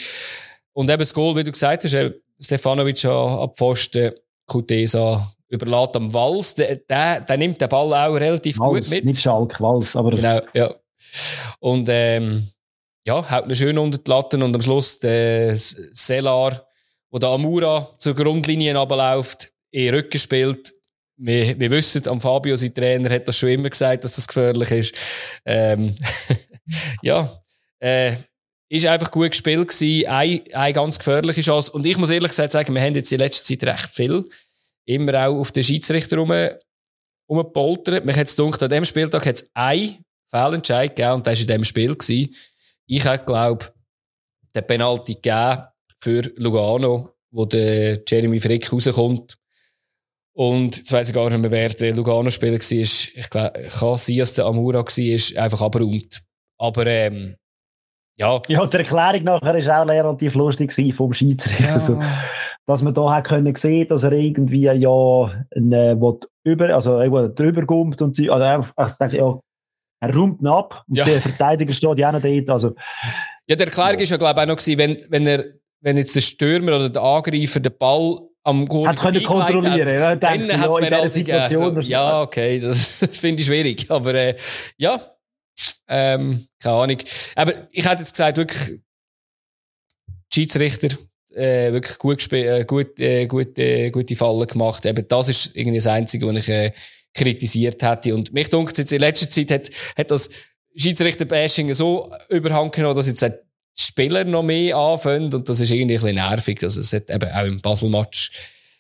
Und 0.74 0.90
eben 0.90 1.00
das 1.00 1.14
Goal, 1.14 1.36
wie 1.36 1.44
du 1.44 1.52
gesagt 1.52 1.84
hast, 1.84 1.94
eben 1.94 2.14
Stefanovic 2.40 3.04
ab 3.06 3.58
Pfosten, 3.58 4.12
Kutesa 4.46 5.32
überlässt 5.52 5.96
am 5.96 6.14
Wals. 6.14 6.56
Der, 6.56 6.78
der, 6.78 7.22
der 7.22 7.38
nimmt 7.38 7.60
den 7.60 7.70
Ball 7.70 7.94
auch 7.94 8.16
relativ 8.16 8.60
Wals, 8.60 8.86
gut 8.86 8.90
mit. 8.90 9.06
Nicht 9.06 9.22
Schalk, 9.22 9.60
Wals, 9.60 9.96
aber... 9.96 10.12
Genau, 10.12 10.40
ja. 10.54 10.74
Und 11.60 11.88
ähm, 11.90 12.50
ja, 13.06 13.30
haut 13.30 13.48
ihn 13.48 13.56
schön 13.56 13.78
unter 13.78 13.98
die 13.98 14.10
Latten 14.10 14.44
und 14.44 14.56
am 14.56 14.62
Schluss 14.62 15.00
der 15.00 15.56
Selar, 15.56 16.66
wo 17.10 17.18
der 17.18 17.30
Amura 17.30 17.90
zur 17.98 18.16
Grundlinie 18.16 18.78
abläuft, 18.78 19.52
in 19.72 19.94
Rücken 19.94 20.20
spielt. 20.20 20.74
Wir, 21.18 21.60
wir 21.60 21.70
wissen, 21.70 22.08
am 22.08 22.22
Fabio, 22.22 22.56
sein 22.56 22.74
Trainer, 22.74 23.10
hat 23.10 23.28
das 23.28 23.38
schon 23.38 23.50
immer 23.50 23.70
gesagt, 23.70 24.04
dass 24.04 24.16
das 24.16 24.28
gefährlich 24.28 24.72
ist. 24.72 24.96
Ähm, 25.46 25.96
ja, 27.02 27.30
äh, 27.80 28.16
ist 28.70 28.86
einfach 28.86 29.12
gut 29.12 29.32
gespielt 29.32 29.68
gewesen. 29.68 30.08
Eine, 30.08 30.44
eine 30.54 30.74
ganz 30.74 30.98
gefährliche 30.98 31.42
Chance. 31.42 31.72
Und 31.72 31.86
ich 31.86 31.98
muss 31.98 32.10
ehrlich 32.10 32.32
gesagt 32.32 32.54
sagen, 32.54 32.74
wir 32.74 32.82
haben 32.82 32.96
jetzt 32.96 33.12
in 33.12 33.20
letzter 33.20 33.44
Zeit 33.44 33.64
recht 33.64 33.90
viel 33.92 34.26
immer 34.86 35.28
auch 35.28 35.40
auf 35.40 35.52
den 35.52 35.64
Schiedsrichter 35.64 36.18
rum, 36.18 36.34
rumgepoltert. 37.30 38.06
Mich 38.06 38.16
hat 38.16 38.28
es 38.28 38.36
gedacht, 38.36 38.64
an 38.64 38.70
dem 38.70 38.86
Spieltag 38.86 39.26
hat 39.26 39.36
es 39.36 39.50
ein 39.54 40.04
Fehlentscheid 40.32 40.96
gegeben 40.96 41.16
und 41.16 41.28
das 41.28 41.36
war 41.36 41.42
in 41.42 41.48
diesem 41.48 41.64
Spiel. 41.64 41.96
Gewesen. 41.96 42.36
Ich 42.88 43.06
hätte, 43.06 43.26
glaube 43.26 43.66
den 44.56 44.68
Penalty 44.68 45.16
gegeben 45.16 45.64
für 46.00 46.22
Lugano, 46.36 47.10
wo 47.32 47.46
der 47.46 48.02
Jeremy 48.08 48.40
Frick 48.40 48.72
rauskommt. 48.72 49.38
Und 50.34 50.78
jetzt 50.78 50.92
weiss 50.92 51.10
ich 51.10 51.16
gar 51.16 51.30
nicht 51.30 51.40
mehr, 51.40 51.52
wer 51.52 51.70
der 51.70 51.94
Lugano-Spieler 51.94 52.60
war. 52.60 52.62
Ich 52.62 53.30
glaube, 53.30 53.62
kann 53.62 53.98
sein, 53.98 54.18
dass 54.18 54.34
der 54.34 54.46
Amura 54.46 54.80
war, 54.80 55.44
einfach 55.44 55.62
abgeräumt. 55.62 56.22
Aber, 56.58 56.86
ähm, 56.88 57.36
ja. 58.18 58.42
Ja, 58.48 58.66
die 58.66 58.78
Erklärung 58.78 59.24
nachher 59.24 59.66
war 59.66 59.84
auch 59.84 59.88
relativ 59.88 60.36
lustig 60.36 60.96
vom 60.96 61.14
Schiedsrichter. 61.14 61.64
Ja. 61.64 61.74
Also, 61.76 62.02
dass 62.66 62.82
man 62.82 62.94
da 62.94 63.14
hat 63.14 63.26
können 63.26 63.56
sehen, 63.56 63.88
dass 63.88 64.04
er 64.04 64.14
irgendwie 64.14 64.62
ja 64.62 65.44
eine, 65.56 66.18
über, 66.44 66.76
also 66.76 67.00
drüber 67.28 67.66
kommt 67.66 68.02
und 68.02 68.16
sie, 68.16 68.30
also 68.30 68.46
einfach, 68.46 68.74
ich 68.88 68.94
denke, 68.94 69.18
ja, 69.18 69.40
er 70.02 70.16
räumt 70.16 70.42
ihn 70.42 70.48
ab 70.48 70.84
und 70.88 70.98
ja. 70.98 71.06
der 71.06 71.22
Verteidiger 71.22 71.74
steht 71.74 71.98
ja 72.00 72.10
auch 72.10 72.14
noch 72.14 72.22
dort. 72.22 72.50
Also, 72.50 72.76
ja, 73.48 73.56
der 73.56 73.68
Erklärung 73.68 73.98
ja. 73.98 74.02
ist 74.02 74.10
ja, 74.10 74.18
glaube 74.18 74.40
ich, 74.40 74.44
auch 74.44 74.48
noch 74.48 74.58
gewesen, 74.58 74.78
wenn, 74.80 74.98
wenn, 75.10 75.28
er, 75.28 75.46
wenn 75.80 75.98
jetzt 75.98 76.16
der 76.16 76.22
Stürmer 76.22 76.76
oder 76.76 76.90
der 76.90 77.02
Angreifer 77.02 77.60
den 77.60 77.78
Ball 77.78 78.18
am 78.44 78.66
Goal 78.66 78.88
hat 78.88 78.98
können 78.98 79.24
kontrollieren. 79.24 79.88
Hat, 79.88 79.94
ja, 79.94 80.16
dann 80.16 80.60
hat 80.60 80.70
es 80.70 80.80
mir 80.80 80.98
halt 80.98 81.12
Situation. 81.12 81.76
Also, 81.78 81.90
ja, 81.90 82.22
okay, 82.22 82.60
das 82.60 82.88
finde 83.12 83.42
ich 83.42 83.46
schwierig. 83.46 83.86
Aber 83.90 84.14
äh, 84.16 84.36
ja, 84.78 85.00
ähm, 85.88 86.48
keine 86.60 86.76
Ahnung. 86.76 86.98
Aber 87.36 87.54
ich 87.72 87.88
hätte 87.88 88.02
jetzt 88.02 88.14
gesagt, 88.14 88.38
wirklich 88.38 88.80
Schiedsrichter 90.34 90.98
äh, 91.36 91.72
wirklich 91.72 91.98
gut 92.00 92.34
äh, 92.34 92.66
gut, 92.66 93.00
äh, 93.00 93.28
gut, 93.28 93.58
äh, 93.60 93.92
gute 93.92 94.16
Fallen 94.16 94.48
gemacht. 94.48 94.86
Eben 94.86 95.08
das 95.08 95.30
ist 95.30 95.56
irgendwie 95.56 95.78
das 95.78 95.88
Einzige, 95.88 96.28
was 96.28 96.38
ich 96.38 96.50
äh, 96.50 96.72
kritisiert 97.14 97.82
hätte. 97.84 98.16
Und 98.16 98.34
mich 98.34 98.50
dunkt 98.50 98.78
jetzt 98.78 98.92
in 98.92 99.00
letzter 99.00 99.30
Zeit 99.30 99.52
hat, 99.52 99.70
hat 99.98 100.12
das 100.12 100.30
Schiedsrichter-Bashing 100.76 101.74
so 101.74 102.12
überhang 102.30 102.72
genommen, 102.72 102.96
dass 102.96 103.08
jetzt 103.08 103.22
die 103.22 103.32
Spieler 103.76 104.24
noch 104.24 104.44
mehr 104.44 104.76
anfangen 104.76 105.34
und 105.34 105.48
das 105.48 105.60
ist 105.60 105.72
irgendwie 105.72 105.96
ein 105.96 106.02
bisschen 106.02 106.16
nervig. 106.16 106.64
Also 106.64 106.82
es 106.82 106.94
hat 106.94 107.10
eben 107.10 107.30
auch 107.32 107.46
im 107.46 107.62
Basel-Match 107.62 108.32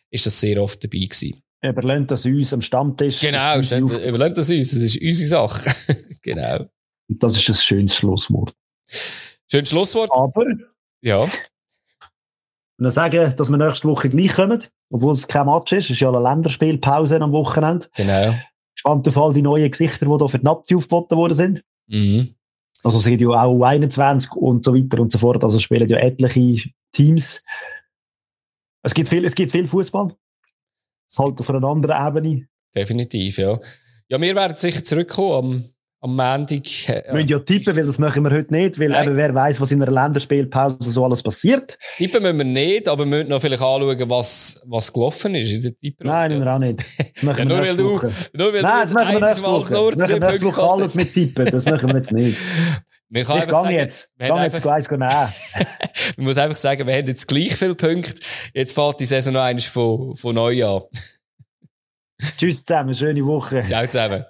ist 0.09 0.25
das 0.25 0.39
sehr 0.39 0.61
oft 0.61 0.83
dabei 0.83 0.99
gewesen. 0.99 1.41
Überlehnt 1.63 2.11
das 2.11 2.25
uns 2.25 2.53
am 2.53 2.61
Stammtisch. 2.61 3.19
Genau, 3.19 3.59
überlehnt 3.59 4.37
das 4.37 4.49
uns, 4.49 4.71
das 4.71 4.81
ist 4.81 5.01
unsere 5.01 5.27
Sache. 5.27 5.75
genau. 6.21 6.65
Und 7.07 7.23
das 7.23 7.37
ist 7.37 7.49
ein 7.49 7.55
schönes 7.55 7.95
Schlusswort. 7.95 8.53
Schönes 9.49 9.69
Schlusswort. 9.69 10.09
Aber 10.11 10.45
ja. 11.01 11.19
Und 11.19 11.29
dann 12.77 12.91
sagen, 12.91 13.35
dass 13.35 13.49
wir 13.49 13.57
nächste 13.57 13.87
Woche 13.87 14.09
gleich 14.09 14.33
kommen, 14.33 14.63
obwohl 14.91 15.13
es 15.13 15.27
kein 15.27 15.45
Match 15.45 15.71
ist. 15.71 15.85
Es 15.85 15.91
ist 15.91 15.99
ja 16.01 16.09
eine 16.09 16.19
Länderspielpause 16.19 17.19
am 17.19 17.31
Wochenende. 17.31 17.87
Genau. 17.95 18.35
Spannend 18.75 19.07
auf 19.07 19.17
all 19.17 19.33
die 19.33 19.41
neuen 19.41 19.69
Gesichter, 19.71 20.05
die 20.05 20.17
da 20.17 20.27
für 20.27 20.39
die 20.39 20.45
Nazi 20.45 20.75
aufgeboten 20.75 21.17
worden 21.17 21.33
sind. 21.33 21.63
Mhm. 21.87 22.35
Also 22.83 22.97
es 22.97 23.03
sind 23.03 23.21
ja 23.21 23.29
auch 23.29 23.63
21 23.63 24.31
und 24.33 24.65
so 24.65 24.75
weiter 24.75 25.01
und 25.01 25.11
so 25.11 25.19
fort. 25.19 25.43
Also 25.43 25.59
spielen 25.59 25.87
ja 25.87 25.97
etliche 25.97 26.69
Teams. 26.91 27.43
Es 28.83 28.93
gibt 28.93 29.09
viel, 29.09 29.25
es 29.25 29.35
gibt 29.35 29.51
viel 29.51 29.65
Fußball. 29.65 30.15
Halt 31.17 31.39
auf 31.39 31.49
einer 31.49 31.67
anderen 31.67 32.07
Ebene. 32.07 32.47
Definitiv, 32.73 33.37
ja. 33.37 33.59
Ja, 34.07 34.19
wir 34.19 34.35
werden 34.35 34.57
sicher 34.57 34.83
zurückkommen 34.83 35.71
am 36.01 36.15
Montag. 36.15 36.89
Äh, 36.89 37.03
wir 37.05 37.13
müssen 37.13 37.27
ja 37.27 37.39
tippen, 37.39 37.75
weil 37.75 37.85
das 37.85 37.99
machen 37.99 38.23
wir 38.23 38.31
heute 38.31 38.53
nicht, 38.53 38.79
weil 38.79 38.93
eben 38.93 39.15
wer 39.15 39.33
weiß, 39.33 39.61
was 39.61 39.71
in 39.71 39.81
einer 39.81 39.91
Länderspielpause 39.91 40.91
so 40.91 41.05
alles 41.05 41.21
passiert. 41.21 41.77
Tippen 41.97 42.23
müssen 42.23 42.39
wir 42.39 42.45
nicht, 42.45 42.87
aber 42.87 43.05
wir 43.05 43.17
müssen 43.17 43.29
noch 43.29 43.39
vielleicht 43.39 43.61
anschauen, 43.61 44.09
was, 44.09 44.61
was 44.65 44.91
gelaufen 44.91 45.35
ist 45.35 45.51
in 45.51 45.61
der 45.61 45.77
Tipprunde. 45.77 46.11
Nein, 46.11 46.31
müssen 46.31 46.45
wir 46.45 46.53
auch 46.53 46.59
nicht. 46.59 46.79
Das 46.79 47.37
ja, 47.37 47.45
nur, 47.45 47.59
weil 47.59 47.77
du, 47.77 47.83
nur 48.33 48.53
weil 48.53 48.61
Nein, 48.61 48.81
das 48.81 48.93
machen 48.93 49.13
wir 49.13 49.27
nächste 49.27 49.43
Woche. 49.43 49.73
Nur 49.73 49.91
wir 49.91 49.97
machen 49.97 50.19
nächste 50.19 50.45
Woche 50.45 50.63
alles 50.63 50.95
mit 50.95 51.13
Tippen, 51.13 51.45
das 51.45 51.65
machen 51.65 51.89
wir 51.89 51.97
jetzt 51.97 52.11
nicht. 52.11 52.37
Wir 53.13 53.23
ich 53.23 53.27
gehe 53.27 53.71
jetzt. 53.71 54.09
Ich 54.17 54.25
gehe 54.29 54.43
jetzt 54.43 54.65
eins 54.65 54.89
nehmen. 54.89 55.01
man 56.17 56.25
muss 56.25 56.37
einfach 56.37 56.55
sagen, 56.55 56.87
wir 56.87 56.95
haben 56.95 57.07
jetzt 57.07 57.27
gleich 57.27 57.53
viele 57.57 57.75
Punkte. 57.75 58.21
Jetzt 58.53 58.73
fällt 58.73 59.01
die 59.01 59.05
Saison 59.05 59.33
noch 59.33 59.41
eines 59.41 59.65
von, 59.65 60.15
von 60.15 60.33
neu 60.33 60.65
an. 60.65 60.83
Tschüss 62.37 62.63
zusammen, 62.63 62.95
schöne 62.95 63.25
Woche. 63.25 63.65
Ciao 63.65 63.85
zusammen. 63.85 64.23